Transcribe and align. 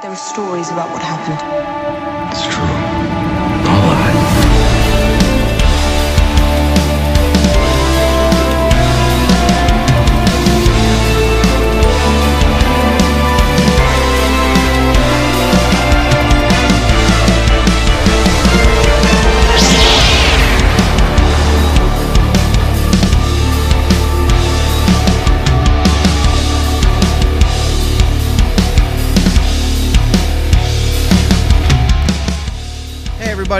There 0.00 0.10
are 0.10 0.16
stories 0.16 0.70
about 0.70 0.90
what 0.92 1.02
happened. 1.02 2.32
It's 2.32 2.46
true. 2.46 2.89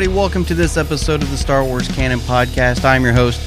Everybody, 0.00 0.18
welcome 0.18 0.46
to 0.46 0.54
this 0.54 0.78
episode 0.78 1.22
of 1.22 1.30
the 1.30 1.36
Star 1.36 1.62
Wars 1.62 1.86
Canon 1.88 2.20
Podcast. 2.20 2.86
I'm 2.86 3.04
your 3.04 3.12
host, 3.12 3.38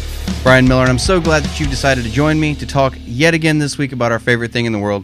Brian 0.44 0.68
Miller, 0.68 0.82
and 0.82 0.90
I'm 0.92 1.00
so 1.00 1.20
glad 1.20 1.42
that 1.42 1.60
you've 1.60 1.72
decided 1.72 2.04
to 2.04 2.12
join 2.12 2.40
me 2.40 2.54
to 2.54 2.68
talk 2.68 2.96
yet 3.00 3.34
again 3.34 3.58
this 3.58 3.80
week 3.80 3.92
about 3.92 4.12
our 4.12 4.20
favorite 4.20 4.52
thing 4.52 4.66
in 4.66 4.72
the 4.72 4.78
world, 4.78 5.04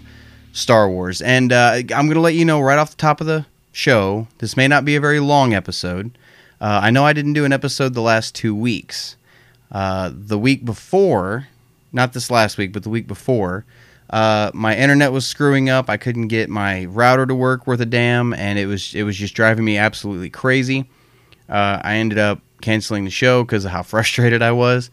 Star 0.53 0.87
Wars. 0.87 1.23
And 1.23 1.51
uh, 1.51 1.71
I'm 1.73 2.05
going 2.05 2.13
to 2.13 2.19
let 2.19 2.35
you 2.35 2.45
know 2.45 2.61
right 2.61 2.77
off 2.77 2.91
the 2.91 2.97
top 2.97 3.19
of 3.19 3.25
the 3.25 3.47
show 3.71 4.27
this 4.37 4.55
may 4.55 4.67
not 4.67 4.85
be 4.85 4.95
a 4.95 5.01
very 5.01 5.19
long 5.19 5.55
episode. 5.55 6.15
Uh, 6.61 6.81
I 6.83 6.91
know 6.91 7.03
I 7.03 7.13
didn't 7.13 7.33
do 7.33 7.45
an 7.45 7.51
episode 7.51 7.95
the 7.95 8.01
last 8.01 8.35
two 8.35 8.53
weeks. 8.53 9.15
Uh, 9.71 10.11
the 10.13 10.37
week 10.37 10.65
before, 10.65 11.47
not 11.91 12.13
this 12.13 12.29
last 12.29 12.59
week, 12.59 12.73
but 12.73 12.83
the 12.83 12.89
week 12.91 13.07
before, 13.07 13.65
uh, 14.11 14.51
my 14.53 14.77
internet 14.77 15.11
was 15.11 15.25
screwing 15.25 15.67
up. 15.67 15.89
I 15.89 15.97
couldn't 15.97 16.27
get 16.27 16.47
my 16.47 16.85
router 16.85 17.25
to 17.25 17.33
work 17.33 17.65
worth 17.65 17.81
a 17.81 17.87
damn, 17.87 18.35
and 18.35 18.59
it 18.59 18.67
was 18.67 18.93
it 18.93 19.01
was 19.01 19.17
just 19.17 19.33
driving 19.33 19.65
me 19.65 19.79
absolutely 19.79 20.29
crazy. 20.29 20.87
Uh, 21.49 21.81
I 21.83 21.95
ended 21.95 22.17
up 22.17 22.39
canceling 22.61 23.05
the 23.05 23.11
show 23.11 23.43
because 23.43 23.65
of 23.65 23.71
how 23.71 23.83
frustrated 23.83 24.41
I 24.41 24.51
was. 24.51 24.89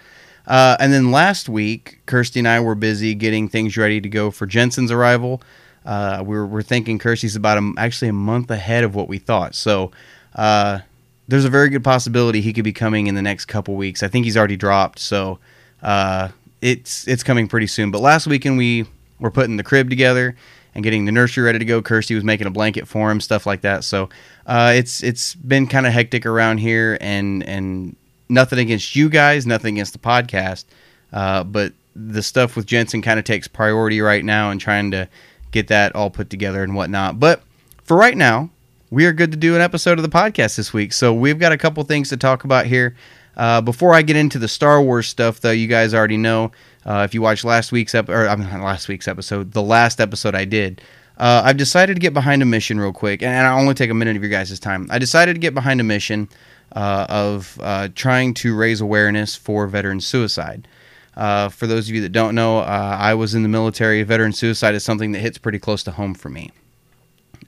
Uh, 0.46 0.76
and 0.78 0.92
then 0.92 1.10
last 1.10 1.48
week, 1.48 2.00
Kirsty 2.06 2.40
and 2.40 2.48
I 2.48 2.60
were 2.60 2.76
busy 2.76 3.14
getting 3.14 3.48
things 3.48 3.76
ready 3.76 4.00
to 4.00 4.08
go 4.08 4.30
for 4.30 4.46
Jensen's 4.46 4.92
arrival. 4.92 5.42
Uh, 5.84 6.22
we 6.24 6.36
were, 6.36 6.46
we're 6.46 6.62
thinking 6.62 6.98
Kirsty's 6.98 7.36
about 7.36 7.58
a, 7.58 7.72
actually 7.78 8.08
a 8.08 8.12
month 8.12 8.50
ahead 8.50 8.84
of 8.84 8.94
what 8.94 9.08
we 9.08 9.18
thought. 9.18 9.54
So 9.54 9.90
uh, 10.34 10.80
there's 11.28 11.44
a 11.44 11.50
very 11.50 11.68
good 11.68 11.84
possibility 11.84 12.40
he 12.40 12.52
could 12.52 12.64
be 12.64 12.72
coming 12.72 13.06
in 13.06 13.14
the 13.14 13.22
next 13.22 13.46
couple 13.46 13.74
weeks. 13.74 14.02
I 14.02 14.08
think 14.08 14.24
he's 14.24 14.36
already 14.36 14.56
dropped, 14.56 14.98
so 14.98 15.38
uh, 15.82 16.28
it's 16.60 17.06
it's 17.08 17.22
coming 17.22 17.48
pretty 17.48 17.66
soon. 17.66 17.90
But 17.90 18.00
last 18.00 18.26
weekend 18.26 18.58
we 18.58 18.86
were 19.18 19.30
putting 19.30 19.56
the 19.56 19.64
crib 19.64 19.90
together 19.90 20.36
and 20.76 20.84
getting 20.84 21.06
the 21.06 21.12
nursery 21.12 21.42
ready 21.42 21.58
to 21.58 21.64
go. 21.64 21.80
Kirsty 21.80 22.14
was 22.14 22.22
making 22.22 22.46
a 22.46 22.50
blanket 22.50 22.86
for 22.86 23.10
him, 23.10 23.18
stuff 23.18 23.46
like 23.46 23.62
that. 23.62 23.82
So 23.82 24.10
uh, 24.46 24.74
it's 24.76 25.02
it's 25.02 25.34
been 25.34 25.66
kind 25.66 25.86
of 25.86 25.92
hectic 25.94 26.26
around 26.26 26.58
here, 26.58 26.98
and 27.00 27.42
and 27.44 27.96
nothing 28.28 28.58
against 28.58 28.94
you 28.94 29.08
guys, 29.08 29.46
nothing 29.46 29.76
against 29.76 29.94
the 29.94 29.98
podcast, 29.98 30.66
uh, 31.14 31.44
but 31.44 31.72
the 31.96 32.22
stuff 32.22 32.56
with 32.56 32.66
Jensen 32.66 33.00
kind 33.00 33.18
of 33.18 33.24
takes 33.24 33.48
priority 33.48 34.02
right 34.02 34.22
now, 34.22 34.50
and 34.50 34.60
trying 34.60 34.90
to 34.90 35.08
get 35.50 35.68
that 35.68 35.96
all 35.96 36.10
put 36.10 36.28
together 36.28 36.62
and 36.62 36.74
whatnot. 36.74 37.18
But 37.18 37.42
for 37.84 37.96
right 37.96 38.16
now, 38.16 38.50
we 38.90 39.06
are 39.06 39.14
good 39.14 39.30
to 39.30 39.38
do 39.38 39.54
an 39.54 39.62
episode 39.62 39.98
of 39.98 40.02
the 40.02 40.10
podcast 40.10 40.56
this 40.56 40.74
week. 40.74 40.92
So 40.92 41.14
we've 41.14 41.38
got 41.38 41.52
a 41.52 41.58
couple 41.58 41.82
things 41.84 42.10
to 42.10 42.18
talk 42.18 42.44
about 42.44 42.66
here. 42.66 42.94
Uh, 43.34 43.62
before 43.62 43.94
I 43.94 44.02
get 44.02 44.16
into 44.16 44.38
the 44.38 44.48
Star 44.48 44.82
Wars 44.82 45.06
stuff, 45.06 45.40
though, 45.40 45.50
you 45.52 45.68
guys 45.68 45.94
already 45.94 46.18
know 46.18 46.52
uh, 46.86 47.02
if 47.04 47.12
you 47.14 47.20
watched 47.20 47.44
last 47.44 47.72
week's 47.72 47.94
ep- 47.94 48.08
or 48.08 48.28
I 48.28 48.34
last 48.34 48.88
week's 48.88 49.08
episode, 49.08 49.52
the 49.52 49.62
last 49.62 50.00
episode 50.00 50.36
I 50.36 50.44
did, 50.44 50.80
uh, 51.18 51.42
I've 51.44 51.56
decided 51.56 51.94
to 51.94 52.00
get 52.00 52.14
behind 52.14 52.42
a 52.42 52.46
mission 52.46 52.78
real 52.78 52.92
quick, 52.92 53.22
and, 53.22 53.46
I'll 53.46 53.58
only 53.58 53.74
take 53.74 53.90
a 53.90 53.94
minute 53.94 54.16
of 54.16 54.22
your 54.22 54.30
guys' 54.30 54.58
time. 54.60 54.86
I 54.90 54.98
decided 54.98 55.34
to 55.34 55.40
get 55.40 55.52
behind 55.52 55.80
a 55.80 55.84
mission 55.84 56.28
uh, 56.72 57.06
of 57.08 57.58
uh, 57.60 57.88
trying 57.94 58.34
to 58.34 58.54
raise 58.54 58.80
awareness 58.80 59.34
for 59.34 59.66
veteran 59.66 60.00
suicide. 60.00 60.68
Uh, 61.16 61.48
for 61.48 61.66
those 61.66 61.88
of 61.88 61.94
you 61.94 62.02
that 62.02 62.10
don't 62.10 62.34
know, 62.34 62.58
uh, 62.58 62.96
I 63.00 63.14
was 63.14 63.34
in 63.34 63.42
the 63.42 63.48
military. 63.48 64.02
Veteran 64.02 64.32
suicide 64.32 64.74
is 64.74 64.84
something 64.84 65.12
that 65.12 65.20
hits 65.20 65.38
pretty 65.38 65.58
close 65.58 65.82
to 65.84 65.90
home 65.90 66.14
for 66.14 66.28
me, 66.28 66.52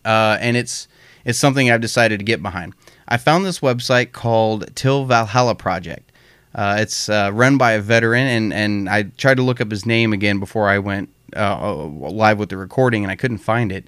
and 0.04 0.56
it's 0.56 0.88
it's 1.24 1.38
something 1.38 1.70
I've 1.70 1.82
decided 1.82 2.18
to 2.18 2.24
get 2.24 2.42
behind. 2.42 2.72
I 3.06 3.18
found 3.18 3.44
this 3.44 3.60
website 3.60 4.12
called 4.12 4.74
Till 4.74 5.04
Valhalla 5.04 5.54
Project. 5.54 6.07
Uh, 6.54 6.76
it's 6.80 7.08
uh, 7.08 7.30
run 7.32 7.58
by 7.58 7.72
a 7.72 7.80
veteran, 7.80 8.26
and, 8.26 8.52
and 8.52 8.88
I 8.88 9.04
tried 9.16 9.36
to 9.36 9.42
look 9.42 9.60
up 9.60 9.70
his 9.70 9.84
name 9.84 10.12
again 10.12 10.38
before 10.38 10.68
I 10.68 10.78
went 10.78 11.10
uh, 11.36 11.74
live 11.84 12.38
with 12.38 12.48
the 12.48 12.56
recording, 12.56 13.04
and 13.04 13.10
I 13.10 13.16
couldn't 13.16 13.38
find 13.38 13.70
it. 13.70 13.86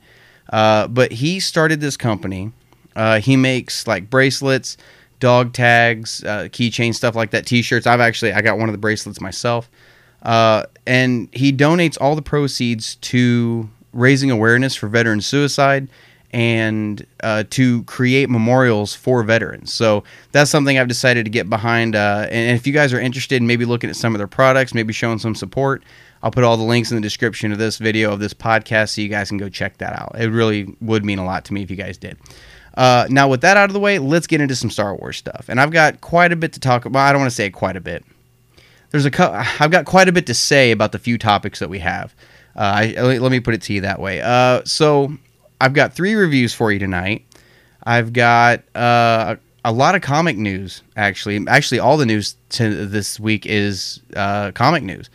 Uh, 0.52 0.86
but 0.88 1.12
he 1.12 1.40
started 1.40 1.80
this 1.80 1.96
company. 1.96 2.52
Uh, 2.94 3.20
he 3.20 3.36
makes 3.36 3.86
like 3.86 4.10
bracelets, 4.10 4.76
dog 5.20 5.52
tags, 5.52 6.22
uh, 6.24 6.48
keychains, 6.50 6.96
stuff 6.96 7.14
like 7.14 7.30
that, 7.30 7.46
T-shirts. 7.46 7.86
I've 7.86 8.00
actually 8.00 8.32
I 8.32 8.42
got 8.42 8.58
one 8.58 8.68
of 8.68 8.72
the 8.72 8.78
bracelets 8.78 9.20
myself, 9.20 9.70
and 10.22 11.28
he 11.32 11.52
donates 11.52 11.96
all 12.00 12.14
the 12.14 12.22
proceeds 12.22 12.96
to 12.96 13.70
raising 13.92 14.30
awareness 14.30 14.74
for 14.76 14.88
veteran 14.88 15.20
suicide 15.20 15.88
and 16.32 17.04
uh, 17.22 17.44
to 17.50 17.82
create 17.84 18.30
memorials 18.30 18.94
for 18.94 19.22
veterans. 19.22 19.72
So 19.72 20.04
that's 20.32 20.50
something 20.50 20.78
I've 20.78 20.88
decided 20.88 21.24
to 21.24 21.30
get 21.30 21.50
behind. 21.50 21.96
Uh, 21.96 22.26
and 22.30 22.56
if 22.56 22.66
you 22.66 22.72
guys 22.72 22.92
are 22.92 23.00
interested 23.00 23.36
in 23.36 23.46
maybe 23.46 23.64
looking 23.64 23.90
at 23.90 23.96
some 23.96 24.14
of 24.14 24.18
their 24.18 24.28
products, 24.28 24.72
maybe 24.72 24.92
showing 24.92 25.18
some 25.18 25.34
support, 25.34 25.82
I'll 26.22 26.30
put 26.30 26.44
all 26.44 26.56
the 26.56 26.62
links 26.62 26.90
in 26.90 26.96
the 26.96 27.00
description 27.00 27.50
of 27.50 27.58
this 27.58 27.78
video 27.78 28.12
of 28.12 28.20
this 28.20 28.34
podcast 28.34 28.90
so 28.90 29.00
you 29.00 29.08
guys 29.08 29.28
can 29.28 29.38
go 29.38 29.48
check 29.48 29.78
that 29.78 29.92
out. 29.92 30.14
It 30.18 30.28
really 30.28 30.76
would 30.80 31.04
mean 31.04 31.18
a 31.18 31.24
lot 31.24 31.44
to 31.46 31.54
me 31.54 31.62
if 31.62 31.70
you 31.70 31.76
guys 31.76 31.96
did. 31.96 32.18
Uh, 32.74 33.06
now, 33.10 33.28
with 33.28 33.40
that 33.40 33.56
out 33.56 33.68
of 33.68 33.72
the 33.72 33.80
way, 33.80 33.98
let's 33.98 34.26
get 34.26 34.40
into 34.40 34.54
some 34.54 34.70
Star 34.70 34.94
Wars 34.94 35.16
stuff. 35.16 35.46
And 35.48 35.60
I've 35.60 35.72
got 35.72 36.00
quite 36.00 36.32
a 36.32 36.36
bit 36.36 36.52
to 36.52 36.60
talk 36.60 36.84
about. 36.84 37.08
I 37.08 37.12
don't 37.12 37.20
want 37.20 37.30
to 37.30 37.34
say 37.34 37.50
quite 37.50 37.76
a 37.76 37.80
bit. 37.80 38.04
There's 38.90 39.04
a 39.04 39.10
co- 39.10 39.42
I've 39.58 39.70
got 39.70 39.86
quite 39.86 40.08
a 40.08 40.12
bit 40.12 40.26
to 40.26 40.34
say 40.34 40.70
about 40.70 40.92
the 40.92 40.98
few 40.98 41.18
topics 41.18 41.58
that 41.58 41.68
we 41.68 41.80
have. 41.80 42.14
Uh, 42.56 42.94
I, 42.96 43.18
let 43.18 43.32
me 43.32 43.40
put 43.40 43.54
it 43.54 43.62
to 43.62 43.72
you 43.72 43.80
that 43.82 44.00
way. 44.00 44.20
Uh, 44.20 44.62
so 44.64 45.16
I've 45.60 45.74
got 45.74 45.92
three 45.92 46.14
reviews 46.14 46.54
for 46.54 46.72
you 46.72 46.78
tonight. 46.78 47.26
I've 47.84 48.12
got 48.12 48.62
uh, 48.74 49.36
a 49.64 49.72
lot 49.72 49.94
of 49.94 50.02
comic 50.02 50.36
news. 50.36 50.82
Actually, 50.96 51.44
actually, 51.48 51.78
all 51.78 51.96
the 51.96 52.06
news 52.06 52.36
to 52.50 52.86
this 52.86 53.20
week 53.20 53.46
is 53.46 54.00
uh, 54.16 54.52
comic 54.52 54.82
news. 54.82 55.10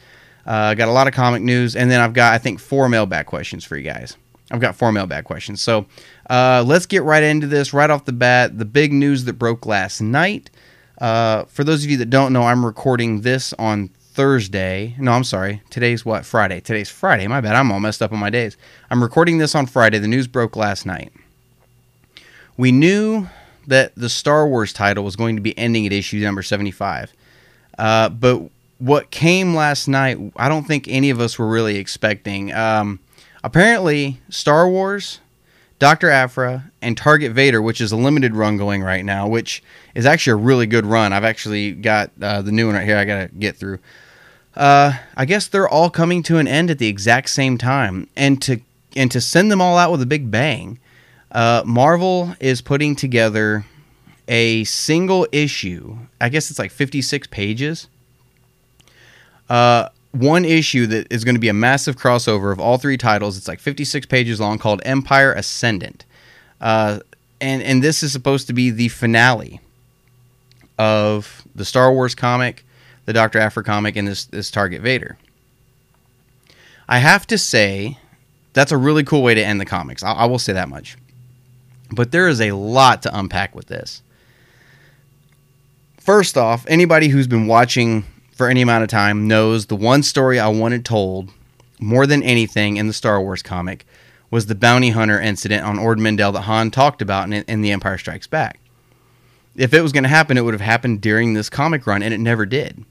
Uh, 0.45 0.51
I 0.51 0.75
got 0.75 0.87
a 0.87 0.91
lot 0.91 1.07
of 1.07 1.13
comic 1.13 1.41
news, 1.41 1.75
and 1.75 1.89
then 1.89 1.99
I've 1.99 2.13
got 2.13 2.33
I 2.33 2.37
think 2.37 2.59
four 2.59 2.87
mailbag 2.89 3.25
questions 3.25 3.63
for 3.63 3.75
you 3.75 3.83
guys. 3.83 4.15
I've 4.51 4.61
got 4.61 4.75
four 4.75 4.91
mailbag 4.91 5.25
questions. 5.25 5.61
So 5.61 5.87
uh, 6.29 6.63
let's 6.65 6.85
get 6.85 7.01
right 7.01 7.23
into 7.23 7.47
this 7.47 7.73
right 7.73 7.89
off 7.89 8.05
the 8.05 8.13
bat. 8.13 8.57
The 8.57 8.65
big 8.65 8.93
news 8.93 9.25
that 9.25 9.33
broke 9.33 9.65
last 9.65 10.01
night. 10.01 10.51
Uh, 10.99 11.45
for 11.45 11.63
those 11.63 11.83
of 11.83 11.89
you 11.89 11.97
that 11.97 12.09
don't 12.09 12.31
know, 12.31 12.43
I'm 12.43 12.65
recording 12.65 13.21
this 13.21 13.53
on 13.53 13.89
Thursday. 14.15 14.95
No, 14.97 15.11
I'm 15.11 15.25
sorry. 15.25 15.61
Today's 15.69 16.05
what? 16.05 16.25
Friday. 16.25 16.61
Today's 16.61 16.89
Friday. 16.89 17.27
My 17.27 17.41
bad. 17.41 17.53
I'm 17.53 17.69
all 17.69 17.81
messed 17.81 18.01
up 18.01 18.13
on 18.13 18.19
my 18.19 18.29
days. 18.29 18.55
I'm 18.89 19.03
recording 19.03 19.39
this 19.39 19.53
on 19.55 19.65
Friday. 19.65 19.99
The 19.99 20.07
news 20.07 20.25
broke 20.25 20.55
last 20.55 20.85
night. 20.85 21.11
We 22.55 22.71
knew 22.71 23.27
that 23.67 23.93
the 23.95 24.07
Star 24.07 24.47
Wars 24.47 24.71
title 24.71 25.03
was 25.03 25.17
going 25.17 25.35
to 25.35 25.41
be 25.41 25.57
ending 25.57 25.85
at 25.85 25.91
issue 25.91 26.19
number 26.19 26.43
75. 26.43 27.11
Uh, 27.77 28.07
but 28.07 28.49
what 28.79 29.11
came 29.11 29.53
last 29.53 29.89
night, 29.89 30.17
I 30.37 30.47
don't 30.47 30.63
think 30.63 30.87
any 30.87 31.09
of 31.09 31.19
us 31.19 31.37
were 31.37 31.47
really 31.47 31.75
expecting. 31.75 32.53
Um, 32.53 32.99
apparently, 33.43 34.21
Star 34.29 34.69
Wars, 34.69 35.19
Dr. 35.77 36.09
Aphra, 36.09 36.71
and 36.81 36.95
Target 36.95 37.33
Vader, 37.33 37.61
which 37.61 37.81
is 37.81 37.91
a 37.91 37.97
limited 37.97 38.33
run 38.33 38.55
going 38.55 38.81
right 38.81 39.03
now, 39.03 39.27
which 39.27 39.61
is 39.93 40.05
actually 40.05 40.41
a 40.41 40.45
really 40.45 40.67
good 40.67 40.85
run. 40.85 41.11
I've 41.11 41.25
actually 41.25 41.73
got 41.73 42.11
uh, 42.21 42.41
the 42.41 42.53
new 42.53 42.67
one 42.67 42.75
right 42.75 42.85
here 42.85 42.97
I 42.97 43.03
got 43.03 43.29
to 43.29 43.35
get 43.35 43.57
through. 43.57 43.79
Uh, 44.55 44.93
I 45.17 45.25
guess 45.25 45.47
they're 45.47 45.67
all 45.67 45.89
coming 45.89 46.23
to 46.23 46.37
an 46.37 46.47
end 46.47 46.71
at 46.71 46.79
the 46.79 46.87
exact 46.87 47.29
same 47.29 47.57
time, 47.57 48.07
and 48.15 48.41
to 48.43 48.61
and 48.95 49.11
to 49.11 49.19
send 49.19 49.51
them 49.51 49.61
all 49.61 49.77
out 49.77 49.91
with 49.91 50.01
a 50.01 50.05
big 50.05 50.31
bang, 50.31 50.79
uh, 51.31 51.63
Marvel 51.65 52.33
is 52.39 52.61
putting 52.61 52.95
together 52.95 53.65
a 54.27 54.63
single 54.63 55.27
issue. 55.31 55.97
I 56.21 56.29
guess 56.29 56.49
it's 56.49 56.59
like 56.59 56.71
fifty 56.71 57.01
six 57.01 57.27
pages. 57.27 57.87
Uh, 59.49 59.89
one 60.11 60.45
issue 60.45 60.87
that 60.87 61.11
is 61.11 61.25
going 61.25 61.35
to 61.35 61.41
be 61.41 61.49
a 61.49 61.53
massive 61.53 61.97
crossover 61.97 62.53
of 62.53 62.59
all 62.59 62.77
three 62.77 62.97
titles. 62.97 63.37
It's 63.37 63.49
like 63.49 63.59
fifty 63.59 63.83
six 63.83 64.05
pages 64.05 64.39
long, 64.39 64.57
called 64.57 64.81
Empire 64.85 65.33
Ascendant, 65.33 66.05
uh, 66.61 66.99
and 67.41 67.61
and 67.61 67.83
this 67.83 68.01
is 68.01 68.13
supposed 68.13 68.47
to 68.47 68.53
be 68.53 68.69
the 68.69 68.87
finale 68.87 69.59
of 70.77 71.43
the 71.53 71.65
Star 71.65 71.91
Wars 71.91 72.15
comic 72.15 72.64
the 73.05 73.13
Doctor 73.13 73.39
Aphra 73.39 73.63
comic 73.63 73.95
and 73.95 74.07
this 74.07 74.25
this 74.25 74.51
Target 74.51 74.81
Vader. 74.81 75.17
I 76.87 76.99
have 76.99 77.25
to 77.27 77.37
say, 77.37 77.97
that's 78.53 78.71
a 78.71 78.77
really 78.77 79.03
cool 79.03 79.23
way 79.23 79.33
to 79.33 79.43
end 79.43 79.59
the 79.59 79.65
comics. 79.65 80.03
I, 80.03 80.11
I 80.11 80.25
will 80.25 80.39
say 80.39 80.53
that 80.53 80.69
much. 80.69 80.97
But 81.91 82.11
there 82.11 82.27
is 82.27 82.41
a 82.41 82.51
lot 82.51 83.01
to 83.03 83.17
unpack 83.17 83.55
with 83.55 83.67
this. 83.67 84.01
First 85.97 86.37
off, 86.37 86.65
anybody 86.67 87.07
who's 87.07 87.27
been 87.27 87.47
watching 87.47 88.03
for 88.31 88.47
any 88.47 88.61
amount 88.61 88.83
of 88.83 88.89
time 88.89 89.27
knows 89.27 89.65
the 89.65 89.75
one 89.75 90.03
story 90.03 90.39
I 90.39 90.49
wanted 90.49 90.85
told 90.85 91.31
more 91.79 92.05
than 92.05 92.21
anything 92.21 92.77
in 92.77 92.87
the 92.87 92.93
Star 92.93 93.19
Wars 93.21 93.41
comic 93.41 93.85
was 94.29 94.45
the 94.45 94.55
bounty 94.55 94.89
hunter 94.89 95.19
incident 95.19 95.63
on 95.63 95.79
Ord 95.79 95.99
Mantell 95.99 96.31
that 96.33 96.41
Han 96.41 96.71
talked 96.71 97.01
about 97.01 97.25
in, 97.25 97.43
in 97.43 97.61
The 97.61 97.71
Empire 97.71 97.97
Strikes 97.97 98.27
Back. 98.27 98.59
If 99.55 99.73
it 99.73 99.81
was 99.81 99.91
going 99.91 100.03
to 100.03 100.09
happen, 100.09 100.37
it 100.37 100.41
would 100.41 100.53
have 100.53 100.61
happened 100.61 101.01
during 101.01 101.33
this 101.33 101.49
comic 101.49 101.87
run, 101.87 102.03
and 102.03 102.13
it 102.13 102.19
never 102.19 102.45
did. 102.45 102.83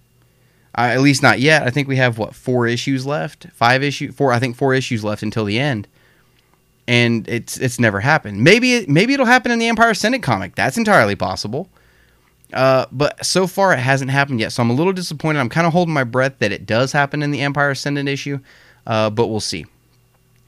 Uh, 0.76 0.90
at 0.92 1.00
least 1.00 1.22
not 1.22 1.38
yet. 1.38 1.62
I 1.62 1.70
think 1.70 1.86
we 1.86 1.96
have 1.96 2.18
what 2.18 2.34
four 2.34 2.66
issues 2.66 3.06
left, 3.06 3.46
five 3.52 3.82
issue, 3.82 4.10
four. 4.10 4.32
I 4.32 4.40
think 4.40 4.56
four 4.56 4.74
issues 4.74 5.04
left 5.04 5.22
until 5.22 5.44
the 5.44 5.58
end, 5.58 5.86
and 6.88 7.28
it's 7.28 7.56
it's 7.58 7.78
never 7.78 8.00
happened. 8.00 8.42
Maybe 8.42 8.74
it, 8.74 8.88
maybe 8.88 9.14
it'll 9.14 9.26
happen 9.26 9.52
in 9.52 9.60
the 9.60 9.68
Empire 9.68 9.90
Ascendant 9.90 10.24
comic. 10.24 10.56
That's 10.56 10.76
entirely 10.76 11.14
possible. 11.14 11.68
Uh, 12.52 12.86
but 12.92 13.24
so 13.24 13.46
far 13.46 13.72
it 13.72 13.78
hasn't 13.78 14.10
happened 14.10 14.40
yet, 14.40 14.52
so 14.52 14.62
I'm 14.62 14.70
a 14.70 14.74
little 14.74 14.92
disappointed. 14.92 15.40
I'm 15.40 15.48
kind 15.48 15.66
of 15.66 15.72
holding 15.72 15.94
my 15.94 16.04
breath 16.04 16.38
that 16.38 16.52
it 16.52 16.66
does 16.66 16.92
happen 16.92 17.22
in 17.22 17.30
the 17.30 17.40
Empire 17.40 17.70
Ascendant 17.70 18.08
issue, 18.08 18.38
uh, 18.86 19.10
but 19.10 19.26
we'll 19.28 19.40
see. 19.40 19.66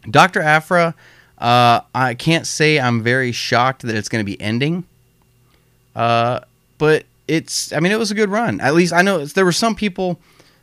Doctor 0.08 0.40
Aphra, 0.40 0.94
uh, 1.38 1.80
I 1.94 2.14
can't 2.14 2.46
say 2.46 2.78
I'm 2.78 3.02
very 3.02 3.32
shocked 3.32 3.82
that 3.82 3.96
it's 3.96 4.08
going 4.08 4.24
to 4.24 4.26
be 4.26 4.40
ending, 4.40 4.84
uh, 5.96 6.40
but 6.78 7.06
it's. 7.28 7.72
I 7.72 7.80
mean, 7.80 7.92
it 7.92 7.98
was 7.98 8.10
a 8.10 8.14
good 8.14 8.30
run. 8.30 8.60
At 8.60 8.74
least 8.74 8.92
I 8.92 9.02
know 9.02 9.24
there 9.24 9.44
were 9.44 9.52
some 9.52 9.74
people 9.74 10.18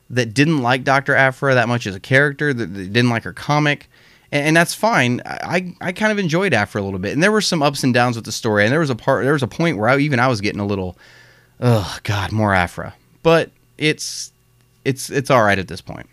that 0.09 0.33
didn't 0.33 0.61
like 0.61 0.83
Doctor 0.83 1.15
Aphra 1.15 1.55
that 1.55 1.67
much 1.67 1.87
as 1.87 1.95
a 1.95 1.99
character, 1.99 2.53
that, 2.53 2.67
didn't 2.73 3.09
like 3.09 3.23
her 3.23 3.33
comic 3.33 3.87
and, 4.33 4.47
and 4.47 4.57
that's 4.57 4.73
fine. 4.73 5.21
I, 5.25 5.73
I 5.79 5.91
kind 5.93 6.11
of 6.11 6.17
enjoyed 6.17 6.53
Aphra 6.53 6.81
a 6.81 6.83
little 6.83 6.99
bit, 6.99 7.13
and 7.13 7.23
there 7.23 7.31
were 7.31 7.41
some 7.41 7.61
ups 7.61 7.83
and 7.83 7.93
downs 7.93 8.15
with 8.17 8.25
the 8.25 8.31
story, 8.31 8.63
and 8.63 8.73
there 8.73 8.79
was 8.79 8.89
a 8.89 8.95
part, 8.95 9.23
there 9.23 9.33
was 9.33 9.43
a 9.43 9.47
point 9.47 9.77
where 9.77 9.87
I, 9.87 9.97
even 9.99 10.19
I 10.19 10.27
was 10.27 10.41
getting 10.41 10.59
a 10.59 10.65
little, 10.65 10.97
oh 11.61 11.97
god, 12.03 12.31
more 12.31 12.53
Aphra. 12.53 12.95
but 13.21 13.51
it's 13.77 14.31
it's 14.83 15.09
it's 15.09 15.29
all 15.29 15.43
right 15.43 15.57
at 15.57 15.67
this 15.67 15.81
point. 15.81 16.09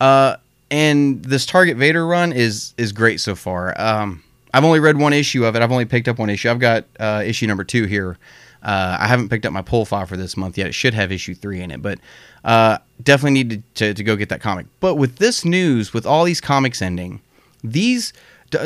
Uh, 0.00 0.36
and 0.70 1.22
this 1.24 1.44
Target 1.44 1.76
Vader 1.76 2.06
run 2.06 2.32
is 2.32 2.72
is 2.78 2.92
great 2.92 3.20
so 3.20 3.34
far. 3.34 3.78
Um, 3.78 4.22
I've 4.54 4.64
only 4.64 4.80
read 4.80 4.96
one 4.96 5.12
issue 5.12 5.44
of 5.44 5.56
it. 5.56 5.62
I've 5.62 5.72
only 5.72 5.84
picked 5.84 6.08
up 6.08 6.18
one 6.18 6.30
issue. 6.30 6.48
I've 6.48 6.60
got 6.60 6.84
uh, 7.00 7.22
issue 7.26 7.46
number 7.46 7.64
two 7.64 7.84
here. 7.84 8.16
Uh, 8.62 8.96
I 9.00 9.06
haven't 9.06 9.28
picked 9.28 9.46
up 9.46 9.52
my 9.52 9.62
pull 9.62 9.84
file 9.84 10.06
for 10.06 10.16
this 10.16 10.36
month 10.36 10.58
yet. 10.58 10.66
It 10.66 10.74
should 10.74 10.94
have 10.94 11.12
issue 11.12 11.34
three 11.34 11.60
in 11.60 11.70
it, 11.70 11.80
but 11.80 11.98
uh, 12.44 12.78
definitely 13.02 13.44
need 13.44 13.50
to, 13.50 13.62
to, 13.74 13.94
to, 13.94 14.04
go 14.04 14.16
get 14.16 14.28
that 14.30 14.40
comic. 14.40 14.66
But 14.80 14.96
with 14.96 15.16
this 15.16 15.44
news, 15.44 15.92
with 15.92 16.04
all 16.06 16.24
these 16.24 16.40
comics 16.40 16.82
ending, 16.82 17.20
these 17.62 18.12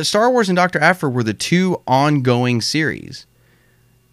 Star 0.03 0.31
Wars 0.31 0.49
and 0.49 0.57
Doctor 0.57 0.79
Aphra 0.81 1.11
were 1.11 1.23
the 1.23 1.35
two 1.35 1.81
ongoing 1.87 2.61
series. 2.61 3.27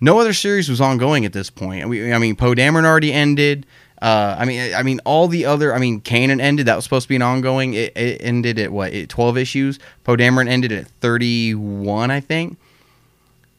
No 0.02 0.20
other 0.20 0.34
series 0.34 0.70
was 0.70 0.81
ongoing 0.81 1.26
at 1.26 1.34
this 1.34 1.50
point. 1.50 1.84
I 1.84 1.88
mean, 2.18 2.36
Poe 2.36 2.54
Dameron 2.56 2.86
already 2.86 3.14
ended. 3.14 3.66
Uh, 4.02 4.36
I 4.40 4.46
mean, 4.46 4.74
I 4.74 4.81
mean, 4.81 5.02
all 5.04 5.28
the 5.28 5.46
other. 5.46 5.76
I 5.76 5.80
mean, 5.80 6.00
Kanan 6.00 6.40
ended. 6.40 6.68
That 6.68 6.76
was 6.76 6.86
supposed 6.86 7.04
to 7.06 7.10
be 7.10 7.18
an 7.18 7.22
ongoing. 7.22 7.74
It, 7.74 7.96
it 7.98 8.22
ended 8.24 8.58
at 8.58 8.72
what? 8.72 9.10
Twelve 9.10 9.38
issues. 9.38 9.78
Poe 10.06 10.16
Dameron 10.16 10.48
ended 10.48 10.72
at 10.72 10.88
thirty-one, 10.88 12.10
I 12.10 12.22
think. 12.22 12.58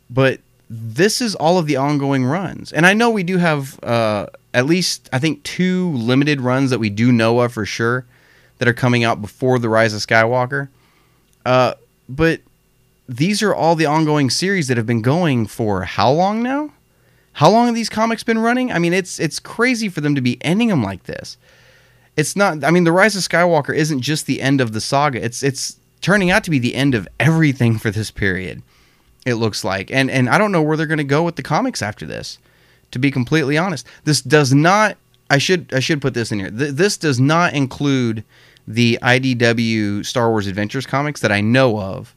But 0.09 0.41
this 0.73 1.21
is 1.21 1.35
all 1.35 1.59
of 1.59 1.67
the 1.67 1.77
ongoing 1.77 2.25
runs, 2.25 2.73
and 2.73 2.87
I 2.87 2.95
know 2.95 3.11
we 3.11 3.25
do 3.25 3.39
have 3.39 3.83
uh, 3.83 4.27
at 4.55 4.67
least 4.67 5.11
I 5.13 5.19
think 5.19 5.43
two 5.43 5.91
limited 5.91 6.41
runs 6.41 6.71
that 6.71 6.79
we 6.79 6.91
do 6.91 7.11
know 7.11 7.41
of 7.41 7.53
for 7.53 7.67
sure 7.67 8.07
that 8.59 8.69
are 8.69 8.73
coming 8.73 9.03
out 9.03 9.21
before 9.21 9.59
the 9.59 9.69
Rise 9.69 9.93
of 9.93 10.01
Skywalker. 10.01 10.69
Uh, 11.45 11.75
but 12.09 12.41
these 13.09 13.43
are 13.43 13.55
all 13.55 13.75
the 13.75 13.87
ongoing 13.87 14.31
series 14.31 14.69
that 14.69 14.77
have 14.77 14.87
been 14.87 15.03
going 15.03 15.47
for 15.47 15.83
how 15.83 16.11
long 16.11 16.43
now? 16.43 16.73
How 17.33 17.51
long 17.51 17.67
have 17.67 17.75
these 17.75 17.89
comics 17.89 18.23
been 18.23 18.39
running? 18.39 18.71
I 18.71 18.79
mean, 18.79 18.93
it's 18.93 19.19
it's 19.19 19.41
crazy 19.41 19.89
for 19.89 20.01
them 20.01 20.15
to 20.15 20.21
be 20.21 20.39
ending 20.43 20.69
them 20.69 20.85
like 20.85 21.05
this. 21.05 21.37
It's 22.17 22.37
not. 22.37 22.63
I 22.63 22.71
mean, 22.71 22.85
the 22.85 22.93
Rise 22.93 23.17
of 23.17 23.23
Skywalker 23.23 23.75
isn't 23.75 24.03
just 24.03 24.27
the 24.27 24.41
end 24.41 24.61
of 24.61 24.73
the 24.73 24.81
saga. 24.81 25.25
It's 25.25 25.43
it's 25.43 25.79
turning 26.01 26.31
out 26.31 26.45
to 26.45 26.51
be 26.51 26.61
the 26.61 26.75
end 26.77 26.95
of 26.95 27.09
everything 27.19 27.79
for 27.79 27.91
this 27.91 28.11
period. 28.11 28.63
It 29.27 29.35
looks 29.35 29.65
like, 29.65 29.91
and 29.91 30.11
and 30.11 30.29
I 30.29 30.39
don't 30.39 30.53
know 30.53 30.63
where 30.63 30.77
they're 30.77 30.87
going 30.87 30.99
to 30.99 31.05
go 31.05 31.23
with 31.23 31.37
the 31.37 31.43
comics 31.43 31.83
after 31.83 32.07
this 32.07 32.39
to 32.91 32.99
be 32.99 33.11
completely 33.11 33.57
honest. 33.57 33.87
This 34.05 34.21
does 34.21 34.53
not. 34.53 34.97
I 35.29 35.39
should 35.39 35.73
I 35.73 35.81
should 35.81 36.03
put 36.03 36.15
this 36.15 36.33
in 36.33 36.41
here. 36.41 36.51
Th- 36.51 36.73
this 36.73 36.97
does 36.97 37.21
not 37.21 37.55
include 37.55 38.25
the 38.67 38.99
IDW 39.03 40.05
Star 40.05 40.31
Wars 40.31 40.47
Adventures 40.47 40.87
comics 40.87 41.21
that 41.21 41.33
I 41.33 41.41
know 41.41 41.79
of. 41.79 42.15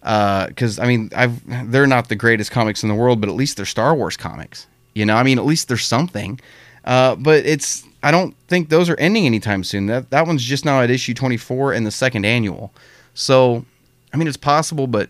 Because 0.00 0.78
uh, 0.78 0.82
I 0.82 0.86
mean, 0.86 1.10
I've 1.16 1.70
they're 1.70 1.86
not 1.86 2.08
the 2.08 2.16
greatest 2.16 2.50
comics 2.50 2.82
in 2.82 2.88
the 2.88 2.94
world, 2.94 3.20
but 3.20 3.28
at 3.28 3.34
least 3.34 3.56
they're 3.56 3.66
Star 3.66 3.94
Wars 3.94 4.16
comics. 4.16 4.66
You 4.94 5.04
know, 5.04 5.16
I 5.16 5.22
mean, 5.22 5.38
at 5.38 5.44
least 5.44 5.68
there's 5.68 5.84
something. 5.84 6.40
Uh, 6.84 7.16
but 7.16 7.44
it's 7.44 7.84
I 8.02 8.10
don't 8.10 8.36
think 8.48 8.68
those 8.68 8.88
are 8.88 8.96
ending 8.98 9.26
anytime 9.26 9.64
soon. 9.64 9.86
That 9.86 10.10
that 10.10 10.26
one's 10.26 10.42
just 10.42 10.64
now 10.64 10.80
at 10.80 10.90
issue 10.90 11.14
24 11.14 11.72
and 11.72 11.86
the 11.86 11.90
second 11.90 12.24
annual. 12.24 12.72
So, 13.14 13.64
I 14.12 14.16
mean, 14.16 14.28
it's 14.28 14.36
possible, 14.36 14.86
but 14.86 15.08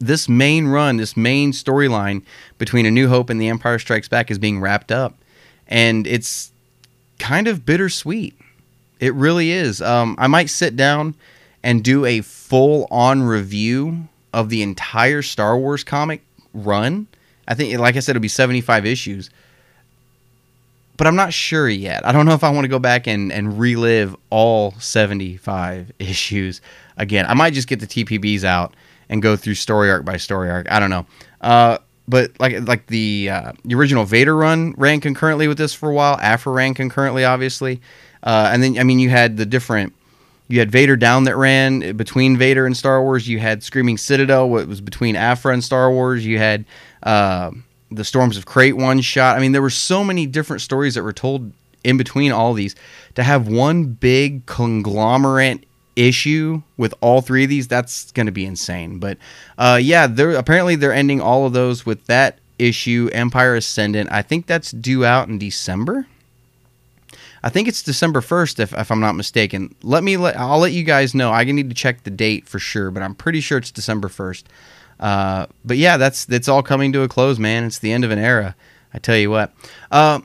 this 0.00 0.28
main 0.28 0.66
run, 0.66 0.96
this 0.96 1.16
main 1.16 1.52
storyline 1.52 2.22
between 2.58 2.86
A 2.86 2.90
New 2.90 3.08
Hope 3.08 3.30
and 3.30 3.40
The 3.40 3.48
Empire 3.48 3.78
Strikes 3.78 4.08
Back 4.08 4.30
is 4.30 4.38
being 4.38 4.60
wrapped 4.60 4.90
up, 4.90 5.14
and 5.68 6.06
it's 6.06 6.50
kind 7.18 7.46
of 7.46 7.64
bittersweet. 7.64 8.34
It 8.98 9.14
really 9.14 9.50
is. 9.50 9.80
Um, 9.80 10.16
I 10.18 10.26
might 10.26 10.50
sit 10.50 10.74
down 10.74 11.14
and 11.62 11.84
do 11.84 12.04
a 12.04 12.22
full 12.22 12.88
on 12.90 13.22
review 13.22 14.08
of 14.32 14.48
the 14.48 14.62
entire 14.62 15.22
Star 15.22 15.56
Wars 15.58 15.84
comic 15.84 16.22
run. 16.54 17.06
I 17.46 17.54
think, 17.54 17.78
like 17.78 17.96
I 17.96 18.00
said, 18.00 18.12
it'll 18.12 18.22
be 18.22 18.28
75 18.28 18.86
issues. 18.86 19.30
But 20.96 21.06
I'm 21.06 21.16
not 21.16 21.32
sure 21.32 21.68
yet. 21.68 22.04
I 22.06 22.12
don't 22.12 22.26
know 22.26 22.34
if 22.34 22.44
I 22.44 22.50
want 22.50 22.64
to 22.64 22.68
go 22.68 22.78
back 22.78 23.06
and, 23.06 23.32
and 23.32 23.58
relive 23.58 24.14
all 24.28 24.72
75 24.72 25.92
issues 25.98 26.60
again. 26.96 27.26
I 27.26 27.34
might 27.34 27.54
just 27.54 27.68
get 27.68 27.80
the 27.80 27.86
TPBs 27.86 28.44
out 28.44 28.74
and 29.10 29.20
go 29.20 29.36
through 29.36 29.56
story 29.56 29.90
arc 29.90 30.06
by 30.06 30.16
story 30.16 30.48
arc. 30.48 30.70
I 30.70 30.80
don't 30.80 30.88
know. 30.88 31.04
Uh, 31.42 31.78
but 32.08 32.32
like 32.40 32.66
like 32.66 32.86
the 32.86 33.28
uh, 33.30 33.52
the 33.64 33.74
original 33.74 34.04
Vader 34.04 34.34
run 34.34 34.74
ran 34.78 35.00
concurrently 35.00 35.48
with 35.48 35.58
this 35.58 35.74
for 35.74 35.90
a 35.90 35.92
while. 35.92 36.18
Aphra 36.20 36.52
ran 36.52 36.72
concurrently, 36.72 37.24
obviously, 37.24 37.80
uh, 38.22 38.48
and 38.52 38.62
then 38.62 38.78
I 38.78 38.84
mean 38.84 38.98
you 38.98 39.10
had 39.10 39.36
the 39.36 39.44
different. 39.44 39.92
You 40.48 40.58
had 40.58 40.72
Vader 40.72 40.96
Down 40.96 41.24
that 41.24 41.36
ran 41.36 41.96
between 41.96 42.36
Vader 42.36 42.66
and 42.66 42.76
Star 42.76 43.00
Wars. 43.00 43.28
You 43.28 43.38
had 43.38 43.62
Screaming 43.62 43.96
Citadel, 43.96 44.50
what 44.50 44.66
was 44.66 44.80
between 44.80 45.14
Aphra 45.14 45.52
and 45.52 45.62
Star 45.62 45.92
Wars. 45.92 46.26
You 46.26 46.38
had 46.38 46.64
uh, 47.04 47.52
the 47.92 48.04
Storms 48.04 48.36
of 48.36 48.46
Crait 48.46 48.76
one 48.76 49.00
shot. 49.00 49.36
I 49.36 49.40
mean, 49.40 49.52
there 49.52 49.62
were 49.62 49.70
so 49.70 50.02
many 50.02 50.26
different 50.26 50.62
stories 50.62 50.96
that 50.96 51.04
were 51.04 51.12
told 51.12 51.52
in 51.84 51.96
between 51.96 52.32
all 52.32 52.52
these. 52.52 52.74
To 53.14 53.22
have 53.22 53.46
one 53.46 53.84
big 53.84 54.46
conglomerate 54.46 55.66
issue 55.96 56.62
with 56.76 56.94
all 57.00 57.20
three 57.20 57.44
of 57.44 57.50
these, 57.50 57.68
that's 57.68 58.10
going 58.12 58.26
to 58.26 58.32
be 58.32 58.44
insane. 58.46 58.98
But 58.98 59.18
uh, 59.58 59.78
yeah, 59.82 60.06
they're 60.06 60.32
apparently 60.32 60.76
they're 60.76 60.92
ending 60.92 61.20
all 61.20 61.46
of 61.46 61.52
those 61.52 61.84
with 61.84 62.06
that 62.06 62.38
issue, 62.58 63.08
Empire 63.12 63.54
Ascendant. 63.54 64.10
I 64.12 64.22
think 64.22 64.46
that's 64.46 64.70
due 64.70 65.04
out 65.04 65.28
in 65.28 65.38
December. 65.38 66.06
I 67.42 67.48
think 67.48 67.68
it's 67.68 67.82
December 67.82 68.20
first, 68.20 68.60
if, 68.60 68.74
if 68.74 68.90
I'm 68.90 69.00
not 69.00 69.14
mistaken. 69.14 69.74
Let 69.82 70.04
me 70.04 70.16
let 70.16 70.36
I'll 70.36 70.58
let 70.58 70.72
you 70.72 70.84
guys 70.84 71.14
know. 71.14 71.32
I 71.32 71.44
need 71.44 71.70
to 71.70 71.74
check 71.74 72.02
the 72.02 72.10
date 72.10 72.46
for 72.46 72.58
sure, 72.58 72.90
but 72.90 73.02
I'm 73.02 73.14
pretty 73.14 73.40
sure 73.40 73.58
it's 73.58 73.70
December 73.70 74.08
first. 74.08 74.46
Uh, 74.98 75.46
but 75.64 75.78
yeah, 75.78 75.96
that's 75.96 76.26
that's 76.26 76.48
all 76.48 76.62
coming 76.62 76.92
to 76.92 77.02
a 77.02 77.08
close, 77.08 77.38
man. 77.38 77.64
It's 77.64 77.78
the 77.78 77.92
end 77.92 78.04
of 78.04 78.10
an 78.10 78.18
era. 78.18 78.54
I 78.92 78.98
tell 78.98 79.16
you 79.16 79.30
what. 79.30 79.54
Uh, 79.90 80.20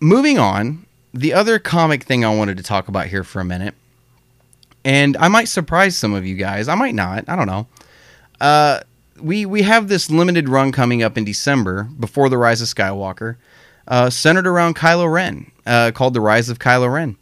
moving 0.00 0.38
on, 0.38 0.84
the 1.14 1.32
other 1.32 1.58
comic 1.58 2.02
thing 2.02 2.24
I 2.24 2.34
wanted 2.34 2.58
to 2.58 2.62
talk 2.62 2.88
about 2.88 3.06
here 3.06 3.24
for 3.24 3.40
a 3.40 3.44
minute 3.44 3.74
and 4.84 5.16
I 5.16 5.28
might 5.28 5.48
surprise 5.48 5.96
some 5.96 6.14
of 6.14 6.26
you 6.26 6.34
guys. 6.34 6.68
I 6.68 6.74
might 6.74 6.94
not. 6.94 7.24
I 7.28 7.36
don't 7.36 7.46
know. 7.46 7.66
Uh, 8.40 8.80
we 9.20 9.46
we 9.46 9.62
have 9.62 9.88
this 9.88 10.10
limited 10.10 10.48
run 10.48 10.72
coming 10.72 11.02
up 11.02 11.16
in 11.16 11.24
December 11.24 11.84
before 11.84 12.28
the 12.28 12.38
Rise 12.38 12.60
of 12.60 12.68
Skywalker, 12.68 13.36
uh, 13.88 14.10
centered 14.10 14.46
around 14.46 14.76
Kylo 14.76 15.12
Ren, 15.12 15.50
uh, 15.66 15.92
called 15.94 16.14
The 16.14 16.20
Rise 16.20 16.48
of 16.48 16.58
Kylo 16.58 16.92
Ren. 16.92 17.16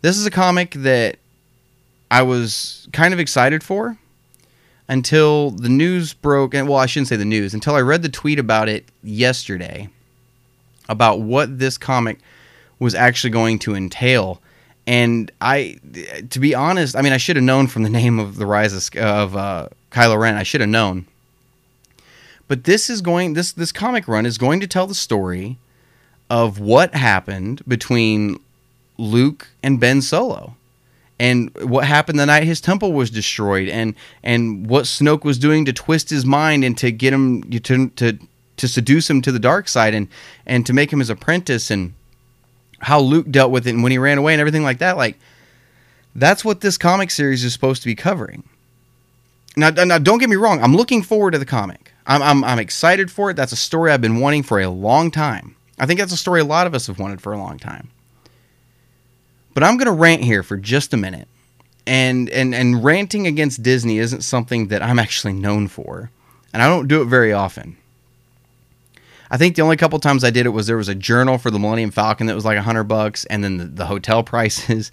This 0.00 0.18
is 0.18 0.26
a 0.26 0.30
comic 0.30 0.72
that 0.72 1.16
I 2.10 2.22
was 2.22 2.88
kind 2.92 3.14
of 3.14 3.20
excited 3.20 3.62
for 3.62 3.96
until 4.88 5.50
the 5.50 5.68
news 5.68 6.12
broke. 6.12 6.54
And 6.54 6.68
well, 6.68 6.78
I 6.78 6.86
shouldn't 6.86 7.08
say 7.08 7.16
the 7.16 7.24
news 7.24 7.54
until 7.54 7.74
I 7.74 7.80
read 7.80 8.02
the 8.02 8.08
tweet 8.08 8.38
about 8.38 8.68
it 8.68 8.86
yesterday 9.02 9.88
about 10.88 11.20
what 11.20 11.58
this 11.58 11.78
comic 11.78 12.18
was 12.78 12.94
actually 12.94 13.30
going 13.30 13.58
to 13.60 13.74
entail 13.74 14.41
and 14.86 15.30
I, 15.40 15.78
to 16.30 16.40
be 16.40 16.54
honest, 16.54 16.96
I 16.96 17.02
mean, 17.02 17.12
I 17.12 17.16
should 17.16 17.36
have 17.36 17.44
known 17.44 17.66
from 17.66 17.82
the 17.82 17.90
name 18.00 18.18
of 18.18 18.36
the 18.36 18.46
rise 18.46 18.72
of, 18.72 18.96
of 19.02 19.36
uh, 19.36 19.68
Kylo 19.90 20.18
Ren. 20.18 20.34
I 20.34 20.42
should 20.42 20.60
have 20.60 20.70
known. 20.70 21.06
But 22.48 22.64
this 22.64 22.90
is 22.90 23.00
going 23.00 23.34
this 23.34 23.52
this 23.52 23.72
comic 23.72 24.06
run 24.06 24.26
is 24.26 24.36
going 24.36 24.60
to 24.60 24.66
tell 24.66 24.86
the 24.86 24.94
story 24.94 25.56
of 26.28 26.58
what 26.58 26.94
happened 26.94 27.62
between 27.66 28.38
Luke 28.98 29.48
and 29.62 29.80
Ben 29.80 30.02
Solo, 30.02 30.56
and 31.18 31.50
what 31.62 31.86
happened 31.86 32.18
the 32.18 32.26
night 32.26 32.44
his 32.44 32.60
temple 32.60 32.92
was 32.92 33.10
destroyed, 33.10 33.68
and 33.68 33.94
and 34.22 34.66
what 34.66 34.84
Snoke 34.84 35.24
was 35.24 35.38
doing 35.38 35.64
to 35.64 35.72
twist 35.72 36.10
his 36.10 36.26
mind 36.26 36.64
and 36.64 36.76
to 36.78 36.90
get 36.90 37.12
him 37.12 37.42
to 37.50 37.88
to 37.88 38.18
to 38.56 38.68
seduce 38.68 39.08
him 39.08 39.22
to 39.22 39.32
the 39.32 39.38
dark 39.38 39.66
side 39.66 39.94
and 39.94 40.08
and 40.44 40.66
to 40.66 40.72
make 40.72 40.92
him 40.92 40.98
his 40.98 41.10
apprentice 41.10 41.70
and 41.70 41.94
how 42.82 43.00
Luke 43.00 43.30
dealt 43.30 43.50
with 43.50 43.66
it 43.66 43.70
and 43.70 43.82
when 43.82 43.92
he 43.92 43.98
ran 43.98 44.18
away 44.18 44.34
and 44.34 44.40
everything 44.40 44.62
like 44.64 44.78
that. 44.78 44.96
Like 44.96 45.18
that's 46.14 46.44
what 46.44 46.60
this 46.60 46.76
comic 46.76 47.10
series 47.10 47.44
is 47.44 47.52
supposed 47.52 47.82
to 47.82 47.88
be 47.88 47.94
covering. 47.94 48.44
now, 49.56 49.70
now 49.70 49.98
don't 49.98 50.18
get 50.18 50.28
me 50.28 50.36
wrong. 50.36 50.62
I'm 50.62 50.76
looking 50.76 51.02
forward 51.02 51.32
to 51.32 51.38
the 51.38 51.46
comic. 51.46 51.92
I'm, 52.06 52.22
I'm 52.22 52.44
I'm 52.44 52.58
excited 52.58 53.10
for 53.10 53.30
it. 53.30 53.34
That's 53.34 53.52
a 53.52 53.56
story 53.56 53.92
I've 53.92 54.00
been 54.00 54.20
wanting 54.20 54.42
for 54.42 54.60
a 54.60 54.68
long 54.68 55.10
time. 55.10 55.56
I 55.78 55.86
think 55.86 56.00
that's 56.00 56.12
a 56.12 56.16
story 56.16 56.40
a 56.40 56.44
lot 56.44 56.66
of 56.66 56.74
us 56.74 56.86
have 56.88 56.98
wanted 56.98 57.20
for 57.20 57.32
a 57.32 57.38
long 57.38 57.58
time. 57.58 57.90
But 59.54 59.62
I'm 59.62 59.76
going 59.76 59.86
to 59.86 59.92
rant 59.92 60.22
here 60.22 60.42
for 60.42 60.56
just 60.56 60.92
a 60.94 60.96
minute. 60.96 61.28
And 61.86 62.28
and 62.30 62.54
and 62.54 62.82
ranting 62.82 63.26
against 63.26 63.62
Disney 63.62 63.98
isn't 63.98 64.22
something 64.22 64.68
that 64.68 64.82
I'm 64.82 64.98
actually 64.98 65.32
known 65.32 65.68
for. 65.68 66.10
And 66.52 66.62
I 66.62 66.68
don't 66.68 66.88
do 66.88 67.02
it 67.02 67.06
very 67.06 67.32
often. 67.32 67.76
I 69.32 69.38
think 69.38 69.56
the 69.56 69.62
only 69.62 69.78
couple 69.78 69.98
times 69.98 70.24
I 70.24 70.30
did 70.30 70.44
it 70.44 70.50
was 70.50 70.66
there 70.66 70.76
was 70.76 70.90
a 70.90 70.94
journal 70.94 71.38
for 71.38 71.50
the 71.50 71.58
Millennium 71.58 71.90
Falcon 71.90 72.26
that 72.26 72.34
was 72.34 72.44
like 72.44 72.58
a 72.58 72.62
hundred 72.62 72.84
bucks, 72.84 73.24
and 73.24 73.42
then 73.42 73.56
the, 73.56 73.64
the 73.64 73.86
hotel 73.86 74.22
prices, 74.22 74.92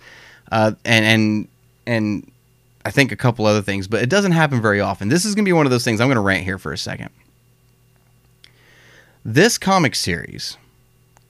uh, 0.49 0.71
and 0.85 1.05
and 1.05 1.47
and 1.85 2.31
I 2.85 2.91
think 2.91 3.11
a 3.11 3.17
couple 3.17 3.45
other 3.45 3.61
things, 3.61 3.89
but 3.89 4.01
it 4.01 4.09
doesn't 4.09 4.31
happen 4.31 4.61
very 4.61 4.79
often. 4.79 5.09
This 5.09 5.25
is 5.25 5.35
gonna 5.35 5.43
be 5.43 5.51
one 5.51 5.65
of 5.65 5.71
those 5.71 5.83
things. 5.83 5.99
I'm 5.99 6.07
gonna 6.07 6.21
rant 6.21 6.45
here 6.45 6.57
for 6.57 6.71
a 6.71 6.77
second. 6.77 7.09
This 9.25 9.57
comic 9.57 9.93
series, 9.93 10.55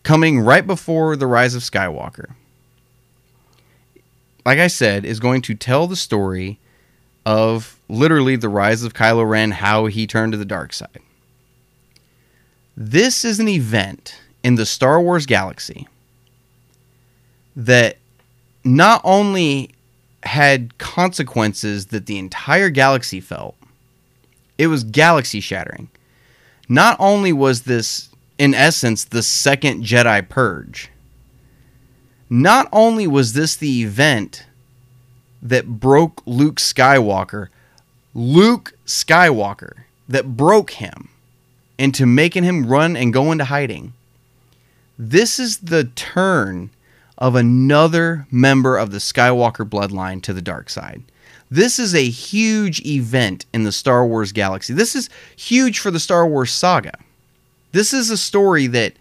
coming 0.04 0.40
right 0.40 0.66
before 0.66 1.16
the 1.16 1.26
Rise 1.26 1.56
of 1.56 1.64
Skywalker, 1.64 2.36
like 4.46 4.60
I 4.60 4.68
said, 4.68 5.04
is 5.04 5.20
going 5.20 5.42
to 5.42 5.56
tell 5.56 5.88
the 5.88 5.96
story 5.96 6.60
of 7.26 7.80
literally 7.90 8.36
the 8.36 8.50
rise 8.50 8.84
of 8.84 8.94
Kylo 8.94 9.28
Ren, 9.28 9.50
how 9.52 9.88
he 9.88 10.06
turned 10.06 10.34
to 10.34 10.38
the 10.38 10.46
dark 10.46 10.74
side. 10.74 11.00
This 12.82 13.26
is 13.26 13.42
an 13.42 13.50
event 13.50 14.22
in 14.42 14.56
the 14.56 14.66
Star 14.66 15.02
Wars 15.02 15.26
galaxy 15.26 15.86
that 17.54 17.98
not 18.64 19.02
only 19.04 19.72
had 20.24 20.78
consequences 20.78 21.88
that 21.88 22.06
the 22.06 22.18
entire 22.18 22.70
galaxy 22.70 23.20
felt, 23.20 23.58
it 24.58 24.68
was 24.68 24.86
galaxy 24.86 25.42
shattering. 25.42 25.90
Not 26.70 26.96
only 27.02 27.34
was 27.34 27.64
this, 27.64 28.08
in 28.38 28.54
essence, 28.54 29.04
the 29.04 29.24
second 29.24 29.84
Jedi 29.84 30.30
Purge, 30.30 30.90
not 32.30 32.70
only 32.72 33.08
was 33.08 33.34
this 33.34 33.58
the 33.58 33.84
event 33.84 34.46
that 35.42 35.68
broke 35.68 36.22
Luke 36.26 36.62
Skywalker, 36.62 37.50
Luke 38.14 38.72
Skywalker, 38.86 39.84
that 40.08 40.38
broke 40.38 40.72
him 40.72 41.10
into 41.80 42.06
making 42.06 42.44
him 42.44 42.68
run 42.68 42.96
and 42.96 43.14
go 43.14 43.32
into 43.32 43.46
hiding. 43.46 43.94
This 45.00 45.40
is 45.40 45.58
the 45.60 45.86
turn 45.86 46.70
of 47.18 47.36
another 47.36 48.28
member 48.30 48.78
of 48.78 48.92
the 48.92 48.98
Skywalker 48.98 49.68
bloodline 49.68 50.22
to 50.24 50.34
the 50.34 50.42
dark 50.42 50.70
side. 50.70 51.02
This 51.50 51.80
is 51.80 51.96
a 51.96 52.08
huge 52.10 52.86
event 52.86 53.46
in 53.54 53.64
the 53.64 53.72
Star 53.72 54.06
Wars 54.06 54.34
galaxy. 54.34 54.74
This 54.74 54.94
is 54.94 55.10
huge 55.36 55.80
for 55.80 55.90
the 55.90 56.00
Star 56.00 56.28
Wars 56.28 56.52
saga. 56.52 56.94
This 57.72 57.94
is 57.94 58.10
a 58.10 58.18
story 58.18 58.68
that 58.68 58.94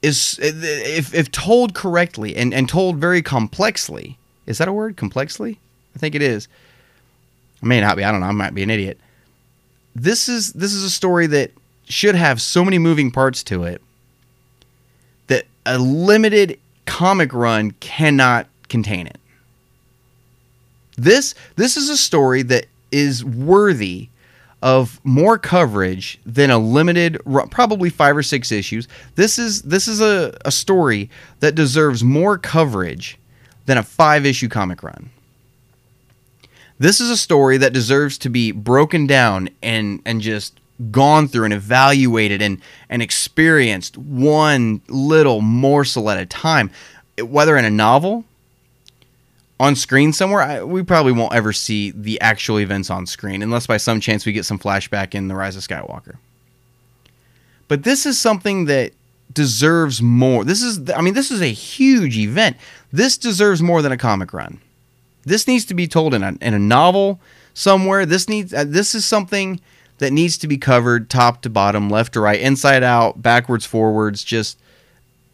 is, 0.00 0.38
if, 0.42 1.14
if 1.14 1.30
told 1.30 1.74
correctly 1.74 2.34
and, 2.34 2.54
and 2.54 2.68
told 2.68 2.96
very 2.96 3.22
complexly, 3.22 4.18
is 4.46 4.58
that 4.58 4.66
a 4.66 4.72
word? 4.72 4.96
Complexly? 4.96 5.58
I 5.94 5.98
think 5.98 6.14
it 6.14 6.22
is. 6.22 6.48
I 7.62 7.66
may 7.66 7.80
not 7.80 7.96
be. 7.96 8.02
I 8.02 8.10
don't 8.10 8.20
know. 8.20 8.26
I 8.26 8.32
might 8.32 8.54
be 8.54 8.62
an 8.62 8.70
idiot. 8.70 8.98
This 9.94 10.28
is 10.28 10.54
this 10.54 10.72
is 10.72 10.82
a 10.82 10.90
story 10.90 11.26
that 11.28 11.52
should 11.88 12.14
have 12.14 12.40
so 12.40 12.64
many 12.64 12.78
moving 12.78 13.10
parts 13.10 13.42
to 13.44 13.64
it 13.64 13.82
that 15.26 15.46
a 15.66 15.78
limited 15.78 16.58
comic 16.86 17.32
run 17.32 17.72
cannot 17.80 18.46
contain 18.68 19.06
it. 19.06 19.18
This 20.96 21.34
this 21.56 21.76
is 21.76 21.88
a 21.88 21.96
story 21.96 22.42
that 22.42 22.66
is 22.90 23.24
worthy 23.24 24.08
of 24.62 25.00
more 25.02 25.38
coverage 25.38 26.20
than 26.24 26.50
a 26.50 26.58
limited 26.58 27.18
probably 27.50 27.90
5 27.90 28.16
or 28.16 28.22
6 28.22 28.52
issues. 28.52 28.86
This 29.16 29.38
is 29.38 29.62
this 29.62 29.88
is 29.88 30.00
a, 30.00 30.36
a 30.44 30.52
story 30.52 31.10
that 31.40 31.54
deserves 31.54 32.04
more 32.04 32.38
coverage 32.38 33.18
than 33.66 33.78
a 33.78 33.82
5 33.82 34.24
issue 34.26 34.48
comic 34.48 34.82
run. 34.82 35.10
This 36.78 37.00
is 37.00 37.10
a 37.10 37.16
story 37.16 37.58
that 37.58 37.72
deserves 37.72 38.18
to 38.18 38.28
be 38.28 38.52
broken 38.52 39.06
down 39.06 39.48
and 39.62 40.00
and 40.04 40.20
just 40.20 40.58
gone 40.90 41.28
through 41.28 41.44
and 41.44 41.54
evaluated 41.54 42.42
and 42.42 42.60
and 42.88 43.02
experienced 43.02 43.96
one 43.98 44.80
little 44.88 45.40
morsel 45.40 46.10
at 46.10 46.18
a 46.18 46.26
time. 46.26 46.70
Whether 47.20 47.56
in 47.56 47.64
a 47.64 47.70
novel 47.70 48.24
on 49.60 49.76
screen 49.76 50.12
somewhere 50.12 50.42
I, 50.42 50.62
we 50.64 50.82
probably 50.82 51.12
won't 51.12 51.34
ever 51.34 51.52
see 51.52 51.92
the 51.92 52.20
actual 52.20 52.58
events 52.58 52.90
on 52.90 53.06
screen 53.06 53.42
unless 53.42 53.66
by 53.66 53.76
some 53.76 54.00
chance 54.00 54.26
we 54.26 54.32
get 54.32 54.44
some 54.44 54.58
flashback 54.58 55.14
in 55.14 55.28
the 55.28 55.34
rise 55.34 55.56
of 55.56 55.62
skywalker. 55.62 56.16
But 57.68 57.84
this 57.84 58.04
is 58.04 58.18
something 58.18 58.64
that 58.64 58.92
deserves 59.32 60.02
more. 60.02 60.44
This 60.44 60.62
is 60.62 60.90
i 60.90 61.00
mean 61.00 61.14
this 61.14 61.30
is 61.30 61.40
a 61.40 61.52
huge 61.52 62.18
event. 62.18 62.56
This 62.92 63.16
deserves 63.16 63.62
more 63.62 63.82
than 63.82 63.92
a 63.92 63.98
comic 63.98 64.32
run. 64.32 64.60
This 65.24 65.46
needs 65.46 65.64
to 65.66 65.74
be 65.74 65.86
told 65.86 66.14
in 66.14 66.22
a, 66.22 66.36
in 66.40 66.54
a 66.54 66.58
novel 66.58 67.20
somewhere. 67.54 68.04
This 68.06 68.28
needs 68.28 68.52
uh, 68.52 68.64
this 68.66 68.94
is 68.94 69.04
something 69.04 69.60
that 70.02 70.12
needs 70.12 70.36
to 70.38 70.48
be 70.48 70.58
covered 70.58 71.08
top 71.08 71.42
to 71.42 71.50
bottom, 71.50 71.88
left 71.88 72.14
to 72.14 72.20
right, 72.20 72.40
inside 72.40 72.82
out, 72.82 73.22
backwards, 73.22 73.64
forwards, 73.64 74.24
just 74.24 74.58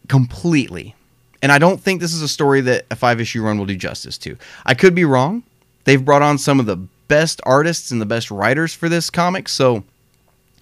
completely. 0.07 0.95
And 1.41 1.51
I 1.51 1.57
don't 1.57 1.79
think 1.79 1.99
this 1.99 2.13
is 2.13 2.21
a 2.21 2.27
story 2.27 2.61
that 2.61 2.85
a 2.91 2.95
five 2.95 3.19
issue 3.19 3.41
run 3.43 3.57
will 3.57 3.65
do 3.65 3.75
justice 3.75 4.17
to. 4.19 4.37
I 4.65 4.75
could 4.75 4.93
be 4.93 5.05
wrong. 5.05 5.43
They've 5.85 6.03
brought 6.03 6.21
on 6.21 6.37
some 6.37 6.59
of 6.59 6.67
the 6.67 6.77
best 7.07 7.41
artists 7.45 7.89
and 7.89 7.99
the 7.99 8.05
best 8.05 8.29
writers 8.29 8.73
for 8.73 8.89
this 8.89 9.09
comic, 9.09 9.49
so 9.49 9.83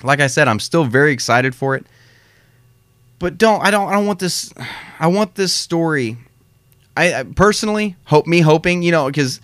like 0.04 0.20
I 0.20 0.28
said, 0.28 0.48
I'm 0.48 0.60
still 0.60 0.86
very 0.86 1.12
excited 1.12 1.54
for 1.54 1.76
it. 1.76 1.86
But 3.20 3.38
don't 3.38 3.62
I 3.62 3.72
don't 3.72 3.90
I 3.90 3.94
don't 3.94 4.06
want 4.06 4.20
this 4.20 4.54
I 5.00 5.08
want 5.08 5.36
this 5.36 5.54
story 5.54 6.18
I, 6.96 7.14
I 7.14 7.24
personally 7.24 7.96
hope 8.06 8.26
me 8.26 8.40
hoping, 8.40 8.84
you 8.84 8.92
know, 8.92 9.08
because 9.08 9.42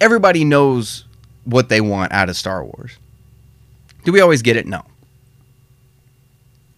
everybody 0.00 0.44
knows 0.44 1.04
what 1.44 1.68
they 1.68 1.80
want 1.80 2.12
out 2.12 2.28
of 2.28 2.36
Star 2.36 2.64
Wars. 2.64 2.96
Do 4.06 4.12
we 4.12 4.20
always 4.20 4.40
get 4.40 4.56
it? 4.56 4.66
No. 4.66 4.82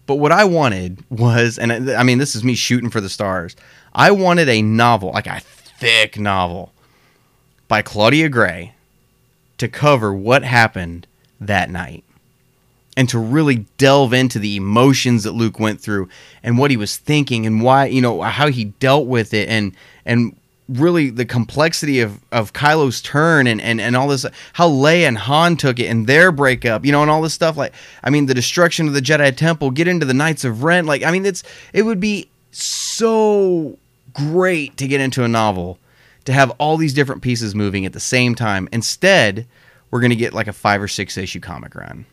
But 0.07 0.15
what 0.15 0.31
I 0.31 0.45
wanted 0.45 1.03
was, 1.11 1.59
and 1.59 1.91
I 1.91 2.01
mean, 2.01 2.17
this 2.17 2.35
is 2.35 2.43
me 2.43 2.55
shooting 2.55 2.89
for 2.89 2.99
the 2.99 3.07
stars. 3.07 3.55
I 3.93 4.09
wanted 4.09 4.49
a 4.49 4.63
novel, 4.63 5.11
like 5.11 5.27
a 5.27 5.39
thick 5.39 6.17
novel 6.19 6.73
by 7.67 7.83
Claudia 7.83 8.29
Gray 8.29 8.73
to 9.59 9.67
cover 9.67 10.11
what 10.11 10.43
happened 10.43 11.05
that 11.39 11.69
night 11.69 12.03
and 12.97 13.07
to 13.09 13.19
really 13.19 13.67
delve 13.77 14.11
into 14.11 14.39
the 14.39 14.55
emotions 14.55 15.23
that 15.23 15.33
Luke 15.33 15.59
went 15.59 15.79
through 15.79 16.09
and 16.41 16.57
what 16.57 16.71
he 16.71 16.77
was 16.77 16.97
thinking 16.97 17.45
and 17.45 17.61
why, 17.61 17.85
you 17.85 18.01
know, 18.01 18.23
how 18.23 18.47
he 18.47 18.65
dealt 18.65 19.05
with 19.05 19.35
it 19.35 19.47
and 19.49 19.75
and 20.03 20.35
really 20.69 21.09
the 21.09 21.25
complexity 21.25 21.99
of, 21.99 22.19
of 22.31 22.53
Kylo's 22.53 23.01
turn 23.01 23.47
and, 23.47 23.59
and, 23.59 23.81
and 23.81 23.95
all 23.95 24.07
this, 24.07 24.25
how 24.53 24.69
Leia 24.69 25.07
and 25.07 25.17
Han 25.17 25.57
took 25.57 25.79
it 25.79 25.87
and 25.87 26.05
their 26.05 26.31
breakup, 26.31 26.85
you 26.85 26.91
know, 26.91 27.01
and 27.01 27.09
all 27.09 27.21
this 27.21 27.33
stuff. 27.33 27.57
Like, 27.57 27.73
I 28.03 28.09
mean, 28.09 28.27
the 28.27 28.33
destruction 28.33 28.87
of 28.87 28.93
the 28.93 29.01
Jedi 29.01 29.35
Temple, 29.35 29.71
get 29.71 29.87
into 29.87 30.05
the 30.05 30.13
Knights 30.13 30.43
of 30.43 30.63
Ren. 30.63 30.85
Like, 30.85 31.03
I 31.03 31.11
mean, 31.11 31.25
it's 31.25 31.43
it 31.73 31.83
would 31.83 31.99
be 31.99 32.29
so 32.51 33.77
great 34.13 34.77
to 34.77 34.87
get 34.87 35.01
into 35.01 35.23
a 35.23 35.27
novel 35.27 35.79
to 36.25 36.33
have 36.33 36.51
all 36.59 36.77
these 36.77 36.93
different 36.93 37.21
pieces 37.21 37.55
moving 37.55 37.85
at 37.85 37.93
the 37.93 37.99
same 37.99 38.35
time. 38.35 38.69
Instead, 38.71 39.47
we're 39.89 40.01
to 40.01 40.15
get 40.15 40.33
like 40.33 40.47
a 40.47 40.53
five 40.53 40.81
or 40.81 40.87
six 40.87 41.17
issue 41.17 41.39
comic 41.39 41.73
run. 41.73 42.05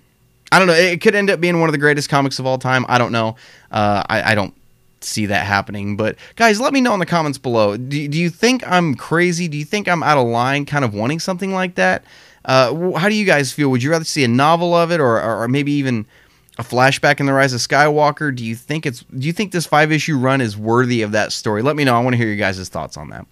I 0.50 0.58
don't 0.58 0.68
know. 0.68 0.74
It 0.74 1.00
could 1.00 1.14
end 1.14 1.28
up 1.28 1.40
being 1.40 1.60
one 1.60 1.68
of 1.68 1.72
the 1.72 1.78
greatest 1.78 2.08
comics 2.08 2.38
of 2.38 2.46
all 2.46 2.56
time. 2.56 2.86
I 2.88 2.98
don't 2.98 3.12
know. 3.12 3.36
Uh, 3.70 4.02
I, 4.08 4.32
I 4.32 4.34
don't 4.34 4.54
see 5.00 5.26
that 5.26 5.46
happening. 5.46 5.96
But 5.96 6.16
guys, 6.36 6.60
let 6.60 6.72
me 6.72 6.80
know 6.80 6.94
in 6.94 7.00
the 7.00 7.06
comments 7.06 7.38
below. 7.38 7.76
Do, 7.76 8.08
do 8.08 8.18
you 8.18 8.30
think 8.30 8.66
I'm 8.66 8.94
crazy? 8.94 9.48
Do 9.48 9.58
you 9.58 9.64
think 9.64 9.88
I'm 9.88 10.02
out 10.02 10.18
of 10.18 10.26
line 10.26 10.66
kind 10.66 10.84
of 10.84 10.94
wanting 10.94 11.20
something 11.20 11.52
like 11.52 11.74
that? 11.76 12.04
Uh, 12.44 12.92
how 12.92 13.08
do 13.08 13.14
you 13.14 13.24
guys 13.26 13.52
feel? 13.52 13.70
Would 13.70 13.82
you 13.82 13.90
rather 13.90 14.04
see 14.04 14.24
a 14.24 14.28
novel 14.28 14.74
of 14.74 14.92
it 14.92 15.00
or, 15.00 15.20
or, 15.20 15.48
maybe 15.48 15.72
even 15.72 16.06
a 16.58 16.62
flashback 16.62 17.18
in 17.18 17.26
the 17.26 17.32
rise 17.32 17.52
of 17.52 17.60
Skywalker? 17.60 18.34
Do 18.34 18.44
you 18.44 18.54
think 18.54 18.86
it's 18.86 19.00
do 19.02 19.26
you 19.26 19.32
think 19.32 19.50
this 19.50 19.66
five 19.66 19.90
issue 19.90 20.16
run 20.16 20.40
is 20.40 20.56
worthy 20.56 21.02
of 21.02 21.12
that 21.12 21.32
story? 21.32 21.62
Let 21.62 21.74
me 21.74 21.82
know. 21.82 21.96
I 21.96 22.00
want 22.00 22.14
to 22.14 22.18
hear 22.18 22.28
your 22.28 22.36
guys' 22.36 22.68
thoughts 22.68 22.96
on 22.96 23.10
that. 23.10 23.26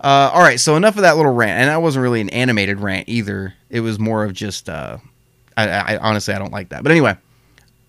Uh, 0.00 0.30
all 0.34 0.42
right, 0.42 0.60
so 0.60 0.76
enough 0.76 0.96
of 0.96 1.02
that 1.02 1.16
little 1.16 1.32
rant, 1.32 1.60
and 1.60 1.68
that 1.70 1.80
wasn't 1.80 2.02
really 2.02 2.20
an 2.20 2.28
animated 2.30 2.80
rant 2.80 3.08
either. 3.08 3.54
It 3.70 3.80
was 3.80 3.98
more 3.98 4.24
of 4.24 4.34
just, 4.34 4.68
uh, 4.68 4.98
I, 5.56 5.66
I 5.66 5.96
honestly 5.96 6.34
I 6.34 6.38
don't 6.38 6.52
like 6.52 6.68
that. 6.70 6.82
But 6.82 6.92
anyway, 6.92 7.16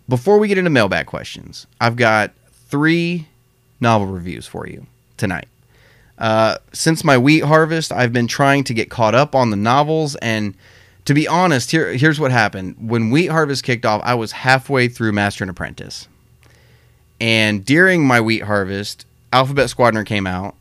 before 0.07 0.37
we 0.37 0.47
get 0.47 0.57
into 0.57 0.69
mailbag 0.69 1.07
questions, 1.07 1.67
I've 1.81 1.97
got 1.97 2.31
three 2.67 3.27
novel 3.79 4.07
reviews 4.07 4.48
for 4.48 4.67
you 4.67 4.86
tonight. 5.17 5.48
Uh, 6.17 6.57
since 6.72 7.03
my 7.03 7.17
wheat 7.17 7.43
harvest, 7.43 7.91
I've 7.91 8.13
been 8.13 8.27
trying 8.27 8.63
to 8.65 8.74
get 8.74 8.89
caught 8.89 9.15
up 9.15 9.36
on 9.36 9.50
the 9.50 9.57
novels, 9.57 10.15
and 10.17 10.55
to 11.05 11.13
be 11.13 11.27
honest, 11.27 11.72
here 11.72 11.93
here's 11.93 12.19
what 12.19 12.31
happened. 12.31 12.75
When 12.79 13.12
wheat 13.12 13.27
harvest 13.27 13.63
kicked 13.63 13.86
off, 13.86 14.01
I 14.03 14.15
was 14.15 14.31
halfway 14.31 14.88
through 14.88 15.12
Master 15.12 15.43
and 15.43 15.51
Apprentice, 15.51 16.07
and 17.19 17.65
during 17.65 18.05
my 18.05 18.22
wheat 18.22 18.43
harvest, 18.43 19.05
Alphabet 19.34 19.69
Squadron 19.69 20.05
came 20.05 20.25
out, 20.25 20.55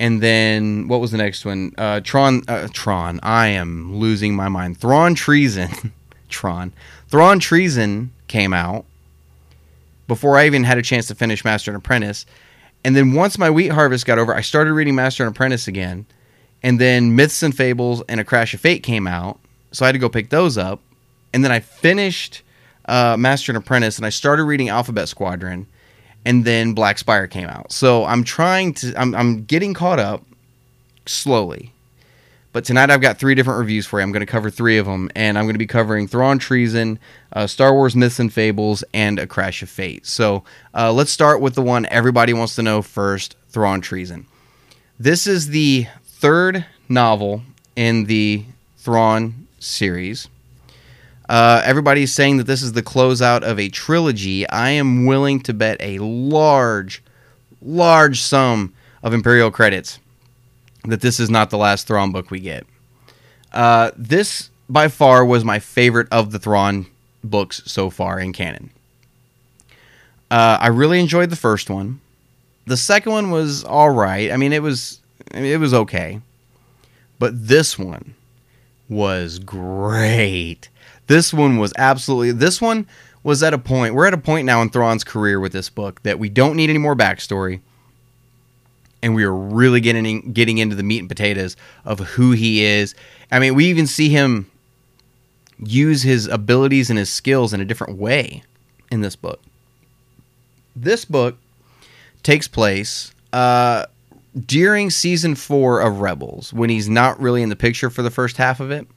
and 0.00 0.22
then 0.22 0.88
what 0.88 1.00
was 1.00 1.10
the 1.10 1.18
next 1.18 1.44
one? 1.44 1.72
Uh, 1.76 2.00
Tron. 2.00 2.42
Uh, 2.48 2.68
Tron. 2.72 3.20
I 3.22 3.48
am 3.48 3.96
losing 3.96 4.34
my 4.34 4.48
mind. 4.48 4.78
Thrawn 4.78 5.14
Treason. 5.14 5.92
Tron. 6.28 6.72
Thrawn 7.08 7.38
Treason 7.38 8.12
came 8.28 8.52
out 8.52 8.84
before 10.06 10.36
I 10.38 10.46
even 10.46 10.64
had 10.64 10.78
a 10.78 10.82
chance 10.82 11.06
to 11.08 11.14
finish 11.14 11.44
Master 11.44 11.70
and 11.70 11.78
Apprentice. 11.78 12.26
And 12.84 12.94
then 12.94 13.12
once 13.12 13.38
my 13.38 13.50
wheat 13.50 13.68
harvest 13.72 14.06
got 14.06 14.18
over, 14.18 14.34
I 14.34 14.40
started 14.40 14.72
reading 14.72 14.94
Master 14.94 15.24
and 15.24 15.34
Apprentice 15.34 15.66
again. 15.66 16.06
And 16.62 16.80
then 16.80 17.16
Myths 17.16 17.42
and 17.42 17.56
Fables 17.56 18.02
and 18.08 18.20
A 18.20 18.24
Crash 18.24 18.54
of 18.54 18.60
Fate 18.60 18.82
came 18.82 19.06
out. 19.06 19.38
So 19.72 19.84
I 19.84 19.88
had 19.88 19.92
to 19.92 19.98
go 19.98 20.08
pick 20.08 20.30
those 20.30 20.56
up. 20.56 20.80
And 21.32 21.44
then 21.44 21.52
I 21.52 21.60
finished 21.60 22.42
uh, 22.86 23.16
Master 23.18 23.52
and 23.52 23.58
Apprentice 23.58 23.96
and 23.96 24.06
I 24.06 24.10
started 24.10 24.44
reading 24.44 24.68
Alphabet 24.68 25.08
Squadron. 25.08 25.66
And 26.24 26.44
then 26.44 26.72
Black 26.72 26.98
Spire 26.98 27.26
came 27.26 27.48
out. 27.48 27.72
So 27.72 28.04
I'm 28.04 28.24
trying 28.24 28.74
to, 28.74 28.94
I'm, 29.00 29.14
I'm 29.14 29.44
getting 29.44 29.74
caught 29.74 30.00
up 30.00 30.24
slowly. 31.06 31.72
But 32.56 32.64
tonight 32.64 32.88
I've 32.88 33.02
got 33.02 33.18
three 33.18 33.34
different 33.34 33.58
reviews 33.58 33.84
for 33.84 33.98
you. 33.98 34.02
I'm 34.02 34.12
going 34.12 34.24
to 34.24 34.32
cover 34.32 34.48
three 34.48 34.78
of 34.78 34.86
them, 34.86 35.10
and 35.14 35.36
I'm 35.36 35.44
going 35.44 35.56
to 35.56 35.58
be 35.58 35.66
covering 35.66 36.08
Thrawn 36.08 36.38
Treason, 36.38 36.98
uh, 37.34 37.46
Star 37.46 37.74
Wars 37.74 37.94
Myths 37.94 38.18
and 38.18 38.32
Fables, 38.32 38.82
and 38.94 39.18
A 39.18 39.26
Crash 39.26 39.62
of 39.62 39.68
Fate. 39.68 40.06
So 40.06 40.42
uh, 40.72 40.90
let's 40.90 41.10
start 41.10 41.42
with 41.42 41.54
the 41.54 41.60
one 41.60 41.84
everybody 41.90 42.32
wants 42.32 42.54
to 42.56 42.62
know 42.62 42.80
first 42.80 43.36
Thrawn 43.50 43.82
Treason. 43.82 44.24
This 44.98 45.26
is 45.26 45.48
the 45.48 45.86
third 46.02 46.64
novel 46.88 47.42
in 47.76 48.04
the 48.04 48.46
Thrawn 48.78 49.48
series. 49.58 50.26
Uh, 51.28 51.60
everybody's 51.62 52.14
saying 52.14 52.38
that 52.38 52.46
this 52.46 52.62
is 52.62 52.72
the 52.72 52.82
closeout 52.82 53.42
of 53.42 53.60
a 53.60 53.68
trilogy. 53.68 54.48
I 54.48 54.70
am 54.70 55.04
willing 55.04 55.40
to 55.40 55.52
bet 55.52 55.76
a 55.80 55.98
large, 55.98 57.02
large 57.60 58.22
sum 58.22 58.72
of 59.02 59.12
Imperial 59.12 59.50
credits 59.50 59.98
that 60.86 61.00
this 61.00 61.20
is 61.20 61.30
not 61.30 61.50
the 61.50 61.58
last 61.58 61.86
Thrawn 61.86 62.12
book 62.12 62.30
we 62.30 62.40
get. 62.40 62.66
Uh, 63.52 63.90
this 63.96 64.50
by 64.68 64.88
far 64.88 65.24
was 65.24 65.44
my 65.44 65.58
favorite 65.58 66.08
of 66.10 66.32
the 66.32 66.38
Thrawn 66.38 66.86
books 67.22 67.62
so 67.66 67.90
far 67.90 68.18
in 68.20 68.32
canon. 68.32 68.70
Uh, 70.30 70.58
I 70.60 70.68
really 70.68 71.00
enjoyed 71.00 71.30
the 71.30 71.36
first 71.36 71.70
one. 71.70 72.00
The 72.66 72.76
second 72.76 73.12
one 73.12 73.30
was 73.30 73.64
all 73.64 73.90
right. 73.90 74.32
I 74.32 74.36
mean, 74.36 74.52
it 74.52 74.62
was 74.62 75.00
it 75.32 75.60
was 75.60 75.72
okay, 75.72 76.20
but 77.18 77.48
this 77.48 77.78
one 77.78 78.14
was 78.88 79.38
great. 79.38 80.68
This 81.06 81.32
one 81.32 81.58
was 81.58 81.72
absolutely. 81.78 82.32
This 82.32 82.60
one 82.60 82.86
was 83.22 83.42
at 83.42 83.54
a 83.54 83.58
point. 83.58 83.94
We're 83.94 84.06
at 84.06 84.14
a 84.14 84.18
point 84.18 84.46
now 84.46 84.62
in 84.62 84.70
Thrawn's 84.70 85.04
career 85.04 85.38
with 85.38 85.52
this 85.52 85.68
book 85.70 86.02
that 86.02 86.18
we 86.18 86.28
don't 86.28 86.56
need 86.56 86.70
any 86.70 86.78
more 86.78 86.96
backstory 86.96 87.60
and 89.06 89.14
we 89.14 89.22
are 89.22 89.32
really 89.32 89.80
getting 89.80 90.32
getting 90.32 90.58
into 90.58 90.74
the 90.74 90.82
meat 90.82 90.98
and 90.98 91.08
potatoes 91.08 91.56
of 91.84 92.00
who 92.00 92.32
he 92.32 92.64
is. 92.64 92.92
I 93.30 93.38
mean, 93.38 93.54
we 93.54 93.66
even 93.66 93.86
see 93.86 94.08
him 94.08 94.50
use 95.60 96.02
his 96.02 96.26
abilities 96.26 96.90
and 96.90 96.98
his 96.98 97.08
skills 97.08 97.54
in 97.54 97.60
a 97.60 97.64
different 97.64 97.98
way 97.98 98.42
in 98.90 99.02
this 99.02 99.14
book. 99.14 99.40
This 100.74 101.04
book 101.04 101.38
takes 102.24 102.48
place 102.48 103.12
uh, 103.32 103.86
during 104.44 104.90
season 104.90 105.36
four 105.36 105.80
of 105.80 106.00
Rebels 106.00 106.52
when 106.52 106.68
he's 106.68 106.88
not 106.88 107.20
really 107.20 107.42
in 107.42 107.48
the 107.48 107.56
picture 107.56 107.90
for 107.90 108.02
the 108.02 108.10
first 108.10 108.36
half 108.36 108.58
of 108.58 108.72
it. 108.72 108.88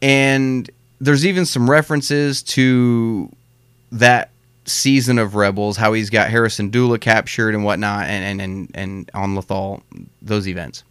And 0.00 0.70
there's 1.00 1.26
even 1.26 1.44
some 1.44 1.68
references 1.68 2.40
to 2.44 3.30
that 3.90 4.30
season 4.64 5.18
of 5.18 5.34
Rebels, 5.34 5.76
how 5.76 5.92
he's 5.92 6.10
got 6.10 6.30
Hera 6.30 6.48
Syndulla 6.48 7.00
captured 7.00 7.54
and 7.54 7.64
whatnot, 7.64 8.04
and 8.04 8.24
and 8.24 8.40
and, 8.40 8.70
and 8.74 9.10
on 9.14 9.34
Lothal, 9.34 9.82
those 10.22 10.46
events. 10.46 10.84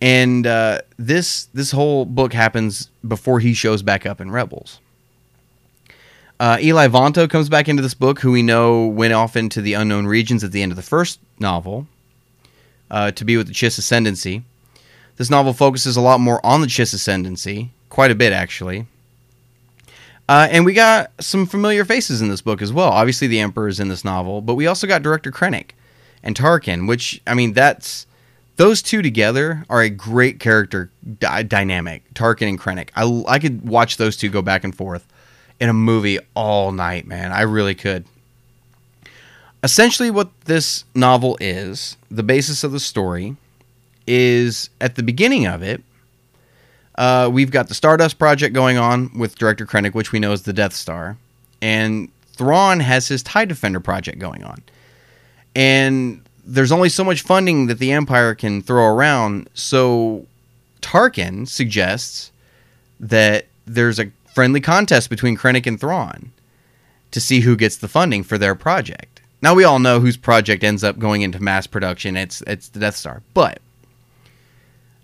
And 0.00 0.46
uh, 0.46 0.80
this 0.96 1.46
this 1.54 1.72
whole 1.72 2.04
book 2.04 2.32
happens 2.32 2.90
before 3.06 3.40
he 3.40 3.54
shows 3.54 3.82
back 3.82 4.06
up 4.06 4.20
in 4.20 4.30
Rebels. 4.30 4.80
Uh, 6.40 6.56
Eli 6.60 6.86
Vanto 6.86 7.28
comes 7.28 7.48
back 7.48 7.68
into 7.68 7.82
this 7.82 7.94
book, 7.94 8.20
who 8.20 8.30
we 8.30 8.42
know 8.42 8.86
went 8.86 9.12
off 9.12 9.34
into 9.34 9.60
the 9.60 9.74
unknown 9.74 10.06
regions 10.06 10.44
at 10.44 10.52
the 10.52 10.62
end 10.62 10.70
of 10.70 10.76
the 10.76 10.82
first 10.82 11.18
novel 11.40 11.88
uh, 12.90 13.10
to 13.10 13.24
be 13.24 13.36
with 13.36 13.48
the 13.48 13.52
Chiss 13.52 13.78
Ascendancy. 13.78 14.44
This 15.16 15.30
novel 15.30 15.52
focuses 15.52 15.96
a 15.96 16.00
lot 16.00 16.20
more 16.20 16.44
on 16.46 16.60
the 16.60 16.68
Chiss 16.68 16.94
Ascendancy, 16.94 17.72
quite 17.88 18.12
a 18.12 18.14
bit 18.14 18.32
actually. 18.32 18.86
Uh, 20.28 20.46
and 20.50 20.64
we 20.66 20.74
got 20.74 21.10
some 21.20 21.46
familiar 21.46 21.84
faces 21.84 22.20
in 22.20 22.28
this 22.28 22.42
book 22.42 22.60
as 22.60 22.72
well. 22.72 22.90
Obviously, 22.90 23.26
the 23.26 23.40
Emperor 23.40 23.66
is 23.66 23.80
in 23.80 23.88
this 23.88 24.04
novel, 24.04 24.42
but 24.42 24.54
we 24.54 24.66
also 24.66 24.86
got 24.86 25.02
Director 25.02 25.30
Krennic 25.30 25.70
and 26.22 26.36
Tarkin, 26.36 26.86
which 26.86 27.20
I 27.26 27.34
mean, 27.34 27.54
that's 27.54 28.06
those 28.56 28.82
two 28.82 29.00
together 29.00 29.64
are 29.70 29.80
a 29.80 29.88
great 29.88 30.38
character 30.38 30.90
di- 31.18 31.44
dynamic. 31.44 32.02
Tarkin 32.12 32.48
and 32.48 32.60
Krennic. 32.60 32.90
I 32.94 33.36
I 33.36 33.38
could 33.38 33.66
watch 33.66 33.96
those 33.96 34.16
two 34.16 34.28
go 34.28 34.42
back 34.42 34.64
and 34.64 34.74
forth 34.74 35.06
in 35.60 35.70
a 35.70 35.74
movie 35.74 36.18
all 36.34 36.72
night, 36.72 37.06
man. 37.06 37.32
I 37.32 37.42
really 37.42 37.74
could. 37.74 38.04
Essentially, 39.62 40.10
what 40.10 40.28
this 40.42 40.84
novel 40.94 41.36
is, 41.40 41.96
the 42.10 42.22
basis 42.22 42.62
of 42.62 42.70
the 42.72 42.78
story, 42.78 43.36
is 44.06 44.70
at 44.80 44.94
the 44.94 45.02
beginning 45.02 45.46
of 45.46 45.62
it 45.62 45.82
uh, 46.98 47.30
we've 47.32 47.52
got 47.52 47.68
the 47.68 47.74
Stardust 47.74 48.18
project 48.18 48.52
going 48.54 48.76
on 48.76 49.16
with 49.16 49.38
Director 49.38 49.64
Krennic, 49.64 49.94
which 49.94 50.10
we 50.10 50.18
know 50.18 50.32
is 50.32 50.42
the 50.42 50.52
Death 50.52 50.74
Star, 50.74 51.16
and 51.62 52.10
Thrawn 52.32 52.80
has 52.80 53.06
his 53.06 53.22
Tie 53.22 53.44
Defender 53.44 53.78
project 53.78 54.18
going 54.18 54.42
on. 54.42 54.60
And 55.54 56.22
there's 56.44 56.72
only 56.72 56.88
so 56.88 57.04
much 57.04 57.22
funding 57.22 57.68
that 57.68 57.78
the 57.78 57.92
Empire 57.92 58.34
can 58.34 58.62
throw 58.62 58.86
around, 58.86 59.48
so 59.54 60.26
Tarkin 60.82 61.46
suggests 61.46 62.32
that 62.98 63.46
there's 63.64 64.00
a 64.00 64.10
friendly 64.34 64.60
contest 64.60 65.08
between 65.08 65.36
Krennic 65.36 65.66
and 65.68 65.78
Thrawn 65.78 66.32
to 67.12 67.20
see 67.20 67.40
who 67.40 67.54
gets 67.54 67.76
the 67.76 67.88
funding 67.88 68.24
for 68.24 68.38
their 68.38 68.56
project. 68.56 69.20
Now 69.40 69.54
we 69.54 69.62
all 69.62 69.78
know 69.78 70.00
whose 70.00 70.16
project 70.16 70.64
ends 70.64 70.82
up 70.82 70.98
going 70.98 71.22
into 71.22 71.40
mass 71.40 71.68
production. 71.68 72.16
It's 72.16 72.42
it's 72.48 72.70
the 72.70 72.80
Death 72.80 72.96
Star, 72.96 73.22
but 73.34 73.60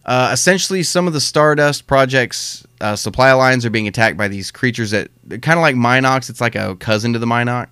uh, 0.04 0.30
essentially, 0.32 0.82
some 0.82 1.06
of 1.06 1.12
the 1.12 1.20
Stardust 1.20 1.86
Project's 1.86 2.66
uh, 2.80 2.96
supply 2.96 3.32
lines 3.32 3.64
are 3.64 3.70
being 3.70 3.88
attacked 3.88 4.16
by 4.16 4.28
these 4.28 4.50
creatures 4.50 4.90
that 4.90 5.10
kind 5.28 5.58
of 5.58 5.62
like 5.62 5.76
Mynocks. 5.76 6.28
It's 6.28 6.40
like 6.40 6.54
a 6.54 6.76
cousin 6.76 7.12
to 7.14 7.18
the 7.18 7.26
Mynock. 7.26 7.68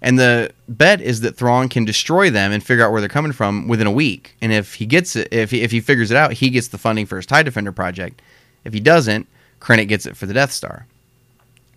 And 0.00 0.18
the 0.18 0.52
bet 0.68 1.00
is 1.00 1.20
that 1.20 1.36
Thrawn 1.36 1.68
can 1.68 1.84
destroy 1.84 2.28
them 2.28 2.50
and 2.50 2.62
figure 2.62 2.84
out 2.84 2.90
where 2.90 3.00
they're 3.00 3.08
coming 3.08 3.32
from 3.32 3.68
within 3.68 3.86
a 3.86 3.92
week. 3.92 4.36
And 4.40 4.52
if 4.52 4.74
he 4.74 4.86
gets 4.86 5.14
it, 5.14 5.28
if 5.30 5.52
he, 5.52 5.62
if 5.62 5.70
he 5.70 5.80
figures 5.80 6.10
it 6.10 6.16
out, 6.16 6.32
he 6.32 6.50
gets 6.50 6.68
the 6.68 6.78
funding 6.78 7.06
for 7.06 7.16
his 7.16 7.26
Tie 7.26 7.44
Defender 7.44 7.70
project. 7.70 8.20
If 8.64 8.72
he 8.72 8.80
doesn't, 8.80 9.28
Krennic 9.60 9.88
gets 9.88 10.06
it 10.06 10.16
for 10.16 10.26
the 10.26 10.34
Death 10.34 10.50
Star. 10.50 10.86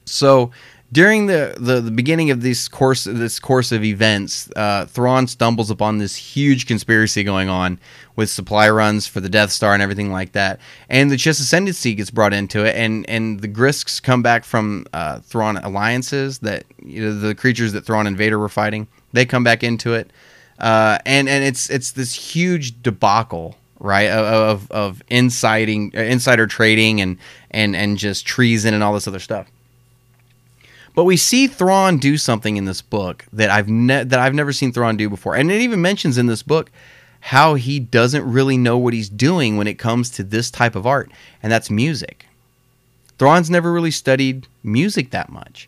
So 0.06 0.52
during 0.92 1.26
the, 1.26 1.56
the, 1.60 1.82
the, 1.82 1.92
beginning 1.92 2.30
of 2.30 2.42
this 2.42 2.68
course 2.68 3.06
this 3.06 3.40
course 3.40 3.72
of 3.72 3.84
events, 3.84 4.50
uh, 4.56 4.86
Thrawn 4.86 5.28
stumbles 5.28 5.72
upon 5.72 5.98
this 5.98 6.16
huge 6.16 6.68
conspiracy 6.68 7.24
going 7.24 7.50
on 7.50 7.80
with 8.16 8.30
supply 8.30 8.70
runs 8.70 9.08
for 9.08 9.20
the 9.20 9.28
Death 9.28 9.52
Star 9.52 9.74
and 9.74 9.82
everything 9.82 10.12
like 10.12 10.34
that. 10.34 10.60
And 10.88 11.10
the 11.10 11.16
Chiss 11.16 11.40
Ascendancy 11.40 11.96
gets 11.96 12.12
brought 12.12 12.34
into 12.34 12.64
it, 12.64 12.76
and 12.76 13.08
and 13.10 13.40
the 13.40 13.48
Grysks 13.48 14.02
come 14.02 14.22
back 14.22 14.46
from 14.46 14.86
uh, 14.94 15.20
Thrawn 15.20 15.58
alliances 15.58 16.40
that 16.40 16.66
you 16.82 17.02
know 17.02 17.20
the 17.20 17.34
creatures 17.34 17.74
that 17.74 17.86
Thrawn 17.86 18.06
and 18.06 18.16
Vader 18.16 18.38
were 18.38 18.50
fighting. 18.50 18.88
They 19.12 19.26
come 19.26 19.44
back 19.44 19.64
into 19.64 19.96
it, 19.96 20.12
uh, 20.60 21.00
and 21.06 21.28
and 21.28 21.44
it's 21.44 21.70
it's 21.70 21.92
this 21.92 22.14
huge 22.14 22.82
debacle 22.84 23.58
right 23.80 24.10
of 24.10 24.72
of 24.72 25.04
inciting 25.10 25.92
uh, 25.96 26.02
insider 26.02 26.48
trading 26.48 27.02
and 27.02 27.18
and 27.52 27.76
and 27.76 27.98
just 27.98 28.26
treason 28.26 28.74
and 28.74 28.84
all 28.84 28.94
this 28.94 29.08
other 29.08 29.20
stuff 29.20 29.52
but 30.96 31.04
we 31.04 31.18
see 31.18 31.48
Thrawn 31.48 31.98
do 31.98 32.18
something 32.18 32.56
in 32.56 32.66
this 32.66 32.82
book 32.82 33.26
that 33.34 33.50
I've 33.50 33.68
ne- 33.68 34.06
that 34.06 34.18
I've 34.18 34.34
never 34.34 34.54
seen 34.54 34.72
Thrawn 34.72 34.96
do 34.98 35.10
before, 35.10 35.36
and 35.36 35.52
it 35.52 35.62
even 35.62 35.82
mentions 35.82 36.18
in 36.18 36.28
this 36.28 36.42
book 36.42 36.72
how 37.20 37.56
he 37.56 37.80
doesn't 37.80 38.30
really 38.32 38.58
know 38.58 38.78
what 38.78 38.94
he's 38.94 39.10
doing 39.10 39.58
when 39.58 39.68
it 39.68 39.78
comes 39.78 40.10
to 40.12 40.24
this 40.24 40.50
type 40.50 40.76
of 40.76 40.88
art, 40.88 41.12
and 41.44 41.52
that's 41.52 41.70
music. 41.70 42.26
Thrawn's 43.18 43.50
never 43.50 43.72
really 43.72 43.92
studied 43.92 44.48
music 44.64 45.12
that 45.12 45.30
much, 45.30 45.68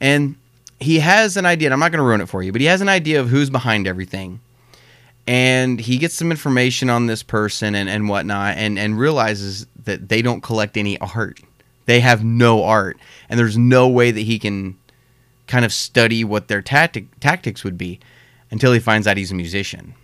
and 0.00 0.36
he 0.78 1.00
has 1.00 1.36
an 1.36 1.44
idea. 1.44 1.66
And 1.66 1.74
I'm 1.74 1.80
not 1.80 1.90
going 1.90 1.98
to 1.98 2.04
ruin 2.04 2.20
it 2.20 2.28
for 2.28 2.42
you, 2.42 2.52
but 2.52 2.60
he 2.60 2.68
has 2.68 2.80
an 2.80 2.88
idea 2.88 3.20
of 3.20 3.28
who's 3.28 3.50
behind 3.50 3.88
everything, 3.88 4.38
and 5.26 5.80
he 5.80 5.98
gets 5.98 6.14
some 6.14 6.30
information 6.30 6.88
on 6.88 7.06
this 7.06 7.24
person 7.24 7.74
and 7.74 7.88
and 7.88 8.08
whatnot, 8.08 8.56
and 8.56 8.78
and 8.78 8.96
realizes 8.96 9.66
that 9.84 10.08
they 10.08 10.22
don't 10.22 10.40
collect 10.40 10.76
any 10.76 10.98
art 11.00 11.40
they 11.88 12.00
have 12.00 12.22
no 12.22 12.64
art, 12.64 12.98
and 13.30 13.40
there's 13.40 13.56
no 13.56 13.88
way 13.88 14.10
that 14.10 14.20
he 14.20 14.38
can 14.38 14.76
kind 15.46 15.64
of 15.64 15.72
study 15.72 16.22
what 16.22 16.46
their 16.46 16.60
tactic, 16.60 17.18
tactics 17.18 17.64
would 17.64 17.78
be 17.78 17.98
until 18.50 18.74
he 18.74 18.78
finds 18.78 19.06
out 19.06 19.16
he's 19.16 19.32
a 19.32 19.34
musician. 19.34 19.94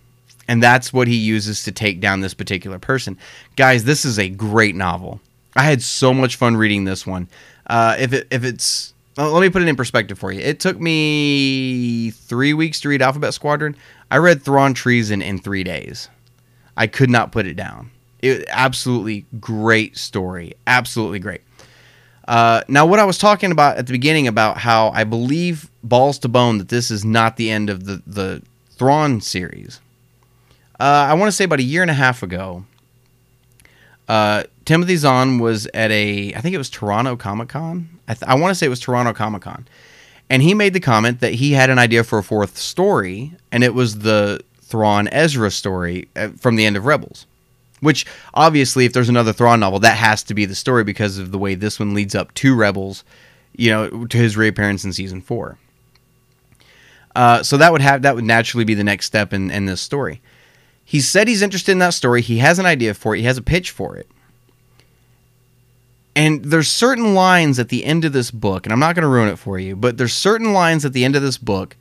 And 0.48 0.62
that's 0.62 0.94
what 0.94 1.08
he 1.08 1.16
uses 1.16 1.62
to 1.64 1.72
take 1.72 2.00
down 2.00 2.20
this 2.20 2.32
particular 2.32 2.78
person. 2.78 3.18
Guys, 3.56 3.84
this 3.84 4.06
is 4.06 4.18
a 4.18 4.30
great 4.30 4.74
novel. 4.74 5.20
I 5.56 5.64
had 5.64 5.82
so 5.82 6.14
much 6.14 6.36
fun 6.36 6.56
reading 6.56 6.84
this 6.84 7.06
one. 7.06 7.28
Uh, 7.66 7.96
if 7.98 8.14
it 8.14 8.28
if 8.30 8.44
it's 8.44 8.94
let 9.18 9.42
me 9.42 9.50
put 9.50 9.60
it 9.60 9.68
in 9.68 9.76
perspective 9.76 10.18
for 10.18 10.32
you. 10.32 10.40
It 10.40 10.60
took 10.60 10.80
me 10.80 12.12
three 12.12 12.54
weeks 12.54 12.80
to 12.80 12.88
read 12.88 13.02
Alphabet 13.02 13.34
Squadron. 13.34 13.76
I 14.10 14.16
read 14.16 14.42
Thrawn 14.42 14.72
Treason 14.72 15.20
in 15.20 15.38
three 15.38 15.64
days. 15.64 16.08
I 16.78 16.86
could 16.86 17.10
not 17.10 17.30
put 17.30 17.46
it 17.46 17.54
down. 17.54 17.90
It 18.20 18.46
absolutely 18.48 19.26
great 19.38 19.98
story. 19.98 20.54
Absolutely 20.66 21.18
great. 21.18 21.42
Uh, 22.26 22.62
now, 22.68 22.86
what 22.86 22.98
I 22.98 23.04
was 23.04 23.18
talking 23.18 23.50
about 23.50 23.76
at 23.76 23.86
the 23.86 23.92
beginning 23.92 24.26
about 24.26 24.58
how 24.58 24.90
I 24.90 25.04
believe 25.04 25.70
balls 25.82 26.18
to 26.20 26.28
bone 26.28 26.58
that 26.58 26.68
this 26.68 26.90
is 26.90 27.04
not 27.04 27.36
the 27.36 27.50
end 27.50 27.68
of 27.70 27.84
the 27.84 28.02
the 28.06 28.42
Thrawn 28.76 29.20
series. 29.20 29.80
Uh, 30.80 31.06
I 31.08 31.14
want 31.14 31.28
to 31.28 31.32
say 31.32 31.44
about 31.44 31.60
a 31.60 31.64
year 31.64 31.82
and 31.82 31.90
a 31.90 31.94
half 31.94 32.22
ago, 32.22 32.64
uh, 34.08 34.44
Timothy 34.64 34.96
Zahn 34.96 35.38
was 35.38 35.66
at 35.72 35.90
a, 35.90 36.34
I 36.34 36.40
think 36.40 36.54
it 36.54 36.58
was 36.58 36.70
Toronto 36.70 37.16
Comic 37.16 37.48
Con. 37.48 37.88
I, 38.08 38.14
th- 38.14 38.28
I 38.28 38.34
want 38.34 38.50
to 38.50 38.54
say 38.54 38.66
it 38.66 38.70
was 38.70 38.80
Toronto 38.80 39.12
Comic 39.12 39.42
Con. 39.42 39.66
And 40.28 40.42
he 40.42 40.54
made 40.54 40.72
the 40.72 40.80
comment 40.80 41.20
that 41.20 41.34
he 41.34 41.52
had 41.52 41.70
an 41.70 41.78
idea 41.78 42.02
for 42.02 42.18
a 42.18 42.22
fourth 42.22 42.56
story, 42.56 43.32
and 43.52 43.62
it 43.62 43.74
was 43.74 44.00
the 44.00 44.40
Thrawn 44.60 45.06
Ezra 45.08 45.50
story 45.50 46.08
uh, 46.16 46.28
from 46.30 46.56
the 46.56 46.66
end 46.66 46.76
of 46.76 46.86
Rebels. 46.86 47.26
Which, 47.84 48.06
obviously, 48.32 48.84
if 48.84 48.92
there's 48.92 49.08
another 49.08 49.32
Thrawn 49.32 49.60
novel, 49.60 49.78
that 49.80 49.96
has 49.96 50.22
to 50.24 50.34
be 50.34 50.46
the 50.46 50.54
story 50.54 50.84
because 50.84 51.18
of 51.18 51.30
the 51.30 51.38
way 51.38 51.54
this 51.54 51.78
one 51.78 51.94
leads 51.94 52.14
up 52.14 52.32
to 52.34 52.56
Rebels, 52.56 53.04
you 53.54 53.70
know, 53.70 54.06
to 54.06 54.16
his 54.16 54.36
reappearance 54.36 54.84
in 54.84 54.92
season 54.92 55.20
four. 55.20 55.58
Uh, 57.14 57.42
so 57.42 57.56
that 57.56 57.70
would 57.70 57.80
have 57.80 58.02
that 58.02 58.14
would 58.14 58.24
naturally 58.24 58.64
be 58.64 58.74
the 58.74 58.82
next 58.82 59.06
step 59.06 59.32
in, 59.32 59.50
in 59.50 59.66
this 59.66 59.80
story. 59.80 60.20
He 60.84 61.00
said 61.00 61.28
he's 61.28 61.42
interested 61.42 61.72
in 61.72 61.78
that 61.78 61.94
story. 61.94 62.20
He 62.20 62.38
has 62.38 62.58
an 62.58 62.66
idea 62.66 62.94
for 62.94 63.14
it. 63.14 63.20
He 63.20 63.24
has 63.24 63.38
a 63.38 63.42
pitch 63.42 63.70
for 63.70 63.96
it. 63.96 64.08
And 66.16 66.44
there's 66.44 66.68
certain 66.68 67.14
lines 67.14 67.58
at 67.58 67.70
the 67.70 67.84
end 67.84 68.04
of 68.04 68.12
this 68.12 68.30
book, 68.30 68.66
and 68.66 68.72
I'm 68.72 68.78
not 68.78 68.94
going 68.94 69.02
to 69.02 69.08
ruin 69.08 69.28
it 69.28 69.38
for 69.38 69.58
you, 69.58 69.74
but 69.74 69.98
there's 69.98 70.12
certain 70.12 70.52
lines 70.52 70.84
at 70.84 70.92
the 70.92 71.04
end 71.04 71.16
of 71.16 71.22
this 71.22 71.38
book 71.38 71.76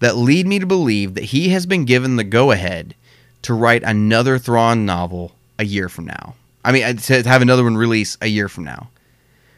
that 0.00 0.16
lead 0.16 0.46
me 0.46 0.58
to 0.58 0.66
believe 0.66 1.14
that 1.14 1.24
he 1.24 1.50
has 1.50 1.66
been 1.66 1.84
given 1.84 2.16
the 2.16 2.24
go 2.24 2.50
ahead 2.50 2.94
to 3.42 3.54
write 3.54 3.82
another 3.84 4.38
Thrawn 4.38 4.84
novel 4.84 5.32
a 5.58 5.64
year 5.64 5.88
from 5.88 6.06
now. 6.06 6.34
I 6.64 6.72
mean, 6.72 6.96
to 6.96 7.22
have 7.22 7.42
another 7.42 7.64
one 7.64 7.76
release 7.76 8.16
a 8.20 8.26
year 8.26 8.48
from 8.48 8.64
now. 8.64 8.90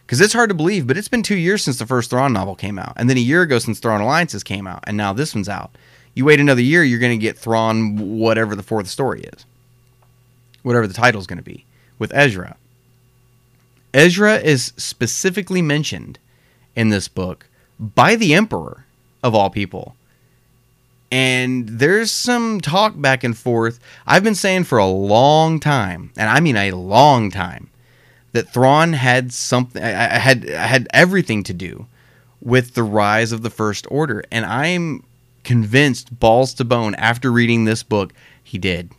Because 0.06 0.20
it's 0.20 0.32
hard 0.32 0.50
to 0.50 0.54
believe, 0.54 0.86
but 0.86 0.96
it's 0.96 1.08
been 1.08 1.22
two 1.22 1.36
years 1.36 1.62
since 1.62 1.78
the 1.78 1.86
first 1.86 2.10
Thrawn 2.10 2.32
novel 2.32 2.56
came 2.56 2.78
out, 2.78 2.94
and 2.96 3.08
then 3.08 3.16
a 3.16 3.20
year 3.20 3.42
ago 3.42 3.60
since 3.60 3.78
Thrawn 3.78 4.00
Alliances 4.00 4.42
came 4.42 4.66
out, 4.66 4.82
and 4.86 4.96
now 4.96 5.12
this 5.12 5.34
one's 5.34 5.48
out. 5.48 5.70
You 6.14 6.24
wait 6.24 6.40
another 6.40 6.62
year, 6.62 6.82
you're 6.82 6.98
going 6.98 7.16
to 7.16 7.22
get 7.22 7.38
Thrawn, 7.38 8.18
whatever 8.18 8.56
the 8.56 8.62
fourth 8.64 8.88
story 8.88 9.20
is, 9.20 9.46
whatever 10.62 10.88
the 10.88 10.94
title's 10.94 11.28
going 11.28 11.38
to 11.38 11.44
be, 11.44 11.64
with 12.00 12.12
Ezra. 12.12 12.56
Ezra 13.94 14.36
is 14.38 14.72
specifically 14.76 15.62
mentioned 15.62 16.18
in 16.74 16.88
this 16.88 17.06
book 17.06 17.46
by 17.78 18.16
the 18.16 18.34
Emperor, 18.34 18.84
of 19.22 19.34
all 19.34 19.50
people. 19.50 19.94
And 21.11 21.68
there's 21.68 22.11
some 22.11 22.61
talk 22.61 23.01
back 23.01 23.25
and 23.25 23.37
forth. 23.37 23.81
I've 24.07 24.23
been 24.23 24.35
saying 24.35 24.64
for 24.64 24.79
a 24.79 24.87
long 24.87 25.59
time, 25.59 26.12
and 26.16 26.31
I 26.31 26.40
mean 26.40 26.57
a 26.57 26.70
long 26.73 27.31
time, 27.31 27.70
that 28.33 28.53
Thrawn 28.53 28.92
had 28.92 29.33
something, 29.33 29.83
I 29.83 30.18
had 30.18 30.49
had 30.49 30.87
everything 30.92 31.42
to 31.44 31.53
do 31.53 31.87
with 32.40 32.75
the 32.75 32.85
rise 32.85 33.33
of 33.33 33.42
the 33.42 33.51
First 33.51 33.87
Order, 33.90 34.23
and 34.31 34.46
I'm 34.46 35.03
convinced, 35.42 36.18
balls 36.20 36.55
to 36.55 36.64
bone, 36.64 36.94
after 36.94 37.33
reading 37.33 37.64
this 37.64 37.83
book, 37.83 38.12
he 38.44 38.57
did 38.57 38.90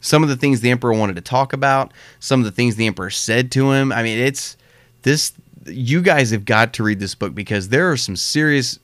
some 0.00 0.22
of 0.22 0.28
the 0.28 0.36
things 0.36 0.60
the 0.60 0.70
emperor 0.70 0.92
wanted 0.92 1.16
to 1.16 1.22
talk 1.22 1.52
about, 1.52 1.92
some 2.20 2.40
of 2.40 2.44
the 2.44 2.52
things 2.52 2.76
the 2.76 2.86
emperor 2.86 3.10
said 3.10 3.50
to 3.52 3.72
him. 3.72 3.92
I 3.92 4.02
mean, 4.02 4.18
it's 4.18 4.56
this 5.02 5.32
you 5.66 6.00
guys 6.02 6.30
have 6.30 6.44
got 6.44 6.72
to 6.74 6.82
read 6.82 7.00
this 7.00 7.14
book 7.14 7.34
because 7.34 7.68
there 7.68 7.90
are 7.90 7.96
some 7.96 8.16
serious 8.16 8.78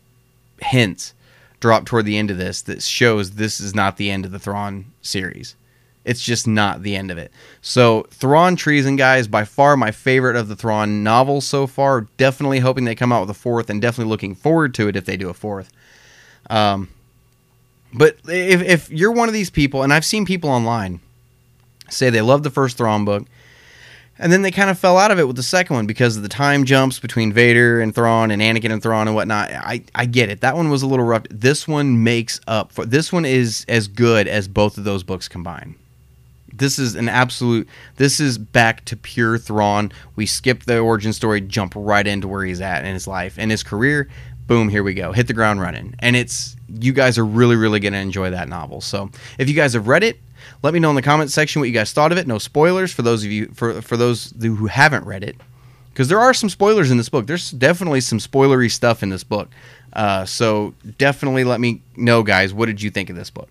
hints 0.60 1.14
dropped 1.60 1.86
toward 1.86 2.04
the 2.04 2.18
end 2.18 2.30
of 2.30 2.38
this 2.38 2.62
that 2.62 2.82
shows 2.82 3.32
this 3.32 3.60
is 3.60 3.74
not 3.74 3.96
the 3.96 4.10
end 4.10 4.24
of 4.24 4.32
the 4.32 4.38
Thrawn 4.38 4.86
series. 5.02 5.56
It's 6.04 6.22
just 6.22 6.46
not 6.46 6.82
the 6.82 6.96
end 6.96 7.10
of 7.10 7.16
it. 7.16 7.32
So, 7.62 8.06
Thrawn 8.10 8.56
Treason, 8.56 8.96
guys, 8.96 9.26
by 9.26 9.44
far 9.44 9.74
my 9.76 9.90
favorite 9.90 10.36
of 10.36 10.48
the 10.48 10.56
Thrawn 10.56 11.02
novels 11.02 11.46
so 11.46 11.66
far. 11.66 12.02
Definitely 12.18 12.58
hoping 12.58 12.84
they 12.84 12.94
come 12.94 13.10
out 13.10 13.22
with 13.22 13.30
a 13.30 13.34
fourth, 13.34 13.70
and 13.70 13.80
definitely 13.80 14.10
looking 14.10 14.34
forward 14.34 14.74
to 14.74 14.88
it 14.88 14.96
if 14.96 15.06
they 15.06 15.16
do 15.16 15.30
a 15.30 15.34
fourth. 15.34 15.72
Um, 16.50 16.90
but 17.94 18.18
if, 18.26 18.60
if 18.60 18.90
you're 18.90 19.12
one 19.12 19.28
of 19.28 19.34
these 19.34 19.48
people, 19.48 19.82
and 19.82 19.94
I've 19.94 20.04
seen 20.04 20.26
people 20.26 20.50
online 20.50 21.00
say 21.88 22.10
they 22.10 22.20
love 22.20 22.42
the 22.42 22.50
first 22.50 22.76
Thrawn 22.76 23.06
book, 23.06 23.24
and 24.18 24.32
then 24.32 24.42
they 24.42 24.50
kind 24.50 24.70
of 24.70 24.78
fell 24.78 24.96
out 24.96 25.10
of 25.10 25.18
it 25.18 25.26
with 25.26 25.36
the 25.36 25.42
second 25.42 25.74
one 25.74 25.86
because 25.86 26.16
of 26.16 26.22
the 26.22 26.28
time 26.28 26.64
jumps 26.64 26.98
between 26.98 27.32
Vader 27.32 27.80
and 27.80 27.94
Thrawn 27.94 28.30
and 28.30 28.40
Anakin 28.40 28.72
and 28.72 28.82
Thrawn 28.82 29.08
and 29.08 29.14
whatnot. 29.14 29.50
I, 29.50 29.82
I 29.94 30.06
get 30.06 30.28
it. 30.28 30.40
That 30.40 30.56
one 30.56 30.70
was 30.70 30.82
a 30.82 30.86
little 30.86 31.04
rough. 31.04 31.24
This 31.30 31.66
one 31.66 32.04
makes 32.04 32.40
up 32.46 32.72
for. 32.72 32.84
This 32.84 33.12
one 33.12 33.24
is 33.24 33.64
as 33.68 33.88
good 33.88 34.28
as 34.28 34.46
both 34.46 34.78
of 34.78 34.84
those 34.84 35.02
books 35.02 35.28
combined. 35.28 35.74
This 36.52 36.78
is 36.78 36.94
an 36.94 37.08
absolute. 37.08 37.68
This 37.96 38.20
is 38.20 38.38
back 38.38 38.84
to 38.84 38.96
pure 38.96 39.38
Thrawn. 39.38 39.90
We 40.14 40.26
skip 40.26 40.62
the 40.62 40.78
origin 40.78 41.12
story, 41.12 41.40
jump 41.40 41.72
right 41.76 42.06
into 42.06 42.28
where 42.28 42.44
he's 42.44 42.60
at 42.60 42.84
in 42.84 42.94
his 42.94 43.08
life 43.08 43.34
and 43.38 43.50
his 43.50 43.64
career. 43.64 44.08
Boom, 44.46 44.68
here 44.68 44.84
we 44.84 44.94
go. 44.94 45.10
Hit 45.12 45.26
the 45.26 45.32
ground 45.32 45.60
running. 45.60 45.94
And 45.98 46.14
it's 46.14 46.54
you 46.68 46.92
guys 46.92 47.18
are 47.18 47.24
really, 47.24 47.56
really 47.56 47.80
to 47.80 47.96
enjoy 47.96 48.30
that 48.30 48.48
novel. 48.48 48.80
So 48.80 49.10
if 49.38 49.48
you 49.48 49.54
guys 49.54 49.72
have 49.72 49.88
read 49.88 50.04
it, 50.04 50.20
let 50.62 50.74
me 50.74 50.80
know 50.80 50.90
in 50.90 50.96
the 50.96 51.02
comments 51.02 51.34
section 51.34 51.60
what 51.60 51.68
you 51.68 51.74
guys 51.74 51.92
thought 51.92 52.12
of 52.12 52.18
it. 52.18 52.26
No 52.26 52.38
spoilers 52.38 52.92
for 52.92 53.02
those 53.02 53.24
of 53.24 53.30
you 53.30 53.46
for 53.54 53.80
for 53.82 53.96
those 53.96 54.32
who 54.40 54.66
haven't 54.66 55.04
read 55.04 55.24
it, 55.24 55.36
because 55.92 56.08
there 56.08 56.20
are 56.20 56.34
some 56.34 56.48
spoilers 56.48 56.90
in 56.90 56.96
this 56.96 57.08
book. 57.08 57.26
There's 57.26 57.50
definitely 57.50 58.00
some 58.00 58.18
spoilery 58.18 58.70
stuff 58.70 59.02
in 59.02 59.10
this 59.10 59.24
book. 59.24 59.48
Uh, 59.92 60.24
so 60.24 60.74
definitely 60.98 61.44
let 61.44 61.60
me 61.60 61.80
know, 61.96 62.22
guys. 62.22 62.52
What 62.52 62.66
did 62.66 62.82
you 62.82 62.90
think 62.90 63.10
of 63.10 63.16
this 63.16 63.30
book? 63.30 63.48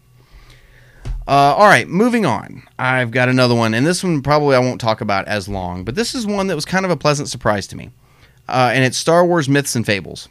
Uh, 1.25 1.55
all 1.55 1.67
right, 1.67 1.87
moving 1.87 2.25
on. 2.25 2.63
I've 2.77 3.11
got 3.11 3.29
another 3.29 3.55
one, 3.55 3.73
and 3.73 3.85
this 3.85 4.03
one 4.03 4.21
probably 4.21 4.57
I 4.57 4.59
won't 4.59 4.81
talk 4.81 4.99
about 4.99 5.25
as 5.25 5.47
long, 5.47 5.85
but 5.85 5.95
this 5.95 6.13
is 6.13 6.27
one 6.27 6.47
that 6.47 6.55
was 6.55 6.65
kind 6.65 6.83
of 6.83 6.91
a 6.91 6.97
pleasant 6.97 7.29
surprise 7.29 7.65
to 7.67 7.77
me, 7.77 7.91
uh, 8.49 8.71
and 8.73 8.83
it's 8.83 8.97
Star 8.97 9.25
Wars 9.25 9.47
Myths 9.47 9.73
and 9.73 9.85
Fables. 9.85 10.27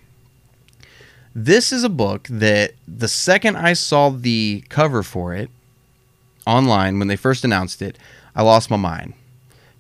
This 1.35 1.73
is 1.73 1.83
a 1.83 1.89
book 1.89 2.29
that 2.29 2.73
the 2.87 3.09
second 3.09 3.57
I 3.57 3.73
saw 3.73 4.11
the 4.11 4.65
cover 4.69 5.03
for 5.03 5.35
it, 5.35 5.49
online 6.47 6.99
when 6.99 7.09
they 7.09 7.17
first 7.17 7.45
announced 7.45 7.83
it, 7.83 7.99
I 8.35 8.43
lost 8.43 8.71
my 8.71 8.77
mind 8.77 9.15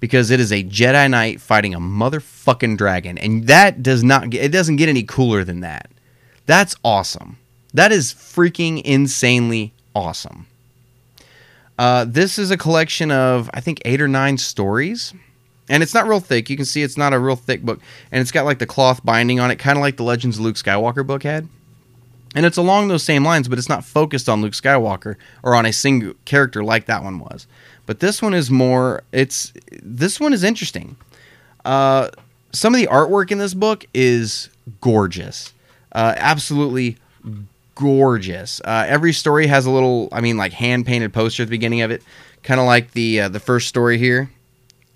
because 0.01 0.31
it 0.31 0.41
is 0.41 0.51
a 0.51 0.65
Jedi 0.65 1.09
Knight 1.09 1.41
fighting 1.41 1.75
a 1.75 1.81
motherfucking 1.81 2.77
dragon, 2.77 3.19
and 3.19 3.47
that 3.47 3.83
does 3.83 4.03
not 4.03 4.31
get, 4.31 4.45
it 4.45 4.51
doesn't 4.51 4.77
get 4.77 4.89
any 4.89 5.05
cooler 5.05 5.45
than 5.45 5.61
that. 5.61 5.91
That's 6.47 6.75
awesome. 6.85 7.39
That 7.73 7.93
is 7.93 8.13
freaking 8.13 8.83
insanely 8.83 9.73
awesome. 9.95 10.47
Uh, 11.79 12.05
this 12.07 12.39
is 12.39 12.51
a 12.51 12.57
collection 12.57 13.11
of 13.11 13.49
I 13.55 13.61
think 13.61 13.81
eight 13.85 14.01
or 14.01 14.09
nine 14.09 14.39
stories, 14.39 15.15
and 15.69 15.83
it's 15.83 15.95
not 15.95 16.07
real 16.07 16.21
thick. 16.21 16.51
You 16.51 16.57
can 16.57 16.67
see 16.67 16.83
it's 16.83 16.99
not 16.99 17.13
a 17.13 17.19
real 17.19 17.37
thick 17.37 17.63
book, 17.63 17.81
and 18.11 18.21
it's 18.21 18.33
got 18.33 18.45
like 18.45 18.59
the 18.59 18.67
cloth 18.67 19.05
binding 19.05 19.41
on 19.41 19.51
it, 19.51 19.57
kind 19.57 19.79
of 19.79 19.83
like 19.83 19.97
the 19.97 20.03
Legends 20.03 20.37
of 20.37 20.45
Luke 20.45 20.57
Skywalker 20.57 21.07
book 21.07 21.23
had. 21.23 21.49
And 22.35 22.47
it's 22.47 22.57
along 22.57 22.89
those 22.89 23.03
same 23.03 23.25
lines, 23.25 23.49
but 23.49 23.59
it's 23.59 23.69
not 23.69 23.85
focused 23.85 24.29
on 24.29 24.41
Luke 24.41 24.55
Skywalker 24.55 25.17
or 25.43 25.55
on 25.55 25.67
a 25.67 25.73
single 25.73 26.15
character 26.25 26.65
like 26.65 26.87
that 26.87 27.05
one 27.05 27.19
was. 27.19 27.47
But 27.85 28.01
this 28.01 28.23
one 28.23 28.33
is 28.33 28.51
more. 28.51 29.03
It's 29.13 29.53
this 29.83 30.19
one 30.19 30.33
is 30.33 30.43
interesting. 30.43 30.97
Uh, 31.65 32.09
some 32.53 32.75
of 32.75 32.81
the 32.81 32.87
artwork 32.87 33.31
in 33.31 33.39
this 33.39 33.55
book 33.55 33.87
is 33.93 34.49
gorgeous, 34.81 35.53
uh, 35.93 36.15
absolutely 36.17 36.97
gorgeous. 37.75 38.61
Uh, 38.65 38.85
every 38.87 39.13
story 39.13 39.47
has 39.47 39.67
a 39.67 39.71
little, 39.71 40.09
I 40.13 40.21
mean, 40.21 40.37
like 40.37 40.53
hand 40.53 40.87
painted 40.87 41.13
poster 41.13 41.43
at 41.43 41.47
the 41.47 41.51
beginning 41.51 41.81
of 41.83 41.91
it, 41.91 42.03
kind 42.43 42.61
of 42.61 42.67
like 42.67 42.93
the 42.93 43.23
uh, 43.23 43.29
the 43.29 43.41
first 43.41 43.69
story 43.69 43.99
here. 43.99 44.31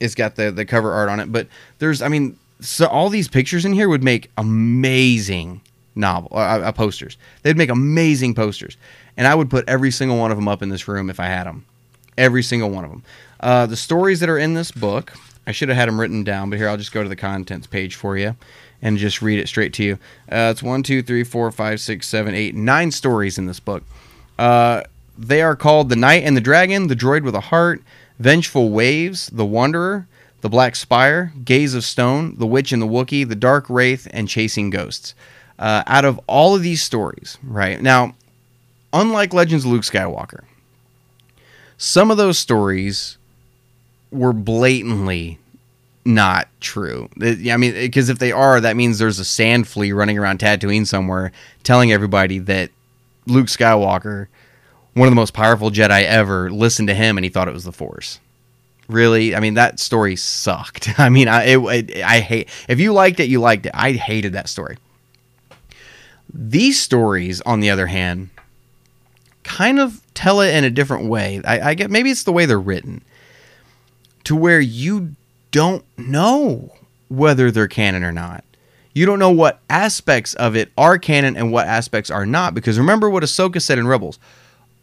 It's 0.01 0.15
got 0.15 0.37
the 0.37 0.51
the 0.51 0.65
cover 0.65 0.93
art 0.93 1.09
on 1.09 1.21
it, 1.21 1.33
but 1.33 1.49
there's, 1.79 2.03
I 2.03 2.09
mean, 2.09 2.39
so 2.61 2.87
all 2.87 3.09
these 3.09 3.29
pictures 3.29 3.65
in 3.65 3.73
here 3.73 3.89
would 3.89 4.05
make 4.05 4.31
amazing 4.37 5.61
novel 5.97 6.31
uh, 6.33 6.61
uh, 6.61 6.73
posters. 6.73 7.17
They'd 7.43 7.57
make 7.57 7.71
amazing 7.71 8.35
posters, 8.35 8.77
and 9.17 9.27
I 9.27 9.35
would 9.35 9.51
put 9.51 9.69
every 9.69 9.91
single 9.91 10.19
one 10.19 10.31
of 10.31 10.37
them 10.37 10.49
up 10.49 10.63
in 10.63 10.69
this 10.69 10.87
room 10.87 11.11
if 11.11 11.19
I 11.19 11.27
had 11.27 11.45
them. 11.45 11.65
Every 12.19 12.43
single 12.43 12.71
one 12.71 12.85
of 12.85 12.91
them. 12.91 13.03
Uh, 13.41 13.67
the 13.67 13.77
stories 13.77 14.21
that 14.21 14.29
are 14.29 14.39
in 14.39 14.55
this 14.55 14.71
book, 14.71 15.13
I 15.47 15.53
should 15.53 15.69
have 15.69 15.77
had 15.77 15.89
them 15.89 16.01
written 16.01 16.25
down, 16.25 16.51
but 16.51 16.59
here 16.59 16.69
I'll 16.69 16.77
just 16.77 16.93
go 16.93 17.03
to 17.03 17.09
the 17.09 17.17
contents 17.17 17.67
page 17.67 17.95
for 17.95 18.17
you 18.17 18.37
and 18.83 18.99
just 18.99 19.23
read 19.23 19.39
it 19.39 19.49
straight 19.49 19.73
to 19.75 19.85
you. 19.85 19.95
Uh, 20.31 20.51
it's 20.53 20.63
one, 20.63 20.83
two, 20.83 21.03
three, 21.03 21.25
four, 21.25 21.51
five, 21.51 21.81
six, 21.81 22.07
seven, 22.07 22.35
eight, 22.35 22.55
nine 22.55 22.91
stories 22.91 23.39
in 23.39 23.47
this 23.47 23.61
book. 23.61 23.83
Uh, 24.39 24.83
they 25.19 25.43
are 25.43 25.57
called 25.57 25.89
The 25.89 25.97
Knight 25.97 26.25
and 26.25 26.37
the 26.37 26.43
Dragon, 26.43 26.89
The 26.89 26.97
Droid 26.97 27.23
with 27.23 27.35
a 27.35 27.41
Heart, 27.41 27.83
Vengeful 28.19 28.71
Waves, 28.71 29.29
The 29.29 29.47
Wanderer, 29.47 30.07
The 30.43 30.49
Black 30.49 30.77
Spire, 30.77 31.33
Gaze 31.45 31.75
of 31.75 31.85
Stone, 31.85 32.37
The 32.39 32.47
Witch 32.47 32.73
and 32.73 32.83
the 32.83 32.87
Wookiee, 32.87 33.29
The 33.29 33.35
Dark 33.35 33.69
Wraith, 33.71 34.07
and 34.11 34.29
Chasing 34.29 34.71
Ghosts 34.71 35.15
uh, 35.59 35.83
out 35.87 36.05
of 36.05 36.21
all 36.27 36.55
of 36.55 36.63
these 36.63 36.83
stories, 36.83 37.39
right? 37.43 37.81
Now, 37.81 38.15
unlike 38.93 39.33
Legends 39.33 39.67
Luke 39.67 39.83
Skywalker, 39.83 40.45
some 41.79 42.11
of 42.11 42.17
those 42.17 42.39
stories 42.39 43.19
were 44.11 44.33
blatantly 44.33 45.39
not 46.05 46.49
true. 46.61 47.09
I 47.21 47.57
mean, 47.57 47.75
because 47.75 48.09
if 48.09 48.19
they 48.19 48.33
are, 48.33 48.61
that 48.61 48.77
means 48.77 48.99
there's 48.99 49.19
a 49.19 49.25
sand 49.25 49.67
flea 49.67 49.93
running 49.93 50.19
around 50.19 50.39
Tatooine 50.39 50.87
somewhere, 50.87 51.33
telling 51.65 51.93
everybody 51.93 52.39
that 52.41 52.71
Luke 53.27 53.47
Skywalker, 53.47 54.29
one 54.95 55.09
of 55.09 55.13
the 55.13 55.17
most 55.17 55.35
powerful 55.35 55.71
Jedi 55.71 56.05
ever, 56.05 56.51
listened 56.51 56.89
to 56.89 56.95
him 56.95 57.19
and 57.19 57.25
he 57.25 57.29
thought 57.29 57.49
it 57.49 57.55
was 57.55 57.65
the 57.65 57.73
Force. 57.73 58.21
Really, 58.89 59.35
I 59.35 59.41
mean 59.41 59.55
that 59.55 59.81
story 59.81 60.15
sucked. 60.15 60.91
I 60.99 61.09
mean, 61.09 61.27
I 61.27 61.43
it, 61.45 61.59
it, 61.59 62.05
I 62.05 62.21
hate. 62.21 62.49
If 62.69 62.79
you 62.79 62.93
liked 62.93 63.19
it, 63.19 63.29
you 63.29 63.41
liked 63.41 63.67
it. 63.67 63.73
I 63.75 63.93
hated 63.93 64.35
that 64.35 64.49
story. 64.49 64.77
These 66.39 66.79
stories, 66.79 67.41
on 67.43 67.61
the 67.61 67.71
other 67.71 67.87
hand, 67.87 68.29
kind 69.43 69.81
of 69.81 70.03
tell 70.13 70.43
it 70.43 70.55
in 70.55 70.65
a 70.65 70.71
different 70.71 71.09
way. 71.09 71.41
I, 71.45 71.71
I 71.71 71.75
get 71.75 71.91
maybe 71.91 72.11
it's 72.11 72.25
the 72.25 72.33
way 72.33 72.45
they're 72.45 72.61
written, 72.61 73.03
to 74.25 74.37
where 74.37 74.61
you 74.61 75.17
don't 75.51 75.83
know 75.97 76.75
whether 77.09 77.51
they're 77.51 77.69
canon 77.69 78.05
or 78.05 78.13
not. 78.13 78.45
You 78.93 79.07
don't 79.07 79.19
know 79.19 79.31
what 79.31 79.61
aspects 79.71 80.35
of 80.35 80.57
it 80.57 80.73
are 80.77 80.99
canon 80.99 81.37
and 81.37 81.53
what 81.53 81.67
aspects 81.67 82.11
are 82.11 82.27
not. 82.27 82.55
Because 82.55 82.79
remember 82.79 83.09
what 83.09 83.23
Ahsoka 83.23 83.63
said 83.63 83.79
in 83.79 83.87
Rebels: 83.87 84.19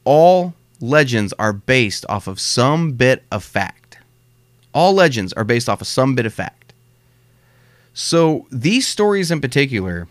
all 0.06 0.56
legends 0.82 1.34
are 1.38 1.54
based 1.54 2.04
off 2.10 2.28
of 2.28 2.40
some 2.40 2.94
bit 2.94 3.24
of 3.32 3.44
fact. 3.44 4.00
All 4.74 4.94
legends 4.94 5.34
are 5.34 5.44
based 5.44 5.70
off 5.70 5.82
of 5.82 5.88
some 5.88 6.16
bit 6.16 6.26
of 6.26 6.34
fact. 6.34 6.74
So 7.94 8.48
these 8.50 8.88
stories 8.88 9.30
in 9.30 9.40
particular, 9.40 10.08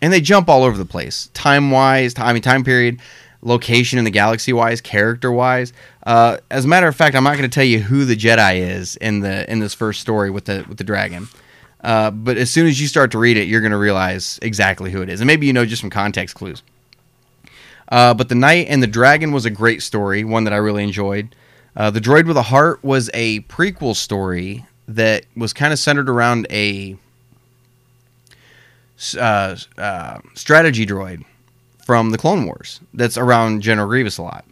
and 0.00 0.12
they 0.12 0.20
jump 0.20 0.48
all 0.48 0.62
over 0.64 0.76
the 0.76 0.84
place, 0.84 1.28
time 1.34 1.70
wise, 1.70 2.14
I 2.16 2.32
mean 2.32 2.42
time 2.42 2.64
period, 2.64 3.00
location 3.42 3.98
in 3.98 4.04
the 4.04 4.10
galaxy 4.10 4.52
wise, 4.52 4.80
character 4.80 5.30
wise. 5.30 5.72
Uh, 6.06 6.38
as 6.50 6.64
a 6.64 6.68
matter 6.68 6.88
of 6.88 6.96
fact, 6.96 7.14
I'm 7.14 7.24
not 7.24 7.36
going 7.36 7.48
to 7.48 7.54
tell 7.54 7.64
you 7.64 7.80
who 7.80 8.04
the 8.04 8.16
Jedi 8.16 8.58
is 8.58 8.96
in 8.96 9.20
the 9.20 9.50
in 9.50 9.58
this 9.60 9.74
first 9.74 10.00
story 10.00 10.30
with 10.30 10.46
the 10.46 10.64
with 10.68 10.78
the 10.78 10.84
dragon. 10.84 11.28
Uh, 11.82 12.10
but 12.10 12.36
as 12.36 12.50
soon 12.50 12.66
as 12.66 12.80
you 12.80 12.88
start 12.88 13.12
to 13.12 13.18
read 13.18 13.36
it, 13.36 13.46
you're 13.46 13.60
going 13.60 13.72
to 13.72 13.78
realize 13.78 14.38
exactly 14.42 14.90
who 14.90 15.02
it 15.02 15.08
is, 15.08 15.20
and 15.20 15.26
maybe 15.26 15.46
you 15.46 15.52
know 15.52 15.64
just 15.64 15.80
from 15.80 15.90
context 15.90 16.34
clues. 16.34 16.62
Uh, 17.90 18.12
but 18.14 18.28
the 18.28 18.34
Knight 18.34 18.66
and 18.68 18.82
the 18.82 18.88
Dragon 18.88 19.32
was 19.32 19.46
a 19.46 19.50
great 19.50 19.82
story, 19.82 20.24
one 20.24 20.44
that 20.44 20.52
I 20.52 20.56
really 20.56 20.82
enjoyed. 20.82 21.34
Uh, 21.74 21.90
the 21.90 22.00
Droid 22.00 22.26
with 22.26 22.36
a 22.36 22.42
Heart 22.42 22.82
was 22.82 23.08
a 23.14 23.40
prequel 23.42 23.94
story 23.94 24.66
that 24.88 25.24
was 25.36 25.52
kind 25.52 25.72
of 25.72 25.78
centered 25.78 26.08
around 26.08 26.46
a 26.50 26.96
uh, 29.16 29.56
uh, 29.76 30.18
strategy 30.34 30.86
droid 30.86 31.24
from 31.84 32.10
the 32.10 32.18
Clone 32.18 32.44
Wars 32.44 32.80
that's 32.92 33.16
around 33.16 33.62
General 33.62 33.88
Grievous 33.88 34.18
a 34.18 34.22
lot. 34.22 34.44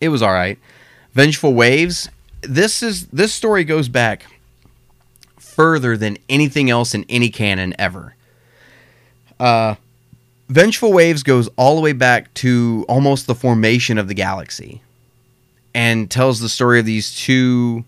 It 0.00 0.10
was 0.10 0.22
all 0.22 0.32
right. 0.32 0.58
Vengeful 1.14 1.54
Waves. 1.54 2.08
This 2.42 2.82
is 2.82 3.06
this 3.08 3.32
story 3.32 3.64
goes 3.64 3.88
back 3.88 4.26
further 5.38 5.96
than 5.96 6.18
anything 6.28 6.70
else 6.70 6.94
in 6.94 7.04
any 7.08 7.30
canon 7.30 7.74
ever. 7.78 8.14
Uh, 9.40 9.74
Vengeful 10.48 10.92
Waves 10.92 11.22
goes 11.22 11.48
all 11.56 11.74
the 11.74 11.82
way 11.82 11.92
back 11.92 12.32
to 12.34 12.84
almost 12.88 13.26
the 13.26 13.34
formation 13.34 13.98
of 13.98 14.08
the 14.08 14.14
galaxy 14.14 14.80
and 15.74 16.10
tells 16.10 16.40
the 16.40 16.48
story 16.48 16.78
of 16.78 16.86
these 16.86 17.14
two 17.14 17.84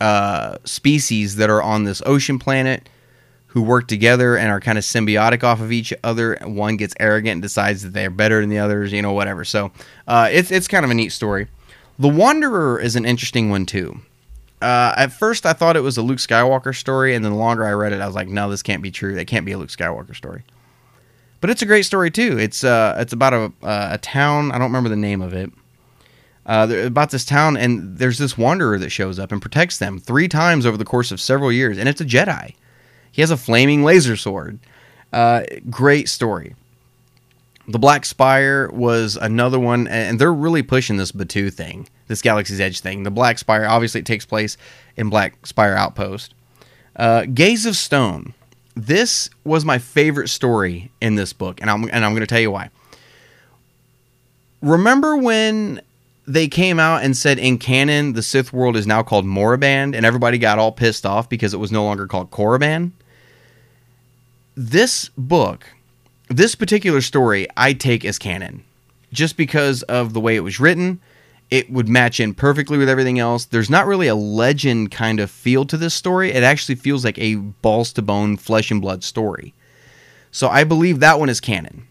uh, 0.00 0.58
species 0.64 1.36
that 1.36 1.50
are 1.50 1.62
on 1.62 1.84
this 1.84 2.02
ocean 2.06 2.38
planet 2.38 2.88
who 3.50 3.62
work 3.62 3.88
together 3.88 4.36
and 4.36 4.48
are 4.48 4.60
kind 4.60 4.78
of 4.78 4.84
symbiotic 4.84 5.42
off 5.42 5.60
of 5.60 5.72
each 5.72 5.92
other. 6.04 6.38
One 6.42 6.76
gets 6.76 6.94
arrogant 7.00 7.32
and 7.32 7.42
decides 7.42 7.82
that 7.82 7.92
they're 7.92 8.10
better 8.10 8.40
than 8.40 8.48
the 8.48 8.58
others, 8.58 8.92
you 8.92 9.02
know, 9.02 9.12
whatever. 9.12 9.44
So 9.44 9.72
uh, 10.06 10.28
it's 10.30 10.50
it's 10.50 10.68
kind 10.68 10.84
of 10.84 10.90
a 10.90 10.94
neat 10.94 11.10
story. 11.10 11.48
The 11.98 12.08
Wanderer 12.08 12.80
is 12.80 12.96
an 12.96 13.04
interesting 13.04 13.50
one 13.50 13.66
too. 13.66 14.00
Uh, 14.62 14.94
at 14.96 15.12
first, 15.12 15.46
I 15.46 15.52
thought 15.52 15.76
it 15.76 15.82
was 15.82 15.96
a 15.96 16.02
Luke 16.02 16.18
Skywalker 16.18 16.76
story, 16.76 17.14
and 17.14 17.24
then 17.24 17.32
the 17.32 17.38
longer 17.38 17.64
I 17.64 17.72
read 17.72 17.92
it, 17.92 18.00
I 18.00 18.06
was 18.06 18.14
like, 18.14 18.28
no, 18.28 18.50
this 18.50 18.62
can't 18.62 18.82
be 18.82 18.90
true. 18.90 19.14
That 19.14 19.26
can't 19.26 19.46
be 19.46 19.52
a 19.52 19.58
Luke 19.58 19.70
Skywalker 19.70 20.14
story. 20.14 20.44
But 21.40 21.50
it's 21.50 21.62
a 21.62 21.66
great 21.66 21.84
story 21.84 22.10
too. 22.10 22.38
It's 22.38 22.62
uh, 22.62 22.96
it's 22.98 23.12
about 23.12 23.34
a 23.34 23.52
a 23.62 23.98
town. 23.98 24.52
I 24.52 24.58
don't 24.58 24.68
remember 24.68 24.90
the 24.90 24.96
name 24.96 25.22
of 25.22 25.34
it. 25.34 25.50
Uh, 26.46 26.68
about 26.84 27.10
this 27.10 27.24
town, 27.24 27.56
and 27.56 27.98
there's 27.98 28.18
this 28.18 28.36
wanderer 28.36 28.78
that 28.78 28.90
shows 28.90 29.18
up 29.18 29.30
and 29.30 29.42
protects 29.42 29.78
them 29.78 29.98
three 29.98 30.26
times 30.26 30.66
over 30.66 30.76
the 30.76 30.84
course 30.84 31.12
of 31.12 31.20
several 31.20 31.52
years, 31.52 31.78
and 31.78 31.88
it's 31.88 32.00
a 32.00 32.04
Jedi. 32.04 32.54
He 33.12 33.22
has 33.22 33.30
a 33.30 33.36
flaming 33.36 33.82
laser 33.82 34.16
sword. 34.16 34.58
Uh, 35.12 35.42
great 35.68 36.08
story. 36.08 36.54
The 37.68 37.78
Black 37.78 38.04
Spire 38.04 38.68
was 38.72 39.16
another 39.16 39.58
one, 39.60 39.86
and 39.86 40.18
they're 40.18 40.32
really 40.32 40.62
pushing 40.62 40.96
this 40.96 41.12
Batuu 41.12 41.52
thing, 41.52 41.88
this 42.08 42.22
Galaxy's 42.22 42.60
Edge 42.60 42.80
thing. 42.80 43.04
The 43.04 43.10
Black 43.10 43.38
Spire, 43.38 43.66
obviously, 43.66 44.00
it 44.00 44.06
takes 44.06 44.26
place 44.26 44.56
in 44.96 45.08
Black 45.08 45.46
Spire 45.46 45.74
Outpost. 45.74 46.34
Uh, 46.96 47.26
Gaze 47.26 47.66
of 47.66 47.76
Stone. 47.76 48.34
This 48.74 49.30
was 49.44 49.64
my 49.64 49.78
favorite 49.78 50.28
story 50.28 50.90
in 51.00 51.14
this 51.14 51.32
book, 51.32 51.60
and 51.60 51.70
I'm 51.70 51.84
and 51.84 52.04
I'm 52.04 52.12
going 52.12 52.20
to 52.20 52.26
tell 52.26 52.40
you 52.40 52.50
why. 52.50 52.70
Remember 54.62 55.16
when 55.16 55.80
they 56.26 56.48
came 56.48 56.78
out 56.78 57.02
and 57.02 57.16
said 57.16 57.38
in 57.38 57.58
canon 57.58 58.12
the 58.12 58.22
Sith 58.22 58.52
world 58.52 58.76
is 58.76 58.86
now 58.86 59.02
called 59.02 59.24
Moraband, 59.24 59.94
and 59.96 60.06
everybody 60.06 60.38
got 60.38 60.58
all 60.58 60.72
pissed 60.72 61.06
off 61.06 61.28
because 61.28 61.54
it 61.54 61.58
was 61.58 61.72
no 61.72 61.84
longer 61.84 62.06
called 62.06 62.30
Korriban? 62.30 62.92
This 64.56 65.10
book, 65.16 65.66
this 66.28 66.54
particular 66.54 67.00
story, 67.00 67.46
I 67.56 67.72
take 67.72 68.04
as 68.04 68.18
canon, 68.18 68.64
just 69.12 69.36
because 69.36 69.82
of 69.84 70.12
the 70.12 70.20
way 70.20 70.36
it 70.36 70.40
was 70.40 70.60
written. 70.60 71.00
It 71.50 71.68
would 71.68 71.88
match 71.88 72.20
in 72.20 72.34
perfectly 72.34 72.78
with 72.78 72.88
everything 72.88 73.18
else. 73.18 73.44
There's 73.44 73.68
not 73.68 73.86
really 73.86 74.06
a 74.06 74.14
legend 74.14 74.92
kind 74.92 75.18
of 75.18 75.32
feel 75.32 75.64
to 75.64 75.76
this 75.76 75.94
story. 75.94 76.30
It 76.30 76.44
actually 76.44 76.76
feels 76.76 77.04
like 77.04 77.18
a 77.18 77.34
balls 77.34 77.92
to 77.94 78.02
bone, 78.02 78.36
flesh 78.36 78.70
and 78.70 78.80
blood 78.80 79.02
story. 79.02 79.52
So 80.30 80.48
I 80.48 80.62
believe 80.62 81.00
that 81.00 81.18
one 81.18 81.28
is 81.28 81.40
canon. 81.40 81.88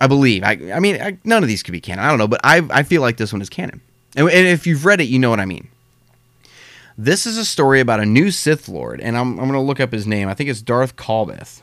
I 0.00 0.06
believe. 0.06 0.42
I, 0.42 0.72
I 0.72 0.80
mean, 0.80 1.00
I, 1.00 1.18
none 1.24 1.42
of 1.42 1.48
these 1.48 1.62
could 1.62 1.72
be 1.72 1.80
canon. 1.80 2.04
I 2.04 2.08
don't 2.08 2.18
know, 2.18 2.28
but 2.28 2.40
I, 2.42 2.66
I 2.70 2.82
feel 2.82 3.02
like 3.02 3.18
this 3.18 3.32
one 3.32 3.42
is 3.42 3.50
canon. 3.50 3.80
And, 4.16 4.28
and 4.28 4.46
if 4.46 4.66
you've 4.66 4.84
read 4.84 5.00
it, 5.00 5.04
you 5.04 5.18
know 5.18 5.30
what 5.30 5.40
I 5.40 5.44
mean. 5.44 5.68
This 6.96 7.26
is 7.26 7.38
a 7.38 7.44
story 7.44 7.80
about 7.80 8.00
a 8.00 8.06
new 8.06 8.30
Sith 8.30 8.68
Lord, 8.68 9.00
and 9.00 9.16
I'm, 9.16 9.38
I'm 9.38 9.46
going 9.46 9.52
to 9.52 9.60
look 9.60 9.80
up 9.80 9.92
his 9.92 10.06
name. 10.06 10.28
I 10.28 10.34
think 10.34 10.50
it's 10.50 10.62
Darth 10.62 10.96
Kalbeth. 10.96 11.62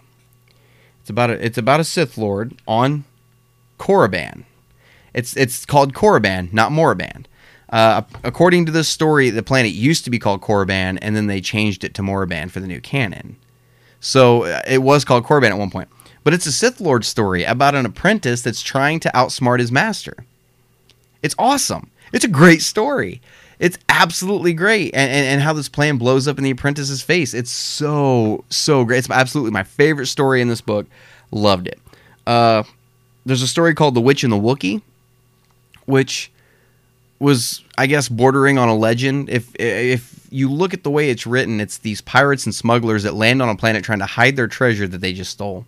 It's 1.02 1.10
about 1.10 1.30
a, 1.30 1.46
it's 1.46 1.58
about 1.58 1.80
a 1.80 1.84
Sith 1.84 2.18
Lord 2.18 2.56
on 2.68 3.06
Korriban. 3.80 4.44
It's 5.14 5.36
it's 5.38 5.66
called 5.66 5.94
Korriban, 5.94 6.52
not 6.54 6.72
Moraband. 6.72 7.26
Uh, 7.70 8.04
according 8.24 8.66
to 8.66 8.72
this 8.72 8.88
story, 8.88 9.30
the 9.30 9.44
planet 9.44 9.72
used 9.72 10.04
to 10.06 10.10
be 10.10 10.20
called 10.20 10.42
Korriban, 10.42 10.98
and 11.02 11.16
then 11.16 11.28
they 11.28 11.42
changed 11.42 11.84
it 11.84 11.94
to 11.96 12.02
Moraband 12.02 12.52
for 12.52 12.60
the 12.60 12.68
new 12.68 12.80
canon. 12.80 13.36
So 14.00 14.44
uh, 14.44 14.62
it 14.68 14.80
was 14.80 15.04
called 15.04 15.24
Korriban 15.24 15.50
at 15.50 15.58
one 15.58 15.72
point. 15.72 15.90
But 16.28 16.34
it's 16.34 16.46
a 16.46 16.52
Sith 16.52 16.82
Lord 16.82 17.06
story 17.06 17.46
about 17.46 17.74
an 17.74 17.86
apprentice 17.86 18.42
that's 18.42 18.62
trying 18.62 19.00
to 19.00 19.12
outsmart 19.16 19.60
his 19.60 19.72
master. 19.72 20.26
It's 21.24 21.36
awesome. 21.40 21.90
It's 22.12 22.26
a 22.26 22.28
great 22.28 22.62
story. 22.62 23.22
It's 23.60 23.78
absolutely 23.88 24.52
great. 24.52 24.94
And, 24.94 25.10
and, 25.10 25.26
and 25.26 25.42
how 25.42 25.54
this 25.54 25.70
plan 25.70 25.96
blows 25.98 26.28
up 26.28 26.38
in 26.38 26.44
the 26.44 26.52
apprentice's 26.52 27.02
face. 27.02 27.34
It's 27.34 27.50
so, 27.50 28.44
so 28.50 28.84
great. 28.84 28.98
It's 28.98 29.10
absolutely 29.10 29.52
my 29.52 29.64
favorite 29.64 30.08
story 30.08 30.42
in 30.42 30.50
this 30.50 30.60
book. 30.60 30.88
Loved 31.32 31.68
it. 31.68 31.80
Uh, 32.26 32.64
there's 33.26 33.42
a 33.42 33.48
story 33.48 33.74
called 33.74 33.96
The 33.96 34.02
Witch 34.02 34.26
and 34.26 34.34
the 34.34 34.36
Wookiee, 34.36 34.82
which 35.86 36.30
was, 37.20 37.64
I 37.78 37.88
guess, 37.88 38.10
bordering 38.10 38.58
on 38.58 38.68
a 38.68 38.76
legend. 38.76 39.30
If 39.30 39.56
if 39.58 40.28
you 40.30 40.52
look 40.52 40.74
at 40.74 40.84
the 40.84 40.92
way 40.92 41.10
it's 41.10 41.26
written, 41.26 41.62
it's 41.62 41.78
these 41.78 42.02
pirates 42.02 42.46
and 42.46 42.54
smugglers 42.54 43.04
that 43.04 43.14
land 43.14 43.42
on 43.42 43.48
a 43.48 43.56
planet 43.56 43.86
trying 43.86 44.00
to 44.00 44.06
hide 44.06 44.36
their 44.36 44.50
treasure 44.50 44.90
that 44.90 44.98
they 44.98 45.14
just 45.14 45.32
stole. 45.32 45.66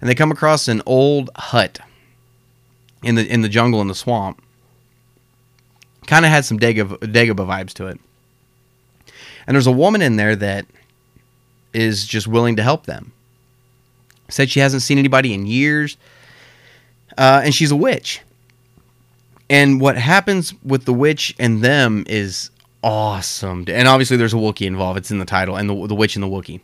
And 0.00 0.08
they 0.08 0.14
come 0.14 0.32
across 0.32 0.68
an 0.68 0.82
old 0.86 1.30
hut 1.36 1.78
in 3.02 3.14
the 3.14 3.26
in 3.26 3.42
the 3.42 3.48
jungle 3.48 3.80
in 3.80 3.88
the 3.88 3.94
swamp. 3.94 4.42
Kind 6.06 6.24
of 6.24 6.30
had 6.30 6.44
some 6.44 6.58
Dagobah, 6.58 6.98
Dagobah 6.98 7.46
vibes 7.46 7.72
to 7.74 7.86
it. 7.86 8.00
And 9.46 9.54
there's 9.54 9.66
a 9.66 9.72
woman 9.72 10.02
in 10.02 10.16
there 10.16 10.36
that 10.36 10.66
is 11.72 12.06
just 12.06 12.26
willing 12.26 12.56
to 12.56 12.62
help 12.62 12.86
them. 12.86 13.12
Said 14.28 14.50
she 14.50 14.60
hasn't 14.60 14.82
seen 14.82 14.98
anybody 14.98 15.34
in 15.34 15.46
years, 15.46 15.96
uh, 17.18 17.42
and 17.44 17.54
she's 17.54 17.70
a 17.70 17.76
witch. 17.76 18.20
And 19.48 19.80
what 19.80 19.96
happens 19.96 20.54
with 20.62 20.84
the 20.84 20.94
witch 20.94 21.34
and 21.38 21.62
them 21.62 22.04
is 22.06 22.50
awesome. 22.84 23.64
And 23.68 23.88
obviously, 23.88 24.16
there's 24.16 24.32
a 24.32 24.36
Wookiee 24.36 24.66
involved. 24.66 24.98
It's 24.98 25.10
in 25.10 25.18
the 25.18 25.24
title, 25.24 25.56
and 25.56 25.68
the, 25.68 25.86
the 25.88 25.94
witch 25.94 26.14
and 26.14 26.22
the 26.22 26.28
Wookiee. 26.28 26.60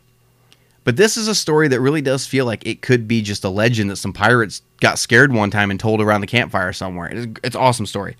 But 0.87 0.95
this 0.95 1.17
is 1.17 1.27
a 1.27 1.35
story 1.35 1.67
that 1.67 1.81
really 1.81 2.01
does 2.01 2.25
feel 2.25 2.45
like 2.45 2.65
it 2.65 2.81
could 2.81 3.09
be 3.09 3.21
just 3.21 3.43
a 3.43 3.49
legend 3.49 3.89
that 3.89 3.97
some 3.97 4.13
pirates 4.13 4.61
got 4.79 4.97
scared 4.97 5.33
one 5.33 5.51
time 5.51 5.69
and 5.69 5.77
told 5.77 5.99
around 5.99 6.21
the 6.21 6.27
campfire 6.27 6.71
somewhere. 6.71 7.09
It's, 7.09 7.39
it's 7.43 7.55
an 7.57 7.61
awesome 7.61 7.85
story. 7.85 8.15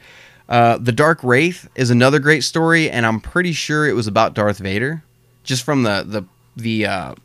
Uh, 0.50 0.78
the 0.78 0.92
Dark 0.92 1.24
Wraith 1.24 1.70
is 1.76 1.92
another 1.92 2.20
great 2.20 2.44
story, 2.44 2.92
and 2.92 3.06
I'm 3.06 3.22
pretty 3.22 3.54
sure 3.54 3.88
it 3.88 3.94
was 3.94 4.06
about 4.06 4.34
Darth 4.34 4.58
Vader. 4.58 5.02
Just 5.46 5.64
from 5.64 5.84
the 5.84 6.04
the 6.06 6.26
the 6.62 6.86
uh, 6.88 7.16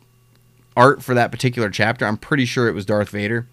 art 0.77 1.03
for 1.03 1.13
that 1.13 1.29
particular 1.29 1.69
chapter, 1.69 2.05
I'm 2.05 2.15
pretty 2.15 2.45
sure 2.45 2.69
it 2.69 2.73
was 2.73 2.85
Darth 2.85 3.09
Vader. 3.09 3.45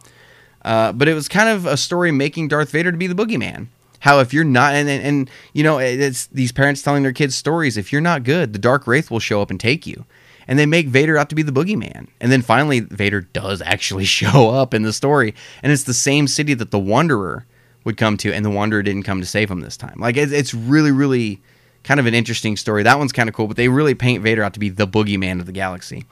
Uh, 0.63 0.93
but 0.93 1.09
it 1.09 1.15
was 1.15 1.27
kind 1.27 1.49
of 1.49 1.67
a 1.67 1.77
story 1.77 2.13
making 2.13 2.47
Darth 2.47 2.71
Vader 2.71 2.93
to 2.93 2.99
be 2.99 3.09
the 3.09 3.17
boogeyman. 3.17 3.67
how 4.01 4.21
if 4.21 4.33
you're 4.33 4.45
not 4.45 4.75
and, 4.75 4.89
and 4.89 5.03
and 5.05 5.31
you 5.53 5.63
know 5.63 5.79
it's 5.79 6.27
these 6.27 6.53
parents 6.53 6.83
telling 6.83 7.03
their 7.03 7.13
kids 7.13 7.35
stories 7.35 7.77
if 7.77 7.93
you're 7.93 8.01
not 8.01 8.25
good 8.25 8.53
the 8.53 8.59
dark 8.59 8.87
wraith 8.87 9.11
will 9.11 9.21
show 9.21 9.41
up 9.43 9.51
and 9.51 9.61
take 9.61 9.87
you 9.87 10.05
and 10.51 10.59
they 10.59 10.67
make 10.67 10.89
vader 10.89 11.17
out 11.17 11.29
to 11.29 11.37
be 11.37 11.43
the 11.43 11.53
boogeyman. 11.53 12.09
And 12.21 12.33
then 12.33 12.43
finally 12.43 12.81
vader 12.81 13.21
does 13.21 13.63
actually 13.63 14.05
show 14.19 14.51
up 14.51 14.75
in 14.75 14.83
the 14.83 14.93
story. 14.93 15.33
And 15.63 15.71
it's 15.73 15.85
the 15.85 15.95
same 15.95 16.27
city 16.27 16.55
that 16.55 16.73
the 16.73 16.79
wanderer 16.79 17.47
would 17.85 17.97
come 17.97 18.17
to 18.19 18.35
and 18.35 18.45
the 18.45 18.51
wanderer 18.51 18.83
didn't 18.83 19.05
come 19.05 19.21
to 19.21 19.27
save 19.27 19.51
him 19.51 19.61
this 19.61 19.77
time. 19.77 19.95
Like 19.99 20.17
it's, 20.17 20.53
really 20.53 20.91
really 20.91 21.41
kind 21.85 22.01
of 22.01 22.07
an 22.07 22.15
interesting 22.15 22.57
story. 22.57 22.83
That 22.83 22.99
one's 22.99 23.13
kind 23.13 23.29
of 23.29 23.35
cool 23.35 23.47
but 23.47 23.57
they 23.57 23.69
really 23.69 23.95
paint 23.95 24.25
vader 24.25 24.43
out 24.43 24.53
to 24.55 24.61
be 24.61 24.69
the 24.69 24.89
boogeyman 24.89 25.39
of 25.39 25.47
the 25.47 25.53
galaxy. 25.53 26.05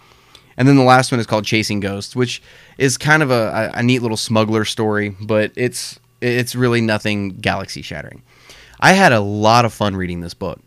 And 0.56 0.68
then 0.68 0.76
the 0.76 0.84
last 0.84 1.10
one 1.10 1.20
is 1.20 1.26
called 1.26 1.44
Chasing 1.44 1.80
Ghosts, 1.80 2.14
which 2.14 2.40
is 2.78 2.96
kind 2.96 3.24
of 3.24 3.30
a, 3.32 3.72
a, 3.74 3.78
a 3.78 3.82
neat 3.82 4.02
little 4.02 4.16
smuggler 4.16 4.64
story, 4.64 5.16
but 5.20 5.52
it's 5.56 5.98
it's 6.20 6.54
really 6.54 6.80
nothing 6.80 7.30
galaxy 7.30 7.82
shattering. 7.82 8.22
I 8.80 8.92
had 8.92 9.12
a 9.12 9.20
lot 9.20 9.64
of 9.64 9.72
fun 9.72 9.96
reading 9.96 10.20
this 10.20 10.34
book. 10.34 10.60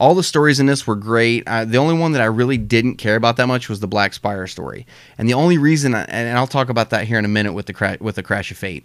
All 0.00 0.14
the 0.14 0.22
stories 0.22 0.60
in 0.60 0.66
this 0.66 0.86
were 0.86 0.94
great. 0.94 1.44
The 1.46 1.76
only 1.76 1.98
one 1.98 2.12
that 2.12 2.22
I 2.22 2.26
really 2.26 2.56
didn't 2.56 2.96
care 2.96 3.16
about 3.16 3.36
that 3.36 3.46
much 3.46 3.68
was 3.68 3.80
the 3.80 3.88
Black 3.88 4.14
Spire 4.14 4.46
story, 4.46 4.86
and 5.16 5.28
the 5.28 5.34
only 5.34 5.58
reason, 5.58 5.94
I, 5.94 6.02
and 6.04 6.38
I'll 6.38 6.46
talk 6.46 6.68
about 6.68 6.90
that 6.90 7.06
here 7.06 7.18
in 7.18 7.24
a 7.24 7.28
minute 7.28 7.52
with 7.52 7.66
the 7.66 7.72
cra- 7.72 7.98
with 8.00 8.14
the 8.14 8.22
Crash 8.22 8.50
of 8.50 8.58
Fate. 8.58 8.84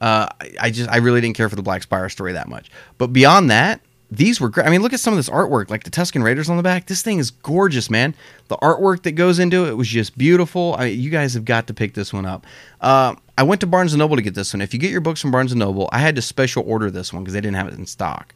Uh, 0.00 0.28
I, 0.58 0.70
just 0.70 0.88
I 0.90 0.98
really 0.98 1.20
didn't 1.20 1.36
care 1.36 1.48
for 1.48 1.56
the 1.56 1.62
Black 1.62 1.82
Spire 1.82 2.08
story 2.08 2.32
that 2.32 2.48
much, 2.48 2.70
but 2.98 3.08
beyond 3.08 3.50
that, 3.50 3.80
these 4.10 4.40
were 4.40 4.48
great. 4.48 4.66
I 4.66 4.70
mean, 4.70 4.82
look 4.82 4.92
at 4.92 5.00
some 5.00 5.14
of 5.14 5.18
this 5.18 5.28
artwork, 5.28 5.70
like 5.70 5.84
the 5.84 5.90
Tusken 5.90 6.22
Raiders 6.22 6.50
on 6.50 6.56
the 6.56 6.62
back. 6.62 6.86
This 6.86 7.00
thing 7.00 7.18
is 7.18 7.30
gorgeous, 7.30 7.88
man. 7.88 8.14
The 8.48 8.56
artwork 8.56 9.04
that 9.04 9.12
goes 9.12 9.38
into 9.38 9.66
it 9.66 9.76
was 9.76 9.88
just 9.88 10.18
beautiful. 10.18 10.74
I 10.78 10.86
you 10.86 11.10
guys 11.10 11.34
have 11.34 11.44
got 11.44 11.68
to 11.68 11.74
pick 11.74 11.94
this 11.94 12.12
one 12.12 12.26
up. 12.26 12.46
Uh, 12.80 13.14
I 13.38 13.44
went 13.44 13.60
to 13.62 13.66
Barnes 13.66 13.94
and 13.94 14.00
Noble 14.00 14.16
to 14.16 14.22
get 14.22 14.34
this 14.34 14.52
one. 14.52 14.60
If 14.60 14.74
you 14.74 14.80
get 14.80 14.90
your 14.90 15.00
books 15.00 15.20
from 15.22 15.30
Barnes 15.30 15.52
and 15.52 15.58
Noble, 15.58 15.88
I 15.92 16.00
had 16.00 16.16
to 16.16 16.22
special 16.22 16.64
order 16.66 16.90
this 16.90 17.12
one 17.12 17.22
because 17.22 17.34
they 17.34 17.40
didn't 17.40 17.56
have 17.56 17.68
it 17.68 17.78
in 17.78 17.86
stock. 17.86 18.34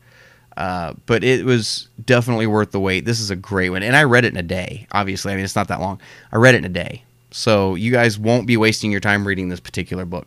Uh, 0.56 0.94
but 1.06 1.24
it 1.24 1.44
was 1.44 1.88
definitely 2.04 2.46
worth 2.46 2.70
the 2.70 2.80
wait. 2.80 3.04
This 3.04 3.20
is 3.20 3.30
a 3.30 3.36
great 3.36 3.70
one, 3.70 3.82
and 3.82 3.96
I 3.96 4.04
read 4.04 4.24
it 4.24 4.32
in 4.32 4.36
a 4.36 4.42
day. 4.42 4.86
Obviously, 4.92 5.32
I 5.32 5.36
mean 5.36 5.44
it's 5.44 5.56
not 5.56 5.68
that 5.68 5.80
long. 5.80 6.00
I 6.30 6.36
read 6.36 6.54
it 6.54 6.58
in 6.58 6.64
a 6.64 6.68
day, 6.68 7.02
so 7.30 7.74
you 7.74 7.90
guys 7.90 8.18
won't 8.18 8.46
be 8.46 8.56
wasting 8.56 8.92
your 8.92 9.00
time 9.00 9.26
reading 9.26 9.48
this 9.48 9.60
particular 9.60 10.04
book. 10.04 10.26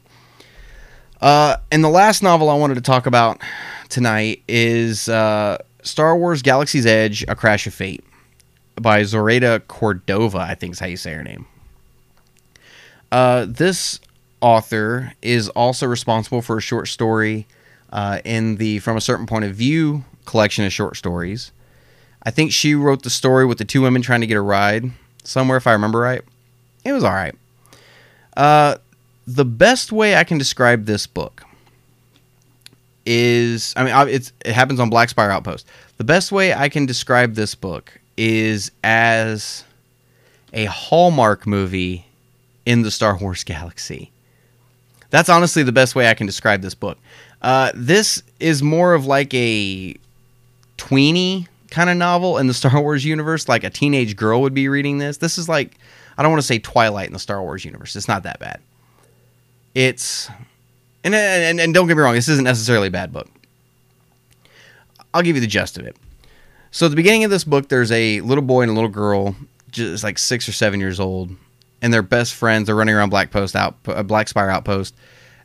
Uh, 1.22 1.58
and 1.72 1.84
the 1.84 1.90
last 1.90 2.22
novel 2.22 2.50
I 2.50 2.56
wanted 2.56 2.76
to 2.76 2.82
talk 2.82 3.06
about 3.06 3.42
tonight 3.90 4.44
is 4.48 5.08
uh, 5.08 5.58
Star 5.82 6.18
Wars 6.18 6.42
Galaxy's 6.42 6.86
Edge: 6.86 7.24
A 7.30 7.36
Crash 7.36 7.66
of 7.66 7.74
Fate 7.74 8.04
by 8.76 9.04
Zoraida 9.04 9.62
Cordova. 9.62 10.40
I 10.40 10.56
think 10.56 10.74
is 10.74 10.80
how 10.80 10.88
you 10.88 10.98
say 10.98 11.14
her 11.14 11.24
name. 11.24 11.48
Uh, 13.14 13.46
this 13.48 14.02
author 14.42 15.14
is 15.22 15.48
also 15.50 15.88
responsible 15.88 16.42
for 16.42 16.58
a 16.58 16.62
short 16.62 16.90
story 16.90 17.48
uh, 17.94 18.20
in 18.26 18.58
the 18.58 18.80
From 18.80 18.98
a 18.98 19.02
Certain 19.02 19.26
Point 19.26 19.46
of 19.46 19.56
View 19.56 20.04
collection 20.28 20.64
of 20.66 20.72
short 20.72 20.96
stories. 20.96 21.52
I 22.24 22.30
think 22.30 22.52
she 22.52 22.76
wrote 22.76 23.02
the 23.02 23.10
story 23.10 23.46
with 23.46 23.58
the 23.58 23.66
two 23.66 23.82
women 23.82 24.02
trying 24.04 24.22
to 24.22 24.28
get 24.28 24.38
a 24.38 24.42
ride 24.42 24.92
somewhere, 25.24 25.58
if 25.58 25.66
I 25.66 25.72
remember 25.74 26.00
right. 26.00 26.22
It 26.86 26.94
was 26.94 27.04
all 27.04 27.14
right. 27.14 27.36
Uh, 28.36 28.76
the 29.26 29.46
best 29.46 29.92
way 29.92 30.16
I 30.16 30.24
can 30.24 30.38
describe 30.38 30.86
this 30.86 31.08
book 31.08 31.44
is 33.06 33.74
I 33.78 33.84
mean 33.86 34.10
it's 34.10 34.34
it 34.46 34.54
happens 34.54 34.80
on 34.80 34.90
Black 34.90 35.10
Spire 35.10 35.32
Outpost. 35.32 35.66
The 35.98 36.04
best 36.04 36.32
way 36.32 36.54
I 36.54 36.70
can 36.70 36.86
describe 36.86 37.36
this 37.36 37.56
book 37.56 38.00
is 38.18 38.72
as 38.84 39.64
a 40.54 40.66
Hallmark 40.66 41.48
movie 41.48 42.06
in 42.66 42.82
the 42.82 42.92
Star 42.92 43.18
Wars 43.18 43.44
galaxy. 43.46 44.12
That's 45.10 45.30
honestly 45.30 45.64
the 45.64 45.72
best 45.72 45.96
way 45.96 46.10
I 46.10 46.14
can 46.14 46.28
describe 46.28 46.62
this 46.62 46.76
book. 46.76 46.98
Uh, 47.42 47.72
this 47.74 48.22
is 48.40 48.62
more 48.62 48.94
of 48.94 49.06
like 49.06 49.34
a 49.34 49.96
tweeny 50.78 51.48
kind 51.70 51.90
of 51.90 51.98
novel 51.98 52.38
in 52.38 52.48
the 52.48 52.54
Star 52.54 52.82
Wars 52.82 53.04
universe, 53.04 53.50
like 53.50 53.64
a 53.64 53.70
teenage 53.70 54.16
girl 54.16 54.42
would 54.42 54.54
be 54.54 54.70
reading 54.70 54.98
this. 54.98 55.18
This 55.18 55.38
is 55.38 55.50
like 55.50 55.78
I 56.18 56.24
don't 56.24 56.32
want 56.32 56.42
to 56.42 56.48
say 56.48 56.60
Twilight 56.60 57.08
in 57.08 57.14
the 57.14 57.20
Star 57.20 57.42
Wars 57.42 57.66
universe. 57.66 57.96
It's 57.96 58.08
not 58.08 58.24
that 58.24 58.40
bad. 58.40 58.62
It's 59.74 60.30
and, 61.04 61.14
and 61.14 61.60
and 61.60 61.74
don't 61.74 61.88
get 61.88 61.98
me 61.98 62.04
wrong, 62.04 62.16
this 62.16 62.28
isn't 62.28 62.46
necessarily 62.46 62.88
a 62.88 62.92
bad 62.92 63.12
book. 63.12 63.30
I'll 65.14 65.22
give 65.22 65.36
you 65.36 65.42
the 65.42 65.48
gist 65.48 65.78
of 65.78 65.86
it. 65.86 65.96
So 66.72 66.86
at 66.86 66.90
the 66.90 66.96
beginning 66.96 67.24
of 67.24 67.32
this 67.32 67.44
book, 67.44 67.70
there's 67.70 67.92
a 67.92 68.22
little 68.22 68.44
boy 68.44 68.62
and 68.62 68.72
a 68.72 68.74
little 68.74 68.90
girl, 68.90 69.36
just 69.72 70.04
like 70.04 70.18
six 70.18 70.48
or 70.48 70.52
seven 70.52 70.80
years 70.80 71.00
old, 71.00 71.32
and 71.82 71.94
they're 71.94 72.02
best 72.02 72.34
friends. 72.34 72.68
They're 72.68 72.76
running 72.76 72.94
around 72.94 73.10
Black 73.10 73.32
Post 73.32 73.56
out, 73.56 73.76
uh, 73.88 74.04
Black 74.04 74.28
Spire 74.28 74.50
Outpost, 74.50 74.94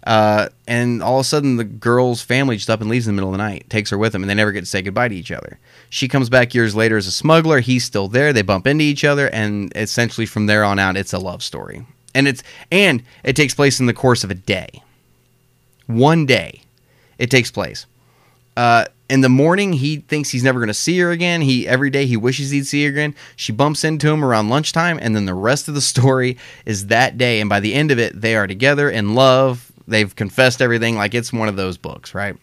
uh, 0.04 0.48
and 0.66 1.02
all 1.02 1.18
of 1.18 1.26
a 1.26 1.28
sudden 1.28 1.56
the 1.56 1.64
girl's 1.64 2.22
family 2.22 2.56
just 2.56 2.70
up 2.70 2.80
and 2.80 2.90
leaves 2.90 3.06
in 3.06 3.14
the 3.14 3.20
middle 3.20 3.30
of 3.30 3.38
the 3.38 3.44
night, 3.44 3.68
takes 3.70 3.90
her 3.90 3.98
with 3.98 4.12
them, 4.12 4.22
and 4.22 4.30
they 4.30 4.34
never 4.34 4.52
get 4.52 4.60
to 4.60 4.66
say 4.66 4.82
goodbye 4.82 5.08
to 5.08 5.14
each 5.14 5.32
other. 5.32 5.58
She 5.90 6.08
comes 6.08 6.28
back 6.28 6.54
years 6.54 6.74
later 6.74 6.96
as 6.96 7.06
a 7.06 7.12
smuggler. 7.12 7.60
He's 7.60 7.84
still 7.84 8.08
there. 8.08 8.32
They 8.32 8.42
bump 8.42 8.66
into 8.66 8.84
each 8.84 9.04
other, 9.04 9.28
and 9.28 9.72
essentially 9.76 10.26
from 10.26 10.46
there 10.46 10.64
on 10.64 10.78
out, 10.78 10.96
it's 10.96 11.12
a 11.12 11.18
love 11.18 11.42
story. 11.42 11.86
And 12.14 12.28
it's 12.28 12.42
and 12.70 13.02
it 13.24 13.36
takes 13.36 13.54
place 13.54 13.80
in 13.80 13.86
the 13.86 13.94
course 13.94 14.22
of 14.22 14.30
a 14.30 14.34
day 14.34 14.82
one 15.86 16.26
day 16.26 16.62
it 17.18 17.30
takes 17.30 17.50
place. 17.50 17.86
Uh, 18.56 18.84
in 19.08 19.20
the 19.20 19.28
morning, 19.28 19.74
he 19.74 19.96
thinks 19.96 20.30
he's 20.30 20.44
never 20.44 20.58
going 20.58 20.68
to 20.68 20.74
see 20.74 20.98
her 20.98 21.10
again. 21.10 21.42
He 21.42 21.66
every 21.68 21.90
day 21.90 22.06
he 22.06 22.16
wishes 22.16 22.50
he'd 22.50 22.66
see 22.66 22.84
her 22.84 22.90
again. 22.90 23.14
She 23.36 23.52
bumps 23.52 23.84
into 23.84 24.10
him 24.10 24.24
around 24.24 24.48
lunchtime, 24.48 24.98
and 25.00 25.14
then 25.14 25.26
the 25.26 25.34
rest 25.34 25.68
of 25.68 25.74
the 25.74 25.80
story 25.92 26.38
is 26.64 26.86
that 26.86 27.18
day. 27.18 27.40
And 27.40 27.48
by 27.48 27.60
the 27.60 27.74
end 27.74 27.90
of 27.90 27.98
it, 27.98 28.20
they 28.20 28.36
are 28.36 28.46
together 28.46 28.90
in 28.90 29.14
love. 29.14 29.71
They've 29.86 30.14
confessed 30.14 30.62
everything. 30.62 30.96
Like 30.96 31.14
it's 31.14 31.32
one 31.32 31.48
of 31.48 31.56
those 31.56 31.76
books, 31.76 32.14
right? 32.14 32.36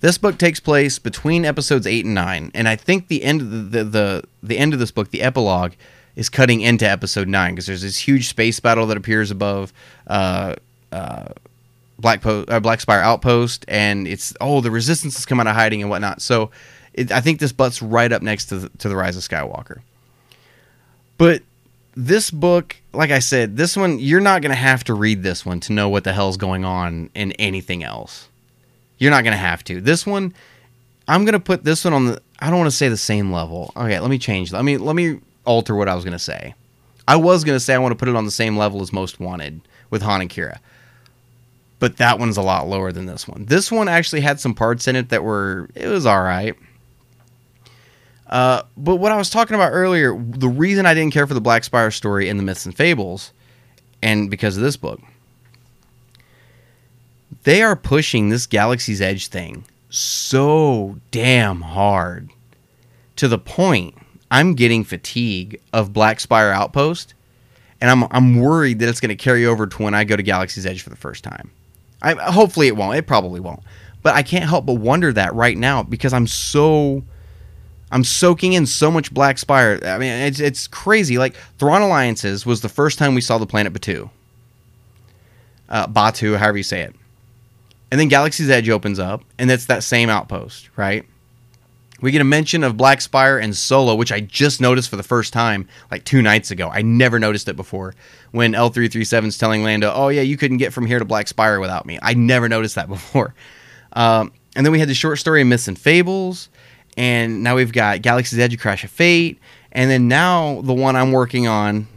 This 0.00 0.18
book 0.18 0.36
takes 0.38 0.60
place 0.60 0.98
between 0.98 1.44
episodes 1.44 1.86
eight 1.86 2.04
and 2.04 2.14
nine, 2.14 2.50
and 2.54 2.68
I 2.68 2.76
think 2.76 3.08
the 3.08 3.22
end 3.22 3.40
of 3.40 3.70
the 3.70 3.84
the, 3.84 4.24
the, 4.42 4.58
end 4.58 4.74
of 4.74 4.78
this 4.78 4.90
book, 4.90 5.10
the 5.10 5.22
epilogue, 5.22 5.72
is 6.14 6.28
cutting 6.28 6.60
into 6.60 6.88
episode 6.88 7.26
nine 7.26 7.54
because 7.54 7.66
there's 7.66 7.82
this 7.82 7.98
huge 7.98 8.28
space 8.28 8.60
battle 8.60 8.86
that 8.88 8.96
appears 8.96 9.30
above. 9.30 9.72
Uh, 10.06 10.56
uh, 10.92 11.28
Black 11.98 12.20
po- 12.20 12.44
uh, 12.48 12.60
Black 12.60 12.80
Spire 12.80 13.00
outpost, 13.00 13.64
and 13.68 14.06
it's 14.06 14.34
oh 14.40 14.60
the 14.60 14.70
Resistance 14.70 15.14
has 15.14 15.24
come 15.24 15.40
out 15.40 15.46
of 15.46 15.54
hiding 15.54 15.80
and 15.80 15.88
whatnot. 15.88 16.20
So 16.20 16.50
it, 16.92 17.12
I 17.12 17.20
think 17.20 17.40
this 17.40 17.52
butts 17.52 17.80
right 17.80 18.12
up 18.12 18.20
next 18.20 18.46
to 18.46 18.58
the, 18.58 18.68
to 18.78 18.88
the 18.88 18.96
Rise 18.96 19.16
of 19.16 19.22
Skywalker. 19.22 19.80
But 21.18 21.42
this 21.96 22.30
book, 22.30 22.76
like 22.92 23.10
I 23.10 23.18
said, 23.18 23.56
this 23.56 23.76
one 23.76 23.98
you're 23.98 24.20
not 24.20 24.42
going 24.42 24.50
to 24.50 24.56
have 24.56 24.84
to 24.84 24.94
read 24.94 25.22
this 25.22 25.44
one 25.44 25.60
to 25.60 25.72
know 25.72 25.88
what 25.88 26.04
the 26.04 26.12
hell's 26.12 26.36
going 26.36 26.64
on 26.64 27.10
in 27.14 27.32
anything 27.32 27.82
else. 27.82 28.28
You're 28.98 29.10
not 29.10 29.24
going 29.24 29.32
to 29.32 29.38
have 29.38 29.64
to. 29.64 29.80
This 29.80 30.06
one, 30.06 30.34
I'm 31.08 31.24
going 31.24 31.34
to 31.34 31.40
put 31.40 31.64
this 31.64 31.84
one 31.84 31.92
on 31.92 32.06
the. 32.06 32.22
I 32.40 32.50
don't 32.50 32.58
want 32.58 32.70
to 32.70 32.76
say 32.76 32.88
the 32.88 32.96
same 32.96 33.32
level. 33.32 33.72
Okay, 33.76 33.98
let 33.98 34.10
me 34.10 34.18
change. 34.18 34.52
Let 34.52 34.64
me 34.64 34.76
let 34.76 34.96
me 34.96 35.20
alter 35.44 35.74
what 35.74 35.88
I 35.88 35.94
was 35.94 36.04
going 36.04 36.12
to 36.12 36.18
say. 36.18 36.54
I 37.06 37.16
was 37.16 37.44
going 37.44 37.56
to 37.56 37.60
say 37.60 37.74
I 37.74 37.78
want 37.78 37.92
to 37.92 37.96
put 37.96 38.08
it 38.08 38.16
on 38.16 38.24
the 38.24 38.30
same 38.30 38.56
level 38.56 38.80
as 38.80 38.92
Most 38.92 39.20
Wanted 39.20 39.60
with 39.90 40.02
Han 40.02 40.22
and 40.22 40.30
Qi'ra 40.30 40.58
but 41.84 41.98
that 41.98 42.18
one's 42.18 42.38
a 42.38 42.42
lot 42.42 42.66
lower 42.66 42.92
than 42.92 43.04
this 43.04 43.28
one. 43.28 43.44
This 43.44 43.70
one 43.70 43.88
actually 43.88 44.22
had 44.22 44.40
some 44.40 44.54
parts 44.54 44.88
in 44.88 44.96
it 44.96 45.10
that 45.10 45.22
were 45.22 45.68
it 45.74 45.86
was 45.86 46.06
all 46.06 46.22
right. 46.22 46.56
Uh, 48.26 48.62
but 48.76 48.96
what 48.96 49.12
I 49.12 49.16
was 49.16 49.30
talking 49.30 49.54
about 49.54 49.72
earlier, 49.72 50.16
the 50.16 50.48
reason 50.48 50.86
I 50.86 50.94
didn't 50.94 51.12
care 51.12 51.26
for 51.26 51.34
the 51.34 51.40
Black 51.40 51.64
Spire 51.64 51.90
story 51.90 52.28
in 52.28 52.36
the 52.36 52.42
Myths 52.42 52.64
and 52.64 52.74
Fables, 52.74 53.32
and 54.02 54.30
because 54.30 54.56
of 54.56 54.62
this 54.62 54.76
book, 54.76 55.00
they 57.44 57.62
are 57.62 57.76
pushing 57.76 58.28
this 58.30 58.46
Galaxy's 58.46 59.00
Edge 59.00 59.28
thing 59.28 59.64
so 59.90 60.98
damn 61.10 61.60
hard 61.60 62.30
to 63.16 63.28
the 63.28 63.38
point 63.38 63.94
I'm 64.30 64.54
getting 64.54 64.82
fatigue 64.82 65.60
of 65.72 65.92
Black 65.92 66.18
Spire 66.18 66.50
Outpost, 66.50 67.14
and 67.80 67.90
I'm 67.90 68.04
I'm 68.10 68.40
worried 68.40 68.80
that 68.80 68.88
it's 68.88 69.00
going 69.00 69.10
to 69.10 69.22
carry 69.22 69.46
over 69.46 69.66
to 69.66 69.82
when 69.82 69.94
I 69.94 70.04
go 70.04 70.16
to 70.16 70.22
Galaxy's 70.22 70.66
Edge 70.66 70.82
for 70.82 70.90
the 70.90 70.96
first 70.96 71.22
time. 71.22 71.50
I, 72.02 72.14
hopefully 72.14 72.66
it 72.66 72.76
won't. 72.76 72.96
It 72.96 73.06
probably 73.06 73.40
won't. 73.40 73.60
But 74.02 74.14
I 74.14 74.22
can't 74.22 74.44
help 74.44 74.66
but 74.66 74.74
wonder 74.74 75.12
that 75.12 75.34
right 75.34 75.56
now 75.56 75.82
because 75.82 76.12
I'm 76.12 76.26
so 76.26 77.04
I'm 77.94 78.02
soaking 78.02 78.54
in 78.54 78.66
so 78.66 78.90
much 78.90 79.14
Black 79.14 79.38
Spire. 79.38 79.78
I 79.84 79.98
mean, 79.98 80.10
it's 80.10 80.40
it's 80.40 80.66
crazy. 80.66 81.16
Like 81.16 81.36
Thrawn 81.60 81.80
Alliances 81.80 82.44
was 82.44 82.60
the 82.60 82.68
first 82.68 82.98
time 82.98 83.14
we 83.14 83.20
saw 83.20 83.38
the 83.38 83.46
planet 83.46 83.72
Batuu, 83.72 84.10
uh, 85.68 85.86
Batuu, 85.86 86.36
however 86.36 86.56
you 86.56 86.64
say 86.64 86.80
it, 86.80 86.92
and 87.92 88.00
then 88.00 88.08
Galaxy's 88.08 88.50
Edge 88.50 88.68
opens 88.68 88.98
up, 88.98 89.22
and 89.38 89.48
it's 89.48 89.66
that 89.66 89.84
same 89.84 90.10
outpost, 90.10 90.70
right? 90.74 91.06
We 92.00 92.10
get 92.10 92.20
a 92.20 92.24
mention 92.24 92.64
of 92.64 92.76
Black 92.76 93.00
Spire 93.00 93.38
and 93.38 93.56
Solo, 93.56 93.94
which 93.94 94.10
I 94.10 94.18
just 94.18 94.60
noticed 94.60 94.90
for 94.90 94.96
the 94.96 95.04
first 95.04 95.32
time 95.32 95.68
like 95.92 96.02
two 96.02 96.20
nights 96.20 96.50
ago. 96.50 96.68
I 96.70 96.82
never 96.82 97.20
noticed 97.20 97.48
it 97.48 97.54
before. 97.54 97.94
When 98.32 98.54
L3-37 98.54 99.26
is 99.26 99.38
telling 99.38 99.62
Lando, 99.62 99.92
oh, 99.94 100.08
yeah, 100.08 100.22
you 100.22 100.36
couldn't 100.36 100.56
get 100.56 100.72
from 100.72 100.84
here 100.84 100.98
to 100.98 101.04
Black 101.04 101.28
Spire 101.28 101.60
without 101.60 101.86
me. 101.86 102.00
I 102.02 102.14
never 102.14 102.48
noticed 102.48 102.74
that 102.74 102.88
before. 102.90 103.34
Um, 103.92 104.32
and 104.56 104.66
then 104.66 104.72
we 104.72 104.80
had 104.80 104.88
the 104.88 104.94
short 104.94 105.20
story 105.20 105.42
of 105.42 105.46
Myths 105.46 105.68
and 105.68 105.78
Fables. 105.78 106.48
And 106.96 107.42
now 107.42 107.56
we've 107.56 107.72
got 107.72 108.02
Galaxy's 108.02 108.38
Edge, 108.38 108.58
Crash 108.58 108.84
of 108.84 108.90
Fate. 108.90 109.38
And 109.72 109.90
then 109.90 110.08
now 110.08 110.60
the 110.62 110.72
one 110.72 110.96
I'm 110.96 111.12
working 111.12 111.48
on, 111.48 111.88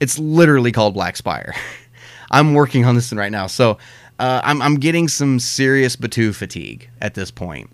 it's 0.00 0.18
literally 0.18 0.72
called 0.72 0.94
Black 0.94 1.16
Spire. 1.16 1.54
I'm 2.30 2.54
working 2.54 2.84
on 2.84 2.94
this 2.94 3.10
one 3.10 3.18
right 3.18 3.32
now. 3.32 3.46
So 3.46 3.78
uh, 4.18 4.40
I'm 4.42 4.62
I'm 4.62 4.76
getting 4.76 5.08
some 5.08 5.38
serious 5.38 5.96
Batuu 5.96 6.34
fatigue 6.34 6.88
at 7.00 7.14
this 7.14 7.30
point. 7.30 7.70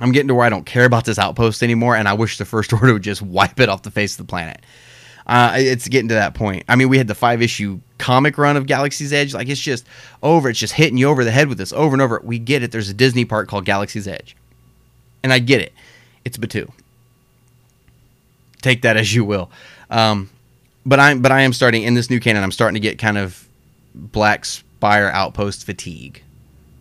I'm 0.00 0.12
getting 0.12 0.28
to 0.28 0.34
where 0.34 0.46
I 0.46 0.48
don't 0.48 0.64
care 0.64 0.86
about 0.86 1.04
this 1.04 1.18
outpost 1.18 1.62
anymore, 1.62 1.94
and 1.94 2.08
I 2.08 2.14
wish 2.14 2.38
the 2.38 2.44
First 2.44 2.72
Order 2.72 2.94
would 2.94 3.02
just 3.02 3.22
wipe 3.22 3.60
it 3.60 3.68
off 3.68 3.82
the 3.82 3.90
face 3.90 4.18
of 4.18 4.26
the 4.26 4.30
planet. 4.30 4.62
Uh, 5.26 5.54
it's 5.56 5.86
getting 5.86 6.08
to 6.08 6.14
that 6.14 6.34
point. 6.34 6.64
I 6.68 6.76
mean, 6.76 6.88
we 6.88 6.98
had 6.98 7.06
the 7.06 7.14
five 7.14 7.42
issue 7.42 7.80
comic 7.98 8.38
run 8.38 8.56
of 8.56 8.66
Galaxy's 8.66 9.12
Edge. 9.12 9.34
Like, 9.34 9.48
it's 9.48 9.60
just 9.60 9.86
over. 10.22 10.48
It's 10.48 10.58
just 10.58 10.72
hitting 10.72 10.96
you 10.96 11.08
over 11.08 11.24
the 11.24 11.30
head 11.30 11.48
with 11.48 11.58
this 11.58 11.72
over 11.72 11.94
and 11.94 12.02
over. 12.02 12.20
We 12.24 12.38
get 12.38 12.62
it. 12.62 12.72
There's 12.72 12.88
a 12.88 12.94
Disney 12.94 13.24
park 13.24 13.48
called 13.48 13.64
Galaxy's 13.64 14.08
Edge. 14.08 14.34
And 15.22 15.32
I 15.32 15.38
get 15.38 15.60
it. 15.60 15.72
It's 16.24 16.36
Batuu. 16.36 16.70
Take 18.62 18.82
that 18.82 18.96
as 18.96 19.14
you 19.14 19.24
will. 19.24 19.50
Um, 19.90 20.30
but 20.86 21.00
I'm 21.00 21.22
but 21.22 21.32
I 21.32 21.42
am 21.42 21.52
starting 21.52 21.82
in 21.82 21.94
this 21.94 22.10
new 22.10 22.20
canon. 22.20 22.42
I'm 22.42 22.52
starting 22.52 22.74
to 22.74 22.80
get 22.80 22.98
kind 22.98 23.18
of 23.18 23.46
Black 23.94 24.44
Spire 24.44 25.10
outpost 25.12 25.64
fatigue. 25.64 26.22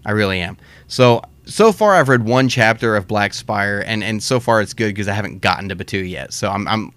I 0.06 0.12
really 0.12 0.40
am. 0.40 0.58
So 0.88 1.22
so 1.46 1.72
far 1.72 1.96
I've 1.96 2.10
read 2.10 2.26
one 2.26 2.48
chapter 2.48 2.96
of 2.96 3.08
Black 3.08 3.34
Spire, 3.34 3.84
and 3.86 4.04
and 4.04 4.22
so 4.22 4.40
far 4.40 4.62
it's 4.62 4.74
good 4.74 4.90
because 4.90 5.08
I 5.08 5.14
haven't 5.14 5.40
gotten 5.40 5.70
to 5.70 5.76
Batuu 5.76 6.08
yet. 6.10 6.34
So 6.34 6.50
I'm 6.50 6.68
I'm 6.68 6.94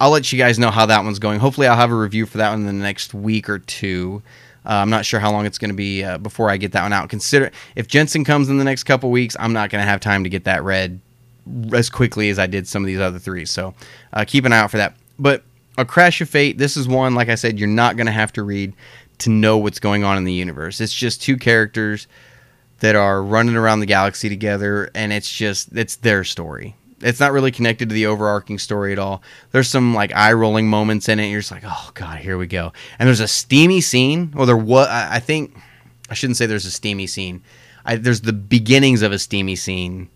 I'll 0.00 0.10
let 0.10 0.32
you 0.32 0.38
guys 0.38 0.58
know 0.58 0.70
how 0.70 0.86
that 0.86 1.04
one's 1.04 1.18
going. 1.18 1.40
Hopefully 1.40 1.66
I'll 1.66 1.76
have 1.76 1.90
a 1.90 1.96
review 1.96 2.26
for 2.26 2.38
that 2.38 2.50
one 2.50 2.60
in 2.60 2.66
the 2.66 2.72
next 2.72 3.14
week 3.14 3.48
or 3.48 3.58
two. 3.58 4.22
Uh, 4.68 4.72
I'm 4.72 4.90
not 4.90 5.06
sure 5.06 5.18
how 5.18 5.32
long 5.32 5.46
it's 5.46 5.58
going 5.58 5.70
to 5.70 5.76
be 5.76 6.04
uh, 6.04 6.18
before 6.18 6.50
I 6.50 6.58
get 6.58 6.72
that 6.72 6.82
one 6.82 6.92
out. 6.92 7.08
Consider 7.08 7.50
if 7.74 7.88
Jensen 7.88 8.22
comes 8.22 8.50
in 8.50 8.58
the 8.58 8.64
next 8.64 8.84
couple 8.84 9.10
weeks, 9.10 9.34
I'm 9.40 9.52
not 9.54 9.70
going 9.70 9.82
to 9.82 9.88
have 9.88 10.00
time 10.00 10.24
to 10.24 10.30
get 10.30 10.44
that 10.44 10.62
read 10.62 11.00
as 11.72 11.88
quickly 11.88 12.28
as 12.28 12.38
I 12.38 12.46
did 12.46 12.68
some 12.68 12.82
of 12.82 12.86
these 12.86 13.00
other 13.00 13.18
three. 13.18 13.46
So 13.46 13.74
uh, 14.12 14.24
keep 14.26 14.44
an 14.44 14.52
eye 14.52 14.58
out 14.58 14.70
for 14.70 14.76
that. 14.76 14.94
But 15.18 15.42
a 15.78 15.84
Crash 15.84 16.20
of 16.20 16.28
Fate, 16.28 16.58
this 16.58 16.76
is 16.76 16.86
one 16.86 17.14
like 17.14 17.28
I 17.28 17.34
said, 17.34 17.58
you're 17.58 17.68
not 17.68 17.96
going 17.96 18.06
to 18.06 18.12
have 18.12 18.32
to 18.34 18.42
read 18.42 18.74
to 19.18 19.30
know 19.30 19.56
what's 19.56 19.80
going 19.80 20.04
on 20.04 20.18
in 20.18 20.24
the 20.24 20.32
universe. 20.32 20.80
It's 20.80 20.94
just 20.94 21.22
two 21.22 21.36
characters 21.36 22.06
that 22.80 22.94
are 22.94 23.22
running 23.22 23.56
around 23.56 23.80
the 23.80 23.86
galaxy 23.86 24.28
together, 24.28 24.90
and 24.94 25.12
it's 25.12 25.30
just 25.30 25.76
it's 25.76 25.96
their 25.96 26.24
story. 26.24 26.76
It's 27.00 27.20
not 27.20 27.32
really 27.32 27.50
connected 27.50 27.88
to 27.88 27.94
the 27.94 28.06
overarching 28.06 28.58
story 28.58 28.92
at 28.92 28.98
all. 28.98 29.22
There's 29.52 29.68
some 29.68 29.94
like 29.94 30.14
eye 30.14 30.32
rolling 30.32 30.68
moments 30.68 31.08
in 31.08 31.20
it. 31.20 31.28
You're 31.28 31.40
just 31.40 31.50
like, 31.50 31.64
oh 31.64 31.90
god, 31.94 32.18
here 32.18 32.38
we 32.38 32.46
go. 32.46 32.72
And 32.98 33.06
there's 33.06 33.20
a 33.20 33.28
steamy 33.28 33.80
scene. 33.80 34.32
Well, 34.34 34.46
there 34.46 34.56
what 34.56 34.88
I 34.88 35.20
think 35.20 35.56
I 36.10 36.14
shouldn't 36.14 36.36
say 36.36 36.46
there's 36.46 36.66
a 36.66 36.70
steamy 36.70 37.06
scene. 37.06 37.42
I, 37.84 37.96
there's 37.96 38.22
the 38.22 38.32
beginnings 38.32 39.02
of 39.02 39.12
a 39.12 39.18
steamy 39.18 39.56
scene 39.56 40.08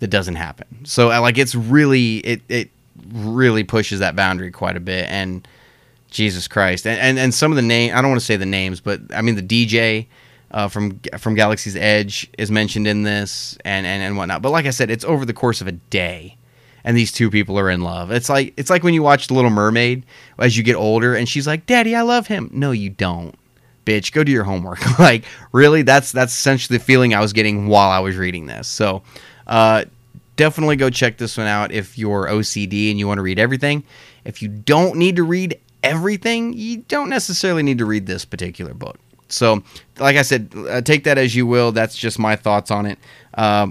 that 0.00 0.08
doesn't 0.08 0.36
happen. 0.36 0.84
So 0.84 1.10
uh, 1.10 1.20
like 1.20 1.38
it's 1.38 1.54
really 1.54 2.18
it 2.18 2.42
it 2.48 2.70
really 3.12 3.64
pushes 3.64 4.00
that 4.00 4.16
boundary 4.16 4.50
quite 4.50 4.76
a 4.76 4.80
bit. 4.80 5.08
And 5.08 5.46
Jesus 6.10 6.48
Christ, 6.48 6.86
and 6.86 7.00
and, 7.00 7.18
and 7.18 7.34
some 7.34 7.52
of 7.52 7.56
the 7.56 7.62
name 7.62 7.94
I 7.94 8.00
don't 8.00 8.10
want 8.10 8.20
to 8.20 8.26
say 8.26 8.36
the 8.36 8.46
names, 8.46 8.80
but 8.80 9.00
I 9.14 9.22
mean 9.22 9.36
the 9.36 9.42
DJ 9.42 10.06
uh, 10.50 10.68
from 10.68 11.00
from 11.18 11.34
Galaxy's 11.34 11.76
Edge 11.76 12.30
is 12.38 12.50
mentioned 12.50 12.86
in 12.86 13.02
this, 13.02 13.58
and, 13.64 13.86
and 13.86 14.02
and 14.02 14.16
whatnot. 14.16 14.42
But 14.42 14.50
like 14.50 14.66
I 14.66 14.70
said, 14.70 14.90
it's 14.90 15.04
over 15.04 15.24
the 15.24 15.32
course 15.32 15.60
of 15.60 15.66
a 15.66 15.72
day, 15.72 16.36
and 16.84 16.96
these 16.96 17.12
two 17.12 17.30
people 17.30 17.58
are 17.58 17.70
in 17.70 17.82
love. 17.82 18.10
It's 18.10 18.28
like 18.28 18.54
it's 18.56 18.70
like 18.70 18.82
when 18.82 18.94
you 18.94 19.02
watch 19.02 19.26
The 19.26 19.34
Little 19.34 19.50
Mermaid 19.50 20.04
as 20.38 20.56
you 20.56 20.62
get 20.62 20.76
older, 20.76 21.14
and 21.14 21.28
she's 21.28 21.46
like, 21.46 21.66
"Daddy, 21.66 21.94
I 21.94 22.02
love 22.02 22.26
him." 22.26 22.50
No, 22.52 22.70
you 22.70 22.90
don't, 22.90 23.34
bitch. 23.84 24.12
Go 24.12 24.24
do 24.24 24.32
your 24.32 24.44
homework. 24.44 24.98
like 24.98 25.24
really, 25.52 25.82
that's 25.82 26.12
that's 26.12 26.32
essentially 26.32 26.78
the 26.78 26.84
feeling 26.84 27.14
I 27.14 27.20
was 27.20 27.32
getting 27.32 27.68
while 27.68 27.90
I 27.90 28.00
was 28.00 28.16
reading 28.16 28.46
this. 28.46 28.68
So. 28.68 29.02
Uh, 29.46 29.84
definitely 30.36 30.76
go 30.76 30.88
check 30.88 31.16
this 31.16 31.36
one 31.36 31.46
out 31.46 31.72
if 31.72 31.98
you're 31.98 32.26
OCD 32.26 32.90
and 32.90 32.98
you 32.98 33.08
want 33.08 33.18
to 33.18 33.22
read 33.22 33.38
everything. 33.38 33.82
If 34.24 34.40
you 34.40 34.48
don't 34.48 34.96
need 34.96 35.16
to 35.16 35.24
read 35.24 35.58
everything, 35.82 36.52
you 36.52 36.84
don't 36.88 37.08
necessarily 37.08 37.62
need 37.62 37.78
to 37.78 37.86
read 37.86 38.06
this 38.06 38.24
particular 38.24 38.72
book. 38.74 38.98
So, 39.28 39.62
like 39.98 40.16
I 40.16 40.22
said, 40.22 40.52
uh, 40.56 40.80
take 40.80 41.04
that 41.04 41.18
as 41.18 41.34
you 41.34 41.46
will. 41.46 41.72
That's 41.72 41.96
just 41.96 42.18
my 42.18 42.36
thoughts 42.36 42.70
on 42.70 42.86
it. 42.86 42.98
Uh, 43.34 43.68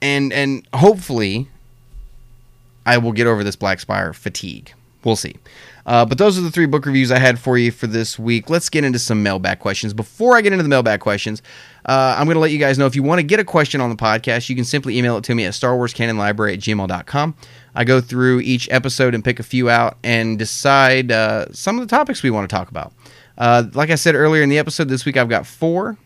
and 0.00 0.32
and 0.32 0.66
hopefully, 0.74 1.48
I 2.86 2.98
will 2.98 3.12
get 3.12 3.26
over 3.26 3.44
this 3.44 3.56
Black 3.56 3.80
Spire 3.80 4.12
fatigue. 4.12 4.72
We'll 5.04 5.16
see. 5.16 5.36
Uh, 5.86 6.06
but 6.06 6.16
those 6.16 6.38
are 6.38 6.40
the 6.40 6.50
three 6.50 6.66
book 6.66 6.86
reviews 6.86 7.12
I 7.12 7.18
had 7.18 7.38
for 7.38 7.58
you 7.58 7.70
for 7.70 7.86
this 7.86 8.18
week. 8.18 8.48
Let's 8.48 8.70
get 8.70 8.84
into 8.84 8.98
some 8.98 9.22
mailbag 9.22 9.58
questions. 9.58 9.92
Before 9.92 10.34
I 10.34 10.40
get 10.40 10.52
into 10.52 10.62
the 10.62 10.68
mailbag 10.68 11.00
questions, 11.00 11.42
uh, 11.84 12.14
I'm 12.16 12.24
going 12.24 12.36
to 12.36 12.40
let 12.40 12.52
you 12.52 12.58
guys 12.58 12.78
know 12.78 12.86
if 12.86 12.96
you 12.96 13.02
want 13.02 13.18
to 13.18 13.22
get 13.22 13.38
a 13.38 13.44
question 13.44 13.82
on 13.82 13.90
the 13.90 13.96
podcast, 13.96 14.48
you 14.48 14.56
can 14.56 14.64
simply 14.64 14.96
email 14.96 15.18
it 15.18 15.24
to 15.24 15.34
me 15.34 15.44
at 15.44 15.52
starwarscanonlibrary 15.52 16.54
at 16.54 16.60
gmail.com. 16.60 17.34
I 17.74 17.84
go 17.84 18.00
through 18.00 18.40
each 18.40 18.68
episode 18.70 19.14
and 19.14 19.22
pick 19.22 19.38
a 19.38 19.42
few 19.42 19.68
out 19.68 19.98
and 20.02 20.38
decide 20.38 21.12
uh, 21.12 21.52
some 21.52 21.78
of 21.78 21.86
the 21.86 21.94
topics 21.94 22.22
we 22.22 22.30
want 22.30 22.48
to 22.48 22.54
talk 22.54 22.70
about. 22.70 22.92
Uh, 23.36 23.64
like 23.74 23.90
I 23.90 23.96
said 23.96 24.14
earlier 24.14 24.42
in 24.42 24.48
the 24.48 24.58
episode, 24.58 24.88
this 24.88 25.04
week 25.04 25.16
I've 25.16 25.28
got 25.28 25.46
four. 25.46 25.96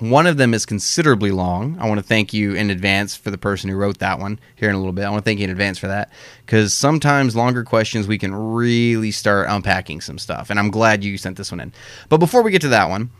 One 0.00 0.26
of 0.26 0.36
them 0.38 0.54
is 0.54 0.66
considerably 0.66 1.30
long. 1.30 1.76
I 1.78 1.88
want 1.88 1.98
to 1.98 2.06
thank 2.06 2.34
you 2.34 2.54
in 2.54 2.68
advance 2.70 3.14
for 3.14 3.30
the 3.30 3.38
person 3.38 3.70
who 3.70 3.76
wrote 3.76 3.98
that 3.98 4.18
one 4.18 4.40
here 4.56 4.68
in 4.68 4.74
a 4.74 4.78
little 4.78 4.92
bit. 4.92 5.04
I 5.04 5.10
want 5.10 5.24
to 5.24 5.24
thank 5.24 5.38
you 5.38 5.44
in 5.44 5.50
advance 5.50 5.78
for 5.78 5.86
that 5.86 6.10
because 6.44 6.74
sometimes 6.74 7.36
longer 7.36 7.62
questions 7.62 8.08
we 8.08 8.18
can 8.18 8.34
really 8.34 9.12
start 9.12 9.46
unpacking 9.48 10.00
some 10.00 10.18
stuff. 10.18 10.50
And 10.50 10.58
I'm 10.58 10.70
glad 10.70 11.04
you 11.04 11.16
sent 11.16 11.36
this 11.36 11.52
one 11.52 11.60
in. 11.60 11.72
But 12.08 12.18
before 12.18 12.42
we 12.42 12.50
get 12.50 12.60
to 12.62 12.68
that 12.68 12.88
one, 12.88 13.10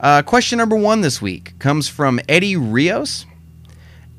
uh, 0.00 0.22
question 0.22 0.58
number 0.58 0.74
one 0.74 1.02
this 1.02 1.20
week 1.20 1.58
comes 1.58 1.86
from 1.86 2.18
Eddie 2.28 2.56
Rios. 2.56 3.26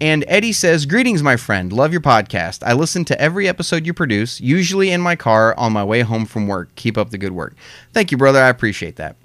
And 0.01 0.25
Eddie 0.27 0.53
says, 0.53 0.85
Greetings, 0.85 1.23
my 1.23 1.37
friend. 1.37 1.71
Love 1.71 1.91
your 1.91 2.01
podcast. 2.01 2.63
I 2.65 2.73
listen 2.73 3.05
to 3.05 3.21
every 3.21 3.47
episode 3.47 3.85
you 3.85 3.93
produce, 3.93 4.41
usually 4.41 4.91
in 4.91 5.01
my 5.01 5.15
car 5.15 5.55
on 5.57 5.71
my 5.71 5.83
way 5.83 6.01
home 6.01 6.25
from 6.25 6.47
work. 6.47 6.73
Keep 6.75 6.97
up 6.97 7.11
the 7.11 7.17
good 7.17 7.31
work. 7.31 7.55
Thank 7.93 8.11
you, 8.11 8.17
brother. 8.17 8.41
I 8.41 8.49
appreciate 8.49 8.95
that. 8.97 9.15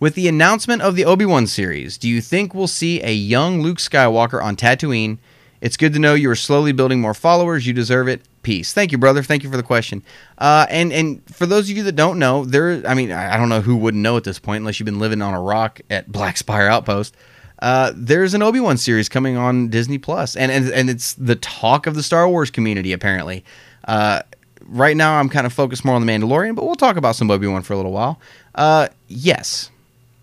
With 0.00 0.16
the 0.16 0.28
announcement 0.28 0.82
of 0.82 0.96
the 0.96 1.04
Obi 1.04 1.24
Wan 1.24 1.46
series, 1.46 1.96
do 1.96 2.08
you 2.08 2.20
think 2.20 2.54
we'll 2.54 2.66
see 2.66 3.00
a 3.02 3.12
young 3.12 3.62
Luke 3.62 3.78
Skywalker 3.78 4.42
on 4.42 4.56
Tatooine? 4.56 5.18
It's 5.60 5.78
good 5.78 5.94
to 5.94 5.98
know 5.98 6.12
you 6.14 6.28
are 6.28 6.36
slowly 6.36 6.72
building 6.72 7.00
more 7.00 7.14
followers. 7.14 7.66
You 7.66 7.72
deserve 7.72 8.08
it. 8.08 8.20
Peace. 8.42 8.74
Thank 8.74 8.92
you, 8.92 8.98
brother. 8.98 9.22
Thank 9.22 9.44
you 9.44 9.50
for 9.50 9.56
the 9.56 9.62
question. 9.62 10.02
Uh, 10.36 10.66
and 10.68 10.92
and 10.92 11.22
for 11.34 11.46
those 11.46 11.70
of 11.70 11.76
you 11.76 11.84
that 11.84 11.96
don't 11.96 12.18
know, 12.18 12.44
there. 12.44 12.82
I 12.86 12.92
mean, 12.92 13.10
I 13.10 13.38
don't 13.38 13.48
know 13.48 13.62
who 13.62 13.74
wouldn't 13.76 14.02
know 14.02 14.18
at 14.18 14.24
this 14.24 14.38
point, 14.38 14.60
unless 14.60 14.78
you've 14.78 14.84
been 14.84 14.98
living 14.98 15.22
on 15.22 15.32
a 15.32 15.40
rock 15.40 15.80
at 15.88 16.12
Black 16.12 16.36
Spire 16.36 16.68
Outpost 16.68 17.16
uh, 17.64 17.92
there's 17.96 18.34
an 18.34 18.42
Obi 18.42 18.60
Wan 18.60 18.76
series 18.76 19.08
coming 19.08 19.38
on 19.38 19.68
Disney 19.68 19.96
Plus, 19.96 20.36
and, 20.36 20.52
and 20.52 20.68
and 20.68 20.90
it's 20.90 21.14
the 21.14 21.34
talk 21.34 21.86
of 21.86 21.94
the 21.94 22.02
Star 22.02 22.28
Wars 22.28 22.50
community 22.50 22.92
apparently. 22.92 23.42
Uh, 23.88 24.20
right 24.66 24.94
now, 24.94 25.18
I'm 25.18 25.30
kind 25.30 25.46
of 25.46 25.52
focused 25.54 25.82
more 25.82 25.94
on 25.94 26.04
the 26.04 26.12
Mandalorian, 26.12 26.56
but 26.56 26.66
we'll 26.66 26.74
talk 26.74 26.98
about 26.98 27.16
some 27.16 27.30
Obi 27.30 27.46
Wan 27.46 27.62
for 27.62 27.72
a 27.72 27.76
little 27.76 27.90
while. 27.90 28.20
Uh, 28.54 28.88
yes, 29.08 29.70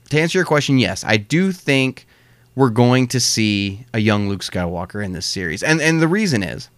to 0.10 0.22
answer 0.22 0.38
your 0.38 0.46
question, 0.46 0.78
yes, 0.78 1.04
I 1.04 1.18
do 1.18 1.52
think 1.52 2.06
we're 2.56 2.70
going 2.70 3.08
to 3.08 3.20
see 3.20 3.88
a 3.92 3.98
young 3.98 4.30
Luke 4.30 4.42
Skywalker 4.42 5.04
in 5.04 5.14
this 5.14 5.26
series, 5.26 5.64
and 5.64 5.82
and 5.82 6.00
the 6.00 6.08
reason 6.08 6.44
is. 6.44 6.70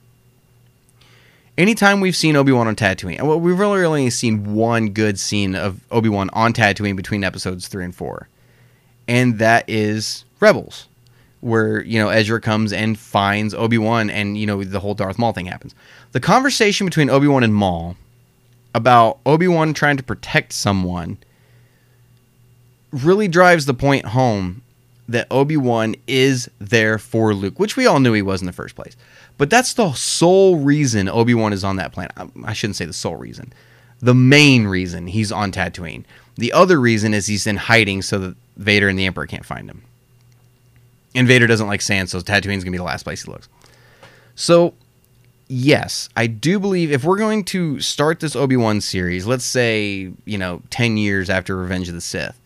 Anytime 1.58 2.00
we've 2.00 2.16
seen 2.16 2.38
Obi 2.38 2.54
Wan 2.54 2.70
on 2.70 2.76
Tatooine, 2.78 3.22
well, 3.22 3.40
we've 3.40 3.60
really 3.60 3.84
only 3.84 4.10
seen 4.10 4.56
one 4.56 4.92
good 4.92 5.20
scene 5.20 5.56
of 5.56 5.82
Obi 5.92 6.08
Wan 6.08 6.30
on 6.32 6.54
Tatooine 6.54 6.96
between 6.96 7.26
episodes 7.26 7.68
three 7.68 7.84
and 7.84 7.94
four, 7.94 8.30
and 9.10 9.40
that 9.40 9.66
is 9.68 10.24
Rebels, 10.44 10.88
where 11.42 11.84
you 11.84 12.00
know 12.00 12.10
Ezra 12.10 12.40
comes 12.40 12.72
and 12.72 13.00
finds 13.00 13.54
Obi 13.54 13.78
Wan, 13.78 14.10
and 14.10 14.38
you 14.38 14.46
know 14.46 14.64
the 14.64 14.80
whole 14.80 14.94
Darth 14.94 15.18
Maul 15.18 15.34
thing 15.34 15.48
happens. 15.48 15.74
The 16.12 16.20
conversation 16.20 16.86
between 16.86 17.10
Obi 17.10 17.28
Wan 17.28 17.44
and 17.44 17.56
Maul 17.56 17.96
about 18.76 19.20
Obi 19.26 19.48
Wan 19.48 19.74
trying 19.74 19.98
to 19.98 20.04
protect 20.04 20.54
someone 20.54 21.18
really 22.92 23.28
drives 23.28 23.66
the 23.66 23.74
point 23.74 24.06
home 24.08 24.62
that 25.08 25.28
Obi 25.30 25.58
Wan 25.58 25.96
is 26.08 26.50
there 26.60 26.98
for 26.98 27.34
Luke, 27.34 27.60
which 27.60 27.76
we 27.76 27.86
all 27.86 28.00
knew 28.00 28.14
he 28.14 28.22
was 28.22 28.42
in 28.42 28.46
the 28.46 28.54
first 28.54 28.76
place. 28.76 28.96
But 29.38 29.50
that's 29.50 29.74
the 29.74 29.94
sole 29.94 30.58
reason 30.58 31.10
Obi 31.10 31.34
Wan 31.34 31.54
is 31.54 31.64
on 31.64 31.76
that 31.78 31.92
planet. 31.92 32.14
Um, 32.18 32.44
I 32.46 32.54
shouldn't 32.54 32.78
say 32.78 32.86
the 32.86 32.94
sole 32.94 33.16
reason. 33.16 33.52
The 34.00 34.14
main 34.14 34.66
reason 34.66 35.08
he's 35.08 35.32
on 35.32 35.52
Tatooine. 35.52 36.04
The 36.36 36.54
other 36.54 36.80
reason 36.80 37.14
is 37.14 37.28
he's 37.28 37.48
in 37.48 37.58
hiding 37.58 38.02
so 38.02 38.20
that 38.20 38.36
Vader 38.58 38.88
and 38.88 38.98
the 38.98 39.06
Emperor 39.06 39.28
can't 39.28 39.46
find 39.46 39.70
him. 39.70 39.84
And 41.16 41.28
Vader 41.28 41.48
doesn't 41.48 41.68
like 41.68 41.82
sand, 41.82 42.10
so 42.10 42.20
Tatooine's 42.20 42.64
gonna 42.64 42.72
be 42.72 42.78
the 42.78 42.84
last 42.84 43.04
place 43.04 43.24
he 43.24 43.32
looks. 43.32 43.48
So, 44.36 44.74
yes, 45.48 46.10
I 46.16 46.28
do 46.28 46.60
believe 46.60 46.92
if 46.92 47.04
we're 47.04 47.18
going 47.18 47.44
to 47.46 47.80
start 47.80 48.20
this 48.20 48.36
Obi 48.36 48.58
Wan 48.58 48.82
series, 48.82 49.28
let's 49.28 49.46
say 49.46 50.12
you 50.26 50.38
know 50.38 50.62
ten 50.70 50.98
years 50.98 51.30
after 51.30 51.56
Revenge 51.56 51.88
of 51.88 51.96
the 51.96 52.02
Sith, 52.02 52.40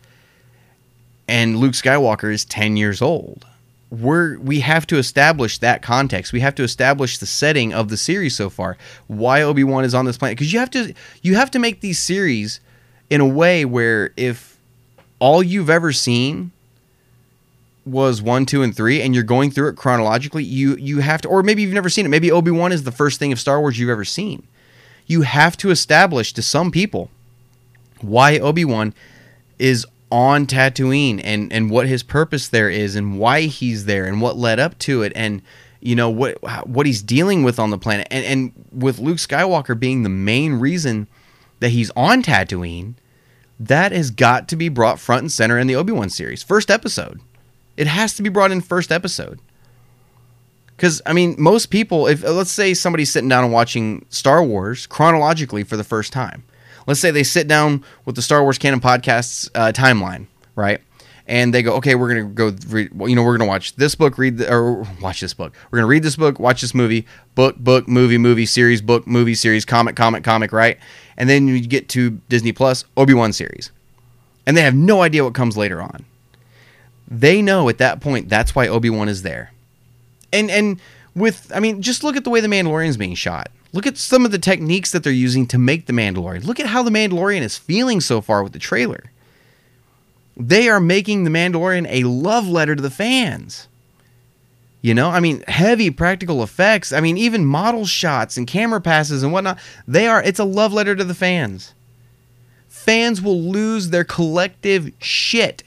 and 1.26 1.56
Luke 1.56 1.72
Skywalker 1.72 2.32
is 2.32 2.44
ten 2.44 2.76
years 2.76 3.00
old, 3.00 3.46
we're 3.90 4.38
we 4.38 4.60
have 4.60 4.86
to 4.88 4.98
establish 4.98 5.58
that 5.58 5.82
context. 5.82 6.32
We 6.32 6.40
have 6.40 6.54
to 6.56 6.62
establish 6.62 7.18
the 7.18 7.26
setting 7.26 7.72
of 7.72 7.88
the 7.88 7.96
series 7.96 8.36
so 8.36 8.50
far. 8.50 8.76
Why 9.06 9.42
Obi 9.42 9.64
Wan 9.64 9.84
is 9.84 9.94
on 9.94 10.04
this 10.04 10.18
planet? 10.18 10.36
Because 10.36 10.52
you 10.52 10.58
have 10.58 10.70
to 10.70 10.94
you 11.22 11.36
have 11.36 11.50
to 11.52 11.58
make 11.58 11.80
these 11.80 11.98
series 11.98 12.60
in 13.08 13.20
a 13.20 13.26
way 13.26 13.64
where 13.64 14.12
if 14.16 14.58
all 15.20 15.42
you've 15.42 15.70
ever 15.70 15.92
seen 15.92 16.52
was 17.88 18.22
one, 18.22 18.46
two, 18.46 18.62
and 18.62 18.74
three, 18.76 19.00
and 19.00 19.14
you're 19.14 19.24
going 19.24 19.50
through 19.50 19.68
it 19.68 19.76
chronologically, 19.76 20.44
you 20.44 20.76
you 20.76 21.00
have 21.00 21.20
to, 21.22 21.28
or 21.28 21.42
maybe 21.42 21.62
you've 21.62 21.72
never 21.72 21.88
seen 21.88 22.06
it. 22.06 22.10
Maybe 22.10 22.30
Obi 22.30 22.50
Wan 22.50 22.72
is 22.72 22.84
the 22.84 22.92
first 22.92 23.18
thing 23.18 23.32
of 23.32 23.40
Star 23.40 23.60
Wars 23.60 23.78
you've 23.78 23.90
ever 23.90 24.04
seen. 24.04 24.46
You 25.06 25.22
have 25.22 25.56
to 25.58 25.70
establish 25.70 26.32
to 26.34 26.42
some 26.42 26.70
people 26.70 27.10
why 28.00 28.38
Obi 28.38 28.64
Wan 28.64 28.94
is 29.58 29.86
on 30.10 30.46
Tatooine 30.46 31.20
and 31.22 31.52
and 31.52 31.70
what 31.70 31.86
his 31.86 32.02
purpose 32.02 32.48
there 32.48 32.70
is 32.70 32.96
and 32.96 33.18
why 33.18 33.42
he's 33.42 33.84
there 33.84 34.06
and 34.06 34.20
what 34.20 34.36
led 34.36 34.58
up 34.58 34.78
to 34.80 35.02
it 35.02 35.12
and 35.14 35.42
you 35.80 35.94
know 35.94 36.08
what 36.08 36.38
what 36.66 36.86
he's 36.86 37.02
dealing 37.02 37.42
with 37.42 37.58
on 37.58 37.70
the 37.70 37.78
planet 37.78 38.06
and 38.10 38.24
and 38.24 38.52
with 38.72 38.98
Luke 38.98 39.18
Skywalker 39.18 39.78
being 39.78 40.02
the 40.02 40.08
main 40.08 40.54
reason 40.54 41.08
that 41.60 41.70
he's 41.70 41.90
on 41.96 42.22
Tatooine 42.22 42.94
that 43.60 43.92
has 43.92 44.10
got 44.10 44.48
to 44.48 44.56
be 44.56 44.68
brought 44.68 44.98
front 44.98 45.22
and 45.22 45.32
center 45.32 45.58
in 45.58 45.66
the 45.66 45.76
Obi-Wan 45.76 46.08
series 46.08 46.42
first 46.42 46.70
episode 46.70 47.20
it 47.78 47.86
has 47.86 48.14
to 48.14 48.22
be 48.22 48.28
brought 48.28 48.50
in 48.50 48.60
first 48.60 48.92
episode 48.92 49.40
cuz 50.76 51.00
I 51.06 51.12
mean 51.14 51.34
most 51.38 51.66
people 51.66 52.06
if 52.06 52.22
let's 52.22 52.50
say 52.50 52.74
somebody's 52.74 53.10
sitting 53.10 53.28
down 53.28 53.44
and 53.44 53.52
watching 53.52 54.04
Star 54.10 54.42
Wars 54.42 54.86
chronologically 54.86 55.64
for 55.64 55.76
the 55.76 55.84
first 55.84 56.12
time 56.12 56.44
let's 56.88 56.98
say 56.98 57.12
they 57.12 57.22
sit 57.22 57.46
down 57.46 57.84
with 58.06 58.16
the 58.16 58.22
Star 58.22 58.42
Wars 58.42 58.58
Canon 58.58 58.80
Podcasts 58.80 59.48
uh, 59.54 59.70
timeline, 59.72 60.26
right? 60.56 60.80
And 61.28 61.52
they 61.52 61.62
go, 61.62 61.74
okay, 61.74 61.94
we're 61.94 62.08
gonna 62.08 62.24
go, 62.24 62.46
you 63.06 63.14
know, 63.14 63.22
we're 63.22 63.36
gonna 63.36 63.48
watch 63.48 63.76
this 63.76 63.94
book, 63.94 64.16
read 64.16 64.38
the, 64.38 64.50
or 64.50 64.86
watch 65.02 65.20
this 65.20 65.34
book. 65.34 65.52
We're 65.70 65.80
gonna 65.80 65.86
read 65.88 66.02
this 66.02 66.16
book, 66.16 66.40
watch 66.40 66.62
this 66.62 66.74
movie, 66.74 67.06
book, 67.34 67.56
book, 67.58 67.86
movie, 67.86 68.16
movie, 68.16 68.46
series, 68.46 68.80
book, 68.80 69.06
movie, 69.06 69.34
series, 69.34 69.66
comic, 69.66 69.94
comic, 69.94 70.24
comic, 70.24 70.50
right? 70.50 70.78
And 71.18 71.28
then 71.28 71.46
you 71.46 71.60
get 71.60 71.90
to 71.90 72.10
Disney 72.30 72.52
Plus, 72.52 72.86
Obi 72.96 73.12
Wan 73.12 73.34
series, 73.34 73.70
and 74.46 74.56
they 74.56 74.62
have 74.62 74.74
no 74.74 75.02
idea 75.02 75.22
what 75.22 75.34
comes 75.34 75.58
later 75.58 75.82
on. 75.82 76.06
They 77.08 77.40
know 77.42 77.68
at 77.68 77.78
that 77.78 78.00
point 78.00 78.28
that's 78.28 78.54
why 78.54 78.68
Obi 78.68 78.90
Wan 78.90 79.08
is 79.08 79.22
there, 79.22 79.52
and 80.32 80.50
and 80.50 80.80
with, 81.14 81.50
I 81.54 81.58
mean, 81.58 81.82
just 81.82 82.04
look 82.04 82.16
at 82.16 82.24
the 82.24 82.30
way 82.30 82.40
the 82.40 82.48
Mandalorian 82.48 82.88
is 82.88 82.96
being 82.96 83.14
shot 83.14 83.50
Look 83.72 83.86
at 83.86 83.98
some 83.98 84.24
of 84.24 84.30
the 84.30 84.38
techniques 84.38 84.90
that 84.92 85.02
they're 85.02 85.12
using 85.12 85.46
to 85.48 85.58
make 85.58 85.86
The 85.86 85.92
Mandalorian. 85.92 86.44
Look 86.44 86.60
at 86.60 86.66
how 86.66 86.82
The 86.82 86.90
Mandalorian 86.90 87.42
is 87.42 87.58
feeling 87.58 88.00
so 88.00 88.20
far 88.20 88.42
with 88.42 88.52
the 88.52 88.58
trailer. 88.58 89.04
They 90.36 90.68
are 90.68 90.80
making 90.80 91.24
The 91.24 91.30
Mandalorian 91.30 91.86
a 91.90 92.04
love 92.04 92.48
letter 92.48 92.74
to 92.74 92.82
the 92.82 92.90
fans. 92.90 93.68
You 94.80 94.94
know, 94.94 95.10
I 95.10 95.20
mean, 95.20 95.42
heavy 95.48 95.90
practical 95.90 96.42
effects. 96.42 96.92
I 96.92 97.00
mean, 97.00 97.18
even 97.18 97.44
model 97.44 97.84
shots 97.84 98.36
and 98.36 98.46
camera 98.46 98.80
passes 98.80 99.22
and 99.22 99.32
whatnot. 99.32 99.58
They 99.86 100.06
are, 100.06 100.22
it's 100.22 100.38
a 100.38 100.44
love 100.44 100.72
letter 100.72 100.94
to 100.94 101.04
the 101.04 101.14
fans. 101.14 101.74
Fans 102.68 103.20
will 103.20 103.40
lose 103.40 103.90
their 103.90 104.04
collective 104.04 104.92
shit 105.00 105.64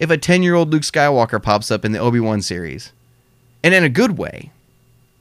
if 0.00 0.10
a 0.10 0.18
10 0.18 0.42
year 0.42 0.56
old 0.56 0.70
Luke 0.70 0.82
Skywalker 0.82 1.40
pops 1.40 1.70
up 1.70 1.84
in 1.84 1.92
the 1.92 2.00
Obi 2.00 2.18
Wan 2.18 2.42
series. 2.42 2.90
And 3.62 3.72
in 3.74 3.84
a 3.84 3.88
good 3.88 4.18
way 4.18 4.50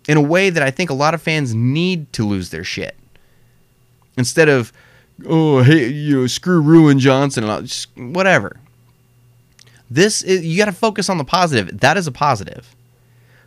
in 0.09 0.17
a 0.17 0.21
way 0.21 0.49
that 0.49 0.63
I 0.63 0.71
think 0.71 0.89
a 0.89 0.95
lot 0.95 1.13
of 1.13 1.21
fans 1.21 1.53
need 1.53 2.11
to 2.13 2.25
lose 2.25 2.49
their 2.49 2.63
shit. 2.63 2.95
Instead 4.17 4.49
of, 4.49 4.73
oh, 5.27 5.61
hey, 5.61 5.87
you 5.87 6.21
know, 6.21 6.27
screw 6.27 6.63
Rian 6.63 6.97
Johnson 6.97 7.43
and 7.43 7.67
just 7.67 7.95
whatever. 7.95 8.59
This 9.87 10.23
is, 10.23 10.43
you 10.43 10.57
got 10.57 10.65
to 10.65 10.71
focus 10.71 11.09
on 11.09 11.19
the 11.19 11.23
positive. 11.23 11.79
That 11.81 11.95
is 11.95 12.07
a 12.07 12.11
positive. 12.11 12.75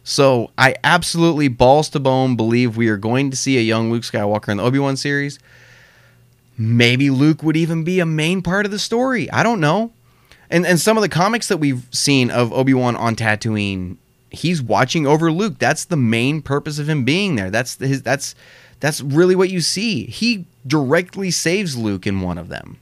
So 0.04 0.52
I 0.56 0.76
absolutely 0.84 1.48
balls 1.48 1.88
to 1.90 2.00
bone 2.00 2.36
believe 2.36 2.76
we 2.76 2.86
are 2.86 2.96
going 2.96 3.32
to 3.32 3.36
see 3.36 3.58
a 3.58 3.60
young 3.60 3.90
Luke 3.90 4.04
Skywalker 4.04 4.50
in 4.50 4.58
the 4.58 4.62
Obi 4.62 4.78
Wan 4.78 4.96
series. 4.96 5.40
Maybe 6.56 7.10
Luke 7.10 7.42
would 7.42 7.56
even 7.56 7.82
be 7.82 7.98
a 7.98 8.06
main 8.06 8.40
part 8.40 8.66
of 8.66 8.70
the 8.70 8.78
story. 8.78 9.28
I 9.32 9.42
don't 9.42 9.60
know. 9.60 9.90
And 10.52 10.64
and 10.64 10.78
some 10.78 10.96
of 10.96 11.02
the 11.02 11.08
comics 11.08 11.48
that 11.48 11.56
we've 11.56 11.86
seen 11.90 12.30
of 12.30 12.52
Obi 12.52 12.74
Wan 12.74 12.94
on 12.94 13.16
Tatooine 13.16 13.96
he's 14.32 14.62
watching 14.62 15.06
over 15.06 15.30
Luke. 15.30 15.58
That's 15.58 15.84
the 15.84 15.96
main 15.96 16.42
purpose 16.42 16.78
of 16.78 16.88
him 16.88 17.04
being 17.04 17.36
there. 17.36 17.50
That's 17.50 17.76
his 17.76 18.02
that's 18.02 18.34
that's 18.80 19.00
really 19.00 19.36
what 19.36 19.50
you 19.50 19.60
see. 19.60 20.06
He 20.06 20.46
directly 20.66 21.30
saves 21.30 21.76
Luke 21.76 22.06
in 22.06 22.20
one 22.20 22.38
of 22.38 22.48
them. 22.48 22.78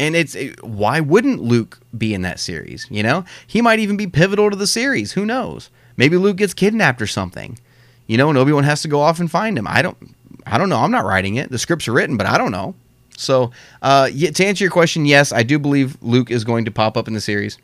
And 0.00 0.14
it's 0.14 0.36
why 0.60 1.00
wouldn't 1.00 1.42
Luke 1.42 1.80
be 1.96 2.14
in 2.14 2.22
that 2.22 2.38
series, 2.38 2.86
you 2.90 3.02
know? 3.02 3.24
He 3.46 3.60
might 3.60 3.80
even 3.80 3.96
be 3.96 4.06
pivotal 4.06 4.50
to 4.50 4.56
the 4.56 4.66
series. 4.66 5.12
Who 5.12 5.26
knows? 5.26 5.70
Maybe 5.96 6.16
Luke 6.16 6.36
gets 6.36 6.54
kidnapped 6.54 7.02
or 7.02 7.08
something. 7.08 7.58
You 8.06 8.16
know, 8.16 8.28
and 8.28 8.38
Obi-Wan 8.38 8.64
has 8.64 8.80
to 8.82 8.88
go 8.88 9.00
off 9.00 9.18
and 9.18 9.30
find 9.30 9.58
him. 9.58 9.66
I 9.66 9.82
don't 9.82 9.96
I 10.46 10.58
don't 10.58 10.68
know. 10.68 10.78
I'm 10.78 10.90
not 10.90 11.04
writing 11.04 11.36
it. 11.36 11.50
The 11.50 11.58
scripts 11.58 11.88
are 11.88 11.92
written, 11.92 12.16
but 12.16 12.26
I 12.26 12.38
don't 12.38 12.52
know. 12.52 12.74
So, 13.18 13.50
uh, 13.82 14.08
to 14.08 14.44
answer 14.44 14.62
your 14.64 14.70
question, 14.70 15.04
yes, 15.04 15.32
I 15.32 15.42
do 15.42 15.58
believe 15.58 15.96
Luke 16.00 16.30
is 16.30 16.44
going 16.44 16.64
to 16.66 16.70
pop 16.70 16.96
up 16.96 17.08
in 17.08 17.14
the 17.14 17.20
series. 17.20 17.58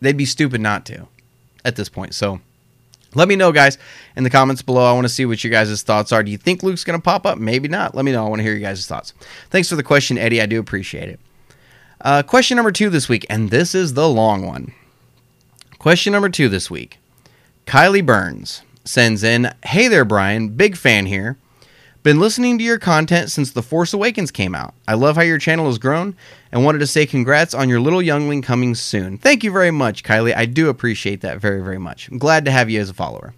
They'd 0.00 0.16
be 0.16 0.26
stupid 0.26 0.60
not 0.60 0.84
to 0.86 1.08
at 1.64 1.76
this 1.76 1.88
point. 1.88 2.14
So 2.14 2.40
let 3.14 3.28
me 3.28 3.36
know, 3.36 3.50
guys, 3.50 3.78
in 4.14 4.24
the 4.24 4.30
comments 4.30 4.62
below. 4.62 4.84
I 4.84 4.92
want 4.92 5.06
to 5.06 5.12
see 5.12 5.24
what 5.24 5.42
your 5.42 5.50
guys' 5.50 5.82
thoughts 5.82 6.12
are. 6.12 6.22
Do 6.22 6.30
you 6.30 6.38
think 6.38 6.62
Luke's 6.62 6.84
going 6.84 6.98
to 6.98 7.02
pop 7.02 7.26
up? 7.26 7.38
Maybe 7.38 7.68
not. 7.68 7.94
Let 7.94 8.04
me 8.04 8.12
know. 8.12 8.24
I 8.24 8.28
want 8.28 8.40
to 8.40 8.42
hear 8.42 8.52
your 8.52 8.60
guys' 8.60 8.86
thoughts. 8.86 9.14
Thanks 9.50 9.68
for 9.68 9.76
the 9.76 9.82
question, 9.82 10.18
Eddie. 10.18 10.42
I 10.42 10.46
do 10.46 10.60
appreciate 10.60 11.08
it. 11.08 11.20
Uh, 12.00 12.22
question 12.22 12.56
number 12.56 12.70
two 12.70 12.90
this 12.90 13.08
week, 13.08 13.26
and 13.28 13.50
this 13.50 13.74
is 13.74 13.94
the 13.94 14.08
long 14.08 14.46
one. 14.46 14.72
Question 15.78 16.12
number 16.12 16.28
two 16.28 16.48
this 16.48 16.70
week. 16.70 16.98
Kylie 17.66 18.04
Burns 18.04 18.62
sends 18.84 19.22
in 19.22 19.52
Hey 19.64 19.88
there, 19.88 20.04
Brian. 20.04 20.50
Big 20.50 20.76
fan 20.76 21.06
here. 21.06 21.36
Been 22.04 22.20
listening 22.20 22.58
to 22.58 22.64
your 22.64 22.78
content 22.78 23.30
since 23.30 23.50
The 23.50 23.62
Force 23.62 23.92
Awakens 23.92 24.30
came 24.30 24.54
out. 24.54 24.72
I 24.86 24.94
love 24.94 25.16
how 25.16 25.22
your 25.22 25.38
channel 25.38 25.66
has 25.66 25.78
grown 25.78 26.14
and 26.52 26.64
wanted 26.64 26.78
to 26.78 26.86
say 26.86 27.06
congrats 27.06 27.54
on 27.54 27.68
your 27.68 27.80
little 27.80 28.00
youngling 28.00 28.40
coming 28.40 28.76
soon. 28.76 29.18
Thank 29.18 29.42
you 29.42 29.50
very 29.50 29.72
much, 29.72 30.04
Kylie. 30.04 30.34
I 30.34 30.46
do 30.46 30.68
appreciate 30.68 31.22
that 31.22 31.40
very, 31.40 31.60
very 31.60 31.78
much. 31.78 32.08
I'm 32.08 32.18
glad 32.18 32.44
to 32.44 32.52
have 32.52 32.70
you 32.70 32.80
as 32.80 32.88
a 32.88 32.94
follower. 32.94 33.34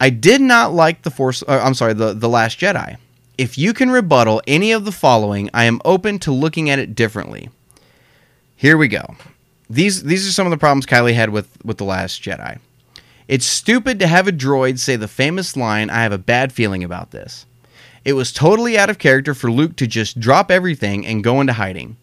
I 0.00 0.10
did 0.10 0.40
not 0.40 0.72
like 0.72 1.02
The 1.02 1.10
Force, 1.10 1.42
uh, 1.46 1.60
I'm 1.62 1.74
sorry, 1.74 1.92
the, 1.92 2.14
the 2.14 2.28
Last 2.28 2.58
Jedi. 2.58 2.96
If 3.36 3.58
you 3.58 3.74
can 3.74 3.90
rebuttal 3.90 4.40
any 4.46 4.72
of 4.72 4.86
the 4.86 4.92
following, 4.92 5.50
I 5.52 5.64
am 5.64 5.82
open 5.84 6.18
to 6.20 6.32
looking 6.32 6.70
at 6.70 6.78
it 6.78 6.94
differently. 6.94 7.50
Here 8.56 8.78
we 8.78 8.88
go. 8.88 9.14
These 9.68 10.04
these 10.04 10.26
are 10.26 10.32
some 10.32 10.46
of 10.46 10.52
the 10.52 10.56
problems 10.56 10.86
Kylie 10.86 11.14
had 11.14 11.30
with, 11.30 11.48
with 11.64 11.76
The 11.76 11.84
Last 11.84 12.22
Jedi. 12.22 12.60
It's 13.28 13.46
stupid 13.46 13.98
to 13.98 14.06
have 14.06 14.28
a 14.28 14.32
droid 14.32 14.78
say 14.78 14.94
the 14.94 15.08
famous 15.08 15.56
line, 15.56 15.90
I 15.90 16.02
have 16.02 16.12
a 16.12 16.18
bad 16.18 16.52
feeling 16.52 16.84
about 16.84 17.10
this. 17.10 17.44
It 18.04 18.12
was 18.12 18.32
totally 18.32 18.78
out 18.78 18.88
of 18.88 19.00
character 19.00 19.34
for 19.34 19.50
Luke 19.50 19.74
to 19.76 19.86
just 19.88 20.20
drop 20.20 20.48
everything 20.48 21.04
and 21.04 21.24
go 21.24 21.40
into 21.40 21.54
hiding. 21.54 21.96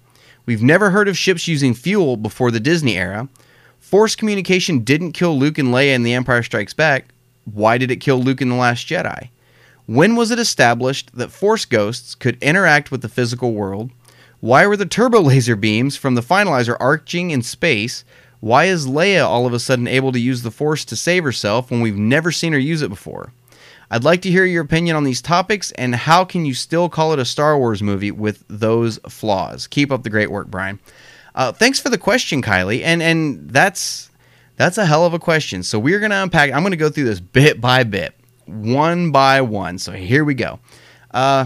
We've 0.45 0.61
never 0.61 0.89
heard 0.89 1.07
of 1.07 1.17
ships 1.17 1.47
using 1.47 1.73
fuel 1.73 2.17
before 2.17 2.51
the 2.51 2.59
Disney 2.59 2.97
era. 2.97 3.29
Force 3.79 4.17
communication 4.17 4.79
didn't 4.79 5.13
kill 5.13 5.39
Luke 5.39 5.57
and 5.57 5.69
Leia 5.69 5.95
in 5.95 6.03
The 6.03 6.13
Empire 6.13 6.43
Strikes 6.43 6.73
Back. 6.73 7.05
Why 7.45 7.77
did 7.77 7.89
it 7.89 8.01
kill 8.01 8.21
Luke 8.21 8.41
in 8.41 8.49
The 8.49 8.55
Last 8.55 8.85
Jedi? 8.85 9.29
When 9.85 10.17
was 10.17 10.29
it 10.29 10.39
established 10.39 11.09
that 11.13 11.31
Force 11.31 11.63
ghosts 11.63 12.15
could 12.15 12.41
interact 12.43 12.91
with 12.91 13.01
the 13.01 13.07
physical 13.07 13.53
world? 13.53 13.91
Why 14.41 14.67
were 14.67 14.75
the 14.75 14.85
turbo 14.85 15.21
laser 15.21 15.55
beams 15.55 15.95
from 15.95 16.15
the 16.15 16.21
finalizer 16.21 16.75
arching 16.81 17.31
in 17.31 17.41
space 17.43 18.03
why 18.43 18.65
is 18.65 18.87
Leia 18.87 19.25
all 19.25 19.45
of 19.45 19.53
a 19.53 19.59
sudden 19.59 19.87
able 19.87 20.11
to 20.11 20.19
use 20.19 20.41
the 20.41 20.51
Force 20.51 20.83
to 20.83 20.97
save 20.97 21.23
herself 21.23 21.71
when 21.71 21.79
we've 21.79 21.95
never 21.95 22.29
seen 22.29 22.51
her 22.51 22.59
use 22.59 22.81
it 22.81 22.89
before? 22.89 23.31
I'd 23.89 24.03
like 24.03 24.21
to 24.23 24.29
hear 24.29 24.43
your 24.43 24.61
opinion 24.61 24.97
on 24.97 25.05
these 25.05 25.21
topics 25.21 25.71
and 25.71 25.95
how 25.95 26.25
can 26.25 26.43
you 26.43 26.53
still 26.53 26.89
call 26.89 27.13
it 27.13 27.19
a 27.19 27.23
Star 27.23 27.57
Wars 27.57 27.81
movie 27.81 28.11
with 28.11 28.43
those 28.49 28.99
flaws? 29.07 29.65
Keep 29.67 29.93
up 29.93 30.03
the 30.03 30.09
great 30.09 30.29
work, 30.29 30.47
Brian. 30.47 30.81
Uh, 31.33 31.53
thanks 31.53 31.79
for 31.79 31.87
the 31.87 31.97
question, 31.97 32.41
Kylie, 32.41 32.83
and 32.83 33.01
and 33.01 33.49
that's 33.49 34.09
that's 34.57 34.77
a 34.77 34.85
hell 34.85 35.05
of 35.05 35.13
a 35.13 35.19
question. 35.19 35.63
So 35.63 35.79
we're 35.79 36.01
gonna 36.01 36.21
unpack. 36.21 36.51
I'm 36.51 36.63
gonna 36.63 36.75
go 36.75 36.89
through 36.89 37.05
this 37.05 37.21
bit 37.21 37.61
by 37.61 37.85
bit, 37.85 38.13
one 38.45 39.13
by 39.13 39.39
one. 39.39 39.77
So 39.77 39.93
here 39.93 40.25
we 40.25 40.33
go. 40.33 40.59
Uh, 41.11 41.45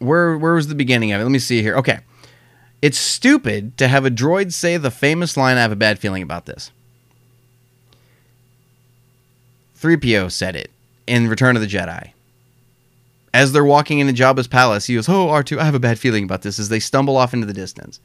where 0.00 0.36
where 0.38 0.54
was 0.54 0.66
the 0.66 0.74
beginning 0.74 1.12
of 1.12 1.20
it? 1.20 1.24
Let 1.24 1.30
me 1.30 1.38
see 1.38 1.62
here. 1.62 1.76
Okay, 1.76 2.00
it's 2.86 2.98
stupid 2.98 3.76
to 3.78 3.88
have 3.88 4.06
a 4.06 4.10
droid 4.12 4.52
say 4.52 4.76
the 4.76 4.92
famous 4.92 5.36
line, 5.36 5.56
I 5.56 5.62
have 5.62 5.72
a 5.72 5.76
bad 5.76 5.98
feeling 5.98 6.22
about 6.22 6.46
this. 6.46 6.70
3PO 9.80 10.30
said 10.30 10.54
it 10.54 10.70
in 11.04 11.26
Return 11.26 11.56
of 11.56 11.62
the 11.62 11.68
Jedi. 11.68 12.12
As 13.34 13.50
they're 13.50 13.64
walking 13.64 13.98
into 13.98 14.12
Jabba's 14.12 14.46
palace, 14.46 14.86
he 14.86 14.94
goes, 14.94 15.08
Oh, 15.08 15.26
R2, 15.26 15.58
I 15.58 15.64
have 15.64 15.74
a 15.74 15.80
bad 15.80 15.98
feeling 15.98 16.22
about 16.22 16.42
this, 16.42 16.60
as 16.60 16.68
they 16.68 16.78
stumble 16.78 17.16
off 17.16 17.34
into 17.34 17.44
the 17.44 17.52
distance. 17.52 17.98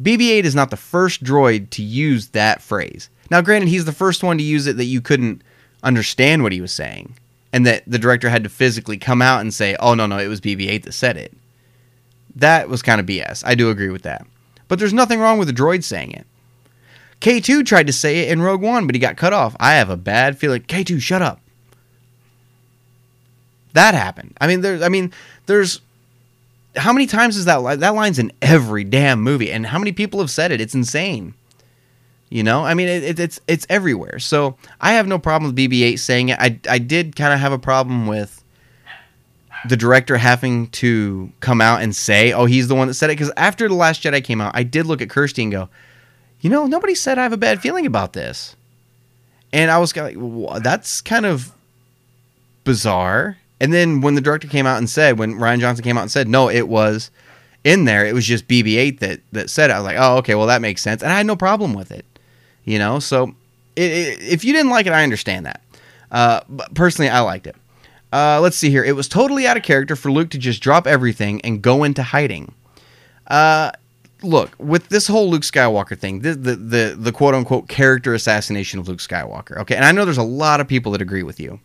BB 0.00 0.30
8 0.30 0.46
is 0.46 0.54
not 0.54 0.70
the 0.70 0.76
first 0.76 1.24
droid 1.24 1.70
to 1.70 1.82
use 1.82 2.28
that 2.28 2.62
phrase. 2.62 3.10
Now, 3.32 3.40
granted, 3.40 3.68
he's 3.68 3.84
the 3.84 3.90
first 3.90 4.22
one 4.22 4.38
to 4.38 4.44
use 4.44 4.68
it 4.68 4.76
that 4.76 4.84
you 4.84 5.00
couldn't 5.00 5.42
understand 5.82 6.44
what 6.44 6.52
he 6.52 6.60
was 6.60 6.70
saying, 6.70 7.16
and 7.52 7.66
that 7.66 7.82
the 7.84 7.98
director 7.98 8.28
had 8.28 8.44
to 8.44 8.48
physically 8.48 8.96
come 8.96 9.20
out 9.20 9.40
and 9.40 9.52
say, 9.52 9.74
Oh, 9.80 9.94
no, 9.94 10.06
no, 10.06 10.18
it 10.18 10.28
was 10.28 10.40
BB 10.40 10.68
8 10.68 10.84
that 10.84 10.92
said 10.92 11.16
it 11.16 11.36
that 12.38 12.68
was 12.68 12.82
kind 12.82 13.00
of 13.00 13.06
BS. 13.06 13.42
I 13.44 13.54
do 13.54 13.70
agree 13.70 13.90
with 13.90 14.02
that. 14.02 14.26
But 14.68 14.78
there's 14.78 14.92
nothing 14.92 15.20
wrong 15.20 15.38
with 15.38 15.48
the 15.48 15.54
droid 15.54 15.84
saying 15.84 16.12
it. 16.12 16.26
K2 17.20 17.66
tried 17.66 17.86
to 17.88 17.92
say 17.92 18.20
it 18.20 18.30
in 18.30 18.42
Rogue 18.42 18.62
One, 18.62 18.86
but 18.86 18.94
he 18.94 19.00
got 19.00 19.16
cut 19.16 19.32
off. 19.32 19.56
I 19.58 19.74
have 19.74 19.90
a 19.90 19.96
bad 19.96 20.38
feeling. 20.38 20.62
K2, 20.62 21.00
shut 21.00 21.22
up. 21.22 21.40
That 23.72 23.94
happened. 23.94 24.36
I 24.40 24.46
mean, 24.46 24.60
there's. 24.60 24.82
I 24.82 24.88
mean, 24.88 25.12
there's. 25.46 25.80
How 26.76 26.92
many 26.92 27.06
times 27.06 27.36
is 27.36 27.46
that? 27.46 27.56
Line 27.56 27.80
that 27.80 27.94
line's 27.94 28.18
in 28.18 28.32
every 28.40 28.84
damn 28.84 29.20
movie, 29.20 29.50
and 29.50 29.66
how 29.66 29.78
many 29.78 29.92
people 29.92 30.20
have 30.20 30.30
said 30.30 30.52
it? 30.52 30.60
It's 30.60 30.74
insane. 30.74 31.34
You 32.30 32.42
know, 32.42 32.64
I 32.64 32.74
mean, 32.74 32.88
it, 32.88 33.18
it's 33.18 33.40
it's 33.48 33.66
everywhere. 33.68 34.18
So 34.18 34.56
I 34.80 34.92
have 34.92 35.06
no 35.06 35.18
problem 35.18 35.52
with 35.52 35.70
BB-8 35.70 35.98
saying 35.98 36.28
it. 36.28 36.38
I 36.38 36.58
I 36.68 36.78
did 36.78 37.16
kind 37.16 37.32
of 37.32 37.40
have 37.40 37.52
a 37.52 37.58
problem 37.58 38.06
with 38.06 38.42
the 39.66 39.76
director 39.76 40.16
having 40.16 40.68
to 40.68 41.32
come 41.40 41.60
out 41.60 41.82
and 41.82 41.94
say, 41.94 42.32
"Oh, 42.32 42.44
he's 42.44 42.68
the 42.68 42.74
one 42.74 42.88
that 42.88 42.94
said 42.94 43.10
it." 43.10 43.18
Because 43.18 43.32
after 43.36 43.68
the 43.68 43.74
Last 43.74 44.02
Jedi 44.02 44.22
came 44.22 44.40
out, 44.40 44.52
I 44.54 44.62
did 44.62 44.86
look 44.86 45.02
at 45.02 45.10
Kirsty 45.10 45.42
and 45.42 45.52
go, 45.52 45.68
"You 46.40 46.50
know, 46.50 46.66
nobody 46.66 46.94
said 46.94 47.18
I 47.18 47.22
have 47.22 47.32
a 47.32 47.38
bad 47.38 47.60
feeling 47.60 47.86
about 47.86 48.12
this," 48.12 48.56
and 49.52 49.70
I 49.70 49.78
was 49.78 49.96
like, 49.96 50.16
well, 50.18 50.60
"That's 50.60 51.00
kind 51.00 51.26
of 51.26 51.52
bizarre." 52.64 53.38
And 53.60 53.72
then 53.72 54.00
when 54.00 54.14
the 54.14 54.20
director 54.20 54.46
came 54.46 54.66
out 54.66 54.78
and 54.78 54.88
said, 54.88 55.18
when 55.18 55.34
Rian 55.34 55.58
Johnson 55.58 55.82
came 55.82 55.98
out 55.98 56.02
and 56.02 56.10
said, 56.12 56.28
"No, 56.28 56.48
it 56.48 56.68
was 56.68 57.10
in 57.64 57.84
there. 57.84 58.06
It 58.06 58.14
was 58.14 58.24
just 58.24 58.46
BB-8 58.46 59.00
that 59.00 59.20
that 59.32 59.50
said 59.50 59.70
it." 59.70 59.72
I 59.72 59.78
was 59.78 59.86
like, 59.86 59.96
"Oh, 59.98 60.16
okay, 60.18 60.34
well 60.34 60.46
that 60.46 60.62
makes 60.62 60.82
sense," 60.82 61.02
and 61.02 61.12
I 61.12 61.16
had 61.16 61.26
no 61.26 61.36
problem 61.36 61.74
with 61.74 61.90
it. 61.90 62.04
You 62.64 62.78
know, 62.78 62.98
so 62.98 63.34
it, 63.76 63.90
it, 63.90 64.22
if 64.22 64.44
you 64.44 64.52
didn't 64.52 64.70
like 64.70 64.86
it, 64.86 64.92
I 64.92 65.02
understand 65.02 65.46
that. 65.46 65.62
Uh, 66.10 66.40
but 66.48 66.74
personally, 66.74 67.08
I 67.08 67.20
liked 67.20 67.46
it. 67.46 67.56
Uh, 68.12 68.40
let's 68.40 68.56
see 68.56 68.70
here. 68.70 68.84
It 68.84 68.96
was 68.96 69.08
totally 69.08 69.46
out 69.46 69.56
of 69.56 69.62
character 69.62 69.94
for 69.96 70.10
Luke 70.10 70.30
to 70.30 70.38
just 70.38 70.62
drop 70.62 70.86
everything 70.86 71.40
and 71.42 71.60
go 71.60 71.84
into 71.84 72.02
hiding. 72.02 72.54
Uh, 73.26 73.70
look, 74.22 74.50
with 74.58 74.88
this 74.88 75.06
whole 75.06 75.30
Luke 75.30 75.42
Skywalker 75.42 75.98
thing, 75.98 76.20
the, 76.20 76.34
the 76.34 76.56
the 76.56 76.96
the 76.98 77.12
quote 77.12 77.34
unquote 77.34 77.68
character 77.68 78.14
assassination 78.14 78.80
of 78.80 78.88
Luke 78.88 78.98
Skywalker. 78.98 79.58
Okay, 79.58 79.76
and 79.76 79.84
I 79.84 79.92
know 79.92 80.04
there's 80.04 80.18
a 80.18 80.22
lot 80.22 80.60
of 80.60 80.68
people 80.68 80.92
that 80.92 81.02
agree 81.02 81.22
with 81.22 81.38
you. 81.38 81.60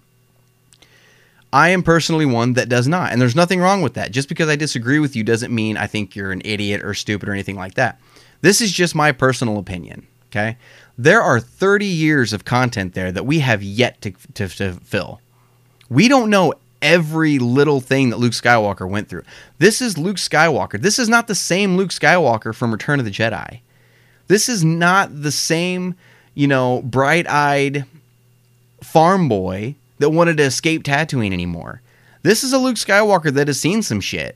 I 1.53 1.69
am 1.69 1.83
personally 1.83 2.25
one 2.25 2.53
that 2.53 2.67
does 2.67 2.87
not, 2.87 3.11
and 3.11 3.21
there's 3.21 3.35
nothing 3.35 3.59
wrong 3.59 3.81
with 3.81 3.93
that. 3.93 4.11
Just 4.11 4.27
because 4.27 4.49
I 4.49 4.55
disagree 4.55 4.99
with 4.99 5.15
you 5.15 5.23
doesn't 5.23 5.53
mean 5.53 5.77
I 5.77 5.87
think 5.87 6.15
you're 6.15 6.31
an 6.31 6.41
idiot 6.43 6.83
or 6.83 6.93
stupid 6.93 7.29
or 7.29 7.33
anything 7.33 7.55
like 7.55 7.75
that. 7.75 7.99
This 8.41 8.59
is 8.59 8.71
just 8.71 8.95
my 8.95 9.11
personal 9.11 9.57
opinion. 9.59 10.07
Okay, 10.27 10.57
there 10.97 11.21
are 11.21 11.39
30 11.39 11.85
years 11.85 12.33
of 12.33 12.43
content 12.43 12.95
there 12.95 13.11
that 13.11 13.25
we 13.25 13.39
have 13.39 13.61
yet 13.61 14.01
to, 14.01 14.11
to, 14.33 14.47
to 14.49 14.73
fill. 14.73 15.21
We 15.93 16.07
don't 16.07 16.31
know 16.31 16.55
every 16.81 17.37
little 17.37 17.79
thing 17.79 18.09
that 18.09 18.17
Luke 18.17 18.33
Skywalker 18.33 18.89
went 18.89 19.09
through. 19.09 19.25
This 19.59 19.79
is 19.79 19.95
Luke 19.95 20.17
Skywalker. 20.17 20.81
This 20.81 20.97
is 20.97 21.07
not 21.07 21.27
the 21.27 21.35
same 21.35 21.77
Luke 21.77 21.91
Skywalker 21.91 22.55
from 22.55 22.71
Return 22.71 22.97
of 22.97 23.05
the 23.05 23.11
Jedi. 23.11 23.59
This 24.27 24.49
is 24.49 24.63
not 24.63 25.21
the 25.21 25.31
same, 25.31 25.95
you 26.33 26.47
know, 26.47 26.81
bright 26.81 27.27
eyed 27.29 27.85
farm 28.81 29.29
boy 29.29 29.75
that 29.99 30.09
wanted 30.09 30.37
to 30.37 30.43
escape 30.43 30.81
Tatooine 30.81 31.31
anymore. 31.31 31.81
This 32.23 32.43
is 32.43 32.53
a 32.53 32.57
Luke 32.57 32.77
Skywalker 32.77 33.31
that 33.31 33.47
has 33.47 33.59
seen 33.59 33.83
some 33.83 34.01
shit. 34.01 34.35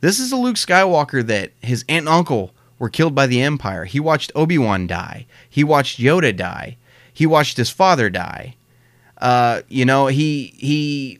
This 0.00 0.18
is 0.18 0.32
a 0.32 0.36
Luke 0.36 0.56
Skywalker 0.56 1.26
that 1.26 1.50
his 1.60 1.84
aunt 1.90 2.06
and 2.06 2.08
uncle 2.08 2.52
were 2.78 2.88
killed 2.88 3.14
by 3.14 3.26
the 3.26 3.42
Empire. 3.42 3.84
He 3.84 4.00
watched 4.00 4.32
Obi 4.34 4.56
Wan 4.56 4.86
die. 4.86 5.26
He 5.50 5.62
watched 5.62 6.00
Yoda 6.00 6.34
die. 6.34 6.78
He 7.12 7.26
watched 7.26 7.58
his 7.58 7.68
father 7.68 8.08
die. 8.08 8.54
Uh, 9.18 9.62
you 9.68 9.84
know, 9.84 10.06
he 10.06 10.54
he 10.56 11.18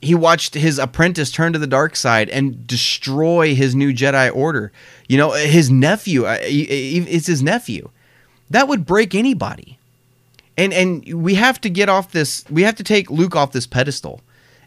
he 0.00 0.14
watched 0.14 0.54
his 0.54 0.78
apprentice 0.78 1.30
turn 1.30 1.52
to 1.52 1.58
the 1.58 1.66
dark 1.66 1.96
side 1.96 2.28
and 2.28 2.66
destroy 2.66 3.54
his 3.54 3.74
new 3.74 3.92
Jedi 3.92 4.34
Order. 4.34 4.72
You 5.08 5.18
know, 5.18 5.32
his 5.32 5.70
nephew. 5.70 6.26
Uh, 6.26 6.38
it's 6.40 7.26
his 7.26 7.42
nephew. 7.42 7.90
That 8.50 8.68
would 8.68 8.86
break 8.86 9.14
anybody. 9.14 9.78
And 10.56 10.72
and 10.72 11.22
we 11.22 11.34
have 11.34 11.60
to 11.62 11.70
get 11.70 11.88
off 11.88 12.12
this. 12.12 12.44
We 12.50 12.62
have 12.62 12.76
to 12.76 12.84
take 12.84 13.10
Luke 13.10 13.34
off 13.34 13.52
this 13.52 13.66
pedestal 13.66 14.20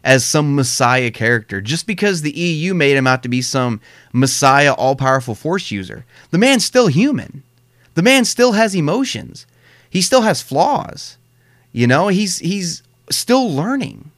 as 0.04 0.24
some 0.24 0.54
messiah 0.54 1.10
character 1.10 1.60
just 1.60 1.86
because 1.86 2.22
the 2.22 2.30
EU 2.30 2.72
made 2.72 2.96
him 2.96 3.06
out 3.06 3.22
to 3.22 3.28
be 3.28 3.42
some 3.42 3.80
messiah 4.12 4.72
all 4.72 4.96
powerful 4.96 5.34
force 5.34 5.70
user. 5.70 6.04
The 6.30 6.38
man's 6.38 6.64
still 6.64 6.86
human. 6.86 7.42
The 7.94 8.02
man 8.02 8.24
still 8.24 8.52
has 8.52 8.74
emotions. 8.74 9.44
He 9.90 10.00
still 10.00 10.22
has 10.22 10.40
flaws. 10.40 11.17
You 11.72 11.86
know, 11.86 12.08
he's 12.08 12.38
he's 12.38 12.82
still 13.10 13.50
learning. 13.50 14.10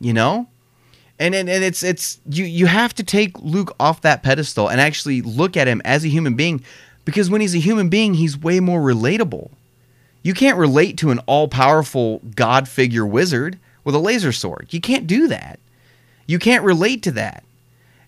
You 0.00 0.12
know? 0.12 0.48
And, 1.18 1.34
and, 1.34 1.48
and 1.48 1.62
it's 1.62 1.82
it's 1.82 2.18
you 2.28 2.44
you 2.44 2.66
have 2.66 2.92
to 2.94 3.04
take 3.04 3.38
Luke 3.40 3.74
off 3.78 4.00
that 4.00 4.22
pedestal 4.22 4.68
and 4.68 4.80
actually 4.80 5.22
look 5.22 5.56
at 5.56 5.68
him 5.68 5.80
as 5.84 6.04
a 6.04 6.08
human 6.08 6.34
being 6.34 6.64
because 7.04 7.30
when 7.30 7.40
he's 7.40 7.54
a 7.54 7.60
human 7.60 7.88
being, 7.88 8.14
he's 8.14 8.36
way 8.36 8.60
more 8.60 8.80
relatable. 8.80 9.50
You 10.22 10.34
can't 10.34 10.58
relate 10.58 10.96
to 10.98 11.10
an 11.10 11.20
all-powerful 11.26 12.20
god 12.34 12.66
figure 12.66 13.06
wizard 13.06 13.58
with 13.84 13.94
a 13.94 13.98
laser 13.98 14.32
sword. 14.32 14.68
You 14.70 14.80
can't 14.80 15.06
do 15.06 15.28
that. 15.28 15.60
You 16.26 16.38
can't 16.38 16.64
relate 16.64 17.02
to 17.02 17.12
that. 17.12 17.44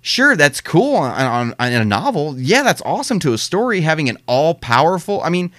Sure, 0.00 0.34
that's 0.34 0.60
cool 0.60 0.96
on, 0.96 1.12
on, 1.20 1.54
on 1.58 1.72
in 1.72 1.82
a 1.82 1.84
novel. 1.84 2.38
Yeah, 2.38 2.62
that's 2.62 2.80
awesome 2.82 3.18
to 3.20 3.34
a 3.34 3.38
story 3.38 3.82
having 3.82 4.08
an 4.08 4.18
all 4.26 4.54
powerful. 4.54 5.22
I 5.22 5.28
mean, 5.28 5.52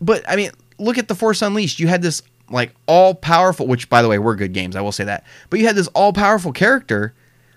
but 0.00 0.24
I 0.28 0.36
mean, 0.36 0.50
look 0.78 0.98
at 0.98 1.08
the 1.08 1.14
Force 1.14 1.42
Unleashed. 1.42 1.80
You 1.80 1.88
had 1.88 2.02
this 2.02 2.22
like 2.50 2.74
all 2.86 3.14
powerful, 3.14 3.66
which 3.66 3.90
by 3.90 4.02
the 4.02 4.08
way 4.08 4.18
were 4.18 4.34
good 4.36 4.52
games. 4.52 4.76
I 4.76 4.80
will 4.80 4.92
say 4.92 5.04
that. 5.04 5.24
But 5.50 5.60
you 5.60 5.66
had 5.66 5.76
this 5.76 5.88
all 5.88 6.12
powerful 6.12 6.52
character 6.52 7.14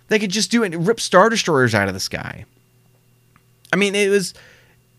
that 0.08 0.20
could 0.20 0.32
just 0.32 0.52
do 0.52 0.64
it, 0.64 0.74
and 0.74 0.86
rip 0.88 1.00
star 1.00 1.30
destroyers 1.30 1.74
out 1.74 1.88
of 1.88 1.94
the 1.94 2.00
sky. 2.00 2.46
I 3.72 3.78
mean, 3.78 3.96
it 3.96 4.10
was 4.10 4.34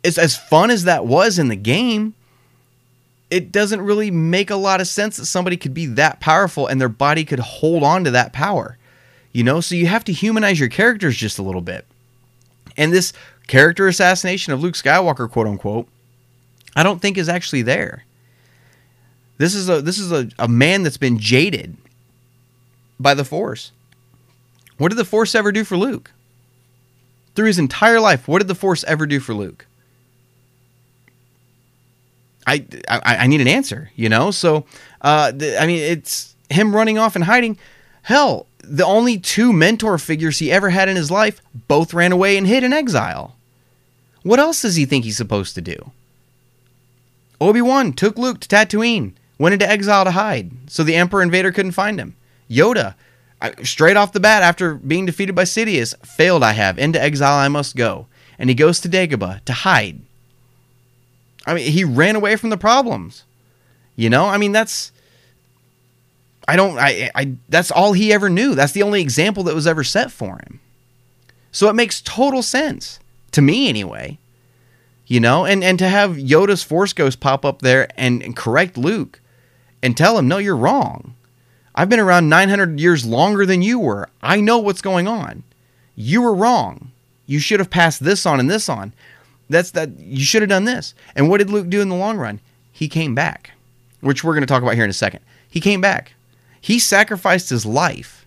it's 0.02 0.18
as 0.18 0.36
fun 0.36 0.70
as 0.70 0.84
that 0.84 1.06
was 1.06 1.38
in 1.38 1.48
the 1.48 1.56
game 1.56 2.14
it 3.32 3.50
doesn't 3.50 3.80
really 3.80 4.10
make 4.10 4.50
a 4.50 4.56
lot 4.56 4.82
of 4.82 4.86
sense 4.86 5.16
that 5.16 5.24
somebody 5.24 5.56
could 5.56 5.72
be 5.72 5.86
that 5.86 6.20
powerful 6.20 6.66
and 6.66 6.78
their 6.78 6.90
body 6.90 7.24
could 7.24 7.38
hold 7.38 7.82
on 7.82 8.04
to 8.04 8.10
that 8.10 8.34
power. 8.34 8.76
You 9.32 9.42
know, 9.42 9.62
so 9.62 9.74
you 9.74 9.86
have 9.86 10.04
to 10.04 10.12
humanize 10.12 10.60
your 10.60 10.68
characters 10.68 11.16
just 11.16 11.38
a 11.38 11.42
little 11.42 11.62
bit. 11.62 11.86
And 12.76 12.92
this 12.92 13.14
character 13.46 13.88
assassination 13.88 14.52
of 14.52 14.60
Luke 14.60 14.74
Skywalker, 14.74 15.30
quote 15.30 15.46
unquote, 15.46 15.88
I 16.76 16.82
don't 16.82 17.00
think 17.00 17.16
is 17.16 17.30
actually 17.30 17.62
there. 17.62 18.04
This 19.42 19.56
is 19.56 19.68
a 19.68 19.82
this 19.82 19.98
is 19.98 20.12
a, 20.12 20.28
a 20.38 20.46
man 20.46 20.84
that's 20.84 20.96
been 20.96 21.18
jaded 21.18 21.76
by 23.00 23.12
the 23.12 23.24
Force. 23.24 23.72
What 24.78 24.90
did 24.90 24.98
the 24.98 25.04
Force 25.04 25.34
ever 25.34 25.50
do 25.50 25.64
for 25.64 25.76
Luke? 25.76 26.12
Through 27.34 27.48
his 27.48 27.58
entire 27.58 27.98
life, 27.98 28.28
what 28.28 28.38
did 28.38 28.46
the 28.46 28.54
Force 28.54 28.84
ever 28.84 29.04
do 29.04 29.18
for 29.18 29.34
Luke? 29.34 29.66
I, 32.46 32.64
I, 32.88 33.16
I 33.16 33.26
need 33.26 33.40
an 33.40 33.48
answer, 33.48 33.90
you 33.96 34.08
know. 34.08 34.30
So, 34.30 34.64
uh, 35.00 35.32
the, 35.32 35.60
I 35.60 35.66
mean, 35.66 35.80
it's 35.80 36.36
him 36.48 36.72
running 36.72 36.98
off 36.98 37.16
and 37.16 37.24
hiding. 37.24 37.58
Hell, 38.02 38.46
the 38.58 38.86
only 38.86 39.18
two 39.18 39.52
mentor 39.52 39.98
figures 39.98 40.38
he 40.38 40.52
ever 40.52 40.70
had 40.70 40.88
in 40.88 40.94
his 40.94 41.10
life 41.10 41.42
both 41.66 41.92
ran 41.92 42.12
away 42.12 42.36
and 42.36 42.46
hid 42.46 42.62
in 42.62 42.72
exile. 42.72 43.34
What 44.22 44.38
else 44.38 44.62
does 44.62 44.76
he 44.76 44.84
think 44.84 45.04
he's 45.04 45.16
supposed 45.16 45.56
to 45.56 45.60
do? 45.60 45.90
Obi 47.40 47.60
Wan 47.60 47.92
took 47.92 48.16
Luke 48.16 48.38
to 48.38 48.46
Tatooine, 48.46 49.14
went 49.38 49.52
into 49.54 49.68
exile 49.68 50.04
to 50.04 50.12
hide, 50.12 50.52
so 50.66 50.82
the 50.82 50.96
Emperor 50.96 51.22
and 51.22 51.32
Vader 51.32 51.52
couldn't 51.52 51.72
find 51.72 51.98
him. 51.98 52.16
Yoda, 52.50 52.94
straight 53.62 53.96
off 53.96 54.12
the 54.12 54.20
bat 54.20 54.42
after 54.42 54.74
being 54.74 55.06
defeated 55.06 55.34
by 55.34 55.44
Sidious, 55.44 55.94
failed. 56.06 56.42
I 56.42 56.52
have 56.52 56.78
into 56.78 57.02
exile 57.02 57.38
I 57.38 57.48
must 57.48 57.76
go, 57.76 58.06
and 58.38 58.48
he 58.50 58.54
goes 58.54 58.80
to 58.80 58.88
Dagobah 58.88 59.44
to 59.44 59.52
hide 59.52 60.02
I 61.46 61.54
mean, 61.54 61.70
he 61.70 61.84
ran 61.84 62.16
away 62.16 62.36
from 62.36 62.50
the 62.50 62.56
problems. 62.56 63.24
You 63.96 64.10
know, 64.10 64.26
I 64.26 64.38
mean, 64.38 64.52
that's 64.52 64.92
I 66.48 66.56
don't 66.56 66.78
I 66.78 67.10
I 67.14 67.36
that's 67.48 67.70
all 67.70 67.92
he 67.92 68.12
ever 68.12 68.28
knew. 68.28 68.54
That's 68.54 68.72
the 68.72 68.82
only 68.82 69.00
example 69.00 69.42
that 69.44 69.54
was 69.54 69.66
ever 69.66 69.84
set 69.84 70.10
for 70.10 70.36
him. 70.38 70.60
So 71.50 71.68
it 71.68 71.74
makes 71.74 72.00
total 72.00 72.42
sense 72.42 72.98
to 73.32 73.42
me 73.42 73.68
anyway. 73.68 74.18
You 75.06 75.20
know, 75.20 75.44
and 75.44 75.62
and 75.62 75.78
to 75.78 75.88
have 75.88 76.12
Yoda's 76.12 76.62
Force 76.62 76.92
Ghost 76.92 77.20
pop 77.20 77.44
up 77.44 77.60
there 77.60 77.88
and, 77.96 78.22
and 78.22 78.36
correct 78.36 78.78
Luke 78.78 79.20
and 79.82 79.96
tell 79.96 80.18
him, 80.18 80.28
"No, 80.28 80.38
you're 80.38 80.56
wrong. 80.56 81.14
I've 81.74 81.88
been 81.88 82.00
around 82.00 82.28
900 82.28 82.78
years 82.78 83.04
longer 83.04 83.46
than 83.46 83.62
you 83.62 83.78
were. 83.78 84.08
I 84.22 84.40
know 84.40 84.58
what's 84.58 84.82
going 84.82 85.08
on. 85.08 85.42
You 85.96 86.22
were 86.22 86.34
wrong. 86.34 86.90
You 87.26 87.38
should 87.38 87.60
have 87.60 87.70
passed 87.70 88.04
this 88.04 88.26
on 88.26 88.40
and 88.40 88.50
this 88.50 88.68
on. 88.68 88.92
That's 89.48 89.70
that 89.72 89.98
you 89.98 90.24
should 90.24 90.42
have 90.42 90.48
done 90.48 90.64
this. 90.64 90.94
And 91.16 91.28
what 91.28 91.38
did 91.38 91.50
Luke 91.50 91.68
do 91.68 91.80
in 91.80 91.88
the 91.88 91.94
long 91.94 92.18
run? 92.18 92.40
He 92.72 92.88
came 92.88 93.14
back, 93.14 93.52
which 94.00 94.22
we're 94.22 94.32
going 94.32 94.42
to 94.42 94.46
talk 94.46 94.62
about 94.62 94.74
here 94.74 94.84
in 94.84 94.90
a 94.90 94.94
second. 94.94 95.20
He 95.48 95.60
came 95.60 95.80
back. 95.80 96.14
He 96.60 96.78
sacrificed 96.78 97.50
his 97.50 97.66
life 97.66 98.24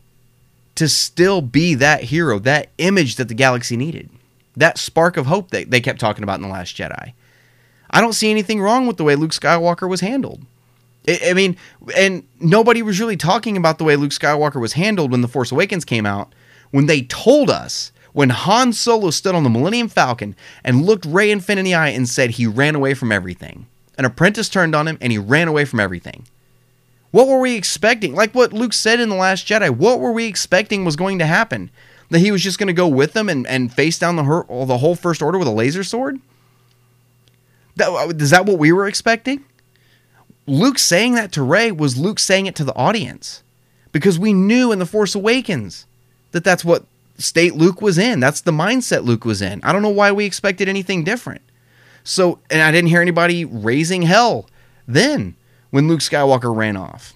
to 0.75 0.89
still 0.89 1.41
be 1.41 1.73
that 1.75 2.03
hero, 2.03 2.37
that 2.39 2.69
image 2.77 3.15
that 3.15 3.27
the 3.27 3.33
galaxy 3.33 3.77
needed, 3.77 4.09
that 4.55 4.77
spark 4.77 5.17
of 5.17 5.25
hope 5.25 5.51
that 5.51 5.71
they 5.71 5.79
kept 5.79 5.99
talking 5.99 6.23
about 6.23 6.35
in 6.35 6.41
The 6.41 6.47
Last 6.47 6.75
Jedi. 6.75 7.13
I 7.89 8.01
don't 8.01 8.13
see 8.13 8.29
anything 8.29 8.61
wrong 8.61 8.85
with 8.87 8.97
the 8.97 9.03
way 9.03 9.15
Luke 9.15 9.31
Skywalker 9.31 9.89
was 9.89 10.01
handled. 10.01 10.41
I 11.07 11.33
mean, 11.33 11.57
and 11.95 12.27
nobody 12.39 12.81
was 12.81 12.99
really 12.99 13.17
talking 13.17 13.57
about 13.57 13.77
the 13.77 13.83
way 13.83 13.95
Luke 13.95 14.11
Skywalker 14.11 14.59
was 14.59 14.73
handled 14.73 15.11
when 15.11 15.21
The 15.21 15.27
Force 15.27 15.51
Awakens 15.51 15.85
came 15.85 16.05
out, 16.05 16.33
when 16.71 16.87
they 16.87 17.03
told 17.03 17.49
us 17.49 17.91
when 18.15 18.29
Han 18.29 18.71
Solo 18.71 19.09
stood 19.09 19.35
on 19.35 19.43
the 19.43 19.49
Millennium 19.49 19.89
Falcon 19.89 20.37
and 20.63 20.85
looked 20.85 21.05
Rey 21.05 21.31
and 21.31 21.43
Finn 21.43 21.57
in 21.57 21.65
the 21.65 21.73
eye 21.75 21.89
and 21.89 22.07
said 22.07 22.31
he 22.31 22.47
ran 22.47 22.73
away 22.73 22.93
from 22.93 23.11
everything. 23.11 23.67
An 23.97 24.05
apprentice 24.05 24.47
turned 24.47 24.73
on 24.73 24.87
him 24.87 24.97
and 25.01 25.11
he 25.11 25.17
ran 25.17 25.49
away 25.49 25.65
from 25.65 25.81
everything. 25.81 26.25
What 27.11 27.27
were 27.27 27.41
we 27.41 27.55
expecting? 27.55 28.15
Like 28.15 28.33
what 28.33 28.53
Luke 28.53 28.71
said 28.71 29.01
in 29.01 29.09
The 29.09 29.15
Last 29.15 29.45
Jedi, 29.45 29.69
what 29.69 29.99
were 29.99 30.13
we 30.13 30.27
expecting 30.27 30.85
was 30.85 30.95
going 30.95 31.19
to 31.19 31.25
happen? 31.25 31.69
That 32.09 32.19
he 32.19 32.31
was 32.31 32.41
just 32.41 32.57
going 32.57 32.67
to 32.67 32.73
go 32.73 32.87
with 32.87 33.11
them 33.11 33.27
and, 33.27 33.45
and 33.47 33.73
face 33.73 33.99
down 33.99 34.15
the, 34.15 34.23
her- 34.23 34.45
the 34.47 34.77
whole 34.77 34.95
First 34.95 35.21
Order 35.21 35.37
with 35.37 35.47
a 35.49 35.51
laser 35.51 35.83
sword? 35.83 36.19
That, 37.75 37.89
uh, 37.89 38.13
is 38.17 38.29
that 38.29 38.45
what 38.45 38.59
we 38.59 38.71
were 38.71 38.87
expecting? 38.87 39.43
Luke 40.47 40.77
saying 40.77 41.15
that 41.15 41.31
to 41.33 41.41
Rey 41.41 41.71
was 41.71 41.97
Luke 41.97 42.19
saying 42.19 42.45
it 42.45 42.55
to 42.55 42.63
the 42.63 42.75
audience 42.75 43.43
because 43.91 44.19
we 44.19 44.33
knew 44.33 44.71
in 44.71 44.79
The 44.79 44.85
Force 44.85 45.15
Awakens 45.15 45.85
that 46.31 46.43
that's 46.43 46.63
what 46.63 46.85
state 47.17 47.55
Luke 47.55 47.81
was 47.81 47.97
in. 47.97 48.19
That's 48.19 48.41
the 48.41 48.51
mindset 48.51 49.05
Luke 49.05 49.25
was 49.25 49.41
in. 49.41 49.61
I 49.63 49.71
don't 49.71 49.81
know 49.81 49.89
why 49.89 50.11
we 50.11 50.25
expected 50.25 50.67
anything 50.67 51.03
different. 51.03 51.41
So, 52.03 52.39
and 52.51 52.61
I 52.61 52.71
didn't 52.71 52.89
hear 52.89 53.01
anybody 53.01 53.45
raising 53.45 54.03
hell 54.03 54.47
then 54.87 55.35
when 55.71 55.87
Luke 55.87 56.01
Skywalker 56.01 56.55
ran 56.55 56.77
off. 56.77 57.13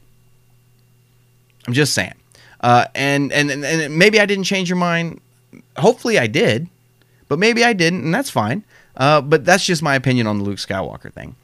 I'm 1.67 1.73
just 1.73 1.93
saying. 1.93 2.15
Uh, 2.61 2.85
and, 2.95 3.31
and 3.31 3.51
and 3.51 3.97
maybe 3.97 4.19
I 4.19 4.25
didn't 4.25 4.45
change 4.45 4.69
your 4.69 4.77
mind. 4.77 5.21
Hopefully 5.77 6.17
I 6.17 6.27
did, 6.27 6.67
but 7.27 7.39
maybe 7.39 7.63
I 7.63 7.73
didn't, 7.73 8.03
and 8.03 8.13
that's 8.13 8.29
fine. 8.29 8.63
Uh, 8.97 9.21
but 9.21 9.45
that's 9.45 9.65
just 9.65 9.81
my 9.81 9.95
opinion 9.95 10.27
on 10.27 10.39
the 10.39 10.43
Luke 10.43 10.57
Skywalker 10.57 11.13
thing. 11.13 11.35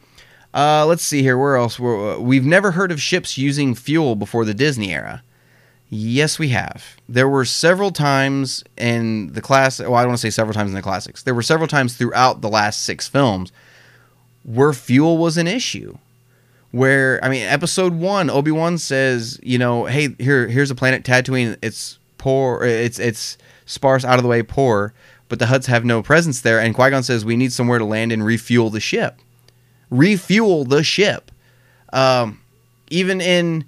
Uh, 0.55 0.85
let's 0.85 1.03
see 1.03 1.21
here. 1.21 1.37
Where 1.37 1.57
else? 1.57 1.77
Uh, 1.79 2.17
we've 2.19 2.45
never 2.45 2.71
heard 2.71 2.91
of 2.91 3.01
ships 3.01 3.37
using 3.37 3.75
fuel 3.75 4.15
before 4.15 4.45
the 4.45 4.53
Disney 4.53 4.93
era. 4.93 5.21
Yes, 5.89 6.39
we 6.39 6.49
have. 6.49 6.95
There 7.09 7.27
were 7.27 7.43
several 7.43 7.91
times 7.91 8.63
in 8.77 9.33
the 9.33 9.41
class. 9.41 9.79
Well, 9.79 9.95
I 9.95 10.01
don't 10.01 10.11
want 10.11 10.19
to 10.21 10.25
say 10.25 10.31
several 10.31 10.53
times 10.53 10.71
in 10.71 10.75
the 10.75 10.81
classics. 10.81 11.23
There 11.23 11.35
were 11.35 11.41
several 11.41 11.67
times 11.67 11.95
throughout 11.95 12.39
the 12.39 12.49
last 12.49 12.83
six 12.83 13.07
films 13.07 13.51
where 14.43 14.71
fuel 14.71 15.17
was 15.17 15.37
an 15.37 15.45
issue. 15.45 15.97
Where 16.71 17.23
I 17.23 17.29
mean, 17.29 17.43
Episode 17.43 17.93
One, 17.93 18.29
Obi 18.29 18.51
Wan 18.51 18.77
says, 18.77 19.39
you 19.43 19.57
know, 19.57 19.85
hey, 19.85 20.15
here, 20.19 20.47
here's 20.47 20.71
a 20.71 20.75
planet 20.75 21.03
Tatooine. 21.03 21.57
It's 21.61 21.99
poor. 22.17 22.63
It's 22.63 22.97
it's 22.97 23.37
sparse, 23.65 24.05
out 24.05 24.19
of 24.19 24.23
the 24.23 24.29
way, 24.29 24.41
poor. 24.41 24.93
But 25.27 25.39
the 25.39 25.45
Hutts 25.45 25.65
have 25.65 25.83
no 25.83 26.01
presence 26.01 26.41
there. 26.41 26.59
And 26.61 26.73
Qui 26.73 26.89
Gon 26.91 27.03
says, 27.03 27.25
we 27.25 27.35
need 27.35 27.51
somewhere 27.51 27.79
to 27.79 27.85
land 27.85 28.11
and 28.11 28.25
refuel 28.25 28.69
the 28.69 28.79
ship 28.79 29.19
refuel 29.89 30.65
the 30.65 30.83
ship. 30.83 31.31
Um, 31.93 32.41
even 32.89 33.21
in, 33.21 33.65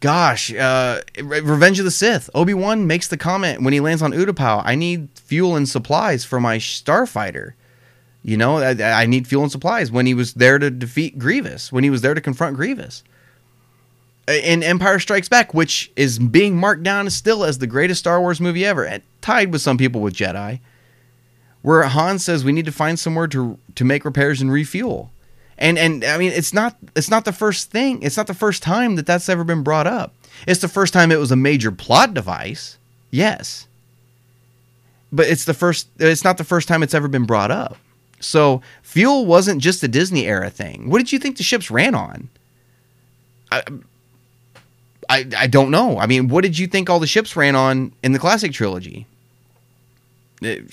gosh, 0.00 0.52
uh, 0.54 1.00
Revenge 1.22 1.78
of 1.78 1.84
the 1.84 1.90
Sith, 1.90 2.28
Obi 2.34 2.54
Wan 2.54 2.86
makes 2.86 3.08
the 3.08 3.16
comment 3.16 3.62
when 3.62 3.72
he 3.72 3.80
lands 3.80 4.02
on 4.02 4.12
Utapau, 4.12 4.62
I 4.64 4.74
need 4.74 5.08
fuel 5.14 5.56
and 5.56 5.68
supplies 5.68 6.24
for 6.24 6.40
my 6.40 6.58
starfighter. 6.58 7.52
You 8.22 8.36
know, 8.36 8.58
I, 8.58 9.02
I 9.02 9.06
need 9.06 9.26
fuel 9.26 9.42
and 9.42 9.50
supplies 9.50 9.90
when 9.90 10.06
he 10.06 10.14
was 10.14 10.34
there 10.34 10.58
to 10.58 10.70
defeat 10.70 11.18
Grievous, 11.18 11.72
when 11.72 11.82
he 11.82 11.90
was 11.90 12.02
there 12.02 12.14
to 12.14 12.20
confront 12.20 12.56
Grievous. 12.56 13.02
In 14.28 14.62
Empire 14.62 15.00
Strikes 15.00 15.28
Back, 15.28 15.52
which 15.52 15.90
is 15.96 16.20
being 16.20 16.56
marked 16.56 16.84
down 16.84 17.10
still 17.10 17.42
as 17.42 17.58
the 17.58 17.66
greatest 17.66 17.98
Star 17.98 18.20
Wars 18.20 18.40
movie 18.40 18.64
ever, 18.64 18.84
and 18.84 19.02
tied 19.20 19.50
with 19.50 19.62
some 19.62 19.76
people 19.76 20.00
with 20.00 20.14
Jedi, 20.14 20.60
where 21.62 21.82
Han 21.82 22.20
says 22.20 22.44
we 22.44 22.52
need 22.52 22.66
to 22.66 22.72
find 22.72 22.98
somewhere 22.98 23.26
to 23.28 23.58
to 23.74 23.84
make 23.84 24.04
repairs 24.04 24.40
and 24.40 24.52
refuel 24.52 25.10
and 25.62 25.78
and 25.78 26.04
I 26.04 26.18
mean 26.18 26.32
it's 26.32 26.52
not 26.52 26.76
it's 26.94 27.08
not 27.08 27.24
the 27.24 27.32
first 27.32 27.70
thing 27.70 28.02
it's 28.02 28.16
not 28.16 28.26
the 28.26 28.34
first 28.34 28.62
time 28.62 28.96
that 28.96 29.06
that's 29.06 29.28
ever 29.28 29.44
been 29.44 29.62
brought 29.62 29.86
up. 29.86 30.12
It's 30.46 30.60
the 30.60 30.68
first 30.68 30.92
time 30.92 31.10
it 31.10 31.18
was 31.18 31.30
a 31.30 31.36
major 31.36 31.70
plot 31.70 32.12
device. 32.12 32.76
Yes. 33.10 33.66
But 35.12 35.28
it's 35.28 35.44
the 35.44 35.54
first 35.54 35.88
it's 35.98 36.24
not 36.24 36.36
the 36.36 36.44
first 36.44 36.68
time 36.68 36.82
it's 36.82 36.94
ever 36.94 37.08
been 37.08 37.24
brought 37.24 37.50
up. 37.50 37.76
So 38.20 38.60
fuel 38.82 39.24
wasn't 39.24 39.62
just 39.62 39.82
a 39.82 39.88
Disney 39.88 40.26
era 40.26 40.50
thing. 40.50 40.90
What 40.90 40.98
did 40.98 41.12
you 41.12 41.18
think 41.18 41.36
the 41.36 41.42
ships 41.42 41.70
ran 41.70 41.94
on? 41.94 42.28
I, 43.50 43.62
I, 45.08 45.26
I 45.36 45.46
don't 45.46 45.70
know. 45.70 45.98
I 45.98 46.06
mean, 46.06 46.28
what 46.28 46.42
did 46.42 46.58
you 46.58 46.66
think 46.66 46.88
all 46.88 47.00
the 47.00 47.06
ships 47.06 47.36
ran 47.36 47.54
on 47.54 47.92
in 48.02 48.12
the 48.12 48.18
classic 48.18 48.52
trilogy? 48.52 49.06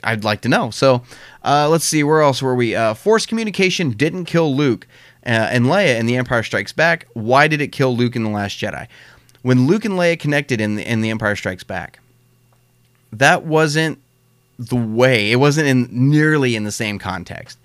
I'd 0.03 0.23
like 0.23 0.41
to 0.41 0.49
know. 0.49 0.71
So 0.71 1.03
uh, 1.43 1.69
let's 1.69 1.85
see, 1.85 2.03
where 2.03 2.21
else 2.21 2.41
were 2.41 2.55
we? 2.55 2.75
Uh, 2.75 2.93
Force 2.93 3.25
communication 3.25 3.91
didn't 3.91 4.25
kill 4.25 4.55
Luke 4.55 4.87
uh, 5.25 5.49
and 5.51 5.65
Leia 5.65 5.99
in 5.99 6.05
The 6.05 6.17
Empire 6.17 6.43
Strikes 6.43 6.73
Back. 6.73 7.07
Why 7.13 7.47
did 7.47 7.61
it 7.61 7.71
kill 7.71 7.95
Luke 7.95 8.15
in 8.15 8.23
The 8.23 8.29
Last 8.29 8.57
Jedi? 8.57 8.87
When 9.41 9.67
Luke 9.67 9.85
and 9.85 9.95
Leia 9.95 10.19
connected 10.19 10.59
in 10.59 10.75
the, 10.75 10.89
in 10.89 11.01
The 11.01 11.09
Empire 11.09 11.35
Strikes 11.35 11.63
Back, 11.63 11.99
that 13.13 13.43
wasn't 13.43 13.99
the 14.57 14.75
way. 14.75 15.31
It 15.31 15.37
wasn't 15.37 15.67
in 15.67 15.87
nearly 15.91 16.55
in 16.55 16.65
the 16.65 16.71
same 16.71 16.99
context, 16.99 17.57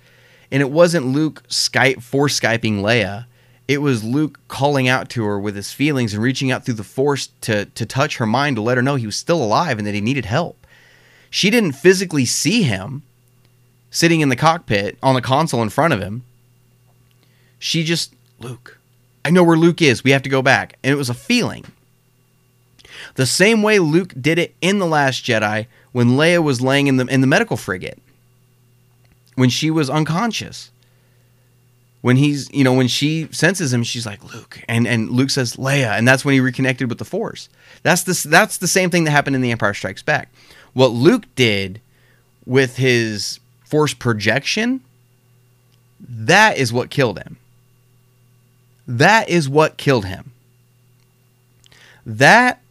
and 0.51 0.61
it 0.61 0.71
wasn't 0.71 1.07
Luke 1.07 1.43
Skype 1.49 2.01
force 2.01 2.39
skyping 2.39 2.81
Leia. 2.81 3.25
It 3.67 3.81
was 3.81 4.03
Luke 4.03 4.39
calling 4.47 4.87
out 4.87 5.09
to 5.09 5.25
her 5.25 5.39
with 5.39 5.55
his 5.55 5.73
feelings 5.73 6.13
and 6.13 6.21
reaching 6.21 6.51
out 6.51 6.63
through 6.63 6.75
the 6.75 6.83
Force 6.83 7.29
to 7.41 7.65
to 7.65 7.85
touch 7.85 8.17
her 8.17 8.25
mind 8.25 8.55
to 8.55 8.61
let 8.61 8.77
her 8.77 8.83
know 8.83 8.95
he 8.95 9.07
was 9.07 9.15
still 9.15 9.43
alive 9.43 9.77
and 9.77 9.87
that 9.87 9.95
he 9.95 10.01
needed 10.01 10.25
help. 10.25 10.64
She 11.35 11.49
didn't 11.49 11.73
physically 11.73 12.23
see 12.23 12.63
him 12.63 13.03
sitting 13.91 14.21
in 14.21 14.29
the 14.29 14.37
cockpit 14.37 14.97
on 15.03 15.15
the 15.15 15.21
console 15.21 15.61
in 15.61 15.67
front 15.67 15.93
of 15.93 15.99
him. 15.99 16.23
She 17.59 17.83
just, 17.83 18.13
Luke, 18.39 18.79
I 19.25 19.31
know 19.31 19.43
where 19.43 19.57
Luke 19.57 19.81
is. 19.81 20.01
We 20.01 20.11
have 20.11 20.21
to 20.21 20.29
go 20.29 20.41
back. 20.41 20.77
And 20.81 20.93
it 20.93 20.95
was 20.95 21.09
a 21.09 21.13
feeling. 21.13 21.65
The 23.15 23.25
same 23.25 23.61
way 23.61 23.79
Luke 23.79 24.13
did 24.17 24.39
it 24.39 24.55
in 24.61 24.79
The 24.79 24.85
Last 24.85 25.25
Jedi 25.25 25.67
when 25.91 26.11
Leia 26.11 26.41
was 26.41 26.61
laying 26.61 26.87
in 26.87 26.95
the, 26.95 27.05
in 27.07 27.19
the 27.19 27.27
medical 27.27 27.57
frigate, 27.57 28.01
when 29.35 29.49
she 29.49 29.69
was 29.69 29.89
unconscious. 29.89 30.71
When 31.99 32.15
he's, 32.15 32.49
you 32.53 32.63
know, 32.63 32.73
when 32.73 32.87
she 32.87 33.27
senses 33.33 33.73
him, 33.73 33.83
she's 33.83 34.05
like, 34.05 34.23
Luke. 34.33 34.61
And, 34.69 34.87
and 34.87 35.11
Luke 35.11 35.31
says, 35.31 35.57
Leia. 35.57 35.97
And 35.97 36.07
that's 36.07 36.23
when 36.23 36.31
he 36.31 36.39
reconnected 36.39 36.87
with 36.87 36.97
the 36.97 37.03
Force. 37.03 37.49
That's, 37.83 38.03
this, 38.03 38.23
that's 38.23 38.57
the 38.57 38.69
same 38.69 38.89
thing 38.89 39.03
that 39.03 39.11
happened 39.11 39.35
in 39.35 39.41
The 39.41 39.51
Empire 39.51 39.73
Strikes 39.73 40.01
Back. 40.01 40.31
What 40.75 40.91
Luke 40.91 41.23
did 41.35 41.79
with 42.45 42.75
his 42.75 43.39
force 43.63 43.93
projection, 43.93 44.81
that 45.99 46.57
is 46.57 46.71
what 46.71 46.89
killed 46.89 47.17
him. 47.17 47.37
That 48.85 49.29
is 49.29 49.49
what 49.49 49.77
killed 49.77 50.05
him. 50.05 50.31
That 52.05 52.61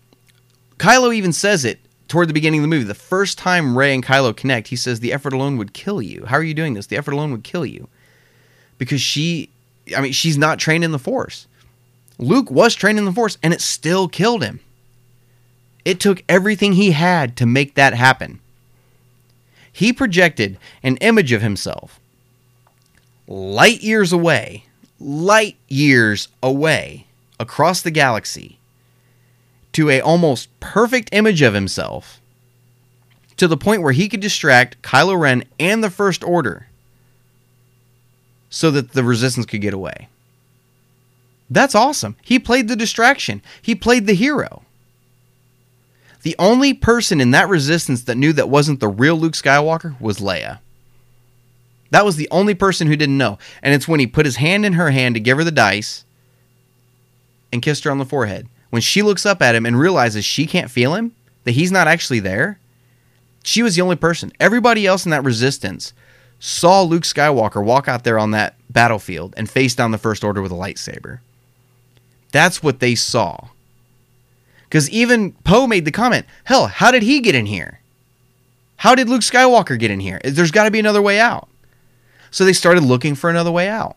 Kylo 0.79 1.15
even 1.15 1.33
says 1.33 1.65
it 1.65 1.81
toward 2.07 2.29
the 2.29 2.35
beginning 2.35 2.61
of 2.61 2.65
the 2.65 2.69
movie. 2.69 2.85
The 2.85 2.95
first 2.95 3.39
time 3.39 3.77
Rey 3.77 3.95
and 3.95 4.05
Kylo 4.05 4.37
connect, 4.37 4.69
he 4.69 4.77
says 4.77 5.01
the 5.01 5.13
effort 5.13 5.33
alone 5.33 5.57
would 5.57 5.73
kill 5.73 6.03
you. 6.03 6.27
How 6.27 6.37
are 6.37 6.43
you 6.45 6.55
doing 6.55 6.75
this? 6.75 6.87
The 6.87 6.99
effort 6.99 7.15
alone 7.15 7.33
would 7.33 7.43
kill 7.43 7.65
you. 7.65 7.89
Because 8.77 9.01
she 9.01 9.49
I 9.97 10.03
mean, 10.03 10.13
she's 10.13 10.37
not 10.37 10.59
trained 10.59 10.85
in 10.85 10.93
the 10.93 10.99
force. 10.99 11.47
Luke 12.19 12.51
was 12.51 12.75
trained 12.75 12.99
in 12.99 13.07
the 13.07 13.13
force 13.13 13.39
and 13.43 13.55
it 13.55 13.63
still 13.63 14.09
killed 14.09 14.45
him. 14.45 14.61
It 15.85 16.01
took 16.01 16.23
everything 16.29 16.73
he 16.73 16.93
had 16.93 17.37
to 17.37 17.47
make 17.47 17.75
that 17.75 17.95
happen. 17.95 18.41
He 19.73 19.93
projected 19.93 20.59
an 20.83 20.97
image 20.99 21.33
of 21.33 21.43
himself 21.43 22.01
light 23.27 23.83
years 23.83 24.13
away, 24.13 24.65
light 25.01 25.57
years 25.69 26.29
away 26.43 27.07
across 27.41 27.83
the 27.83 27.91
galaxy 27.91 28.59
to 29.73 29.91
a 29.91 30.01
almost 30.01 30.49
perfect 30.61 31.09
image 31.13 31.43
of 31.43 31.55
himself 31.55 32.21
to 33.37 33.49
the 33.49 33.57
point 33.57 33.83
where 33.83 33.93
he 33.93 34.09
could 34.09 34.21
distract 34.21 34.81
Kylo 34.83 35.19
Ren 35.19 35.45
and 35.59 35.83
the 35.83 35.91
First 35.91 36.23
Order 36.23 36.69
so 38.49 38.71
that 38.71 38.93
the 38.93 39.03
resistance 39.03 39.47
could 39.47 39.61
get 39.61 39.75
away. 39.75 40.09
That's 41.51 41.75
awesome. 41.75 42.17
He 42.23 42.39
played 42.39 42.69
the 42.69 42.77
distraction. 42.77 43.43
He 43.61 43.75
played 43.75 44.07
the 44.07 44.15
hero. 44.15 44.64
The 46.25 46.35
only 46.39 46.73
person 46.73 47.21
in 47.21 47.33
that 47.33 47.51
resistance 47.51 48.05
that 48.05 48.17
knew 48.17 48.33
that 48.33 48.49
wasn't 48.49 48.81
the 48.81 48.89
real 48.89 49.15
Luke 49.15 49.35
Skywalker 49.35 50.01
was 50.01 50.21
Leia. 50.21 50.59
That 51.91 52.07
was 52.07 52.17
the 52.17 52.29
only 52.31 52.55
person 52.55 52.87
who 52.87 52.97
didn't 52.97 53.19
know. 53.19 53.39
And 53.63 53.75
it's 53.75 53.87
when 53.87 54.01
he 54.01 54.07
put 54.07 54.25
his 54.25 54.37
hand 54.37 54.65
in 54.65 54.73
her 54.73 54.91
hand 54.91 55.17
to 55.17 55.21
give 55.21 55.37
her 55.37 55.45
the 55.45 55.51
dice 55.51 56.05
and 57.53 57.61
kissed 57.61 57.85
her 57.85 57.91
on 57.91 57.99
the 57.99 58.07
forehead. 58.07 58.49
When 58.71 58.81
she 58.81 59.03
looks 59.03 59.27
up 59.27 59.43
at 59.43 59.55
him 59.55 59.67
and 59.67 59.79
realizes 59.79 60.25
she 60.25 60.47
can't 60.47 60.71
feel 60.71 60.95
him, 60.95 61.13
that 61.45 61.53
he's 61.53 61.71
not 61.71 61.89
actually 61.89 62.21
there, 62.21 62.59
she 63.45 63.63
was 63.63 63.77
the 63.77 63.83
only 63.83 63.97
person. 63.97 64.33
Everybody 64.41 64.87
else 64.87 65.05
in 65.05 65.11
that 65.11 65.25
resistance 65.25 65.93
saw 66.41 66.81
Luke 66.81 67.05
Skywalker 67.05 67.63
walk 67.63 67.87
out 67.87 68.03
there 68.03 68.19
on 68.19 68.31
that 68.31 68.57
battlefield 68.71 69.35
and 69.37 69.49
face 69.49 69.75
down 69.75 69.91
the 69.91 69.99
First 69.99 70.25
Order 70.25 70.41
with 70.41 70.53
a 70.53 70.57
lightsaber. 70.57 71.19
That's 72.33 72.63
what 72.63 72.81
they 72.81 72.95
saw. 72.95 73.49
Because 74.75 74.91
even 74.91 75.31
Poe 75.45 75.69
made 75.69 75.85
the 75.85 75.93
comment, 75.93 76.27
hell, 76.43 76.67
how 76.67 76.91
did 76.91 77.05
he 77.05 77.21
get 77.21 77.37
in 77.37 77.47
here? 77.47 77.79
How 78.79 78.97
did 78.97 79.09
Luke 79.09 79.21
Skywalker 79.21 79.79
get 79.79 79.93
in 79.93 80.01
here? 80.01 80.21
There's 80.25 80.51
got 80.51 80.65
to 80.65 80.73
be 80.73 80.81
another 80.81 81.01
way 81.01 81.21
out. 81.21 81.49
So 82.33 82.45
they 82.45 82.53
started 82.53 82.83
looking 82.83 83.15
for 83.15 83.31
another 83.31 83.53
way 83.53 83.69
out. 83.69 83.97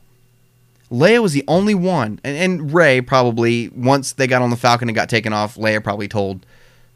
Leia 0.91 1.19
was 1.19 1.33
the 1.33 1.43
only 1.47 1.73
one, 1.73 2.19
and, 2.23 2.37
and 2.37 2.71
Rey 2.71 3.01
probably, 3.01 3.69
once 3.69 4.13
they 4.13 4.27
got 4.27 4.43
on 4.43 4.51
the 4.51 4.55
Falcon 4.55 4.87
and 4.87 4.95
got 4.95 5.09
taken 5.09 5.33
off, 5.33 5.55
Leia 5.55 5.83
probably 5.83 6.07
told 6.07 6.45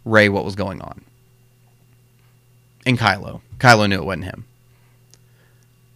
Rey 0.06 0.30
what 0.30 0.46
was 0.46 0.54
going 0.54 0.80
on. 0.80 1.02
And 2.86 3.00
Kylo. 3.00 3.42
Kylo 3.58 3.90
knew 3.90 3.96
it 3.96 4.06
wasn't 4.06 4.26
him. 4.26 4.46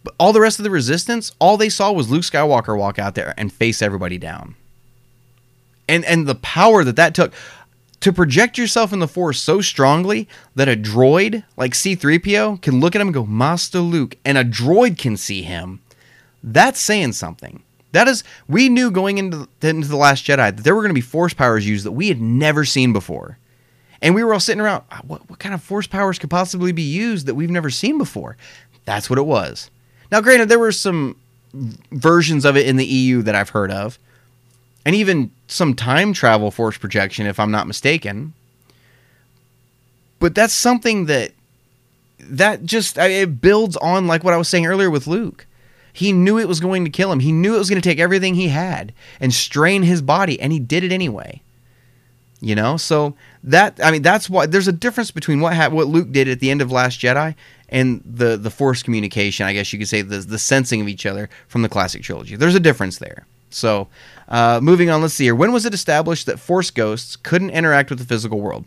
But 0.02 0.16
all 0.18 0.32
the 0.32 0.40
rest 0.40 0.58
of 0.58 0.64
the 0.64 0.70
resistance, 0.70 1.30
all 1.38 1.56
they 1.56 1.68
saw 1.68 1.92
was 1.92 2.10
Luke 2.10 2.24
Skywalker 2.24 2.76
walk 2.76 2.98
out 2.98 3.14
there 3.14 3.32
and 3.36 3.52
face 3.52 3.80
everybody 3.80 4.18
down. 4.18 4.56
And 5.88 6.04
and 6.04 6.26
the 6.26 6.34
power 6.34 6.82
that 6.82 6.96
that 6.96 7.14
took 7.14 7.32
to 8.00 8.12
project 8.12 8.58
yourself 8.58 8.92
in 8.92 8.98
the 8.98 9.08
force 9.08 9.40
so 9.40 9.60
strongly 9.60 10.28
that 10.54 10.68
a 10.68 10.76
droid 10.76 11.44
like 11.56 11.72
C3PO 11.72 12.60
can 12.62 12.80
look 12.80 12.94
at 12.94 13.00
him 13.00 13.08
and 13.08 13.14
go, 13.14 13.24
Master 13.26 13.80
Luke, 13.80 14.16
and 14.24 14.36
a 14.38 14.44
droid 14.44 14.98
can 14.98 15.16
see 15.16 15.42
him, 15.42 15.80
that's 16.42 16.80
saying 16.80 17.12
something. 17.12 17.62
That 17.92 18.08
is, 18.08 18.22
we 18.48 18.68
knew 18.68 18.90
going 18.90 19.18
into 19.18 19.48
the, 19.60 19.68
into 19.68 19.88
the 19.88 19.96
Last 19.96 20.26
Jedi 20.26 20.54
that 20.54 20.58
there 20.62 20.74
were 20.74 20.82
going 20.82 20.90
to 20.90 20.94
be 20.94 21.00
Force 21.00 21.32
powers 21.32 21.66
used 21.66 21.86
that 21.86 21.92
we 21.92 22.08
had 22.08 22.20
never 22.20 22.64
seen 22.64 22.92
before, 22.92 23.38
and 24.02 24.14
we 24.14 24.22
were 24.22 24.34
all 24.34 24.40
sitting 24.40 24.60
around. 24.60 24.84
"Ah, 24.92 25.00
What, 25.06 25.28
what 25.30 25.38
kind 25.38 25.54
of 25.54 25.62
Force 25.62 25.86
powers 25.86 26.18
could 26.18 26.28
possibly 26.28 26.72
be 26.72 26.82
used 26.82 27.26
that 27.26 27.34
we've 27.34 27.48
never 27.50 27.70
seen 27.70 27.96
before? 27.96 28.36
That's 28.84 29.08
what 29.08 29.18
it 29.18 29.24
was. 29.24 29.70
Now, 30.12 30.20
granted, 30.20 30.48
there 30.50 30.58
were 30.58 30.72
some 30.72 31.16
versions 31.90 32.44
of 32.44 32.56
it 32.56 32.66
in 32.66 32.76
the 32.76 32.84
EU 32.84 33.22
that 33.22 33.34
I've 33.34 33.48
heard 33.48 33.70
of, 33.70 33.98
and 34.84 34.94
even 34.94 35.30
some 35.46 35.74
time 35.74 36.12
travel 36.12 36.50
Force 36.50 36.76
projection, 36.76 37.26
if 37.26 37.38
I'm 37.38 37.50
not 37.50 37.66
mistaken. 37.66 38.34
But 40.18 40.34
that's 40.34 40.54
something 40.54 41.06
that 41.06 41.32
that 42.18 42.64
just 42.64 42.98
it 42.98 43.40
builds 43.40 43.76
on 43.76 44.06
like 44.06 44.24
what 44.24 44.34
I 44.34 44.38
was 44.38 44.48
saying 44.48 44.66
earlier 44.66 44.90
with 44.90 45.06
Luke. 45.06 45.46
He 45.92 46.12
knew 46.12 46.38
it 46.38 46.48
was 46.48 46.60
going 46.60 46.84
to 46.84 46.90
kill 46.90 47.10
him. 47.10 47.20
He 47.20 47.32
knew 47.32 47.54
it 47.54 47.58
was 47.58 47.70
going 47.70 47.80
to 47.80 47.88
take 47.88 47.98
everything 47.98 48.34
he 48.34 48.48
had 48.48 48.92
and 49.18 49.32
strain 49.32 49.82
his 49.82 50.02
body, 50.02 50.38
and 50.40 50.52
he 50.52 50.58
did 50.58 50.84
it 50.84 50.92
anyway. 50.92 51.42
You 52.40 52.54
know, 52.54 52.76
so 52.76 53.14
that 53.44 53.80
I 53.82 53.90
mean 53.90 54.02
that's 54.02 54.28
why 54.28 54.46
there's 54.46 54.68
a 54.68 54.72
difference 54.72 55.10
between 55.10 55.40
what 55.40 55.54
ha- 55.54 55.70
what 55.70 55.86
Luke 55.86 56.12
did 56.12 56.28
at 56.28 56.40
the 56.40 56.50
end 56.50 56.60
of 56.60 56.70
Last 56.70 57.00
Jedi 57.00 57.34
and 57.68 58.02
the 58.04 58.36
the 58.36 58.50
Force 58.50 58.82
communication. 58.82 59.46
I 59.46 59.54
guess 59.54 59.72
you 59.72 59.78
could 59.78 59.88
say 59.88 60.02
the 60.02 60.18
the 60.18 60.38
sensing 60.38 60.80
of 60.82 60.88
each 60.88 61.06
other 61.06 61.30
from 61.48 61.62
the 61.62 61.68
classic 61.68 62.02
trilogy. 62.02 62.36
There's 62.36 62.54
a 62.54 62.60
difference 62.60 62.98
there. 62.98 63.26
So, 63.48 63.88
uh, 64.28 64.60
moving 64.62 64.90
on, 64.90 65.02
let's 65.02 65.14
see 65.14 65.24
here. 65.24 65.34
When 65.34 65.52
was 65.52 65.66
it 65.66 65.74
established 65.74 66.26
that 66.26 66.38
Force 66.38 66.70
ghosts 66.70 67.16
couldn't 67.16 67.50
interact 67.50 67.90
with 67.90 67.98
the 67.98 68.04
physical 68.04 68.40
world? 68.40 68.64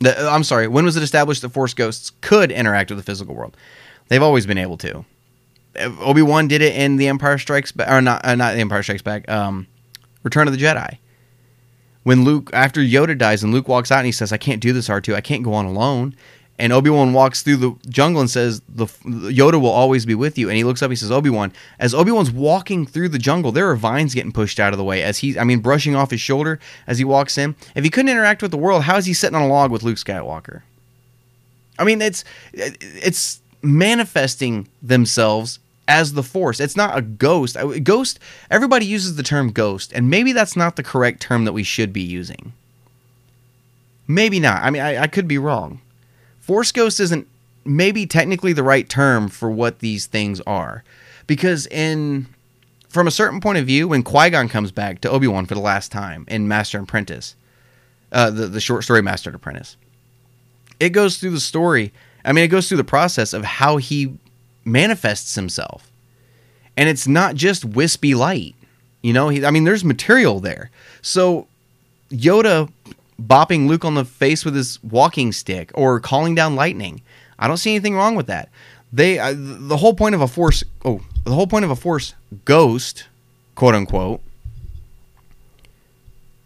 The, 0.00 0.26
uh, 0.26 0.30
I'm 0.30 0.44
sorry. 0.44 0.68
When 0.68 0.84
was 0.84 0.96
it 0.96 1.02
established 1.02 1.42
that 1.42 1.50
Force 1.50 1.74
ghosts 1.74 2.12
could 2.20 2.50
interact 2.50 2.90
with 2.90 2.98
the 2.98 3.04
physical 3.04 3.34
world? 3.34 3.56
They've 4.08 4.22
always 4.22 4.46
been 4.46 4.58
able 4.58 4.78
to. 4.78 5.04
Obi 6.00 6.22
Wan 6.22 6.48
did 6.48 6.62
it 6.62 6.74
in 6.74 6.96
The 6.96 7.08
Empire 7.08 7.38
Strikes 7.38 7.72
Back, 7.72 7.90
or 7.90 8.00
not? 8.00 8.24
Uh, 8.24 8.34
not 8.34 8.54
The 8.54 8.60
Empire 8.60 8.82
Strikes 8.82 9.02
Back. 9.02 9.28
Um, 9.30 9.66
Return 10.22 10.48
of 10.48 10.54
the 10.56 10.62
Jedi. 10.62 10.98
When 12.04 12.24
Luke, 12.24 12.50
after 12.52 12.80
Yoda 12.80 13.16
dies, 13.16 13.42
and 13.42 13.52
Luke 13.52 13.68
walks 13.68 13.92
out 13.92 13.98
and 13.98 14.06
he 14.06 14.12
says, 14.12 14.32
"I 14.32 14.38
can't 14.38 14.62
do 14.62 14.72
this, 14.72 14.88
R2. 14.88 15.14
I 15.14 15.20
can't 15.20 15.42
go 15.42 15.52
on 15.52 15.66
alone." 15.66 16.14
And 16.60 16.72
Obi 16.72 16.90
Wan 16.90 17.12
walks 17.12 17.42
through 17.42 17.56
the 17.56 17.76
jungle 17.88 18.20
and 18.20 18.28
says, 18.28 18.60
"The 18.68 18.86
Yoda 18.86 19.60
will 19.60 19.70
always 19.70 20.04
be 20.04 20.16
with 20.16 20.36
you." 20.36 20.48
And 20.48 20.56
he 20.56 20.64
looks 20.64 20.82
up. 20.82 20.90
He 20.90 20.96
says, 20.96 21.10
"Obi 21.10 21.30
Wan." 21.30 21.52
As 21.78 21.94
Obi 21.94 22.10
Wan's 22.10 22.32
walking 22.32 22.84
through 22.84 23.10
the 23.10 23.18
jungle, 23.18 23.52
there 23.52 23.70
are 23.70 23.76
vines 23.76 24.12
getting 24.12 24.32
pushed 24.32 24.58
out 24.58 24.72
of 24.72 24.78
the 24.78 24.84
way 24.84 25.02
as 25.02 25.18
he, 25.18 25.38
I 25.38 25.44
mean, 25.44 25.60
brushing 25.60 25.94
off 25.94 26.10
his 26.10 26.20
shoulder 26.20 26.58
as 26.86 26.98
he 26.98 27.04
walks 27.04 27.38
in. 27.38 27.54
If 27.76 27.84
he 27.84 27.90
couldn't 27.90 28.10
interact 28.10 28.42
with 28.42 28.50
the 28.50 28.56
world, 28.56 28.82
how 28.82 28.96
is 28.96 29.06
he 29.06 29.14
sitting 29.14 29.36
on 29.36 29.42
a 29.42 29.48
log 29.48 29.70
with 29.70 29.84
Luke 29.84 29.98
Skywalker? 29.98 30.62
I 31.78 31.84
mean, 31.84 32.02
it's 32.02 32.24
it's 32.52 33.40
manifesting 33.62 34.66
themselves 34.82 35.60
as 35.86 36.14
the 36.14 36.22
Force. 36.24 36.58
It's 36.58 36.76
not 36.76 36.98
a 36.98 37.02
ghost. 37.02 37.56
Ghost. 37.84 38.18
Everybody 38.50 38.84
uses 38.84 39.14
the 39.14 39.22
term 39.22 39.52
ghost, 39.52 39.92
and 39.92 40.10
maybe 40.10 40.32
that's 40.32 40.56
not 40.56 40.74
the 40.74 40.82
correct 40.82 41.20
term 41.22 41.44
that 41.44 41.52
we 41.52 41.62
should 41.62 41.92
be 41.92 42.02
using. 42.02 42.52
Maybe 44.08 44.40
not. 44.40 44.62
I 44.62 44.70
mean, 44.70 44.82
I, 44.82 45.02
I 45.02 45.06
could 45.06 45.28
be 45.28 45.38
wrong. 45.38 45.80
Force 46.48 46.72
ghost 46.72 46.98
isn't 46.98 47.28
maybe 47.66 48.06
technically 48.06 48.54
the 48.54 48.62
right 48.62 48.88
term 48.88 49.28
for 49.28 49.50
what 49.50 49.80
these 49.80 50.06
things 50.06 50.40
are, 50.46 50.82
because 51.26 51.66
in 51.66 52.26
from 52.88 53.06
a 53.06 53.10
certain 53.10 53.38
point 53.38 53.58
of 53.58 53.66
view, 53.66 53.86
when 53.88 54.02
Qui 54.02 54.30
Gon 54.30 54.48
comes 54.48 54.72
back 54.72 55.02
to 55.02 55.10
Obi 55.10 55.26
Wan 55.26 55.44
for 55.44 55.54
the 55.54 55.60
last 55.60 55.92
time 55.92 56.24
in 56.26 56.48
Master 56.48 56.78
and 56.78 56.88
Apprentice, 56.88 57.36
uh, 58.12 58.30
the 58.30 58.46
the 58.46 58.62
short 58.62 58.82
story 58.82 59.02
Master 59.02 59.28
and 59.28 59.34
Apprentice, 59.34 59.76
it 60.80 60.88
goes 60.88 61.18
through 61.18 61.32
the 61.32 61.38
story. 61.38 61.92
I 62.24 62.32
mean, 62.32 62.44
it 62.44 62.48
goes 62.48 62.66
through 62.66 62.78
the 62.78 62.84
process 62.84 63.34
of 63.34 63.44
how 63.44 63.76
he 63.76 64.16
manifests 64.64 65.34
himself, 65.34 65.90
and 66.78 66.88
it's 66.88 67.06
not 67.06 67.34
just 67.34 67.62
wispy 67.62 68.14
light. 68.14 68.54
You 69.02 69.12
know, 69.12 69.28
he, 69.28 69.44
I 69.44 69.50
mean, 69.50 69.64
there's 69.64 69.84
material 69.84 70.40
there. 70.40 70.70
So 71.02 71.46
Yoda 72.10 72.72
bopping 73.20 73.66
Luke 73.66 73.84
on 73.84 73.94
the 73.94 74.04
face 74.04 74.44
with 74.44 74.54
his 74.54 74.82
walking 74.82 75.32
stick 75.32 75.70
or 75.74 76.00
calling 76.00 76.34
down 76.34 76.54
lightning. 76.54 77.02
I 77.38 77.48
don't 77.48 77.56
see 77.56 77.70
anything 77.70 77.94
wrong 77.94 78.14
with 78.14 78.26
that. 78.26 78.48
They 78.92 79.18
uh, 79.18 79.34
the 79.36 79.76
whole 79.76 79.94
point 79.94 80.14
of 80.14 80.20
a 80.20 80.28
force 80.28 80.64
oh 80.84 81.00
the 81.24 81.34
whole 81.34 81.46
point 81.46 81.64
of 81.64 81.70
a 81.70 81.76
force 81.76 82.14
ghost 82.44 83.06
quote 83.54 83.74
unquote 83.74 84.22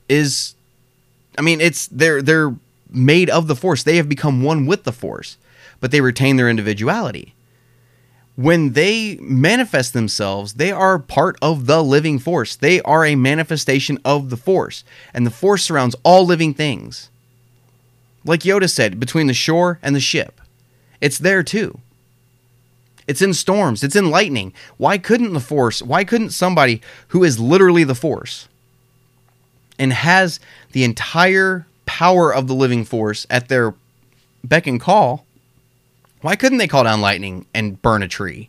is 0.09 0.55
I 1.39 1.43
mean 1.43 1.61
it's 1.61 1.87
they're 1.87 2.20
they're 2.20 2.55
made 2.91 3.31
of 3.31 3.47
the 3.47 3.57
force. 3.57 3.83
They 3.83 3.97
have 3.97 4.09
become 4.09 4.43
one 4.43 4.66
with 4.66 4.85
the 4.85 4.93
force, 4.93 5.37
but 5.81 5.91
they 5.91 6.01
retain 6.01 6.37
their 6.37 6.49
individuality. 6.49 7.35
When 8.43 8.72
they 8.72 9.18
manifest 9.20 9.93
themselves, 9.93 10.55
they 10.55 10.72
are 10.72 10.99
part 10.99 11.36
of 11.40 11.66
the 11.66 11.80
living 11.80 12.18
force. 12.18 12.57
They 12.57 12.80
are 12.80 13.05
a 13.05 13.14
manifestation 13.14 14.01
of 14.05 14.30
the 14.30 14.36
force, 14.36 14.82
and 15.14 15.24
the 15.24 15.30
force 15.30 15.62
surrounds 15.62 15.95
all 16.03 16.26
living 16.26 16.53
things. 16.53 17.09
Like 18.24 18.40
Yoda 18.40 18.68
said, 18.68 18.99
between 18.99 19.28
the 19.28 19.32
shore 19.32 19.78
and 19.80 19.95
the 19.95 20.01
ship, 20.01 20.40
it's 21.01 21.18
there 21.18 21.45
too. 21.45 21.78
It's 23.07 23.22
in 23.22 23.32
storms, 23.32 23.84
it's 23.84 23.95
in 23.95 24.11
lightning. 24.11 24.53
Why 24.76 24.99
couldn't 24.99 25.34
the 25.34 25.38
force, 25.38 25.80
why 25.80 26.03
couldn't 26.03 26.30
somebody 26.30 26.82
who 27.09 27.22
is 27.22 27.38
literally 27.38 27.84
the 27.84 27.95
force 27.95 28.49
and 29.78 29.93
has 29.93 30.40
the 30.72 30.82
entire 30.82 31.64
power 31.86 32.34
of 32.34 32.49
the 32.49 32.55
living 32.55 32.84
force 32.84 33.24
at 33.30 33.47
their 33.47 33.74
beck 34.43 34.66
and 34.66 34.80
call, 34.80 35.26
why 36.23 36.37
couldn't 36.37 36.59
they 36.59 36.68
call 36.68 36.85
down 36.85 37.01
lightning 37.01 37.47
and 37.53 37.81
burn 37.83 38.03
a 38.03 38.09
tree? 38.09 38.49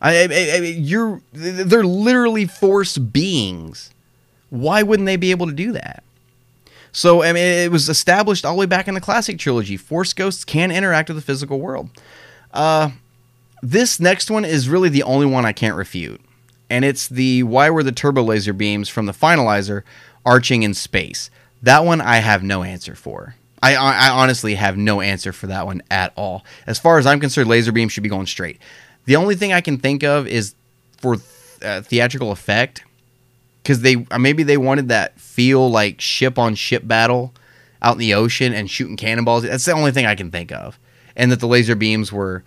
I, 0.00 0.24
I, 0.24 0.26
I 0.30 0.56
you're 0.58 1.20
they're 1.32 1.84
literally 1.84 2.46
force 2.46 2.98
beings. 2.98 3.90
Why 4.50 4.82
wouldn't 4.82 5.06
they 5.06 5.16
be 5.16 5.30
able 5.30 5.46
to 5.46 5.52
do 5.52 5.72
that? 5.72 6.02
So 6.92 7.22
I 7.22 7.32
mean, 7.32 7.44
it 7.44 7.70
was 7.70 7.88
established 7.88 8.44
all 8.44 8.54
the 8.54 8.60
way 8.60 8.66
back 8.66 8.88
in 8.88 8.94
the 8.94 9.00
classic 9.00 9.38
trilogy. 9.38 9.76
Force 9.76 10.12
ghosts 10.12 10.44
can 10.44 10.70
interact 10.70 11.08
with 11.08 11.16
the 11.16 11.22
physical 11.22 11.60
world. 11.60 11.90
Uh, 12.52 12.90
this 13.62 14.00
next 14.00 14.30
one 14.30 14.44
is 14.44 14.68
really 14.68 14.88
the 14.88 15.02
only 15.02 15.26
one 15.26 15.44
I 15.44 15.52
can't 15.52 15.76
refute, 15.76 16.20
and 16.70 16.84
it's 16.84 17.08
the 17.08 17.42
why 17.42 17.70
were 17.70 17.82
the 17.82 17.92
turbo 17.92 18.22
laser 18.22 18.52
beams 18.52 18.88
from 18.88 19.06
the 19.06 19.12
finalizer 19.12 19.82
arching 20.24 20.62
in 20.62 20.74
space? 20.74 21.30
That 21.62 21.84
one 21.84 22.00
I 22.00 22.16
have 22.16 22.42
no 22.42 22.62
answer 22.62 22.94
for. 22.94 23.34
I, 23.62 23.74
I 23.74 24.10
honestly 24.10 24.54
have 24.54 24.76
no 24.76 25.00
answer 25.00 25.32
for 25.32 25.46
that 25.46 25.66
one 25.66 25.82
at 25.90 26.12
all. 26.16 26.44
As 26.66 26.78
far 26.78 26.98
as 26.98 27.06
I'm 27.06 27.20
concerned, 27.20 27.48
laser 27.48 27.72
beam 27.72 27.88
should 27.88 28.02
be 28.02 28.08
going 28.08 28.26
straight. 28.26 28.60
The 29.06 29.16
only 29.16 29.34
thing 29.34 29.52
I 29.52 29.60
can 29.60 29.78
think 29.78 30.02
of 30.02 30.26
is 30.26 30.54
for 30.98 31.16
uh, 31.62 31.80
theatrical 31.80 32.32
effect, 32.32 32.84
because 33.62 33.80
they 33.80 34.06
uh, 34.10 34.18
maybe 34.18 34.42
they 34.42 34.56
wanted 34.56 34.88
that 34.88 35.18
feel 35.18 35.70
like 35.70 36.00
ship 36.00 36.38
on 36.38 36.54
ship 36.54 36.86
battle 36.86 37.32
out 37.80 37.92
in 37.92 37.98
the 37.98 38.14
ocean 38.14 38.52
and 38.52 38.70
shooting 38.70 38.96
cannonballs. 38.96 39.42
That's 39.42 39.64
the 39.64 39.72
only 39.72 39.92
thing 39.92 40.06
I 40.06 40.14
can 40.14 40.30
think 40.30 40.52
of, 40.52 40.78
and 41.16 41.32
that 41.32 41.40
the 41.40 41.48
laser 41.48 41.74
beams 41.74 42.12
were. 42.12 42.44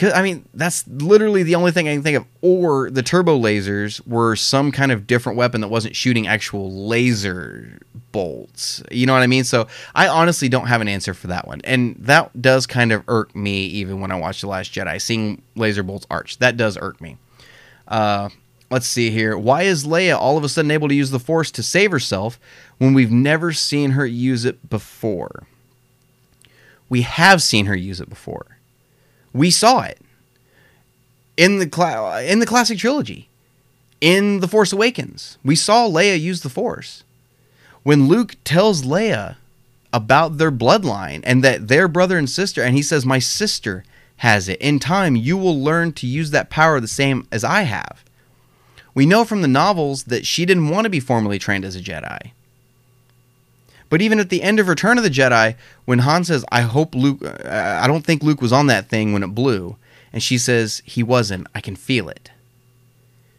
Cause, 0.00 0.14
I 0.14 0.22
mean, 0.22 0.48
that's 0.54 0.88
literally 0.88 1.42
the 1.42 1.56
only 1.56 1.72
thing 1.72 1.86
I 1.86 1.92
can 1.92 2.02
think 2.02 2.16
of. 2.16 2.24
Or 2.40 2.90
the 2.90 3.02
turbo 3.02 3.38
lasers 3.38 4.04
were 4.06 4.34
some 4.34 4.72
kind 4.72 4.92
of 4.92 5.06
different 5.06 5.36
weapon 5.36 5.60
that 5.60 5.68
wasn't 5.68 5.94
shooting 5.94 6.26
actual 6.26 6.72
laser 6.72 7.78
bolts. 8.10 8.82
You 8.90 9.04
know 9.04 9.12
what 9.12 9.22
I 9.22 9.26
mean? 9.26 9.44
So 9.44 9.68
I 9.94 10.08
honestly 10.08 10.48
don't 10.48 10.68
have 10.68 10.80
an 10.80 10.88
answer 10.88 11.12
for 11.12 11.26
that 11.26 11.46
one. 11.46 11.60
And 11.64 11.96
that 11.96 12.40
does 12.40 12.66
kind 12.66 12.92
of 12.92 13.04
irk 13.08 13.36
me 13.36 13.66
even 13.66 14.00
when 14.00 14.10
I 14.10 14.18
watch 14.18 14.40
The 14.40 14.46
Last 14.46 14.72
Jedi. 14.72 14.98
Seeing 15.02 15.42
laser 15.54 15.82
bolts 15.82 16.06
arch. 16.10 16.38
That 16.38 16.56
does 16.56 16.78
irk 16.80 16.98
me. 17.02 17.18
Uh, 17.86 18.30
let's 18.70 18.86
see 18.86 19.10
here. 19.10 19.36
Why 19.36 19.64
is 19.64 19.84
Leia 19.84 20.16
all 20.16 20.38
of 20.38 20.44
a 20.44 20.48
sudden 20.48 20.70
able 20.70 20.88
to 20.88 20.94
use 20.94 21.10
the 21.10 21.18
Force 21.18 21.50
to 21.50 21.62
save 21.62 21.90
herself 21.90 22.40
when 22.78 22.94
we've 22.94 23.12
never 23.12 23.52
seen 23.52 23.90
her 23.90 24.06
use 24.06 24.46
it 24.46 24.70
before? 24.70 25.46
We 26.88 27.02
have 27.02 27.42
seen 27.42 27.66
her 27.66 27.76
use 27.76 28.00
it 28.00 28.08
before. 28.08 28.56
We 29.32 29.50
saw 29.50 29.82
it 29.82 29.98
in 31.36 31.58
the 31.58 31.66
cla- 31.66 32.22
in 32.22 32.38
the 32.40 32.46
classic 32.46 32.78
trilogy. 32.78 33.28
In 34.00 34.40
The 34.40 34.48
Force 34.48 34.72
Awakens, 34.72 35.36
we 35.44 35.54
saw 35.54 35.86
Leia 35.86 36.18
use 36.18 36.40
the 36.40 36.48
Force. 36.48 37.04
When 37.82 38.08
Luke 38.08 38.36
tells 38.44 38.82
Leia 38.82 39.36
about 39.92 40.38
their 40.38 40.50
bloodline 40.52 41.20
and 41.24 41.44
that 41.44 41.68
their 41.68 41.86
brother 41.86 42.16
and 42.16 42.28
sister, 42.28 42.62
and 42.62 42.74
he 42.74 42.82
says, 42.82 43.04
My 43.04 43.18
sister 43.18 43.84
has 44.18 44.48
it. 44.48 44.60
In 44.60 44.78
time, 44.78 45.16
you 45.16 45.36
will 45.36 45.62
learn 45.62 45.92
to 45.94 46.06
use 46.06 46.30
that 46.30 46.50
power 46.50 46.80
the 46.80 46.88
same 46.88 47.26
as 47.32 47.44
I 47.44 47.62
have. 47.62 48.04
We 48.94 49.06
know 49.06 49.24
from 49.24 49.42
the 49.42 49.48
novels 49.48 50.04
that 50.04 50.26
she 50.26 50.44
didn't 50.44 50.68
want 50.68 50.84
to 50.84 50.90
be 50.90 51.00
formally 51.00 51.38
trained 51.38 51.64
as 51.64 51.76
a 51.76 51.80
Jedi. 51.80 52.32
But 53.90 54.00
even 54.00 54.20
at 54.20 54.30
the 54.30 54.42
end 54.42 54.58
of 54.58 54.68
Return 54.68 54.96
of 54.96 55.04
the 55.04 55.10
Jedi, 55.10 55.56
when 55.84 55.98
Han 55.98 56.24
says, 56.24 56.44
I 56.50 56.62
hope 56.62 56.94
Luke, 56.94 57.22
uh, 57.22 57.80
I 57.82 57.86
don't 57.86 58.06
think 58.06 58.22
Luke 58.22 58.40
was 58.40 58.52
on 58.52 58.68
that 58.68 58.88
thing 58.88 59.12
when 59.12 59.24
it 59.24 59.34
blew, 59.34 59.76
and 60.12 60.22
she 60.22 60.38
says, 60.38 60.80
He 60.86 61.02
wasn't, 61.02 61.48
I 61.54 61.60
can 61.60 61.76
feel 61.76 62.08
it. 62.08 62.30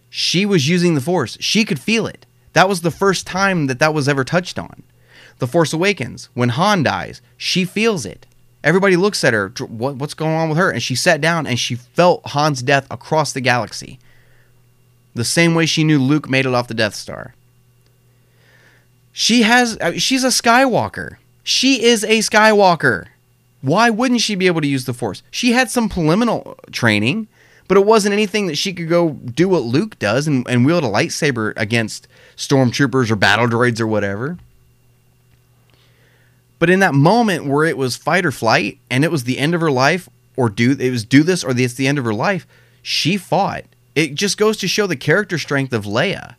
She 0.09 0.45
was 0.45 0.67
using 0.67 0.93
the 0.93 1.01
Force. 1.01 1.37
She 1.39 1.63
could 1.63 1.79
feel 1.79 2.05
it. 2.05 2.25
That 2.51 2.67
was 2.67 2.81
the 2.81 2.91
first 2.91 3.25
time 3.25 3.67
that 3.67 3.79
that 3.79 3.93
was 3.93 4.09
ever 4.09 4.25
touched 4.25 4.59
on. 4.59 4.83
The 5.39 5.47
Force 5.47 5.71
Awakens, 5.71 6.27
when 6.33 6.49
Han 6.49 6.83
dies, 6.83 7.21
she 7.37 7.63
feels 7.63 8.05
it. 8.05 8.27
Everybody 8.63 8.97
looks 8.97 9.23
at 9.23 9.33
her, 9.33 9.47
what, 9.59 9.95
what's 9.95 10.13
going 10.13 10.35
on 10.35 10.49
with 10.49 10.57
her? 10.57 10.69
And 10.69 10.83
she 10.83 10.95
sat 10.95 11.21
down 11.21 11.47
and 11.47 11.57
she 11.57 11.75
felt 11.75 12.27
Han's 12.27 12.61
death 12.61 12.85
across 12.91 13.31
the 13.31 13.41
galaxy. 13.41 13.99
the 15.15 15.23
same 15.23 15.55
way 15.55 15.65
she 15.65 15.83
knew 15.83 15.97
Luke 15.97 16.29
made 16.29 16.45
it 16.45 16.53
off 16.53 16.67
the 16.67 16.73
Death 16.73 16.93
Star. 16.93 17.33
She 19.11 19.43
has 19.43 19.77
she's 19.97 20.23
a 20.23 20.27
Skywalker. 20.27 21.17
She 21.43 21.83
is 21.83 22.03
a 22.03 22.19
Skywalker. 22.19 23.07
Why 23.61 23.89
wouldn't 23.89 24.21
she 24.21 24.35
be 24.35 24.47
able 24.47 24.61
to 24.61 24.67
use 24.67 24.85
the 24.85 24.93
Force? 24.93 25.21
She 25.29 25.51
had 25.51 25.69
some 25.69 25.89
preliminary 25.89 26.41
training, 26.71 27.27
but 27.67 27.77
it 27.77 27.85
wasn't 27.85 28.13
anything 28.13 28.47
that 28.47 28.57
she 28.57 28.73
could 28.73 28.89
go 28.89 29.11
do 29.11 29.47
what 29.47 29.63
Luke 29.63 29.99
does 29.99 30.27
and, 30.27 30.47
and 30.49 30.65
wield 30.65 30.83
a 30.83 30.87
lightsaber 30.87 31.53
against 31.57 32.07
stormtroopers 32.35 33.11
or 33.11 33.15
battle 33.15 33.47
droids 33.47 33.79
or 33.79 33.87
whatever. 33.87 34.37
But 36.57 36.69
in 36.69 36.79
that 36.79 36.93
moment 36.93 37.45
where 37.45 37.65
it 37.65 37.77
was 37.77 37.95
fight 37.95 38.25
or 38.25 38.31
flight 38.31 38.79
and 38.89 39.03
it 39.03 39.11
was 39.11 39.23
the 39.23 39.39
end 39.39 39.55
of 39.55 39.61
her 39.61 39.71
life, 39.71 40.09
or 40.35 40.49
do 40.49 40.75
it 40.79 40.89
was 40.89 41.03
do 41.03 41.23
this 41.23 41.43
or 41.43 41.51
it's 41.51 41.73
the 41.73 41.87
end 41.87 41.97
of 41.97 42.05
her 42.05 42.13
life, 42.13 42.47
she 42.81 43.17
fought. 43.17 43.63
It 43.95 44.15
just 44.15 44.37
goes 44.37 44.57
to 44.57 44.67
show 44.67 44.87
the 44.87 44.95
character 44.95 45.37
strength 45.37 45.73
of 45.73 45.85
Leia. 45.85 46.35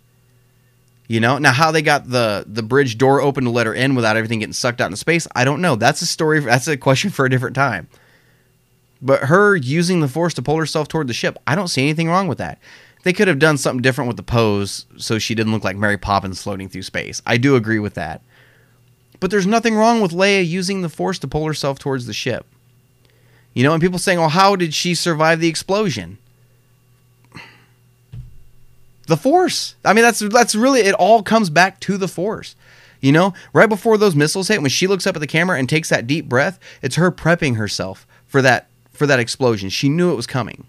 You 1.12 1.20
know, 1.20 1.36
now 1.36 1.52
how 1.52 1.70
they 1.70 1.82
got 1.82 2.08
the 2.08 2.42
the 2.46 2.62
bridge 2.62 2.96
door 2.96 3.20
open 3.20 3.44
to 3.44 3.50
let 3.50 3.66
her 3.66 3.74
in 3.74 3.94
without 3.94 4.16
everything 4.16 4.38
getting 4.38 4.54
sucked 4.54 4.80
out 4.80 4.86
into 4.86 4.96
space, 4.96 5.28
I 5.34 5.44
don't 5.44 5.60
know. 5.60 5.76
That's 5.76 6.00
a 6.00 6.06
story. 6.06 6.40
That's 6.40 6.68
a 6.68 6.78
question 6.78 7.10
for 7.10 7.26
a 7.26 7.28
different 7.28 7.54
time. 7.54 7.86
But 9.02 9.24
her 9.24 9.54
using 9.54 10.00
the 10.00 10.08
force 10.08 10.32
to 10.32 10.40
pull 10.40 10.56
herself 10.56 10.88
toward 10.88 11.08
the 11.08 11.12
ship, 11.12 11.36
I 11.46 11.54
don't 11.54 11.68
see 11.68 11.82
anything 11.82 12.08
wrong 12.08 12.28
with 12.28 12.38
that. 12.38 12.60
They 13.02 13.12
could 13.12 13.28
have 13.28 13.38
done 13.38 13.58
something 13.58 13.82
different 13.82 14.08
with 14.08 14.16
the 14.16 14.22
pose 14.22 14.86
so 14.96 15.18
she 15.18 15.34
didn't 15.34 15.52
look 15.52 15.64
like 15.64 15.76
Mary 15.76 15.98
Poppins 15.98 16.42
floating 16.42 16.70
through 16.70 16.80
space. 16.80 17.20
I 17.26 17.36
do 17.36 17.56
agree 17.56 17.78
with 17.78 17.92
that. 17.92 18.22
But 19.20 19.30
there's 19.30 19.46
nothing 19.46 19.74
wrong 19.76 20.00
with 20.00 20.12
Leia 20.12 20.48
using 20.48 20.80
the 20.80 20.88
force 20.88 21.18
to 21.18 21.28
pull 21.28 21.46
herself 21.46 21.78
towards 21.78 22.06
the 22.06 22.14
ship. 22.14 22.46
You 23.52 23.64
know, 23.64 23.74
and 23.74 23.82
people 23.82 23.98
saying, 23.98 24.18
"Well, 24.18 24.30
how 24.30 24.56
did 24.56 24.72
she 24.72 24.94
survive 24.94 25.40
the 25.40 25.48
explosion?" 25.48 26.16
The 29.12 29.18
force. 29.18 29.74
I 29.84 29.92
mean, 29.92 30.04
that's 30.04 30.20
that's 30.20 30.54
really 30.54 30.80
it 30.80 30.94
all 30.94 31.22
comes 31.22 31.50
back 31.50 31.80
to 31.80 31.98
the 31.98 32.08
force. 32.08 32.56
You 33.02 33.12
know, 33.12 33.34
right 33.52 33.68
before 33.68 33.98
those 33.98 34.16
missiles 34.16 34.48
hit, 34.48 34.62
when 34.62 34.70
she 34.70 34.86
looks 34.86 35.06
up 35.06 35.14
at 35.14 35.18
the 35.18 35.26
camera 35.26 35.58
and 35.58 35.68
takes 35.68 35.90
that 35.90 36.06
deep 36.06 36.30
breath, 36.30 36.58
it's 36.80 36.96
her 36.96 37.12
prepping 37.12 37.56
herself 37.56 38.06
for 38.26 38.40
that 38.40 38.68
for 38.90 39.06
that 39.06 39.20
explosion. 39.20 39.68
She 39.68 39.90
knew 39.90 40.10
it 40.10 40.16
was 40.16 40.26
coming. 40.26 40.64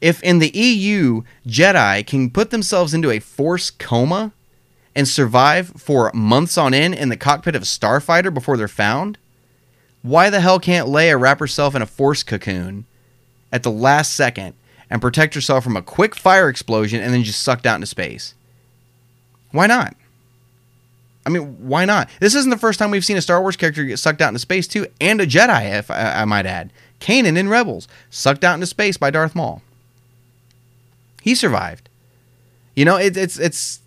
If 0.00 0.20
in 0.24 0.40
the 0.40 0.48
EU 0.48 1.22
Jedi 1.46 2.04
can 2.04 2.28
put 2.28 2.50
themselves 2.50 2.92
into 2.92 3.12
a 3.12 3.20
force 3.20 3.70
coma 3.70 4.32
and 4.96 5.06
survive 5.06 5.68
for 5.76 6.10
months 6.12 6.58
on 6.58 6.74
end 6.74 6.96
in 6.96 7.08
the 7.08 7.16
cockpit 7.16 7.54
of 7.54 7.62
a 7.62 7.66
starfighter 7.66 8.34
before 8.34 8.56
they're 8.56 8.66
found, 8.66 9.16
why 10.02 10.28
the 10.28 10.40
hell 10.40 10.58
can't 10.58 10.88
Leia 10.88 11.20
wrap 11.20 11.38
herself 11.38 11.76
in 11.76 11.82
a 11.82 11.86
force 11.86 12.24
cocoon 12.24 12.84
at 13.52 13.62
the 13.62 13.70
last 13.70 14.16
second 14.16 14.54
and 14.90 15.02
protect 15.02 15.34
yourself 15.34 15.64
from 15.64 15.76
a 15.76 15.82
quick 15.82 16.14
fire 16.14 16.48
explosion 16.48 17.00
and 17.00 17.12
then 17.12 17.22
just 17.22 17.42
sucked 17.42 17.66
out 17.66 17.76
into 17.76 17.86
space? 17.86 18.34
Why 19.50 19.66
not? 19.66 19.94
I 21.26 21.30
mean, 21.30 21.68
why 21.68 21.84
not? 21.84 22.08
This 22.20 22.34
isn't 22.34 22.50
the 22.50 22.56
first 22.56 22.78
time 22.78 22.90
we've 22.90 23.04
seen 23.04 23.18
a 23.18 23.22
Star 23.22 23.40
Wars 23.40 23.56
character 23.56 23.84
get 23.84 23.98
sucked 23.98 24.22
out 24.22 24.28
into 24.28 24.38
space, 24.38 24.66
too, 24.66 24.86
and 25.00 25.20
a 25.20 25.26
Jedi, 25.26 25.78
if 25.78 25.90
I, 25.90 26.22
I 26.22 26.24
might 26.24 26.46
add. 26.46 26.72
Kanan 27.00 27.36
in 27.36 27.48
Rebels, 27.48 27.86
sucked 28.08 28.44
out 28.44 28.54
into 28.54 28.66
space 28.66 28.96
by 28.96 29.10
Darth 29.10 29.34
Maul. 29.34 29.62
He 31.20 31.34
survived. 31.34 31.88
You 32.74 32.84
know, 32.84 32.96
it, 32.96 33.16
it's 33.16 33.38
it's 33.38 33.80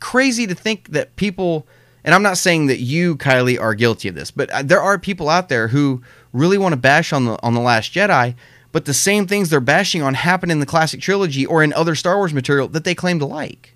crazy 0.00 0.46
to 0.46 0.54
think 0.54 0.88
that 0.90 1.14
people, 1.16 1.66
and 2.04 2.14
I'm 2.14 2.22
not 2.22 2.38
saying 2.38 2.68
that 2.68 2.78
you, 2.78 3.16
Kylie, 3.16 3.60
are 3.60 3.74
guilty 3.74 4.08
of 4.08 4.14
this, 4.14 4.30
but 4.30 4.48
uh, 4.50 4.62
there 4.62 4.80
are 4.80 4.98
people 4.98 5.28
out 5.28 5.48
there 5.48 5.68
who 5.68 6.02
really 6.32 6.56
want 6.56 6.72
to 6.72 6.76
bash 6.76 7.12
on 7.12 7.24
the 7.26 7.42
on 7.42 7.54
the 7.54 7.60
Last 7.60 7.92
Jedi, 7.92 8.34
but 8.72 8.84
the 8.84 8.94
same 8.94 9.26
things 9.26 9.50
they're 9.50 9.60
bashing 9.60 10.02
on 10.02 10.14
happen 10.14 10.50
in 10.50 10.60
the 10.60 10.66
classic 10.66 11.00
trilogy 11.00 11.46
or 11.46 11.62
in 11.62 11.72
other 11.72 11.94
Star 11.94 12.16
Wars 12.16 12.34
material 12.34 12.68
that 12.68 12.84
they 12.84 12.94
claim 12.94 13.18
to 13.18 13.26
like. 13.26 13.74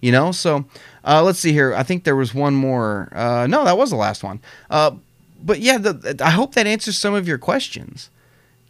You 0.00 0.12
know, 0.12 0.32
so 0.32 0.64
uh, 1.04 1.22
let's 1.22 1.38
see 1.38 1.52
here. 1.52 1.74
I 1.74 1.82
think 1.82 2.04
there 2.04 2.16
was 2.16 2.34
one 2.34 2.54
more. 2.54 3.12
Uh, 3.14 3.46
no, 3.46 3.64
that 3.64 3.76
was 3.76 3.90
the 3.90 3.96
last 3.96 4.24
one. 4.24 4.40
Uh, 4.70 4.92
but 5.42 5.60
yeah, 5.60 5.76
the, 5.76 6.16
I 6.24 6.30
hope 6.30 6.54
that 6.54 6.66
answers 6.66 6.96
some 6.96 7.12
of 7.12 7.28
your 7.28 7.38
questions 7.38 8.08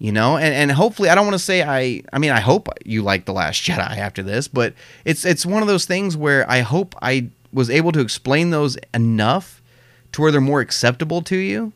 you 0.01 0.11
know 0.11 0.37
and, 0.37 0.53
and 0.53 0.73
hopefully 0.73 1.09
i 1.09 1.15
don't 1.15 1.27
want 1.27 1.35
to 1.35 1.39
say 1.39 1.63
i 1.63 2.03
i 2.13 2.19
mean 2.19 2.33
i 2.33 2.41
hope 2.41 2.69
you 2.85 3.03
like 3.03 3.27
the 3.27 3.33
last 3.33 3.63
jedi 3.63 3.79
after 3.79 4.23
this 4.23 4.49
but 4.49 4.75
it's 5.05 5.25
it's 5.25 5.47
one 5.47 5.63
of 5.63 5.69
those 5.69 5.85
things 5.85 6.17
where 6.17 6.49
i 6.51 6.61
hope 6.61 6.97
i 7.03 7.29
was 7.53 7.71
able 7.71 7.93
to 7.93 8.01
explain 8.01 8.51
those 8.51 8.77
enough 8.93 9.63
to 10.11 10.23
where 10.23 10.33
they're 10.33 10.41
more 10.41 10.61
acceptable 10.61 11.23
to 11.23 11.37
you 11.37 11.73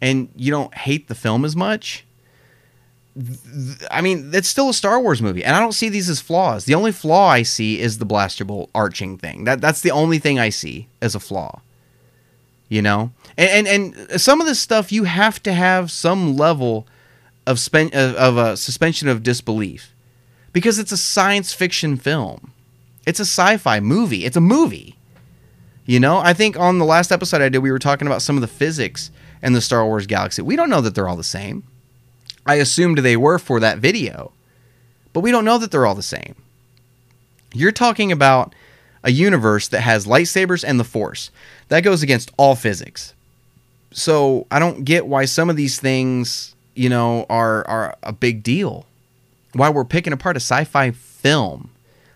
and 0.00 0.28
you 0.36 0.50
don't 0.50 0.72
hate 0.74 1.08
the 1.08 1.14
film 1.14 1.44
as 1.44 1.54
much 1.54 2.04
I 3.90 4.00
mean, 4.00 4.30
it's 4.32 4.48
still 4.48 4.70
a 4.70 4.74
Star 4.74 4.98
Wars 4.98 5.20
movie, 5.20 5.44
and 5.44 5.54
I 5.54 5.60
don't 5.60 5.72
see 5.72 5.90
these 5.90 6.08
as 6.08 6.20
flaws. 6.20 6.64
The 6.64 6.74
only 6.74 6.92
flaw 6.92 7.28
I 7.28 7.42
see 7.42 7.78
is 7.78 7.98
the 7.98 8.06
blaster 8.06 8.44
bolt 8.44 8.70
arching 8.74 9.18
thing. 9.18 9.44
That 9.44 9.60
that's 9.60 9.82
the 9.82 9.90
only 9.90 10.18
thing 10.18 10.38
I 10.38 10.48
see 10.48 10.88
as 11.02 11.14
a 11.14 11.20
flaw. 11.20 11.60
You 12.70 12.80
know, 12.80 13.12
and 13.36 13.66
and, 13.68 13.94
and 13.94 14.20
some 14.20 14.40
of 14.40 14.46
this 14.46 14.60
stuff 14.60 14.92
you 14.92 15.04
have 15.04 15.42
to 15.42 15.52
have 15.52 15.90
some 15.90 16.36
level 16.38 16.86
of, 17.46 17.58
spen- 17.58 17.90
of 17.92 18.38
a 18.38 18.56
suspension 18.56 19.08
of 19.08 19.22
disbelief 19.22 19.94
because 20.52 20.78
it's 20.78 20.92
a 20.92 20.96
science 20.96 21.52
fiction 21.52 21.96
film. 21.96 22.52
It's 23.06 23.20
a 23.20 23.26
sci-fi 23.26 23.80
movie. 23.80 24.24
It's 24.24 24.36
a 24.36 24.40
movie. 24.40 24.96
You 25.84 25.98
know, 25.98 26.18
I 26.18 26.32
think 26.32 26.56
on 26.56 26.78
the 26.78 26.84
last 26.84 27.10
episode 27.10 27.42
I 27.42 27.48
did, 27.48 27.58
we 27.58 27.72
were 27.72 27.78
talking 27.78 28.06
about 28.06 28.22
some 28.22 28.36
of 28.36 28.40
the 28.40 28.46
physics 28.48 29.10
in 29.42 29.52
the 29.52 29.60
Star 29.60 29.84
Wars 29.84 30.06
galaxy. 30.06 30.40
We 30.40 30.56
don't 30.56 30.70
know 30.70 30.80
that 30.80 30.94
they're 30.94 31.08
all 31.08 31.16
the 31.16 31.24
same. 31.24 31.64
I 32.46 32.56
assumed 32.56 32.98
they 32.98 33.16
were 33.16 33.38
for 33.38 33.60
that 33.60 33.78
video, 33.78 34.32
but 35.12 35.20
we 35.20 35.30
don't 35.30 35.44
know 35.44 35.58
that 35.58 35.70
they're 35.70 35.86
all 35.86 35.94
the 35.94 36.02
same. 36.02 36.34
You're 37.54 37.72
talking 37.72 38.10
about 38.10 38.54
a 39.04 39.10
universe 39.10 39.68
that 39.68 39.80
has 39.80 40.06
lightsabers 40.06 40.64
and 40.66 40.80
the 40.80 40.84
Force. 40.84 41.30
That 41.68 41.82
goes 41.82 42.02
against 42.02 42.32
all 42.36 42.54
physics. 42.54 43.14
So 43.92 44.46
I 44.50 44.58
don't 44.58 44.84
get 44.84 45.06
why 45.06 45.26
some 45.26 45.50
of 45.50 45.56
these 45.56 45.78
things 45.78 46.52
you 46.74 46.88
know, 46.88 47.26
are 47.28 47.66
are 47.66 47.96
a 48.02 48.12
big 48.12 48.42
deal. 48.42 48.86
Why 49.52 49.68
we're 49.68 49.84
picking 49.84 50.12
apart 50.12 50.36
a 50.36 50.40
sci-fi 50.40 50.90
film 50.90 51.70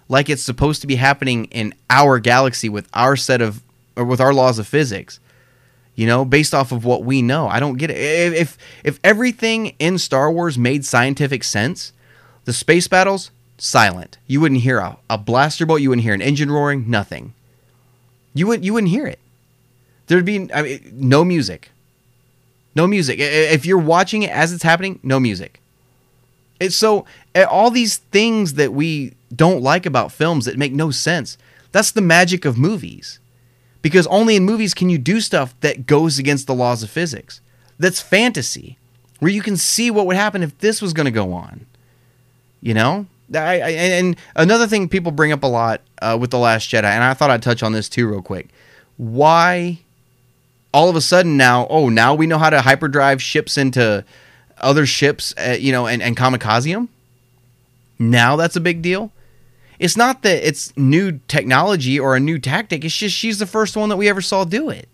like 0.09 0.29
it's 0.29 0.43
supposed 0.43 0.81
to 0.81 0.87
be 0.87 0.97
happening 0.97 1.47
in 1.47 1.75
our 1.91 2.19
galaxy 2.19 2.69
with 2.69 2.89
our 2.95 3.17
set 3.17 3.43
of 3.43 3.63
or 3.97 4.05
with 4.05 4.21
our 4.21 4.33
laws 4.33 4.59
of 4.59 4.67
physics. 4.67 5.21
You 5.97 6.07
know, 6.07 6.25
based 6.25 6.55
off 6.55 6.73
of 6.73 6.85
what 6.85 7.05
we 7.05 7.23
know. 7.23 7.49
I 7.49 7.59
don't 7.59 7.79
get 7.79 7.91
it. 7.91 7.97
If 7.97 8.59
if 8.85 9.01
everything 9.03 9.75
in 9.79 9.99
Star 9.99 10.31
Wars 10.31 10.59
made 10.59 10.85
scientific 10.85 11.43
sense, 11.43 11.93
the 12.45 12.53
space 12.53 12.87
battles 12.87 13.31
silent. 13.59 14.19
You 14.27 14.41
wouldn't 14.41 14.61
hear 14.61 14.79
a, 14.79 14.99
a 15.09 15.19
blaster 15.19 15.65
bolt, 15.65 15.81
you 15.81 15.89
wouldn't 15.89 16.05
hear 16.05 16.15
an 16.15 16.23
engine 16.23 16.51
roaring, 16.51 16.89
nothing. 16.91 17.33
You 18.35 18.47
wouldn't 18.47 18.65
you 18.65 18.75
wouldn't 18.75 18.91
hear 18.91 19.07
it. 19.07 19.19
There'd 20.07 20.25
be 20.25 20.53
I 20.53 20.63
mean, 20.63 20.93
no 20.93 21.25
music. 21.25 21.71
No 22.75 22.87
music. 22.87 23.19
If 23.19 23.65
you're 23.65 23.79
watching 23.79 24.23
it 24.23 24.31
as 24.31 24.53
it's 24.53 24.63
happening, 24.63 25.01
no 25.03 25.19
music. 25.19 25.61
It's 26.61 26.77
so 26.77 27.07
eh, 27.35 27.45
all 27.45 27.71
these 27.71 27.97
things 27.97 28.55
that 28.55 28.75
we 28.75 29.15
don't 29.35 29.63
like 29.63 29.87
about 29.87 30.13
films 30.13 30.45
that 30.45 30.59
make 30.59 30.73
no 30.73 30.91
sense. 30.91 31.39
That's 31.73 31.91
the 31.91 32.03
magic 32.03 32.45
of 32.45 32.59
movies. 32.59 33.19
Because 33.87 34.09
only 34.09 34.35
in 34.35 34.43
movies 34.43 34.75
can 34.75 34.91
you 34.91 34.99
do 34.99 35.21
stuff 35.21 35.55
that 35.61 35.87
goes 35.87 36.19
against 36.19 36.49
the 36.49 36.55
laws 36.57 36.83
of 36.83 36.91
physics. 36.91 37.41
That's 37.79 38.01
fantasy, 38.01 38.79
where 39.21 39.31
you 39.31 39.43
can 39.43 39.57
see 39.57 39.93
what 39.93 40.07
would 40.07 40.17
happen 40.17 40.43
if 40.43 40.59
this 40.59 40.83
was 40.83 40.93
going 40.93 41.05
to 41.05 41.13
go 41.13 41.33
on. 41.33 41.67
You 42.61 42.75
know? 42.75 43.07
I, 43.33 43.61
I, 43.61 43.71
and 43.71 44.17
another 44.35 44.67
thing 44.67 44.89
people 44.89 45.13
bring 45.13 45.31
up 45.31 45.45
a 45.45 45.47
lot 45.47 45.83
uh, 46.03 46.19
with 46.21 46.33
The 46.33 46.39
Last 46.39 46.69
Jedi, 46.69 46.83
and 46.83 47.05
I 47.05 47.15
thought 47.15 47.31
I'd 47.31 47.45
touch 47.45 47.63
on 47.63 47.71
this 47.71 47.89
too, 47.89 48.09
real 48.09 48.23
quick. 48.23 48.49
Why 48.97 49.79
all 50.75 50.91
of 50.91 50.97
a 50.97 51.01
sudden 51.01 51.37
now, 51.37 51.69
oh, 51.71 51.89
now 51.89 52.13
we 52.13 52.27
know 52.27 52.39
how 52.39 52.51
to 52.51 52.63
hyperdrive 52.63 53.23
ships 53.23 53.57
into 53.57 54.05
other 54.59 54.85
ships, 54.85 55.33
uh, 55.39 55.57
you 55.57 55.71
know, 55.71 55.87
and, 55.87 56.03
and 56.03 56.17
kamikaze 56.17 56.73
them. 56.73 56.89
Now 58.01 58.35
that's 58.35 58.57
a 58.57 58.61
big 58.61 58.83
deal. 58.83 59.13
It's 59.79 59.97
not 59.97 60.23
that 60.23 60.47
it's 60.47 60.77
new 60.77 61.21
technology 61.29 61.99
or 62.01 62.17
a 62.17 62.21
new 62.21 62.39
tactic. 62.39 62.85
It's 62.85 62.97
just 62.97 63.17
she's 63.17 63.39
the 63.39 63.47
first 63.47 63.77
one 63.77 63.89
that 63.91 63.97
we 63.97 64.09
ever 64.09 64.21
saw 64.21 64.45
do 64.45 64.71
it. 64.71 64.89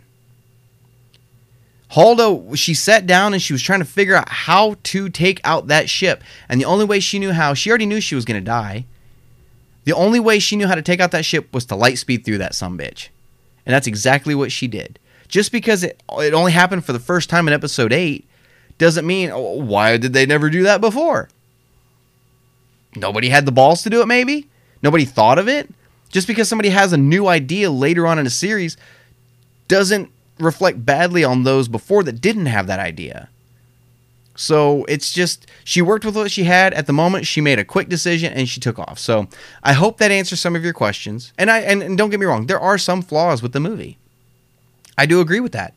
Holdo, 1.93 2.57
she 2.57 2.73
sat 2.73 3.07
down 3.07 3.35
and 3.35 3.43
she 3.43 3.53
was 3.53 3.63
trying 3.63 3.81
to 3.81 3.85
figure 3.85 4.15
out 4.15 4.29
how 4.29 4.77
to 4.85 5.11
take 5.11 5.41
out 5.45 5.67
that 5.67 5.91
ship. 5.91 6.25
And 6.49 6.61
the 6.61 6.65
only 6.65 6.87
way 6.87 7.01
she 7.01 7.19
knew 7.19 7.33
how, 7.33 7.53
she 7.53 7.69
already 7.69 7.87
knew 7.87 8.01
she 8.01 8.15
was 8.15 8.25
going 8.25 8.41
to 8.41 8.45
die. 8.45 8.87
The 9.85 9.93
only 9.93 10.19
way 10.19 10.39
she 10.39 10.57
knew 10.57 10.67
how 10.67 10.75
to 10.75 10.83
take 10.83 11.01
out 11.01 11.11
that 11.11 11.25
ship 11.25 11.53
was 11.53 11.67
to 11.67 11.77
light 11.77 11.99
speed 11.99 12.25
through 12.25 12.39
that 12.39 12.55
some 12.55 12.79
bitch. 12.79 13.09
And 13.67 13.75
that's 13.75 13.87
exactly 13.87 14.35
what 14.35 14.53
she 14.53 14.69
did. 14.69 14.99
Just 15.29 15.53
because 15.53 15.83
it, 15.83 16.03
it 16.13 16.35
only 16.35 16.53
happened 16.53 16.85
for 16.85 16.93
the 16.93 16.99
first 16.99 17.29
time 17.29 17.47
in 17.47 17.55
episode 17.55 17.93
8 17.93 18.27
doesn't 18.79 19.07
mean 19.07 19.31
oh, 19.31 19.63
why 19.63 19.97
did 19.97 20.13
they 20.15 20.25
never 20.25 20.49
do 20.49 20.63
that 20.63 20.81
before? 20.81 21.29
Nobody 22.97 23.29
had 23.29 23.45
the 23.45 23.53
balls 23.53 23.83
to 23.83 23.91
do 23.91 24.01
it, 24.01 24.07
maybe? 24.07 24.49
Nobody 24.83 25.05
thought 25.05 25.39
of 25.39 25.49
it? 25.49 25.71
Just 26.11 26.27
because 26.27 26.49
somebody 26.49 26.69
has 26.69 26.93
a 26.93 26.99
new 26.99 27.27
idea 27.27 27.71
later 27.71 28.07
on 28.07 28.19
in 28.19 28.27
a 28.27 28.31
series 28.31 28.77
doesn't 29.69 30.11
reflect 30.39 30.85
badly 30.85 31.25
on 31.25 31.45
those 31.45 31.69
before 31.69 32.03
that 32.03 32.21
didn't 32.21 32.47
have 32.47 32.67
that 32.67 32.81
idea. 32.81 33.29
So 34.35 34.85
it's 34.85 35.13
just 35.13 35.47
she 35.65 35.83
worked 35.83 36.05
with 36.05 36.17
what 36.17 36.31
she 36.31 36.45
had 36.45 36.73
at 36.75 36.87
the 36.87 36.93
moment. 36.93 37.27
She 37.27 37.41
made 37.41 37.59
a 37.59 37.65
quick 37.65 37.89
decision 37.89 38.33
and 38.33 38.49
she 38.49 38.61
took 38.61 38.79
off. 38.79 38.99
So 38.99 39.29
I 39.63 39.75
hope 39.75 39.99
that 39.99 40.11
answers 40.11 40.41
some 40.41 40.57
of 40.57 40.65
your 40.65 40.73
questions. 40.73 41.33
And 41.39 41.51
I 41.51 41.61
and, 41.61 41.83
and 41.83 41.99
don't 41.99 42.11
get 42.11 42.21
me 42.21 42.27
wrong, 42.27 42.47
there 42.47 42.61
are 42.61 42.79
some 42.79 43.03
flaws 43.03 43.43
with 43.43 43.53
the 43.53 43.61
movie. 43.61 43.99
I 44.97 45.07
do 45.07 45.21
agree 45.21 45.41
with 45.41 45.53
that, 45.53 45.75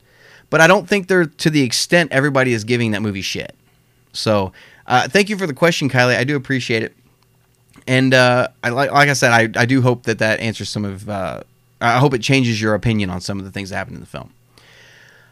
but 0.50 0.62
I 0.62 0.68
don't 0.68 0.88
think 0.88 1.08
they're 1.08 1.26
to 1.26 1.50
the 1.50 1.64
extent 1.64 2.12
everybody 2.12 2.54
is 2.54 2.64
giving 2.64 2.92
that 2.92 3.02
movie 3.02 3.22
shit. 3.22 3.56
So 4.14 4.54
uh, 4.88 5.08
thank 5.08 5.30
you 5.30 5.38
for 5.38 5.48
the 5.48 5.54
question, 5.54 5.90
Kylie. 5.90 6.18
I 6.18 6.24
do 6.24 6.36
appreciate 6.36 6.84
it. 6.84 6.96
And 7.88 8.14
uh, 8.14 8.48
I 8.64 8.70
like 8.70 8.92
like 8.92 9.10
I 9.10 9.14
said, 9.14 9.32
I, 9.32 9.62
I 9.62 9.66
do 9.66 9.82
hope 9.82 10.04
that 10.04 10.20
that 10.20 10.40
answers 10.40 10.70
some 10.70 10.86
of. 10.86 11.10
Uh, 11.10 11.42
I 11.82 12.00
hope 12.00 12.14
it 12.14 12.22
changes 12.22 12.62
your 12.62 12.74
opinion 12.74 13.10
on 13.10 13.22
some 13.22 13.38
of 13.38 13.46
the 13.46 13.52
things 13.52 13.70
that 13.70 13.76
happened 13.76 13.96
in 13.96 14.02
the 14.02 14.08
film. 14.08 14.32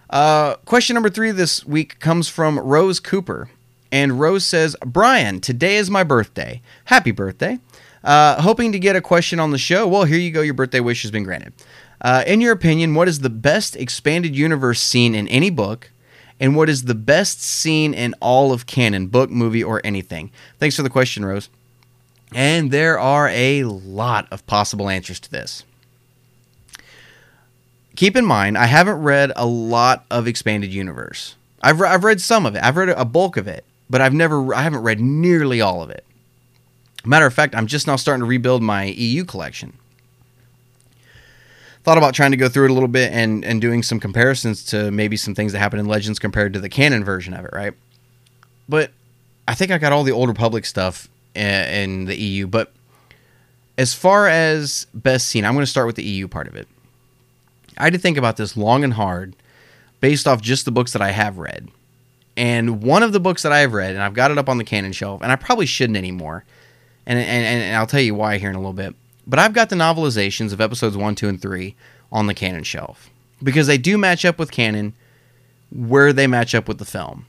Uh, 0.09 0.55
question 0.65 0.93
number 0.93 1.09
three 1.09 1.31
this 1.31 1.65
week 1.65 1.99
comes 1.99 2.29
from 2.29 2.59
Rose 2.59 2.99
Cooper. 2.99 3.49
And 3.91 4.19
Rose 4.19 4.43
says, 4.43 4.75
Brian, 4.83 5.39
today 5.39 5.77
is 5.77 5.89
my 5.89 6.03
birthday. 6.03 6.61
Happy 6.85 7.11
birthday. 7.11 7.59
Uh, 8.03 8.41
hoping 8.41 8.71
to 8.71 8.79
get 8.79 8.95
a 8.95 9.01
question 9.01 9.39
on 9.39 9.51
the 9.51 9.57
show. 9.57 9.87
Well, 9.87 10.03
here 10.03 10.17
you 10.17 10.31
go. 10.31 10.41
Your 10.41 10.55
birthday 10.55 10.79
wish 10.79 11.03
has 11.03 11.11
been 11.11 11.23
granted. 11.23 11.53
Uh, 12.01 12.23
in 12.25 12.41
your 12.41 12.51
opinion, 12.51 12.95
what 12.95 13.07
is 13.07 13.19
the 13.19 13.29
best 13.29 13.75
expanded 13.75 14.35
universe 14.35 14.81
scene 14.81 15.15
in 15.15 15.27
any 15.27 15.49
book? 15.49 15.91
And 16.39 16.55
what 16.55 16.69
is 16.69 16.83
the 16.83 16.95
best 16.95 17.41
scene 17.41 17.93
in 17.93 18.13
all 18.19 18.51
of 18.51 18.65
canon, 18.65 19.07
book, 19.07 19.29
movie, 19.29 19.63
or 19.63 19.79
anything? 19.83 20.31
Thanks 20.59 20.75
for 20.75 20.81
the 20.81 20.89
question, 20.89 21.23
Rose. 21.23 21.49
And 22.35 22.71
there 22.71 22.99
are 22.99 23.29
a 23.29 23.63
lot 23.63 24.27
of 24.31 24.45
possible 24.47 24.89
answers 24.89 25.19
to 25.21 25.31
this 25.31 25.63
keep 27.95 28.15
in 28.15 28.25
mind, 28.25 28.57
I 28.57 28.65
haven't 28.65 29.01
read 29.01 29.31
a 29.35 29.45
lot 29.45 30.05
of 30.09 30.27
Expanded 30.27 30.73
Universe. 30.73 31.35
I've, 31.61 31.79
re- 31.79 31.89
I've 31.89 32.03
read 32.03 32.21
some 32.21 32.45
of 32.45 32.55
it. 32.55 32.63
I've 32.63 32.77
read 32.77 32.89
a 32.89 33.05
bulk 33.05 33.37
of 33.37 33.47
it, 33.47 33.63
but 33.89 34.01
I've 34.01 34.13
never 34.13 34.53
I 34.53 34.63
haven't 34.63 34.81
read 34.81 34.99
nearly 34.99 35.61
all 35.61 35.81
of 35.81 35.89
it. 35.89 36.03
Matter 37.05 37.25
of 37.25 37.33
fact, 37.33 37.55
I'm 37.55 37.67
just 37.67 37.87
now 37.87 37.95
starting 37.95 38.21
to 38.21 38.25
rebuild 38.25 38.61
my 38.61 38.85
EU 38.85 39.23
collection. 39.23 39.73
Thought 41.83 41.97
about 41.97 42.13
trying 42.13 42.31
to 42.31 42.37
go 42.37 42.47
through 42.47 42.65
it 42.65 42.71
a 42.71 42.73
little 42.73 42.89
bit 42.89 43.11
and 43.11 43.43
and 43.43 43.61
doing 43.61 43.83
some 43.83 43.99
comparisons 43.99 44.63
to 44.65 44.89
maybe 44.91 45.17
some 45.17 45.35
things 45.35 45.51
that 45.51 45.59
happen 45.59 45.79
in 45.79 45.85
Legends 45.85 46.19
compared 46.19 46.53
to 46.53 46.59
the 46.59 46.69
canon 46.69 47.03
version 47.03 47.33
of 47.33 47.45
it, 47.45 47.51
right? 47.53 47.73
But 48.67 48.91
I 49.47 49.55
think 49.55 49.71
I 49.71 49.77
got 49.77 49.91
all 49.91 50.03
the 50.03 50.11
Old 50.11 50.29
Republic 50.29 50.65
stuff 50.65 51.09
in, 51.35 52.05
the 52.05 52.19
EU. 52.19 52.47
But 52.47 52.71
as 53.77 53.93
far 53.93 54.27
as 54.27 54.87
best 54.93 55.27
scene, 55.27 55.45
I'm 55.45 55.53
going 55.53 55.63
to 55.63 55.69
start 55.71 55.87
with 55.87 55.95
the 55.95 56.03
EU 56.03 56.27
part 56.27 56.47
of 56.47 56.55
it. 56.55 56.67
I 57.77 57.85
had 57.85 57.93
to 57.93 57.99
think 57.99 58.17
about 58.17 58.37
this 58.37 58.55
long 58.55 58.83
and 58.83 58.93
hard 58.93 59.35
based 59.99 60.27
off 60.27 60.41
just 60.41 60.65
the 60.65 60.71
books 60.71 60.93
that 60.93 61.01
I 61.01 61.11
have 61.11 61.37
read. 61.37 61.69
And 62.35 62.81
one 62.81 63.03
of 63.03 63.13
the 63.13 63.19
books 63.19 63.43
that 63.43 63.51
I 63.51 63.59
have 63.59 63.73
read, 63.73 63.91
and 63.91 64.01
I've 64.01 64.13
got 64.13 64.31
it 64.31 64.37
up 64.37 64.49
on 64.49 64.57
the 64.57 64.63
canon 64.63 64.91
shelf, 64.91 65.21
and 65.21 65.31
I 65.31 65.35
probably 65.35 65.65
shouldn't 65.65 65.97
anymore. 65.97 66.45
And, 67.05 67.19
and, 67.19 67.45
and 67.45 67.75
I'll 67.75 67.87
tell 67.87 68.01
you 68.01 68.15
why 68.15 68.37
here 68.37 68.49
in 68.49 68.55
a 68.55 68.59
little 68.59 68.73
bit. 68.73 68.95
But 69.25 69.39
I've 69.39 69.53
got 69.53 69.69
the 69.69 69.75
novelizations 69.75 70.51
of 70.51 70.59
episodes 70.59 70.97
1, 70.97 71.15
2, 71.15 71.29
and 71.29 71.41
3 71.41 71.75
on 72.11 72.27
the 72.27 72.33
canon 72.33 72.63
shelf 72.63 73.09
because 73.41 73.67
they 73.67 73.77
do 73.77 73.97
match 73.97 74.25
up 74.25 74.39
with 74.39 74.51
canon 74.51 74.93
where 75.71 76.13
they 76.13 76.27
match 76.27 76.53
up 76.53 76.67
with 76.67 76.77
the 76.77 76.85
film. 76.85 77.25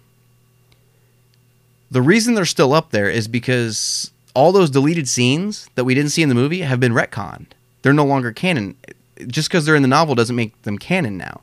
The 1.94 2.02
reason 2.02 2.34
they're 2.34 2.44
still 2.44 2.72
up 2.72 2.90
there 2.90 3.08
is 3.08 3.28
because 3.28 4.10
all 4.34 4.50
those 4.50 4.68
deleted 4.68 5.06
scenes 5.06 5.70
that 5.76 5.84
we 5.84 5.94
didn't 5.94 6.10
see 6.10 6.22
in 6.22 6.28
the 6.28 6.34
movie 6.34 6.62
have 6.62 6.80
been 6.80 6.92
retconned. 6.92 7.46
They're 7.82 7.92
no 7.92 8.04
longer 8.04 8.32
canon 8.32 8.74
just 9.28 9.48
because 9.48 9.64
they're 9.64 9.76
in 9.76 9.82
the 9.82 9.86
novel 9.86 10.16
doesn't 10.16 10.34
make 10.34 10.60
them 10.62 10.76
canon 10.76 11.16
now. 11.16 11.40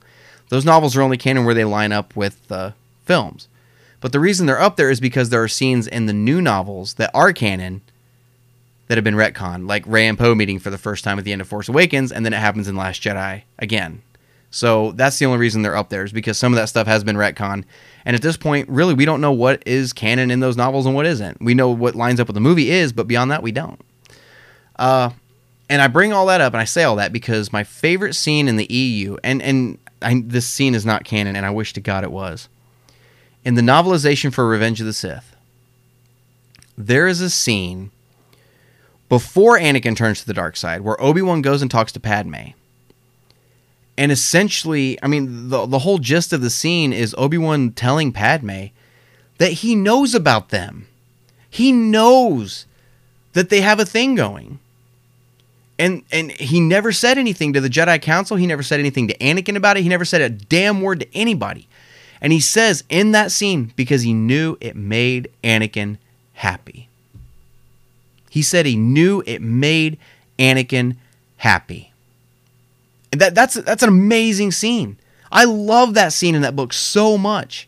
Those 0.49 0.65
novels 0.65 0.97
are 0.97 1.01
only 1.01 1.15
canon 1.15 1.45
where 1.45 1.55
they 1.55 1.63
line 1.63 1.93
up 1.93 2.17
with 2.17 2.45
the 2.49 2.73
films. 3.05 3.47
But 4.01 4.11
the 4.11 4.19
reason 4.19 4.45
they're 4.45 4.59
up 4.59 4.75
there 4.75 4.91
is 4.91 4.99
because 4.99 5.29
there 5.29 5.41
are 5.41 5.47
scenes 5.47 5.87
in 5.87 6.05
the 6.05 6.11
new 6.11 6.41
novels 6.41 6.95
that 6.95 7.11
are 7.13 7.31
canon 7.31 7.79
that 8.89 8.97
have 8.97 9.05
been 9.05 9.15
retconned, 9.15 9.69
like 9.69 9.87
Rey 9.87 10.05
and 10.05 10.19
Poe 10.19 10.35
meeting 10.35 10.59
for 10.59 10.69
the 10.69 10.77
first 10.77 11.05
time 11.05 11.17
at 11.17 11.23
the 11.23 11.31
end 11.31 11.39
of 11.39 11.47
Force 11.47 11.69
Awakens, 11.69 12.11
and 12.11 12.25
then 12.25 12.33
it 12.33 12.39
happens 12.39 12.67
in 12.67 12.75
Last 12.75 13.01
Jedi 13.01 13.43
again. 13.57 14.01
So 14.51 14.91
that's 14.91 15.17
the 15.17 15.25
only 15.25 15.39
reason 15.39 15.61
they're 15.61 15.77
up 15.77 15.89
there 15.89 16.03
is 16.03 16.11
because 16.11 16.37
some 16.37 16.51
of 16.51 16.57
that 16.57 16.67
stuff 16.67 16.85
has 16.85 17.03
been 17.03 17.15
retconned. 17.15 17.63
And 18.03 18.15
at 18.15 18.21
this 18.21 18.35
point, 18.35 18.67
really, 18.67 18.93
we 18.93 19.05
don't 19.05 19.21
know 19.21 19.31
what 19.31 19.63
is 19.65 19.93
canon 19.93 20.29
in 20.29 20.41
those 20.41 20.57
novels 20.57 20.85
and 20.85 20.93
what 20.93 21.05
isn't. 21.05 21.41
We 21.41 21.53
know 21.53 21.69
what 21.69 21.95
lines 21.95 22.19
up 22.19 22.27
with 22.27 22.33
the 22.35 22.41
movie 22.41 22.69
is, 22.69 22.91
but 22.91 23.07
beyond 23.07 23.31
that, 23.31 23.41
we 23.41 23.53
don't. 23.53 23.79
Uh, 24.77 25.11
and 25.69 25.81
I 25.81 25.87
bring 25.87 26.11
all 26.11 26.25
that 26.25 26.41
up 26.41 26.53
and 26.53 26.59
I 26.59 26.65
say 26.65 26.83
all 26.83 26.97
that 26.97 27.13
because 27.13 27.53
my 27.53 27.63
favorite 27.63 28.13
scene 28.13 28.49
in 28.49 28.57
the 28.57 28.71
EU, 28.71 29.15
and 29.23 29.41
and 29.41 29.77
I, 30.01 30.21
this 30.25 30.47
scene 30.47 30.75
is 30.75 30.85
not 30.85 31.05
canon, 31.05 31.35
and 31.35 31.45
I 31.45 31.51
wish 31.51 31.71
to 31.73 31.81
God 31.81 32.03
it 32.03 32.11
was. 32.11 32.49
In 33.45 33.55
the 33.55 33.61
novelization 33.61 34.33
for 34.33 34.47
Revenge 34.47 34.81
of 34.81 34.85
the 34.85 34.93
Sith, 34.93 35.35
there 36.77 37.07
is 37.07 37.21
a 37.21 37.29
scene 37.29 37.91
before 39.07 39.57
Anakin 39.57 39.95
turns 39.95 40.21
to 40.21 40.27
the 40.27 40.33
dark 40.33 40.57
side 40.57 40.81
where 40.81 41.01
Obi 41.01 41.21
Wan 41.21 41.41
goes 41.41 41.61
and 41.61 41.71
talks 41.71 41.91
to 41.93 41.99
Padme. 41.99 42.51
And 44.01 44.11
essentially, 44.11 44.97
I 45.03 45.07
mean, 45.07 45.49
the, 45.49 45.67
the 45.67 45.77
whole 45.77 45.99
gist 45.99 46.33
of 46.33 46.41
the 46.41 46.49
scene 46.49 46.91
is 46.91 47.13
Obi 47.19 47.37
Wan 47.37 47.69
telling 47.69 48.11
Padme 48.11 48.65
that 49.37 49.51
he 49.51 49.75
knows 49.75 50.15
about 50.15 50.49
them. 50.49 50.87
He 51.47 51.71
knows 51.71 52.65
that 53.33 53.51
they 53.51 53.61
have 53.61 53.79
a 53.79 53.85
thing 53.85 54.15
going 54.15 54.57
and 55.77 56.03
and 56.11 56.31
he 56.31 56.59
never 56.59 56.91
said 56.91 57.19
anything 57.19 57.53
to 57.53 57.61
the 57.61 57.69
Jedi 57.69 58.01
Council. 58.01 58.37
He 58.37 58.47
never 58.47 58.63
said 58.63 58.79
anything 58.79 59.07
to 59.07 59.17
Anakin 59.19 59.55
about 59.55 59.77
it. 59.77 59.83
He 59.83 59.89
never 59.89 60.05
said 60.05 60.21
a 60.21 60.29
damn 60.29 60.81
word 60.81 61.01
to 61.01 61.07
anybody. 61.15 61.67
And 62.19 62.33
he 62.33 62.39
says 62.39 62.83
in 62.89 63.11
that 63.11 63.31
scene 63.31 63.71
because 63.75 64.01
he 64.01 64.13
knew 64.13 64.57
it 64.61 64.75
made 64.75 65.29
Anakin 65.43 65.99
happy. 66.33 66.89
He 68.31 68.41
said 68.41 68.65
he 68.65 68.75
knew 68.75 69.21
it 69.27 69.43
made 69.43 69.99
Anakin 70.39 70.95
happy. 71.37 71.90
And 73.11 73.21
that 73.21 73.35
that's 73.35 73.55
that's 73.55 73.83
an 73.83 73.89
amazing 73.89 74.51
scene. 74.51 74.97
I 75.31 75.45
love 75.45 75.93
that 75.93 76.13
scene 76.13 76.35
in 76.35 76.41
that 76.41 76.55
book 76.55 76.73
so 76.73 77.17
much. 77.17 77.67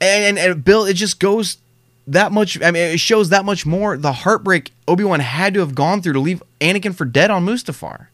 And, 0.00 0.38
and, 0.38 0.50
and 0.52 0.64
Bill, 0.64 0.84
it 0.84 0.94
just 0.94 1.20
goes 1.20 1.58
that 2.06 2.32
much. 2.32 2.60
I 2.62 2.70
mean, 2.70 2.82
it 2.82 3.00
shows 3.00 3.28
that 3.28 3.44
much 3.44 3.66
more 3.66 3.96
the 3.96 4.12
heartbreak 4.12 4.72
Obi 4.88 5.04
Wan 5.04 5.20
had 5.20 5.54
to 5.54 5.60
have 5.60 5.74
gone 5.74 6.02
through 6.02 6.14
to 6.14 6.20
leave 6.20 6.42
Anakin 6.60 6.94
for 6.94 7.04
dead 7.04 7.30
on 7.30 7.46
Mustafar. 7.46 8.06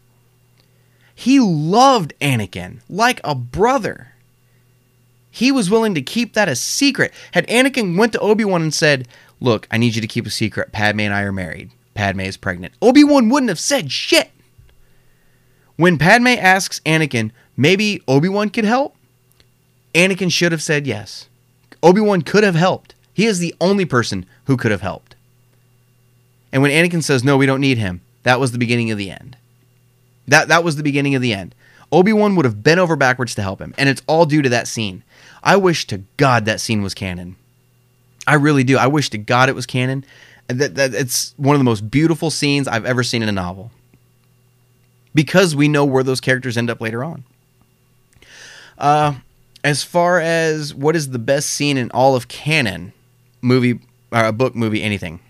He 1.14 1.40
loved 1.40 2.12
Anakin 2.20 2.80
like 2.88 3.20
a 3.24 3.34
brother. 3.34 4.12
He 5.30 5.50
was 5.52 5.70
willing 5.70 5.94
to 5.94 6.02
keep 6.02 6.34
that 6.34 6.48
a 6.48 6.56
secret. 6.56 7.12
Had 7.32 7.46
Anakin 7.48 7.96
went 7.96 8.12
to 8.12 8.18
Obi 8.20 8.44
Wan 8.44 8.62
and 8.62 8.74
said, 8.74 9.08
"Look, 9.40 9.66
I 9.70 9.78
need 9.78 9.94
you 9.94 10.00
to 10.00 10.08
keep 10.08 10.26
a 10.26 10.30
secret. 10.30 10.72
Padme 10.72 11.00
and 11.00 11.14
I 11.14 11.22
are 11.22 11.32
married. 11.32 11.70
Padme 11.94 12.20
is 12.20 12.36
pregnant." 12.36 12.74
Obi 12.82 13.04
Wan 13.04 13.28
wouldn't 13.28 13.48
have 13.48 13.60
said 13.60 13.92
shit. 13.92 14.30
When 15.76 15.98
Padme 15.98 16.28
asks 16.28 16.80
Anakin, 16.80 17.30
maybe 17.56 18.02
Obi 18.08 18.28
Wan 18.28 18.50
could 18.50 18.64
help, 18.64 18.96
Anakin 19.94 20.32
should 20.32 20.52
have 20.52 20.62
said 20.62 20.86
yes. 20.86 21.28
Obi 21.82 22.00
Wan 22.00 22.22
could 22.22 22.44
have 22.44 22.54
helped. 22.54 22.94
He 23.12 23.26
is 23.26 23.38
the 23.38 23.54
only 23.60 23.84
person 23.84 24.26
who 24.44 24.56
could 24.56 24.70
have 24.70 24.80
helped. 24.82 25.14
And 26.52 26.62
when 26.62 26.70
Anakin 26.70 27.02
says, 27.02 27.24
No, 27.24 27.36
we 27.36 27.46
don't 27.46 27.60
need 27.60 27.78
him, 27.78 28.00
that 28.22 28.40
was 28.40 28.52
the 28.52 28.58
beginning 28.58 28.90
of 28.90 28.98
the 28.98 29.10
end. 29.10 29.36
That, 30.28 30.48
that 30.48 30.64
was 30.64 30.76
the 30.76 30.82
beginning 30.82 31.14
of 31.14 31.22
the 31.22 31.32
end. 31.32 31.54
Obi 31.92 32.12
Wan 32.12 32.34
would 32.34 32.44
have 32.44 32.62
bent 32.62 32.80
over 32.80 32.96
backwards 32.96 33.34
to 33.36 33.42
help 33.42 33.60
him, 33.60 33.74
and 33.78 33.88
it's 33.88 34.02
all 34.06 34.26
due 34.26 34.42
to 34.42 34.48
that 34.48 34.66
scene. 34.66 35.02
I 35.42 35.56
wish 35.56 35.86
to 35.86 36.02
God 36.16 36.44
that 36.44 36.60
scene 36.60 36.82
was 36.82 36.94
canon. 36.94 37.36
I 38.26 38.34
really 38.34 38.64
do. 38.64 38.76
I 38.76 38.88
wish 38.88 39.08
to 39.10 39.18
God 39.18 39.48
it 39.48 39.54
was 39.54 39.66
canon. 39.66 40.04
That, 40.48 40.74
that 40.74 40.94
it's 40.94 41.34
one 41.36 41.54
of 41.54 41.60
the 41.60 41.64
most 41.64 41.90
beautiful 41.90 42.30
scenes 42.30 42.66
I've 42.66 42.84
ever 42.84 43.02
seen 43.02 43.22
in 43.22 43.28
a 43.28 43.32
novel. 43.32 43.70
Because 45.16 45.56
we 45.56 45.66
know 45.66 45.84
where 45.84 46.02
those 46.02 46.20
characters 46.20 46.58
end 46.58 46.68
up 46.68 46.80
later 46.80 47.02
on. 47.02 47.24
Uh, 48.76 49.14
as 49.64 49.82
far 49.82 50.20
as 50.20 50.74
what 50.74 50.94
is 50.94 51.10
the 51.10 51.18
best 51.18 51.48
scene 51.48 51.78
in 51.78 51.90
all 51.92 52.14
of 52.14 52.28
canon, 52.28 52.92
movie 53.40 53.80
or 54.12 54.26
a 54.26 54.32
book, 54.32 54.54
movie, 54.54 54.82
anything. 54.82 55.20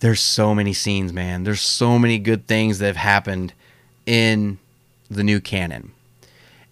There's 0.00 0.20
so 0.20 0.54
many 0.54 0.72
scenes, 0.72 1.12
man. 1.12 1.42
There's 1.42 1.60
so 1.60 1.98
many 1.98 2.18
good 2.18 2.46
things 2.46 2.78
that 2.78 2.86
have 2.86 2.96
happened 2.96 3.52
in 4.06 4.58
the 5.10 5.24
new 5.24 5.40
canon. 5.40 5.92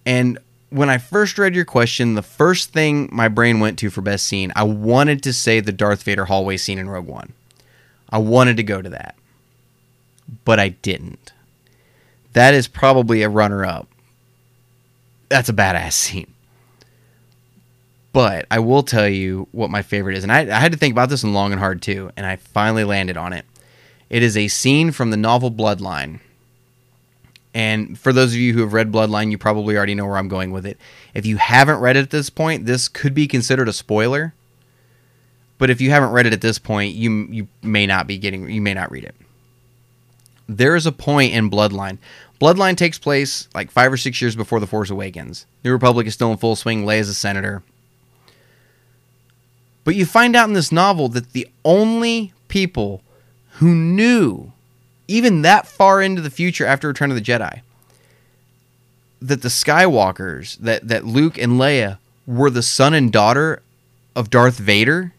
And 0.06 0.38
when 0.70 0.88
I 0.88 0.98
first 0.98 1.36
read 1.36 1.54
your 1.54 1.64
question, 1.64 2.14
the 2.14 2.22
first 2.22 2.72
thing 2.72 3.08
my 3.10 3.28
brain 3.28 3.60
went 3.60 3.78
to 3.80 3.90
for 3.90 4.02
best 4.02 4.26
scene, 4.26 4.52
I 4.54 4.62
wanted 4.62 5.22
to 5.24 5.32
say 5.32 5.60
the 5.60 5.72
Darth 5.72 6.02
Vader 6.04 6.26
hallway 6.26 6.56
scene 6.58 6.78
in 6.78 6.88
Rogue 6.88 7.06
One. 7.06 7.32
I 8.10 8.18
wanted 8.18 8.56
to 8.58 8.62
go 8.62 8.80
to 8.80 8.90
that. 8.90 9.16
But 10.44 10.60
I 10.60 10.70
didn't. 10.70 11.32
That 12.34 12.54
is 12.54 12.68
probably 12.68 13.22
a 13.22 13.28
runner 13.28 13.64
up. 13.64 13.88
That's 15.28 15.48
a 15.48 15.54
badass 15.54 15.92
scene. 15.94 16.32
But 18.12 18.46
I 18.50 18.60
will 18.60 18.82
tell 18.84 19.08
you 19.08 19.48
what 19.52 19.70
my 19.70 19.82
favorite 19.82 20.16
is. 20.16 20.24
And 20.24 20.32
I, 20.32 20.40
I 20.40 20.60
had 20.60 20.72
to 20.72 20.78
think 20.78 20.92
about 20.92 21.10
this 21.10 21.24
in 21.24 21.34
long 21.34 21.52
and 21.52 21.60
hard 21.60 21.82
too, 21.82 22.10
and 22.16 22.26
I 22.26 22.36
finally 22.36 22.84
landed 22.84 23.16
on 23.16 23.32
it. 23.32 23.44
It 24.10 24.22
is 24.22 24.36
a 24.36 24.48
scene 24.48 24.92
from 24.92 25.10
the 25.10 25.16
novel 25.16 25.50
Bloodline 25.50 26.20
And 27.54 27.98
for 27.98 28.12
those 28.12 28.32
of 28.32 28.38
you 28.40 28.52
who 28.54 28.60
have 28.60 28.72
read 28.72 28.92
Bloodline, 28.92 29.30
you 29.30 29.38
probably 29.38 29.76
already 29.76 29.94
know 29.94 30.06
where 30.06 30.18
I'm 30.18 30.28
going 30.28 30.50
with 30.52 30.66
it. 30.66 30.78
If 31.14 31.26
you 31.26 31.36
haven't 31.38 31.80
read 31.80 31.96
it 31.96 32.00
at 32.02 32.10
this 32.10 32.30
point, 32.30 32.66
this 32.66 32.88
could 32.88 33.14
be 33.14 33.28
considered 33.28 33.68
a 33.68 33.72
spoiler. 33.72 34.34
But 35.58 35.70
if 35.70 35.80
you 35.80 35.90
haven't 35.90 36.12
read 36.12 36.26
it 36.26 36.32
at 36.32 36.40
this 36.42 36.58
point, 36.58 36.94
you 36.94 37.26
you 37.30 37.48
may 37.62 37.86
not 37.86 38.06
be 38.06 38.18
getting 38.18 38.50
you 38.50 38.60
may 38.60 38.74
not 38.74 38.90
read 38.90 39.04
it. 39.04 39.14
There 40.46 40.76
is 40.76 40.86
a 40.86 40.92
point 40.92 41.32
in 41.32 41.50
Bloodline. 41.50 41.98
Bloodline 42.40 42.76
takes 42.76 42.98
place 42.98 43.48
like 43.54 43.70
five 43.70 43.92
or 43.92 43.96
six 43.96 44.20
years 44.20 44.36
before 44.36 44.60
The 44.60 44.66
Force 44.66 44.90
Awakens. 44.90 45.46
The 45.62 45.72
Republic 45.72 46.06
is 46.06 46.14
still 46.14 46.30
in 46.30 46.36
full 46.36 46.56
swing. 46.56 46.84
Leia's 46.84 47.08
a 47.08 47.14
senator. 47.14 47.62
But 49.84 49.94
you 49.94 50.04
find 50.06 50.34
out 50.34 50.48
in 50.48 50.54
this 50.54 50.72
novel 50.72 51.08
that 51.10 51.32
the 51.32 51.48
only 51.64 52.32
people 52.48 53.02
who 53.52 53.74
knew, 53.74 54.52
even 55.06 55.42
that 55.42 55.66
far 55.66 56.02
into 56.02 56.20
the 56.20 56.30
future 56.30 56.66
after 56.66 56.88
Return 56.88 57.10
of 57.10 57.16
the 57.16 57.22
Jedi, 57.22 57.60
that 59.22 59.42
the 59.42 59.48
Skywalkers, 59.48 60.58
that, 60.58 60.88
that 60.88 61.06
Luke 61.06 61.38
and 61.38 61.52
Leia 61.52 61.98
were 62.26 62.50
the 62.50 62.62
son 62.62 62.94
and 62.94 63.12
daughter 63.12 63.62
of 64.16 64.30
Darth 64.30 64.58
Vader, 64.58 65.12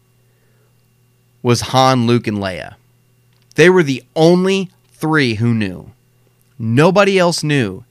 was 1.41 1.61
Han, 1.61 2.07
Luke, 2.07 2.27
and 2.27 2.37
Leia. 2.37 2.75
They 3.55 3.69
were 3.69 3.83
the 3.83 4.03
only 4.15 4.71
three 5.05 5.35
who 5.35 5.53
knew. 5.53 5.91
Nobody 6.57 7.19
else 7.19 7.43
knew 7.43 7.83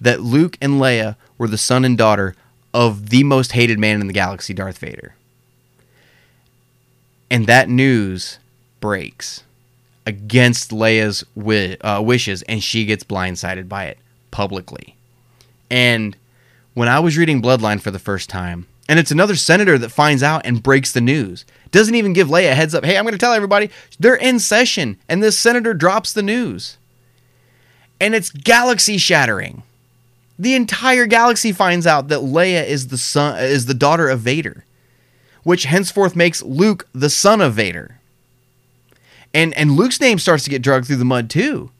that 0.00 0.20
Luke 0.20 0.56
and 0.60 0.74
Leia 0.74 1.16
were 1.36 1.48
the 1.48 1.58
son 1.58 1.84
and 1.84 1.98
daughter 1.98 2.36
of 2.72 3.10
the 3.10 3.24
most 3.24 3.50
hated 3.50 3.80
man 3.80 4.00
in 4.00 4.06
the 4.06 4.12
galaxy, 4.12 4.54
Darth 4.54 4.78
Vader. 4.78 5.16
And 7.28 7.48
that 7.48 7.68
news 7.68 8.38
breaks 8.78 9.42
against 10.06 10.70
Leia's 10.70 11.24
wi- 11.34 11.78
uh, 11.80 12.00
wishes, 12.00 12.42
and 12.42 12.62
she 12.62 12.84
gets 12.84 13.02
blindsided 13.02 13.68
by 13.68 13.86
it 13.86 13.98
publicly. 14.30 14.94
And 15.68 16.16
when 16.74 16.88
I 16.88 17.00
was 17.00 17.18
reading 17.18 17.42
Bloodline 17.42 17.80
for 17.80 17.90
the 17.90 17.98
first 17.98 18.30
time, 18.30 18.68
and 18.88 18.98
it's 18.98 19.10
another 19.10 19.36
senator 19.36 19.78
that 19.78 19.90
finds 19.90 20.22
out 20.22 20.44
and 20.44 20.62
breaks 20.62 20.92
the 20.92 21.00
news. 21.00 21.44
Doesn't 21.70 21.94
even 21.94 22.12
give 22.12 22.28
Leia 22.28 22.52
a 22.52 22.54
heads 22.54 22.74
up. 22.74 22.84
Hey, 22.84 22.98
I'm 22.98 23.04
going 23.04 23.12
to 23.12 23.18
tell 23.18 23.32
everybody 23.32 23.70
they're 23.98 24.14
in 24.14 24.38
session, 24.38 24.98
and 25.08 25.22
this 25.22 25.38
senator 25.38 25.72
drops 25.72 26.12
the 26.12 26.22
news. 26.22 26.76
And 28.00 28.14
it's 28.14 28.30
galaxy 28.30 28.98
shattering. 28.98 29.62
The 30.38 30.54
entire 30.54 31.06
galaxy 31.06 31.52
finds 31.52 31.86
out 31.86 32.08
that 32.08 32.20
Leia 32.20 32.66
is 32.66 32.88
the 32.88 32.98
son 32.98 33.38
is 33.38 33.66
the 33.66 33.74
daughter 33.74 34.08
of 34.08 34.20
Vader, 34.20 34.64
which 35.44 35.64
henceforth 35.64 36.16
makes 36.16 36.42
Luke 36.42 36.88
the 36.92 37.10
son 37.10 37.40
of 37.40 37.54
Vader. 37.54 38.00
And 39.32 39.54
and 39.54 39.76
Luke's 39.76 40.00
name 40.00 40.18
starts 40.18 40.44
to 40.44 40.50
get 40.50 40.62
dragged 40.62 40.86
through 40.86 40.96
the 40.96 41.04
mud 41.04 41.30
too. 41.30 41.70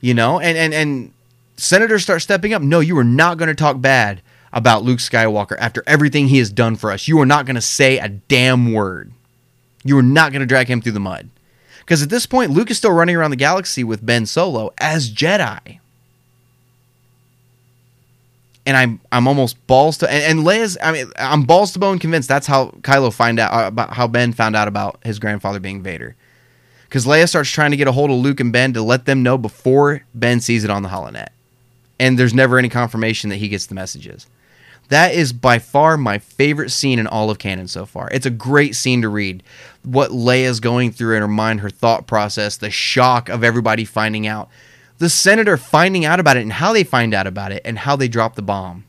You 0.00 0.14
know, 0.14 0.40
and 0.40 0.58
and 0.58 0.74
and 0.74 1.12
senators 1.56 2.02
start 2.02 2.22
stepping 2.22 2.52
up. 2.52 2.60
No, 2.60 2.80
you 2.80 2.98
are 2.98 3.04
not 3.04 3.38
going 3.38 3.48
to 3.48 3.54
talk 3.54 3.80
bad 3.80 4.20
about 4.56 4.82
Luke 4.82 5.00
Skywalker 5.00 5.56
after 5.60 5.84
everything 5.86 6.28
he 6.28 6.38
has 6.38 6.50
done 6.50 6.76
for 6.76 6.90
us. 6.90 7.06
You 7.06 7.20
are 7.20 7.26
not 7.26 7.44
going 7.44 7.56
to 7.56 7.60
say 7.60 7.98
a 7.98 8.08
damn 8.08 8.72
word. 8.72 9.12
You 9.84 9.98
are 9.98 10.02
not 10.02 10.32
going 10.32 10.40
to 10.40 10.46
drag 10.46 10.66
him 10.66 10.80
through 10.80 10.92
the 10.92 10.98
mud. 10.98 11.28
Because 11.80 12.02
at 12.02 12.08
this 12.08 12.24
point, 12.24 12.52
Luke 12.52 12.70
is 12.70 12.78
still 12.78 12.90
running 12.90 13.14
around 13.16 13.32
the 13.32 13.36
galaxy 13.36 13.84
with 13.84 14.04
Ben 14.04 14.24
Solo 14.24 14.72
as 14.78 15.12
Jedi. 15.12 15.78
And 18.64 18.76
I'm 18.76 19.00
I'm 19.12 19.28
almost 19.28 19.64
balls 19.68 19.98
to 19.98 20.10
and, 20.10 20.38
and 20.38 20.46
Leia's 20.46 20.76
I 20.82 20.90
mean 20.90 21.12
I'm 21.16 21.42
balls 21.42 21.72
to 21.74 21.78
bone 21.78 22.00
convinced 22.00 22.28
that's 22.28 22.48
how 22.48 22.70
Kylo 22.80 23.12
find 23.12 23.38
out 23.38 23.52
uh, 23.52 23.68
about 23.68 23.92
how 23.92 24.08
Ben 24.08 24.32
found 24.32 24.56
out 24.56 24.66
about 24.66 24.98
his 25.04 25.20
grandfather 25.20 25.60
being 25.60 25.82
Vader. 25.82 26.16
Because 26.88 27.06
Leia 27.06 27.28
starts 27.28 27.50
trying 27.50 27.70
to 27.72 27.76
get 27.76 27.86
a 27.86 27.92
hold 27.92 28.10
of 28.10 28.16
Luke 28.16 28.40
and 28.40 28.52
Ben 28.52 28.72
to 28.72 28.82
let 28.82 29.04
them 29.04 29.22
know 29.22 29.38
before 29.38 30.02
Ben 30.14 30.40
sees 30.40 30.64
it 30.64 30.70
on 30.70 30.82
the 30.82 30.88
holonet. 30.88 31.28
And 32.00 32.18
there's 32.18 32.34
never 32.34 32.58
any 32.58 32.68
confirmation 32.68 33.30
that 33.30 33.36
he 33.36 33.48
gets 33.48 33.66
the 33.66 33.74
messages. 33.74 34.26
That 34.88 35.14
is 35.14 35.32
by 35.32 35.58
far 35.58 35.96
my 35.96 36.18
favorite 36.18 36.70
scene 36.70 36.98
in 36.98 37.06
all 37.06 37.30
of 37.30 37.38
canon 37.38 37.68
so 37.68 37.86
far. 37.86 38.08
It's 38.12 38.26
a 38.26 38.30
great 38.30 38.76
scene 38.76 39.02
to 39.02 39.08
read. 39.08 39.42
What 39.82 40.10
Leia's 40.10 40.60
going 40.60 40.92
through 40.92 41.16
in 41.16 41.22
her 41.22 41.28
mind, 41.28 41.60
her 41.60 41.70
thought 41.70 42.06
process, 42.06 42.56
the 42.56 42.70
shock 42.70 43.28
of 43.28 43.42
everybody 43.42 43.84
finding 43.84 44.26
out, 44.26 44.48
the 44.98 45.10
senator 45.10 45.56
finding 45.56 46.04
out 46.04 46.20
about 46.20 46.36
it 46.36 46.42
and 46.42 46.52
how 46.52 46.72
they 46.72 46.84
find 46.84 47.14
out 47.14 47.26
about 47.26 47.52
it 47.52 47.62
and 47.64 47.78
how 47.78 47.96
they 47.96 48.08
drop 48.08 48.34
the 48.34 48.42
bomb. 48.42 48.84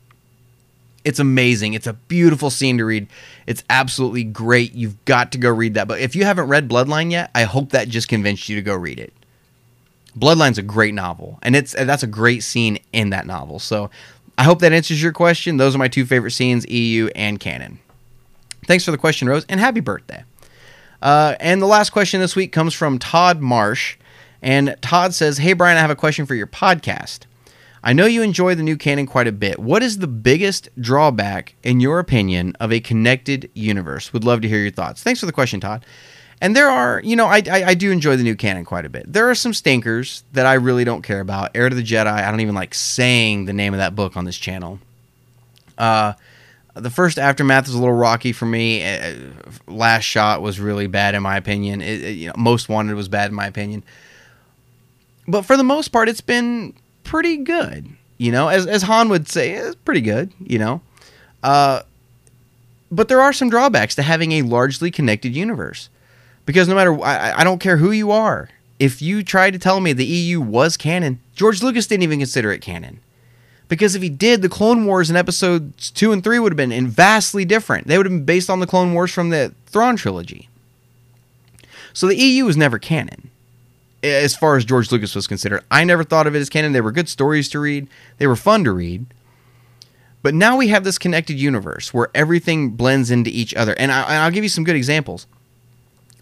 It's 1.04 1.18
amazing. 1.18 1.74
It's 1.74 1.86
a 1.86 1.94
beautiful 1.94 2.50
scene 2.50 2.78
to 2.78 2.84
read. 2.84 3.06
It's 3.46 3.64
absolutely 3.70 4.24
great. 4.24 4.74
You've 4.74 5.04
got 5.04 5.32
to 5.32 5.38
go 5.38 5.50
read 5.50 5.74
that. 5.74 5.88
But 5.88 6.00
if 6.00 6.14
you 6.14 6.24
haven't 6.24 6.48
read 6.48 6.68
Bloodline 6.68 7.10
yet, 7.10 7.30
I 7.34 7.44
hope 7.44 7.70
that 7.70 7.88
just 7.88 8.08
convinced 8.08 8.48
you 8.48 8.56
to 8.56 8.62
go 8.62 8.74
read 8.74 8.98
it. 8.98 9.12
Bloodline's 10.18 10.58
a 10.58 10.62
great 10.62 10.94
novel, 10.94 11.38
and 11.42 11.54
it's 11.54 11.72
that's 11.72 12.02
a 12.02 12.08
great 12.08 12.42
scene 12.42 12.78
in 12.92 13.10
that 13.10 13.26
novel. 13.26 13.58
So 13.58 13.88
I 14.38 14.44
hope 14.44 14.60
that 14.60 14.72
answers 14.72 15.02
your 15.02 15.12
question. 15.12 15.56
Those 15.56 15.74
are 15.74 15.78
my 15.78 15.88
two 15.88 16.06
favorite 16.06 16.30
scenes, 16.30 16.64
EU 16.70 17.08
and 17.16 17.40
canon. 17.40 17.80
Thanks 18.66 18.84
for 18.84 18.92
the 18.92 18.98
question, 18.98 19.28
Rose, 19.28 19.44
and 19.48 19.58
happy 19.58 19.80
birthday. 19.80 20.22
Uh, 21.02 21.34
and 21.40 21.60
the 21.60 21.66
last 21.66 21.90
question 21.90 22.20
this 22.20 22.36
week 22.36 22.52
comes 22.52 22.72
from 22.72 23.00
Todd 23.00 23.40
Marsh. 23.40 23.96
And 24.40 24.76
Todd 24.80 25.12
says, 25.12 25.38
Hey, 25.38 25.54
Brian, 25.54 25.76
I 25.76 25.80
have 25.80 25.90
a 25.90 25.96
question 25.96 26.24
for 26.24 26.36
your 26.36 26.46
podcast. 26.46 27.20
I 27.82 27.92
know 27.92 28.06
you 28.06 28.22
enjoy 28.22 28.54
the 28.54 28.62
new 28.62 28.76
canon 28.76 29.06
quite 29.06 29.26
a 29.26 29.32
bit. 29.32 29.58
What 29.58 29.82
is 29.82 29.98
the 29.98 30.06
biggest 30.06 30.68
drawback, 30.80 31.54
in 31.64 31.80
your 31.80 31.98
opinion, 31.98 32.54
of 32.60 32.72
a 32.72 32.80
connected 32.80 33.50
universe? 33.54 34.12
Would 34.12 34.24
love 34.24 34.40
to 34.42 34.48
hear 34.48 34.60
your 34.60 34.70
thoughts. 34.70 35.02
Thanks 35.02 35.20
for 35.20 35.26
the 35.26 35.32
question, 35.32 35.58
Todd. 35.60 35.84
And 36.40 36.54
there 36.54 36.68
are, 36.68 37.00
you 37.02 37.16
know, 37.16 37.26
I, 37.26 37.42
I, 37.50 37.64
I, 37.64 37.74
do 37.74 37.90
enjoy 37.90 38.16
the 38.16 38.22
new 38.22 38.36
canon 38.36 38.64
quite 38.64 38.84
a 38.84 38.88
bit. 38.88 39.12
There 39.12 39.28
are 39.28 39.34
some 39.34 39.52
stinkers 39.52 40.22
that 40.32 40.46
I 40.46 40.54
really 40.54 40.84
don't 40.84 41.02
care 41.02 41.20
about. 41.20 41.50
Heir 41.54 41.68
to 41.68 41.74
the 41.74 41.82
Jedi, 41.82 42.06
I 42.06 42.30
don't 42.30 42.40
even 42.40 42.54
like 42.54 42.74
saying 42.74 43.46
the 43.46 43.52
name 43.52 43.74
of 43.74 43.78
that 43.78 43.96
book 43.96 44.16
on 44.16 44.24
this 44.24 44.36
channel. 44.36 44.78
Uh, 45.76 46.12
the 46.74 46.90
first 46.90 47.18
aftermath 47.18 47.66
is 47.66 47.74
a 47.74 47.78
little 47.78 47.94
rocky 47.94 48.32
for 48.32 48.46
me. 48.46 48.84
Uh, 48.84 49.14
last 49.66 50.04
shot 50.04 50.40
was 50.40 50.60
really 50.60 50.86
bad 50.86 51.16
in 51.16 51.22
my 51.22 51.36
opinion. 51.36 51.80
It, 51.80 52.02
it, 52.02 52.10
you 52.12 52.28
know, 52.28 52.34
most 52.36 52.68
wanted 52.68 52.94
was 52.94 53.08
bad 53.08 53.30
in 53.30 53.34
my 53.34 53.46
opinion. 53.46 53.82
But 55.26 55.42
for 55.42 55.56
the 55.56 55.64
most 55.64 55.88
part, 55.88 56.08
it's 56.08 56.20
been 56.20 56.72
pretty 57.02 57.38
good. 57.38 57.88
You 58.16 58.32
know, 58.32 58.48
as 58.48 58.66
as 58.66 58.82
Han 58.82 59.08
would 59.10 59.28
say, 59.28 59.52
it's 59.52 59.76
pretty 59.76 60.00
good. 60.00 60.32
You 60.40 60.58
know, 60.58 60.80
uh, 61.42 61.82
but 62.90 63.08
there 63.08 63.20
are 63.20 63.32
some 63.32 63.50
drawbacks 63.50 63.94
to 63.96 64.02
having 64.02 64.32
a 64.32 64.42
largely 64.42 64.90
connected 64.90 65.36
universe 65.36 65.88
because 66.48 66.66
no 66.66 66.74
matter 66.74 66.98
I, 67.04 67.40
I 67.40 67.44
don't 67.44 67.58
care 67.58 67.76
who 67.76 67.90
you 67.90 68.10
are, 68.10 68.48
if 68.78 69.02
you 69.02 69.22
try 69.22 69.50
to 69.50 69.58
tell 69.58 69.80
me 69.80 69.92
the 69.92 70.06
EU 70.06 70.40
was 70.40 70.78
canon, 70.78 71.20
George 71.34 71.62
Lucas 71.62 71.86
didn't 71.86 72.04
even 72.04 72.20
consider 72.20 72.50
it 72.50 72.62
canon. 72.62 73.00
Because 73.68 73.94
if 73.94 74.00
he 74.00 74.08
did, 74.08 74.40
the 74.40 74.48
Clone 74.48 74.86
Wars 74.86 75.10
in 75.10 75.16
episodes 75.16 75.90
two 75.90 76.10
and 76.10 76.24
three 76.24 76.38
would 76.38 76.52
have 76.52 76.56
been 76.56 76.72
in 76.72 76.86
vastly 76.86 77.44
different. 77.44 77.86
They 77.86 77.98
would 77.98 78.06
have 78.06 78.12
been 78.14 78.24
based 78.24 78.48
on 78.48 78.60
the 78.60 78.66
Clone 78.66 78.94
Wars 78.94 79.12
from 79.12 79.28
the 79.28 79.52
Thrawn 79.66 79.96
trilogy. 79.96 80.48
So 81.92 82.06
the 82.06 82.16
EU 82.16 82.46
was 82.46 82.56
never 82.56 82.78
canon, 82.78 83.28
as 84.02 84.34
far 84.34 84.56
as 84.56 84.64
George 84.64 84.90
Lucas 84.90 85.14
was 85.14 85.26
considered. 85.26 85.62
I 85.70 85.84
never 85.84 86.02
thought 86.02 86.26
of 86.26 86.34
it 86.34 86.40
as 86.40 86.48
canon. 86.48 86.72
They 86.72 86.80
were 86.80 86.92
good 86.92 87.10
stories 87.10 87.50
to 87.50 87.60
read. 87.60 87.88
They 88.16 88.26
were 88.26 88.36
fun 88.36 88.64
to 88.64 88.72
read. 88.72 89.04
But 90.22 90.32
now 90.32 90.56
we 90.56 90.68
have 90.68 90.84
this 90.84 90.96
connected 90.96 91.38
universe 91.38 91.92
where 91.92 92.08
everything 92.14 92.70
blends 92.70 93.10
into 93.10 93.28
each 93.28 93.54
other. 93.54 93.74
And, 93.78 93.92
I, 93.92 94.24
will 94.24 94.32
give 94.32 94.44
you 94.44 94.48
some 94.48 94.64
good 94.64 94.76
examples 94.76 95.26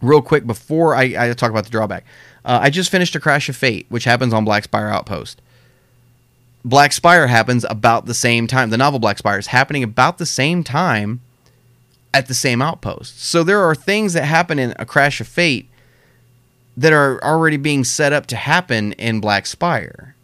real 0.03 0.23
quick 0.23 0.47
before 0.47 0.95
I, 0.95 1.31
I 1.31 1.33
talk 1.33 1.51
about 1.51 1.65
the 1.65 1.71
drawback. 1.71 2.05
Uh, 2.45 2.61
I 2.63 2.71
just 2.71 2.91
finished 2.91 3.17
a 3.17 3.21
Crash 3.21 3.49
of 3.49 3.57
Fate, 3.57 3.87
which 3.89 4.05
happens 4.05 4.33
on 4.33 4.45
Black 4.45 4.65
Spire 4.65 4.89
Outpost. 4.89 5.41
Black 6.65 6.93
Spire 6.93 7.29
happens 7.29 7.65
about 7.69 8.07
the 8.07 8.15
same 8.15 8.47
time. 8.47 8.71
The 8.71 8.77
novel 8.77 8.99
Black 8.99 9.19
Spire 9.19 9.39
is 9.39 9.49
happening 9.49 9.83
about 9.83 10.19
the 10.19 10.27
same 10.27 10.65
time 10.65 11.21
at 12.13 12.27
the 12.27 12.35
same 12.35 12.63
outpost. 12.63 13.23
So 13.23 13.45
there 13.45 13.61
are 13.61 13.75
things 13.75 14.15
that 14.15 14.25
happen 14.25 14.59
in 14.59 14.75
a 14.79 14.87
Crash 14.87 15.21
of 15.21 15.29
Fate 15.29 15.69
that 16.77 16.93
are 16.93 17.23
already 17.23 17.57
being 17.57 17.85
set 17.85 18.13
up 18.13 18.27
to 18.27 18.37
happen 18.37 18.93
in 18.95 19.21
Black 19.21 19.47
Spire. 19.47 20.15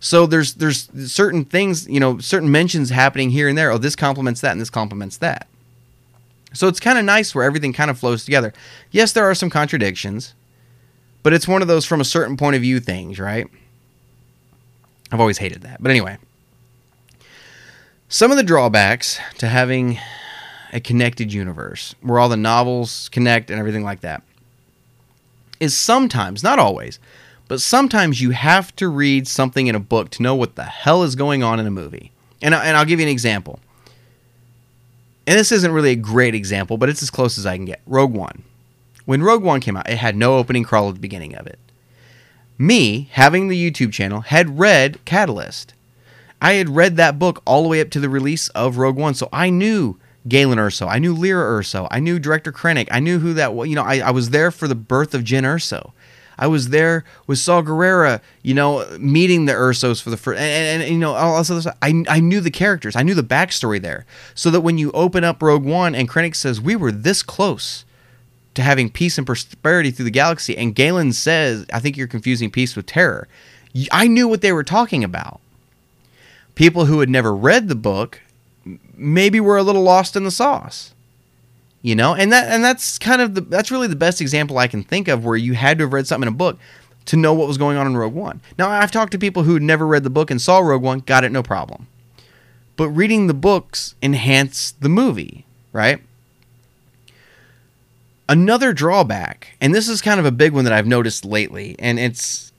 So 0.00 0.26
there's 0.26 0.54
there's 0.54 0.90
certain 1.10 1.44
things, 1.44 1.88
you 1.88 1.98
know, 2.00 2.18
certain 2.18 2.50
mentions 2.50 2.90
happening 2.90 3.30
here 3.30 3.48
and 3.48 3.56
there. 3.56 3.70
Oh, 3.70 3.78
this 3.78 3.96
complements 3.96 4.40
that 4.42 4.52
and 4.52 4.60
this 4.60 4.70
complements 4.70 5.16
that. 5.18 5.46
So 6.56 6.68
it's 6.68 6.80
kind 6.80 6.98
of 6.98 7.04
nice 7.04 7.34
where 7.34 7.44
everything 7.44 7.72
kind 7.72 7.90
of 7.90 7.98
flows 7.98 8.24
together. 8.24 8.52
Yes, 8.90 9.12
there 9.12 9.24
are 9.24 9.34
some 9.34 9.50
contradictions, 9.50 10.34
but 11.22 11.32
it's 11.32 11.46
one 11.46 11.62
of 11.62 11.68
those 11.68 11.84
from 11.84 12.00
a 12.00 12.04
certain 12.04 12.36
point 12.36 12.56
of 12.56 12.62
view 12.62 12.80
things, 12.80 13.18
right? 13.18 13.46
I've 15.12 15.20
always 15.20 15.38
hated 15.38 15.62
that. 15.62 15.82
But 15.82 15.90
anyway, 15.90 16.18
some 18.08 18.30
of 18.30 18.36
the 18.36 18.42
drawbacks 18.42 19.18
to 19.38 19.48
having 19.48 19.98
a 20.72 20.80
connected 20.80 21.32
universe 21.32 21.94
where 22.00 22.18
all 22.18 22.28
the 22.28 22.36
novels 22.36 23.08
connect 23.10 23.50
and 23.50 23.58
everything 23.58 23.84
like 23.84 24.00
that 24.00 24.22
is 25.60 25.76
sometimes, 25.76 26.42
not 26.42 26.58
always, 26.58 26.98
but 27.48 27.60
sometimes 27.60 28.20
you 28.20 28.30
have 28.30 28.74
to 28.76 28.88
read 28.88 29.28
something 29.28 29.68
in 29.68 29.74
a 29.74 29.80
book 29.80 30.10
to 30.10 30.22
know 30.22 30.34
what 30.34 30.56
the 30.56 30.64
hell 30.64 31.02
is 31.02 31.14
going 31.14 31.42
on 31.42 31.60
in 31.60 31.66
a 31.66 31.70
movie. 31.70 32.10
And, 32.42 32.54
and 32.54 32.76
I'll 32.76 32.84
give 32.84 33.00
you 33.00 33.06
an 33.06 33.12
example 33.12 33.60
and 35.26 35.38
this 35.38 35.52
isn't 35.52 35.72
really 35.72 35.90
a 35.92 35.96
great 35.96 36.34
example, 36.34 36.76
but 36.78 36.88
it's 36.88 37.02
as 37.02 37.10
close 37.10 37.38
as 37.38 37.46
I 37.46 37.56
can 37.56 37.64
get. 37.64 37.80
Rogue 37.86 38.12
One. 38.12 38.44
When 39.04 39.22
Rogue 39.22 39.42
One 39.42 39.60
came 39.60 39.76
out, 39.76 39.88
it 39.88 39.98
had 39.98 40.16
no 40.16 40.36
opening 40.36 40.64
crawl 40.64 40.88
at 40.88 40.94
the 40.94 41.00
beginning 41.00 41.34
of 41.34 41.46
it. 41.46 41.58
me 42.58 43.08
having 43.12 43.48
the 43.48 43.70
YouTube 43.70 43.92
channel 43.92 44.20
had 44.20 44.58
read 44.58 45.04
Catalyst. 45.04 45.74
I 46.40 46.54
had 46.54 46.70
read 46.76 46.96
that 46.96 47.18
book 47.18 47.42
all 47.46 47.62
the 47.62 47.68
way 47.68 47.80
up 47.80 47.90
to 47.90 48.00
the 48.00 48.08
release 48.08 48.48
of 48.50 48.78
Rogue 48.78 48.96
One, 48.96 49.14
so 49.14 49.28
I 49.32 49.50
knew 49.50 49.98
Galen 50.28 50.58
Erso, 50.58 50.88
I 50.88 50.98
knew 50.98 51.14
Lyra 51.14 51.62
Erso, 51.62 51.86
I 51.90 52.00
knew 52.00 52.18
Director 52.18 52.52
Krennic, 52.52 52.88
I 52.90 53.00
knew 53.00 53.18
who 53.20 53.34
that 53.34 53.54
was. 53.54 53.68
You 53.68 53.76
know, 53.76 53.84
I, 53.84 53.98
I 53.98 54.10
was 54.10 54.30
there 54.30 54.50
for 54.50 54.68
the 54.68 54.74
birth 54.74 55.14
of 55.14 55.22
Jyn 55.22 55.42
Erso. 55.42 55.92
I 56.38 56.46
was 56.46 56.68
there 56.68 57.04
with 57.26 57.38
Saw 57.38 57.62
Gerrera, 57.62 58.20
you 58.42 58.54
know, 58.54 58.86
meeting 58.98 59.46
the 59.46 59.52
Ersos 59.52 60.02
for 60.02 60.10
the 60.10 60.16
first, 60.16 60.38
and, 60.38 60.82
and, 60.82 60.82
and 60.82 60.92
you 60.92 60.98
know, 60.98 61.14
all 61.14 61.38
this 61.38 61.50
other 61.50 61.62
stuff. 61.62 61.76
I, 61.80 62.04
I 62.08 62.20
knew 62.20 62.40
the 62.40 62.50
characters, 62.50 62.96
I 62.96 63.02
knew 63.02 63.14
the 63.14 63.22
backstory 63.22 63.80
there, 63.80 64.04
so 64.34 64.50
that 64.50 64.60
when 64.60 64.78
you 64.78 64.92
open 64.92 65.24
up 65.24 65.42
Rogue 65.42 65.64
One 65.64 65.94
and 65.94 66.08
Krennic 66.08 66.34
says 66.34 66.60
we 66.60 66.76
were 66.76 66.92
this 66.92 67.22
close 67.22 67.84
to 68.54 68.62
having 68.62 68.90
peace 68.90 69.18
and 69.18 69.26
prosperity 69.26 69.90
through 69.90 70.04
the 70.04 70.10
galaxy, 70.10 70.56
and 70.56 70.74
Galen 70.74 71.12
says, 71.12 71.66
I 71.72 71.80
think 71.80 71.96
you're 71.96 72.06
confusing 72.06 72.50
peace 72.50 72.76
with 72.76 72.86
terror. 72.86 73.28
I 73.92 74.06
knew 74.06 74.28
what 74.28 74.40
they 74.40 74.52
were 74.52 74.64
talking 74.64 75.04
about. 75.04 75.40
People 76.54 76.86
who 76.86 77.00
had 77.00 77.10
never 77.10 77.34
read 77.34 77.68
the 77.68 77.74
book 77.74 78.20
maybe 78.96 79.40
were 79.40 79.58
a 79.58 79.62
little 79.62 79.82
lost 79.82 80.16
in 80.16 80.24
the 80.24 80.30
sauce 80.30 80.94
you 81.86 81.94
know? 81.94 82.16
And 82.16 82.32
that 82.32 82.50
and 82.50 82.64
that's 82.64 82.98
kind 82.98 83.22
of 83.22 83.36
the 83.36 83.42
that's 83.42 83.70
really 83.70 83.86
the 83.86 83.94
best 83.94 84.20
example 84.20 84.58
i 84.58 84.66
can 84.66 84.82
think 84.82 85.06
of 85.06 85.24
where 85.24 85.36
you 85.36 85.54
had 85.54 85.78
to 85.78 85.84
have 85.84 85.92
read 85.92 86.06
something 86.06 86.26
in 86.26 86.34
a 86.34 86.36
book 86.36 86.58
to 87.04 87.16
know 87.16 87.32
what 87.32 87.46
was 87.46 87.58
going 87.58 87.76
on 87.76 87.86
in 87.86 87.96
rogue 87.96 88.12
one. 88.12 88.40
Now 88.58 88.68
i've 88.68 88.90
talked 88.90 89.12
to 89.12 89.18
people 89.18 89.44
who 89.44 89.60
never 89.60 89.86
read 89.86 90.02
the 90.02 90.10
book 90.10 90.30
and 90.30 90.42
saw 90.42 90.58
rogue 90.58 90.82
one 90.82 90.98
got 90.98 91.22
it 91.22 91.30
no 91.30 91.44
problem. 91.44 91.86
But 92.76 92.88
reading 92.88 93.28
the 93.28 93.34
books 93.34 93.94
enhanced 94.02 94.80
the 94.80 94.88
movie 94.88 95.44
right? 95.72 96.02
Another 98.28 98.72
drawback 98.72 99.54
and 99.60 99.72
this 99.72 99.88
is 99.88 100.02
kind 100.02 100.18
of 100.18 100.26
a 100.26 100.32
big 100.32 100.52
one 100.52 100.64
that 100.64 100.72
i've 100.72 100.88
noticed 100.88 101.24
lately 101.24 101.76
and 101.78 102.00
it's 102.00 102.50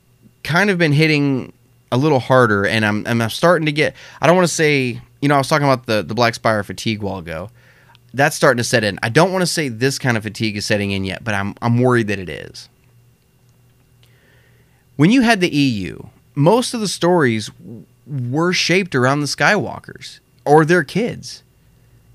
kind 0.45 0.69
of 0.69 0.77
been 0.77 0.93
hitting 0.93 1.51
a 1.91 1.97
little 1.97 2.19
harder 2.19 2.65
and 2.65 2.85
i'm, 2.85 3.05
I'm 3.05 3.29
starting 3.29 3.65
to 3.65 3.73
get 3.73 3.93
i 4.21 4.27
don't 4.27 4.37
want 4.37 4.47
to 4.47 4.53
say 4.53 5.01
you 5.19 5.27
know 5.27 5.35
i 5.35 5.37
was 5.37 5.49
talking 5.49 5.67
about 5.67 5.85
the, 5.85 6.01
the 6.01 6.15
black 6.15 6.35
spire 6.35 6.63
fatigue 6.63 7.01
while 7.01 7.17
ago 7.17 7.49
that's 8.17 8.35
starting 8.35 8.57
to 8.57 8.63
set 8.63 8.83
in. 8.83 8.99
I 9.03 9.09
don't 9.09 9.31
want 9.31 9.41
to 9.43 9.47
say 9.47 9.69
this 9.69 9.99
kind 9.99 10.17
of 10.17 10.23
fatigue 10.23 10.57
is 10.57 10.65
setting 10.65 10.91
in 10.91 11.05
yet, 11.05 11.23
but 11.23 11.33
I'm 11.33 11.55
I'm 11.61 11.79
worried 11.79 12.07
that 12.07 12.19
it 12.19 12.29
is. 12.29 12.69
When 14.95 15.11
you 15.11 15.21
had 15.21 15.41
the 15.41 15.49
EU, 15.49 16.01
most 16.35 16.73
of 16.73 16.81
the 16.81 16.87
stories 16.87 17.51
were 18.07 18.53
shaped 18.53 18.95
around 18.95 19.21
the 19.21 19.27
Skywalkers 19.27 20.19
or 20.45 20.65
their 20.65 20.83
kids. 20.83 21.43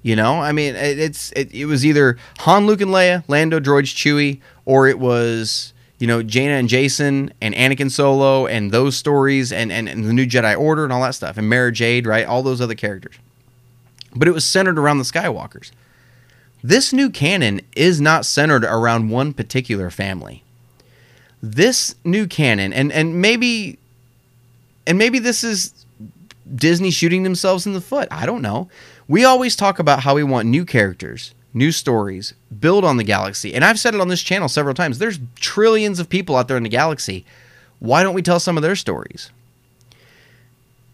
You 0.03 0.17
know, 0.17 0.41
I 0.41 0.51
mean, 0.51 0.75
it, 0.75 0.99
it's 0.99 1.31
it, 1.33 1.55
it 1.55 1.67
was 1.67 1.87
either 1.87 2.19
Han, 2.41 2.67
Luke, 2.67 2.81
and 2.81 2.91
Leia, 2.91 3.23
Lando, 3.29 3.61
droids, 3.61 3.95
Chewie, 3.95 4.41
or 4.65 4.89
it 4.89 4.99
was 4.99 5.73
you 5.99 6.09
know 6.09 6.25
Jaina 6.25 6.55
and 6.55 6.69
Jacen 6.69 7.31
and 7.41 7.55
Anakin 7.55 7.91
Solo 7.91 8.47
and 8.47 8.73
those 8.73 8.97
stories 8.97 9.53
and, 9.53 9.71
and, 9.71 9.89
and 9.89 10.05
the 10.05 10.13
New 10.13 10.27
Jedi 10.27 10.59
Order 10.59 10.83
and 10.83 10.93
all 10.93 11.03
that 11.03 11.15
stuff 11.15 11.39
and 11.39 11.49
Mara 11.49 11.71
Jade, 11.71 12.07
right? 12.07 12.27
All 12.27 12.43
those 12.43 12.61
other 12.61 12.75
characters. 12.75 13.15
But 14.15 14.27
it 14.27 14.33
was 14.33 14.45
centered 14.45 14.79
around 14.79 14.99
the 14.99 15.05
Skywalkers. 15.05 15.71
This 16.63 16.93
new 16.93 17.11
canon 17.11 17.61
is 17.75 18.01
not 18.01 18.25
centered 18.25 18.65
around 18.65 19.11
one 19.11 19.33
particular 19.33 19.91
family. 19.91 20.45
This 21.43 21.97
new 22.05 22.27
canon, 22.29 22.73
and, 22.73 22.93
and 22.93 23.21
maybe 23.21 23.79
and 24.87 24.99
maybe 24.99 25.19
this 25.19 25.45
is 25.45 25.73
Disney 26.55 26.91
shooting 26.91 27.23
themselves 27.23 27.67
in 27.67 27.73
the 27.73 27.81
foot. 27.81 28.09
I 28.11 28.27
don't 28.27 28.43
know. 28.43 28.69
We 29.09 29.25
always 29.25 29.57
talk 29.57 29.79
about 29.79 30.01
how 30.01 30.15
we 30.15 30.23
want 30.23 30.49
new 30.49 30.65
characters, 30.65 31.35
new 31.55 31.73
stories, 31.73 32.35
build 32.61 32.85
on 32.85 32.97
the 32.97 33.05
galaxy. 33.05 33.55
And 33.55 33.65
I've 33.65 33.79
said 33.79 33.95
it 33.95 34.01
on 34.01 34.09
this 34.09 34.23
channel 34.23 34.49
several 34.49 34.75
times. 34.75 34.99
There's 34.99 35.21
trillions 35.37 35.99
of 35.99 36.09
people 36.09 36.37
out 36.37 36.49
there 36.49 36.57
in 36.57 36.63
the 36.63 36.69
galaxy. 36.69 37.25
Why 37.79 38.03
don't 38.03 38.15
we 38.15 38.23
tell 38.23 38.41
some 38.41 38.57
of 38.57 38.63
their 38.63 38.77
stories? 38.77 39.31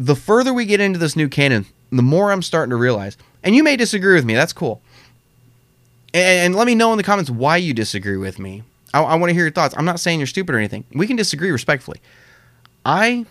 The 0.01 0.17
further 0.17 0.55
we 0.55 0.65
get 0.65 0.81
into 0.81 0.99
this 0.99 1.17
new 1.17 1.29
canon, 1.29 1.67
the 1.91 2.03
more 2.03 2.31
I'm 2.31 2.43
starting 2.43 2.71
to 2.71 2.77
realize, 2.77 3.17
and 3.43 3.55
you 3.55 3.63
may 3.63 3.77
disagree 3.77 4.15
with 4.15 4.25
me, 4.25 4.35
that's 4.35 4.53
cool. 4.53 4.81
And, 6.15 6.47
and 6.47 6.57
let 6.57 6.67
me 6.67 6.75
know 6.75 6.93
in 6.93 6.99
the 6.99 7.05
comments 7.05 7.31
why 7.31 7.57
you 7.57 7.75
disagree 7.75 8.17
with 8.17 8.39
me. 8.39 8.63
I, 8.95 9.03
I 9.03 9.15
want 9.17 9.31
to 9.31 9.35
hear 9.35 9.45
your 9.45 9.53
thoughts. 9.53 9.75
I'm 9.77 9.85
not 9.85 10.01
saying 10.01 10.21
you're 10.21 10.27
stupid 10.27 10.55
or 10.55 10.59
anything. 10.59 10.85
We 10.93 11.07
can 11.07 11.17
disagree 11.17 11.51
respectfully. 11.51 12.01
I 12.85 13.27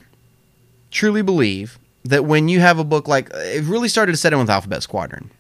truly 0.92 1.22
believe 1.22 1.80
that 2.06 2.26
when 2.26 2.48
you 2.48 2.60
have 2.60 2.80
a 2.80 2.84
book 2.84 3.08
like 3.08 3.30
it 3.34 3.64
really 3.66 3.90
started 3.90 4.14
to 4.14 4.18
set 4.18 4.34
in 4.34 4.40
with 4.40 4.50
Alphabet 4.50 4.84
Squadron, 4.84 5.32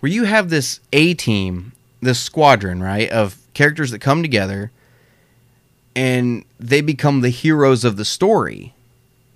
where 0.00 0.10
you 0.10 0.24
have 0.24 0.50
this 0.50 0.80
A 0.92 1.14
team, 1.14 1.72
this 2.00 2.18
squadron, 2.20 2.82
right, 2.82 3.10
of 3.10 3.36
characters 3.54 3.90
that 3.90 4.00
come 4.00 4.22
together 4.22 4.70
and 5.94 6.44
they 6.60 6.80
become 6.80 7.20
the 7.20 7.28
heroes 7.28 7.84
of 7.84 7.96
the 7.96 8.04
story, 8.04 8.74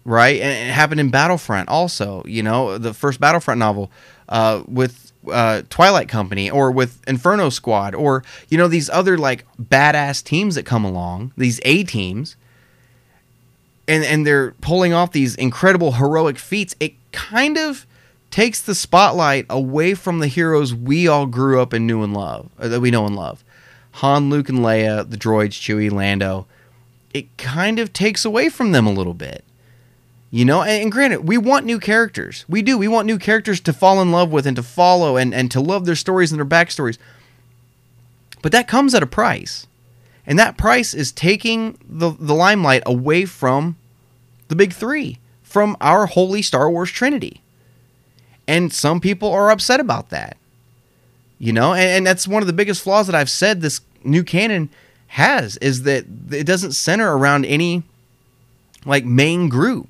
right? 0.04 0.40
And 0.40 0.68
it 0.68 0.72
happened 0.72 1.00
in 1.00 1.10
Battlefront 1.10 1.68
also, 1.68 2.22
you 2.26 2.42
know, 2.42 2.78
the 2.78 2.94
first 2.94 3.20
Battlefront 3.20 3.58
novel 3.58 3.90
uh, 4.28 4.62
with 4.68 5.11
uh, 5.30 5.62
Twilight 5.70 6.08
Company 6.08 6.50
or 6.50 6.70
with 6.70 7.02
Inferno 7.08 7.48
Squad 7.48 7.94
or 7.94 8.24
you 8.48 8.58
know 8.58 8.68
these 8.68 8.90
other 8.90 9.18
like 9.18 9.44
badass 9.60 10.22
teams 10.22 10.54
that 10.54 10.64
come 10.64 10.84
along, 10.84 11.32
these 11.36 11.60
A 11.64 11.84
teams, 11.84 12.36
and 13.86 14.04
and 14.04 14.26
they're 14.26 14.52
pulling 14.60 14.92
off 14.92 15.12
these 15.12 15.34
incredible 15.36 15.92
heroic 15.92 16.38
feats. 16.38 16.74
It 16.80 16.94
kind 17.12 17.58
of 17.58 17.86
takes 18.30 18.62
the 18.62 18.74
spotlight 18.74 19.46
away 19.50 19.94
from 19.94 20.18
the 20.18 20.26
heroes 20.26 20.74
we 20.74 21.06
all 21.06 21.26
grew 21.26 21.60
up 21.60 21.72
and 21.72 21.86
knew 21.86 22.02
and 22.02 22.14
love, 22.14 22.48
that 22.58 22.80
we 22.80 22.90
know 22.90 23.06
and 23.06 23.14
love. 23.14 23.44
Han, 23.96 24.30
Luke, 24.30 24.48
and 24.48 24.60
Leia, 24.60 25.08
the 25.08 25.18
droids, 25.18 25.50
Chewie, 25.50 25.92
Lando. 25.92 26.46
It 27.12 27.36
kind 27.36 27.78
of 27.78 27.92
takes 27.92 28.24
away 28.24 28.48
from 28.48 28.72
them 28.72 28.86
a 28.86 28.92
little 28.92 29.12
bit. 29.12 29.44
You 30.34 30.46
know, 30.46 30.62
and, 30.62 30.84
and, 30.84 30.90
granted, 30.90 31.28
we 31.28 31.36
want 31.36 31.66
new 31.66 31.78
characters. 31.78 32.46
We 32.48 32.62
do. 32.62 32.78
We 32.78 32.88
want 32.88 33.06
new 33.06 33.18
characters 33.18 33.60
to 33.60 33.72
fall 33.74 34.00
in 34.00 34.10
love 34.10 34.32
with 34.32 34.46
and 34.46 34.56
to 34.56 34.62
follow 34.62 35.18
and, 35.18 35.34
and 35.34 35.50
to 35.50 35.60
love 35.60 35.84
their 35.84 35.94
stories 35.94 36.32
and 36.32 36.38
their 36.38 36.46
backstories. 36.46 36.96
But 38.40 38.50
that 38.52 38.66
comes 38.66 38.94
at 38.94 39.02
a 39.02 39.06
price. 39.06 39.66
And 40.26 40.38
that 40.38 40.56
price 40.56 40.94
is 40.94 41.12
taking 41.12 41.76
the, 41.86 42.12
the 42.18 42.34
limelight 42.34 42.82
away 42.86 43.26
from 43.26 43.76
the 44.48 44.56
big 44.56 44.72
three, 44.72 45.18
from 45.42 45.76
our 45.82 46.06
holy 46.06 46.40
Star 46.40 46.70
Wars 46.70 46.90
Trinity. 46.90 47.42
And 48.48 48.72
some 48.72 49.00
people 49.00 49.30
are 49.30 49.50
upset 49.50 49.80
about 49.80 50.08
that. 50.08 50.38
You 51.38 51.52
know, 51.52 51.74
and, 51.74 51.90
and 51.90 52.06
that's 52.06 52.26
one 52.26 52.42
of 52.42 52.46
the 52.46 52.54
biggest 52.54 52.80
flaws 52.82 53.06
that 53.06 53.14
I've 53.14 53.28
said 53.28 53.60
this 53.60 53.82
new 54.02 54.24
canon 54.24 54.70
has 55.08 55.58
is 55.58 55.82
that 55.82 56.06
it 56.30 56.44
doesn't 56.44 56.72
center 56.72 57.14
around 57.14 57.44
any 57.44 57.82
like 58.86 59.04
main 59.04 59.50
group 59.50 59.88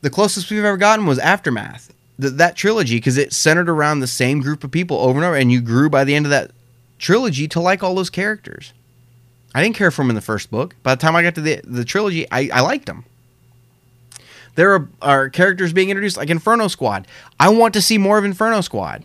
the 0.00 0.10
closest 0.10 0.50
we've 0.50 0.64
ever 0.64 0.76
gotten 0.76 1.06
was 1.06 1.18
Aftermath. 1.18 1.92
Th- 2.20 2.32
that 2.34 2.56
trilogy, 2.56 2.96
because 2.96 3.16
it 3.16 3.32
centered 3.32 3.68
around 3.68 4.00
the 4.00 4.06
same 4.06 4.40
group 4.40 4.64
of 4.64 4.70
people 4.70 4.98
over 4.98 5.18
and 5.18 5.24
over, 5.24 5.36
and 5.36 5.52
you 5.52 5.60
grew 5.60 5.88
by 5.90 6.04
the 6.04 6.14
end 6.14 6.26
of 6.26 6.30
that 6.30 6.50
trilogy 6.98 7.46
to 7.48 7.60
like 7.60 7.82
all 7.82 7.94
those 7.94 8.10
characters. 8.10 8.72
I 9.54 9.62
didn't 9.62 9.76
care 9.76 9.90
for 9.90 10.02
them 10.02 10.10
in 10.10 10.16
the 10.16 10.20
first 10.22 10.50
book. 10.50 10.74
By 10.82 10.94
the 10.94 11.00
time 11.00 11.16
I 11.16 11.22
got 11.22 11.34
to 11.36 11.40
the, 11.40 11.60
the 11.64 11.84
trilogy, 11.84 12.30
I, 12.30 12.50
I 12.52 12.60
liked 12.60 12.86
them. 12.86 13.04
There 14.56 14.74
are, 14.74 14.88
are 15.00 15.28
characters 15.30 15.72
being 15.72 15.90
introduced 15.90 16.16
like 16.16 16.30
Inferno 16.30 16.68
Squad. 16.68 17.06
I 17.38 17.48
want 17.48 17.74
to 17.74 17.82
see 17.82 17.96
more 17.96 18.18
of 18.18 18.24
Inferno 18.24 18.60
Squad. 18.60 19.04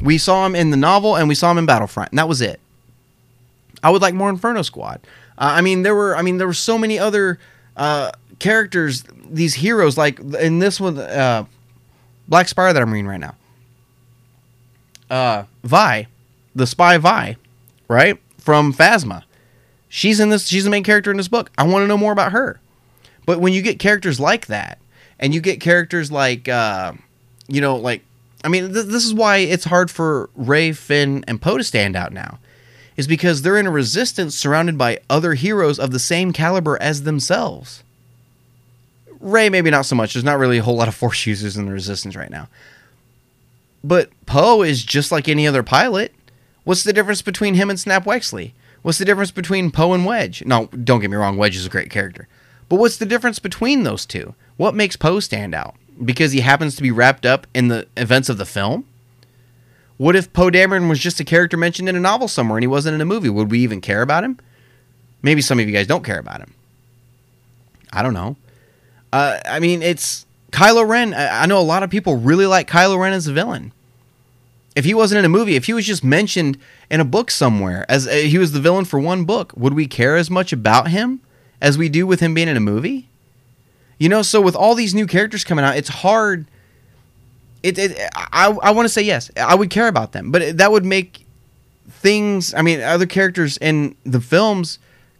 We 0.00 0.18
saw 0.18 0.46
him 0.46 0.54
in 0.54 0.70
the 0.70 0.76
novel 0.76 1.16
and 1.16 1.28
we 1.28 1.34
saw 1.34 1.50
him 1.50 1.58
in 1.58 1.66
Battlefront, 1.66 2.12
and 2.12 2.18
that 2.18 2.28
was 2.28 2.40
it. 2.40 2.60
I 3.82 3.90
would 3.90 4.02
like 4.02 4.14
more 4.14 4.28
Inferno 4.28 4.62
Squad. 4.62 5.00
Uh, 5.38 5.52
I 5.56 5.60
mean, 5.60 5.82
there 5.82 5.94
were 5.94 6.16
I 6.16 6.22
mean 6.22 6.36
there 6.36 6.46
were 6.46 6.52
so 6.52 6.76
many 6.76 6.98
other 6.98 7.38
uh, 7.76 8.10
characters, 8.38 9.04
these 9.30 9.54
heroes, 9.54 9.96
like 9.96 10.20
in 10.20 10.58
this 10.58 10.80
one, 10.80 10.98
uh, 10.98 11.44
Black 12.28 12.48
Spire 12.48 12.72
that 12.72 12.82
I'm 12.82 12.92
reading 12.92 13.08
right 13.08 13.20
now. 13.20 13.34
Uh, 15.10 15.44
Vi, 15.64 16.06
the 16.54 16.66
spy 16.66 16.98
Vi, 16.98 17.36
right 17.88 18.18
from 18.38 18.72
Phasma. 18.72 19.24
She's 19.88 20.20
in 20.20 20.28
this. 20.28 20.46
She's 20.46 20.64
the 20.64 20.70
main 20.70 20.84
character 20.84 21.10
in 21.10 21.16
this 21.16 21.28
book. 21.28 21.50
I 21.56 21.66
want 21.66 21.82
to 21.82 21.86
know 21.86 21.96
more 21.96 22.12
about 22.12 22.32
her. 22.32 22.60
But 23.24 23.40
when 23.40 23.52
you 23.52 23.62
get 23.62 23.78
characters 23.78 24.20
like 24.20 24.46
that, 24.46 24.78
and 25.18 25.34
you 25.34 25.40
get 25.40 25.60
characters 25.60 26.12
like, 26.12 26.48
uh, 26.48 26.92
you 27.46 27.60
know, 27.60 27.76
like, 27.76 28.02
I 28.44 28.48
mean, 28.48 28.72
th- 28.72 28.86
this 28.86 29.04
is 29.04 29.14
why 29.14 29.38
it's 29.38 29.64
hard 29.64 29.90
for 29.90 30.30
Rey, 30.36 30.72
Finn, 30.72 31.24
and 31.26 31.40
Poe 31.40 31.58
to 31.58 31.64
stand 31.64 31.96
out 31.96 32.12
now, 32.12 32.38
is 32.96 33.06
because 33.06 33.42
they're 33.42 33.58
in 33.58 33.66
a 33.66 33.70
resistance 33.70 34.34
surrounded 34.34 34.78
by 34.78 35.00
other 35.10 35.34
heroes 35.34 35.78
of 35.78 35.90
the 35.90 35.98
same 35.98 36.32
caliber 36.32 36.80
as 36.80 37.02
themselves. 37.02 37.82
Rey, 39.20 39.48
maybe 39.48 39.70
not 39.70 39.86
so 39.86 39.96
much. 39.96 40.14
There's 40.14 40.24
not 40.24 40.38
really 40.38 40.58
a 40.58 40.62
whole 40.62 40.76
lot 40.76 40.88
of 40.88 40.94
force 40.94 41.26
users 41.26 41.56
in 41.56 41.66
the 41.66 41.72
Resistance 41.72 42.14
right 42.16 42.30
now. 42.30 42.48
But 43.82 44.10
Poe 44.26 44.62
is 44.62 44.84
just 44.84 45.10
like 45.12 45.28
any 45.28 45.46
other 45.46 45.62
pilot. 45.62 46.12
What's 46.64 46.84
the 46.84 46.92
difference 46.92 47.22
between 47.22 47.54
him 47.54 47.70
and 47.70 47.78
Snap 47.78 48.04
Wexley? 48.04 48.52
What's 48.82 48.98
the 48.98 49.04
difference 49.04 49.30
between 49.30 49.70
Poe 49.70 49.92
and 49.92 50.04
Wedge? 50.04 50.44
No, 50.44 50.66
don't 50.66 51.00
get 51.00 51.10
me 51.10 51.16
wrong, 51.16 51.36
Wedge 51.36 51.56
is 51.56 51.66
a 51.66 51.70
great 51.70 51.90
character. 51.90 52.28
But 52.68 52.76
what's 52.76 52.98
the 52.98 53.06
difference 53.06 53.38
between 53.38 53.82
those 53.82 54.04
two? 54.04 54.34
What 54.56 54.74
makes 54.74 54.96
Poe 54.96 55.20
stand 55.20 55.54
out? 55.54 55.74
Because 56.04 56.32
he 56.32 56.40
happens 56.40 56.76
to 56.76 56.82
be 56.82 56.90
wrapped 56.90 57.26
up 57.26 57.46
in 57.54 57.68
the 57.68 57.88
events 57.96 58.28
of 58.28 58.38
the 58.38 58.44
film? 58.44 58.84
What 59.96 60.14
if 60.14 60.32
Poe 60.32 60.50
Dameron 60.50 60.88
was 60.88 61.00
just 61.00 61.18
a 61.18 61.24
character 61.24 61.56
mentioned 61.56 61.88
in 61.88 61.96
a 61.96 62.00
novel 62.00 62.28
somewhere 62.28 62.56
and 62.56 62.62
he 62.62 62.68
wasn't 62.68 62.94
in 62.94 63.00
a 63.00 63.06
movie? 63.06 63.28
Would 63.28 63.50
we 63.50 63.60
even 63.60 63.80
care 63.80 64.02
about 64.02 64.22
him? 64.22 64.38
Maybe 65.22 65.40
some 65.40 65.58
of 65.58 65.66
you 65.66 65.72
guys 65.72 65.88
don't 65.88 66.04
care 66.04 66.20
about 66.20 66.40
him. 66.40 66.54
I 67.92 68.02
don't 68.02 68.14
know. 68.14 68.36
Uh, 69.12 69.38
I 69.44 69.60
mean, 69.60 69.82
it's 69.82 70.26
Kylo 70.52 70.86
Ren. 70.86 71.14
I 71.14 71.46
know 71.46 71.58
a 71.58 71.62
lot 71.62 71.82
of 71.82 71.90
people 71.90 72.16
really 72.16 72.46
like 72.46 72.68
Kylo 72.68 72.98
Ren 72.98 73.12
as 73.12 73.26
a 73.26 73.32
villain. 73.32 73.72
If 74.76 74.84
he 74.84 74.94
wasn't 74.94 75.20
in 75.20 75.24
a 75.24 75.28
movie, 75.28 75.56
if 75.56 75.64
he 75.64 75.72
was 75.72 75.86
just 75.86 76.04
mentioned 76.04 76.58
in 76.90 77.00
a 77.00 77.04
book 77.04 77.30
somewhere 77.30 77.84
as 77.88 78.06
uh, 78.06 78.12
he 78.12 78.38
was 78.38 78.52
the 78.52 78.60
villain 78.60 78.84
for 78.84 79.00
one 79.00 79.24
book, 79.24 79.52
would 79.56 79.74
we 79.74 79.86
care 79.86 80.16
as 80.16 80.30
much 80.30 80.52
about 80.52 80.88
him 80.88 81.20
as 81.60 81.76
we 81.76 81.88
do 81.88 82.06
with 82.06 82.20
him 82.20 82.34
being 82.34 82.48
in 82.48 82.56
a 82.56 82.60
movie? 82.60 83.08
You 83.98 84.08
know, 84.08 84.22
so 84.22 84.40
with 84.40 84.54
all 84.54 84.74
these 84.74 84.94
new 84.94 85.06
characters 85.06 85.42
coming 85.42 85.64
out, 85.64 85.76
it's 85.76 85.88
hard. 85.88 86.46
It, 87.64 87.76
it 87.78 87.98
I, 88.14 88.56
I 88.62 88.70
want 88.70 88.86
to 88.86 88.88
say 88.88 89.02
yes, 89.02 89.30
I 89.36 89.56
would 89.56 89.70
care 89.70 89.88
about 89.88 90.12
them, 90.12 90.30
but 90.30 90.58
that 90.58 90.70
would 90.70 90.84
make 90.84 91.26
things. 91.90 92.54
I 92.54 92.62
mean, 92.62 92.80
other 92.80 93.06
characters 93.06 93.56
in 93.58 93.96
the 94.04 94.20
films 94.20 94.78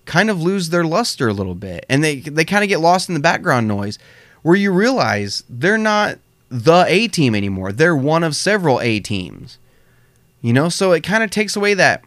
kind 0.08 0.30
of 0.30 0.42
lose 0.42 0.70
their 0.70 0.84
luster 0.84 1.28
a 1.28 1.34
little 1.34 1.54
bit, 1.54 1.84
and 1.88 2.02
they 2.02 2.20
they 2.20 2.44
kind 2.44 2.64
of 2.64 2.68
get 2.68 2.80
lost 2.80 3.08
in 3.08 3.14
the 3.14 3.20
background 3.20 3.68
noise, 3.68 3.98
where 4.42 4.56
you 4.56 4.72
realize 4.72 5.44
they're 5.48 5.78
not 5.78 6.18
the 6.48 6.86
A 6.88 7.08
team 7.08 7.34
anymore. 7.34 7.72
They're 7.72 7.94
one 7.94 8.24
of 8.24 8.34
several 8.34 8.80
A 8.80 9.00
teams. 9.00 9.58
You 10.40 10.52
know, 10.54 10.70
so 10.70 10.92
it 10.92 11.02
kind 11.02 11.22
of 11.22 11.30
takes 11.30 11.54
away 11.56 11.74
that 11.74 12.02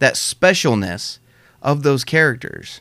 that 0.00 0.14
specialness 0.14 1.18
of 1.62 1.84
those 1.84 2.04
characters. 2.04 2.80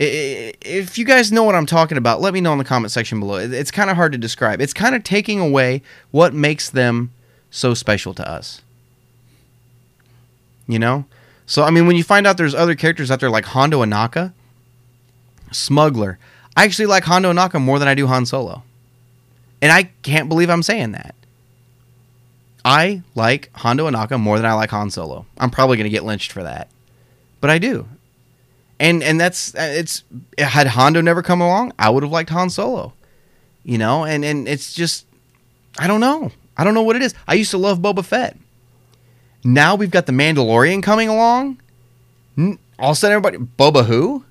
If 0.00 0.98
you 0.98 1.04
guys 1.04 1.30
know 1.30 1.44
what 1.44 1.54
I'm 1.54 1.66
talking 1.66 1.96
about, 1.96 2.20
let 2.20 2.34
me 2.34 2.40
know 2.40 2.52
in 2.52 2.58
the 2.58 2.64
comment 2.64 2.90
section 2.90 3.20
below. 3.20 3.36
It's 3.36 3.70
kind 3.70 3.88
of 3.88 3.94
hard 3.94 4.10
to 4.10 4.18
describe. 4.18 4.60
It's 4.60 4.72
kind 4.72 4.96
of 4.96 5.04
taking 5.04 5.38
away 5.38 5.82
what 6.10 6.34
makes 6.34 6.68
them 6.68 7.12
so 7.52 7.74
special 7.74 8.12
to 8.14 8.28
us. 8.28 8.62
You 10.66 10.80
know? 10.80 11.04
So, 11.46 11.62
I 11.62 11.70
mean, 11.70 11.86
when 11.86 11.96
you 11.96 12.04
find 12.04 12.26
out 12.26 12.36
there's 12.36 12.54
other 12.54 12.74
characters 12.74 13.10
out 13.10 13.20
there 13.20 13.30
like 13.30 13.44
Hondo 13.44 13.84
Ohnaka, 13.84 14.32
Smuggler, 15.52 16.18
I 16.56 16.64
actually 16.64 16.86
like 16.86 17.04
Hondo 17.04 17.32
Ohnaka 17.32 17.60
more 17.60 17.78
than 17.78 17.88
I 17.88 17.94
do 17.94 18.06
Han 18.06 18.26
Solo. 18.26 18.62
And 19.60 19.72
I 19.72 19.84
can't 20.02 20.28
believe 20.28 20.50
I'm 20.50 20.62
saying 20.62 20.92
that. 20.92 21.14
I 22.64 23.02
like 23.14 23.50
Hondo 23.54 23.88
Ohnaka 23.90 24.18
more 24.18 24.38
than 24.38 24.46
I 24.46 24.54
like 24.54 24.70
Han 24.70 24.90
Solo. 24.90 25.26
I'm 25.38 25.50
probably 25.50 25.76
to 25.82 25.88
get 25.88 26.04
lynched 26.04 26.32
for 26.32 26.42
that. 26.42 26.68
But 27.40 27.50
I 27.50 27.58
do. 27.58 27.86
And 28.80 29.02
and 29.02 29.20
that's 29.20 29.54
uh, 29.54 29.70
it's 29.70 30.02
had 30.38 30.66
Hondo 30.66 31.00
never 31.00 31.22
come 31.22 31.40
along, 31.40 31.72
I 31.78 31.90
would 31.90 32.02
have 32.02 32.10
liked 32.10 32.30
Han 32.30 32.50
Solo. 32.50 32.92
You 33.64 33.78
know, 33.78 34.04
and 34.04 34.24
and 34.24 34.48
it's 34.48 34.74
just 34.74 35.06
I 35.78 35.86
don't 35.86 36.00
know. 36.00 36.32
I 36.56 36.64
don't 36.64 36.74
know 36.74 36.82
what 36.82 36.96
it 36.96 37.02
is. 37.02 37.14
I 37.28 37.34
used 37.34 37.50
to 37.50 37.58
love 37.58 37.78
Boba 37.78 38.04
Fett. 38.04 38.36
Now 39.44 39.74
we've 39.74 39.90
got 39.90 40.06
the 40.06 40.12
Mandalorian 40.12 40.82
coming 40.82 41.08
along. 41.08 41.60
All 42.38 42.56
of 42.78 42.92
a 42.92 42.94
sudden, 42.94 43.16
everybody, 43.16 43.38
Boba 43.38 43.84
who? 43.84 44.24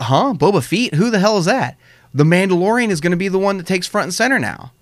Huh? 0.00 0.34
Boba 0.34 0.62
Fett? 0.64 0.94
Who 0.98 1.10
the 1.10 1.18
hell 1.20 1.38
is 1.38 1.44
that? 1.44 1.76
The 2.12 2.24
Mandalorian 2.24 2.88
is 2.88 3.00
going 3.00 3.12
to 3.12 3.16
be 3.16 3.28
the 3.28 3.38
one 3.38 3.58
that 3.58 3.66
takes 3.66 3.86
front 3.86 4.06
and 4.06 4.14
center 4.14 4.38
now. 4.38 4.72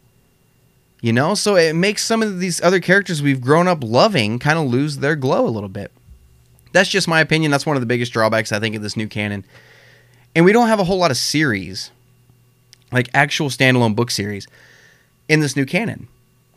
You 1.00 1.12
know, 1.12 1.34
so 1.34 1.56
it 1.56 1.74
makes 1.74 2.04
some 2.04 2.22
of 2.22 2.40
these 2.40 2.60
other 2.60 2.80
characters 2.80 3.22
we've 3.22 3.40
grown 3.40 3.68
up 3.68 3.84
loving 3.84 4.38
kind 4.38 4.58
of 4.58 4.66
lose 4.66 4.98
their 4.98 5.14
glow 5.14 5.46
a 5.46 5.50
little 5.50 5.68
bit. 5.68 5.92
That's 6.72 6.88
just 6.88 7.06
my 7.06 7.20
opinion. 7.20 7.50
That's 7.50 7.66
one 7.66 7.76
of 7.76 7.82
the 7.82 7.86
biggest 7.86 8.12
drawbacks 8.12 8.50
I 8.50 8.60
think 8.60 8.74
of 8.74 8.82
this 8.82 8.96
new 8.96 9.06
canon. 9.06 9.44
And 10.34 10.44
we 10.44 10.52
don't 10.52 10.68
have 10.68 10.80
a 10.80 10.84
whole 10.84 10.98
lot 10.98 11.10
of 11.10 11.16
series, 11.16 11.90
like 12.90 13.08
actual 13.14 13.48
standalone 13.48 13.94
book 13.94 14.10
series, 14.10 14.46
in 15.28 15.40
this 15.40 15.54
new 15.54 15.66
canon. 15.66 16.08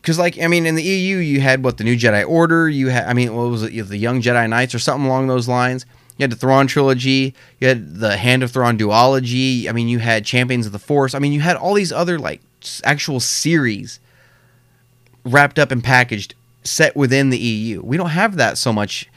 Because, 0.02 0.18
like, 0.18 0.36
I 0.40 0.48
mean, 0.48 0.66
in 0.66 0.74
the 0.74 0.82
EU, 0.82 1.18
you 1.18 1.40
had 1.40 1.62
what 1.62 1.78
the 1.78 1.84
New 1.84 1.96
Jedi 1.96 2.28
Order. 2.28 2.68
You 2.68 2.88
had, 2.88 3.06
I 3.06 3.12
mean, 3.12 3.34
what 3.34 3.48
was 3.48 3.62
it? 3.62 3.88
The 3.88 3.96
Young 3.96 4.20
Jedi 4.20 4.48
Knights 4.48 4.74
or 4.74 4.80
something 4.80 5.06
along 5.06 5.28
those 5.28 5.46
lines. 5.46 5.86
You 6.18 6.24
had 6.24 6.32
the 6.32 6.36
Thrawn 6.36 6.66
trilogy. 6.66 7.34
You 7.60 7.68
had 7.68 7.96
the 7.96 8.16
Hand 8.16 8.42
of 8.42 8.50
Thrawn 8.50 8.76
duology. 8.76 9.68
I 9.68 9.72
mean, 9.72 9.88
you 9.88 10.00
had 10.00 10.24
Champions 10.24 10.66
of 10.66 10.72
the 10.72 10.80
Force. 10.80 11.14
I 11.14 11.20
mean, 11.20 11.32
you 11.32 11.40
had 11.40 11.56
all 11.56 11.74
these 11.74 11.92
other 11.92 12.18
like 12.18 12.40
actual 12.82 13.20
series 13.20 14.00
wrapped 15.24 15.58
up 15.58 15.70
and 15.70 15.82
packaged, 15.84 16.34
set 16.64 16.96
within 16.96 17.30
the 17.30 17.38
EU. 17.38 17.80
We 17.80 17.96
don't 17.96 18.10
have 18.10 18.36
that 18.36 18.58
so 18.58 18.72
much 18.72 19.08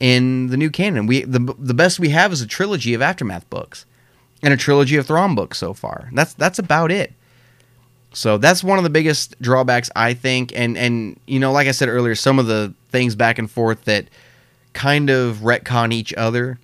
in 0.00 0.46
the 0.46 0.56
new 0.56 0.70
canon. 0.70 1.06
We 1.06 1.22
the 1.22 1.54
the 1.58 1.74
best 1.74 2.00
we 2.00 2.08
have 2.08 2.32
is 2.32 2.40
a 2.40 2.46
trilogy 2.46 2.94
of 2.94 3.02
aftermath 3.02 3.48
books 3.50 3.84
and 4.42 4.54
a 4.54 4.56
trilogy 4.56 4.96
of 4.96 5.06
Thrawn 5.06 5.34
books 5.34 5.58
so 5.58 5.74
far. 5.74 6.08
That's 6.14 6.32
that's 6.32 6.58
about 6.58 6.90
it. 6.90 7.12
So 8.12 8.38
that's 8.38 8.64
one 8.64 8.78
of 8.78 8.84
the 8.84 8.90
biggest 8.90 9.40
drawbacks 9.40 9.90
I 9.94 10.14
think 10.14 10.52
and 10.54 10.76
and 10.76 11.18
you 11.26 11.38
know 11.38 11.52
like 11.52 11.68
I 11.68 11.72
said 11.72 11.88
earlier 11.88 12.14
some 12.14 12.38
of 12.38 12.46
the 12.46 12.74
things 12.90 13.14
back 13.14 13.38
and 13.38 13.50
forth 13.50 13.84
that 13.84 14.06
kind 14.72 15.10
of 15.10 15.38
retcon 15.38 15.92
each 15.92 16.12
other 16.14 16.58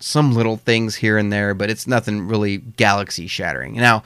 some 0.00 0.34
little 0.34 0.56
things 0.56 0.96
here 0.96 1.16
and 1.18 1.32
there 1.32 1.54
but 1.54 1.70
it's 1.70 1.86
nothing 1.86 2.26
really 2.26 2.58
galaxy 2.58 3.26
shattering. 3.26 3.74
Now 3.74 4.04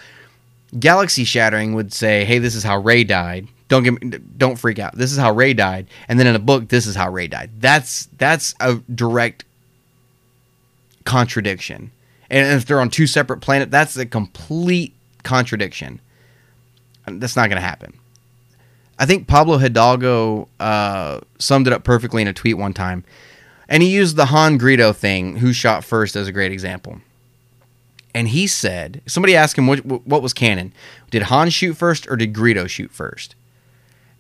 galaxy 0.79 1.25
shattering 1.25 1.75
would 1.75 1.93
say 1.93 2.25
hey 2.25 2.39
this 2.39 2.55
is 2.55 2.65
how 2.65 2.79
Rey 2.79 3.05
died. 3.05 3.47
Don't 3.69 3.85
get 3.85 4.03
me, 4.03 4.19
don't 4.37 4.57
freak 4.57 4.79
out. 4.79 4.97
This 4.97 5.13
is 5.13 5.19
how 5.19 5.33
Rey 5.33 5.55
died 5.55 5.87
and 6.09 6.19
then 6.19 6.27
in 6.27 6.35
a 6.35 6.41
book 6.41 6.69
this 6.69 6.89
is 6.89 6.97
how 6.97 7.09
Rey 7.11 7.29
died. 7.29 7.51
That's 7.61 8.07
that's 8.19 8.55
a 8.59 8.77
direct 8.93 9.45
contradiction. 11.05 11.93
And 12.31 12.59
if 12.59 12.67
they're 12.67 12.81
on 12.81 12.91
two 12.91 13.07
separate 13.07 13.43
planets 13.43 13.71
that's 13.71 13.97
a 13.97 14.07
complete 14.07 14.95
contradiction 15.23 16.01
that's 17.11 17.37
not 17.37 17.49
going 17.49 17.61
to 17.61 17.67
happen. 17.67 17.93
I 18.99 19.07
think 19.07 19.29
Pablo 19.29 19.59
Hidalgo 19.59 20.49
uh, 20.59 21.21
summed 21.39 21.67
it 21.67 21.73
up 21.73 21.85
perfectly 21.85 22.23
in 22.23 22.29
a 22.29 22.33
tweet 22.33 22.59
one 22.59 22.75
time. 22.75 23.05
And 23.69 23.83
he 23.83 23.91
used 23.91 24.17
the 24.17 24.27
Han 24.27 24.59
Greedo 24.59 24.95
thing, 24.95 25.37
who 25.37 25.53
shot 25.53 25.85
first, 25.85 26.17
as 26.17 26.27
a 26.27 26.33
great 26.33 26.53
example. 26.53 27.01
And 28.15 28.29
he 28.29 28.47
said, 28.47 29.03
somebody 29.07 29.37
asked 29.37 29.57
him 29.57 29.67
what, 29.67 29.85
what 29.85 30.23
was 30.23 30.33
canon. 30.33 30.73
Did 31.11 31.25
Han 31.25 31.51
shoot 31.51 31.75
first 31.75 32.09
or 32.09 32.17
did 32.17 32.33
Greedo 32.33 32.69
shoot 32.69 32.91
first? 32.91 33.35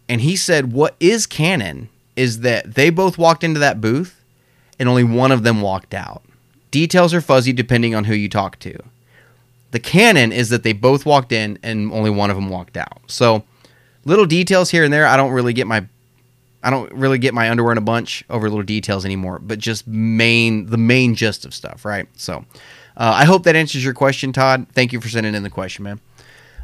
And 0.08 0.20
he 0.20 0.36
said, 0.36 0.72
what 0.72 0.94
is 1.00 1.26
canon 1.26 1.88
is 2.14 2.40
that 2.40 2.74
they 2.74 2.90
both 2.90 3.18
walked 3.18 3.42
into 3.42 3.60
that 3.60 3.80
booth 3.80 4.22
and 4.78 4.88
only 4.88 5.04
one 5.04 5.32
of 5.32 5.42
them 5.42 5.60
walked 5.60 5.94
out. 5.94 6.22
Details 6.70 7.14
are 7.14 7.20
fuzzy 7.20 7.52
depending 7.52 7.94
on 7.94 8.04
who 8.04 8.14
you 8.14 8.28
talk 8.28 8.58
to. 8.60 8.78
The 9.70 9.80
canon 9.80 10.32
is 10.32 10.48
that 10.48 10.62
they 10.62 10.72
both 10.72 11.04
walked 11.04 11.32
in 11.32 11.58
and 11.62 11.92
only 11.92 12.10
one 12.10 12.30
of 12.30 12.36
them 12.36 12.48
walked 12.48 12.76
out. 12.76 13.00
So 13.06 13.44
little 14.04 14.26
details 14.26 14.70
here 14.70 14.84
and 14.84 14.92
there. 14.92 15.06
I 15.06 15.16
don't 15.16 15.32
really 15.32 15.52
get 15.52 15.66
my 15.66 15.86
I 16.62 16.70
don't 16.70 16.90
really 16.92 17.18
get 17.18 17.34
my 17.34 17.50
underwear 17.50 17.72
in 17.72 17.78
a 17.78 17.82
bunch 17.82 18.24
over 18.28 18.48
little 18.48 18.64
details 18.64 19.04
anymore, 19.04 19.38
but 19.38 19.58
just 19.58 19.86
main 19.86 20.66
the 20.66 20.76
main 20.76 21.14
gist 21.14 21.44
of 21.44 21.54
stuff, 21.54 21.84
right? 21.84 22.08
So 22.16 22.44
uh, 22.96 23.12
I 23.14 23.24
hope 23.24 23.44
that 23.44 23.54
answers 23.54 23.84
your 23.84 23.94
question, 23.94 24.32
Todd. 24.32 24.66
Thank 24.72 24.92
you 24.92 25.00
for 25.00 25.08
sending 25.08 25.34
in 25.34 25.44
the 25.44 25.50
question, 25.50 25.84
man. 25.84 26.00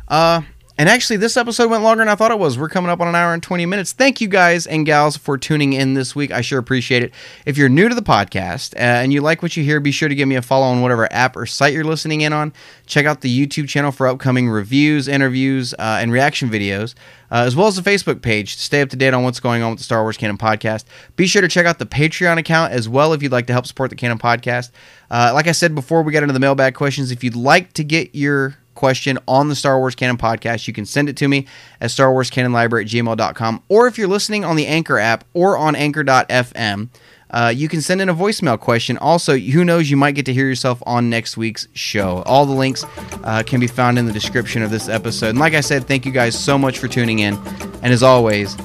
Uh, 0.08 0.42
and 0.76 0.88
actually, 0.88 1.18
this 1.18 1.36
episode 1.36 1.70
went 1.70 1.84
longer 1.84 2.00
than 2.00 2.08
I 2.08 2.16
thought 2.16 2.32
it 2.32 2.38
was. 2.38 2.58
We're 2.58 2.68
coming 2.68 2.90
up 2.90 3.00
on 3.00 3.06
an 3.06 3.14
hour 3.14 3.32
and 3.32 3.40
20 3.40 3.64
minutes. 3.64 3.92
Thank 3.92 4.20
you 4.20 4.26
guys 4.26 4.66
and 4.66 4.84
gals 4.84 5.16
for 5.16 5.38
tuning 5.38 5.72
in 5.72 5.94
this 5.94 6.16
week. 6.16 6.32
I 6.32 6.40
sure 6.40 6.58
appreciate 6.58 7.04
it. 7.04 7.12
If 7.46 7.56
you're 7.56 7.68
new 7.68 7.88
to 7.88 7.94
the 7.94 8.02
podcast 8.02 8.74
uh, 8.74 8.78
and 8.78 9.12
you 9.12 9.20
like 9.20 9.40
what 9.40 9.56
you 9.56 9.62
hear, 9.62 9.78
be 9.78 9.92
sure 9.92 10.08
to 10.08 10.16
give 10.16 10.26
me 10.26 10.34
a 10.34 10.42
follow 10.42 10.66
on 10.66 10.82
whatever 10.82 11.10
app 11.12 11.36
or 11.36 11.46
site 11.46 11.74
you're 11.74 11.84
listening 11.84 12.22
in 12.22 12.32
on. 12.32 12.52
Check 12.86 13.06
out 13.06 13.20
the 13.20 13.46
YouTube 13.46 13.68
channel 13.68 13.92
for 13.92 14.08
upcoming 14.08 14.50
reviews, 14.50 15.06
interviews, 15.06 15.74
uh, 15.74 15.98
and 16.00 16.10
reaction 16.10 16.50
videos, 16.50 16.96
uh, 17.30 17.44
as 17.46 17.54
well 17.54 17.68
as 17.68 17.76
the 17.76 17.88
Facebook 17.88 18.20
page 18.20 18.56
to 18.56 18.62
stay 18.62 18.82
up 18.82 18.88
to 18.88 18.96
date 18.96 19.14
on 19.14 19.22
what's 19.22 19.38
going 19.38 19.62
on 19.62 19.70
with 19.70 19.78
the 19.78 19.84
Star 19.84 20.02
Wars 20.02 20.16
Canon 20.16 20.38
podcast. 20.38 20.86
Be 21.14 21.28
sure 21.28 21.40
to 21.40 21.48
check 21.48 21.66
out 21.66 21.78
the 21.78 21.86
Patreon 21.86 22.36
account 22.36 22.72
as 22.72 22.88
well 22.88 23.12
if 23.12 23.22
you'd 23.22 23.30
like 23.30 23.46
to 23.46 23.52
help 23.52 23.66
support 23.66 23.90
the 23.90 23.96
Canon 23.96 24.18
podcast. 24.18 24.72
Uh, 25.08 25.30
like 25.32 25.46
I 25.46 25.52
said 25.52 25.72
before, 25.76 26.02
we 26.02 26.12
got 26.12 26.24
into 26.24 26.32
the 26.32 26.40
mailbag 26.40 26.74
questions. 26.74 27.12
If 27.12 27.22
you'd 27.22 27.36
like 27.36 27.72
to 27.74 27.84
get 27.84 28.12
your 28.12 28.56
question 28.74 29.18
on 29.26 29.48
the 29.48 29.54
Star 29.54 29.78
Wars 29.78 29.94
Canon 29.94 30.16
podcast, 30.16 30.66
you 30.66 30.74
can 30.74 30.86
send 30.86 31.08
it 31.08 31.16
to 31.18 31.28
me 31.28 31.46
at 31.80 31.90
Star 31.90 32.12
Wars 32.12 32.30
Canon 32.30 32.52
Library 32.52 32.84
at 32.84 32.90
gmail.com. 32.90 33.62
Or 33.68 33.86
if 33.86 33.98
you're 33.98 34.08
listening 34.08 34.44
on 34.44 34.56
the 34.56 34.66
Anchor 34.66 34.98
app 34.98 35.24
or 35.34 35.56
on 35.56 35.74
anchor.fm, 35.76 36.88
uh, 37.30 37.48
you 37.48 37.68
can 37.68 37.80
send 37.80 38.00
in 38.00 38.08
a 38.08 38.14
voicemail 38.14 38.58
question. 38.58 38.96
Also, 38.98 39.36
who 39.36 39.64
knows, 39.64 39.90
you 39.90 39.96
might 39.96 40.12
get 40.12 40.24
to 40.26 40.32
hear 40.32 40.46
yourself 40.46 40.80
on 40.86 41.10
next 41.10 41.36
week's 41.36 41.66
show. 41.72 42.22
All 42.26 42.46
the 42.46 42.52
links 42.52 42.84
uh, 43.24 43.42
can 43.44 43.58
be 43.58 43.66
found 43.66 43.98
in 43.98 44.06
the 44.06 44.12
description 44.12 44.62
of 44.62 44.70
this 44.70 44.88
episode. 44.88 45.30
And 45.30 45.38
like 45.38 45.54
I 45.54 45.60
said, 45.60 45.88
thank 45.88 46.06
you 46.06 46.12
guys 46.12 46.38
so 46.38 46.56
much 46.56 46.78
for 46.78 46.86
tuning 46.86 47.18
in. 47.18 47.34
And 47.82 47.86
as 47.86 48.04
always, 48.04 48.56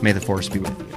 may 0.00 0.12
the 0.12 0.20
force 0.20 0.48
be 0.48 0.60
with 0.60 0.78
you. 0.78 0.93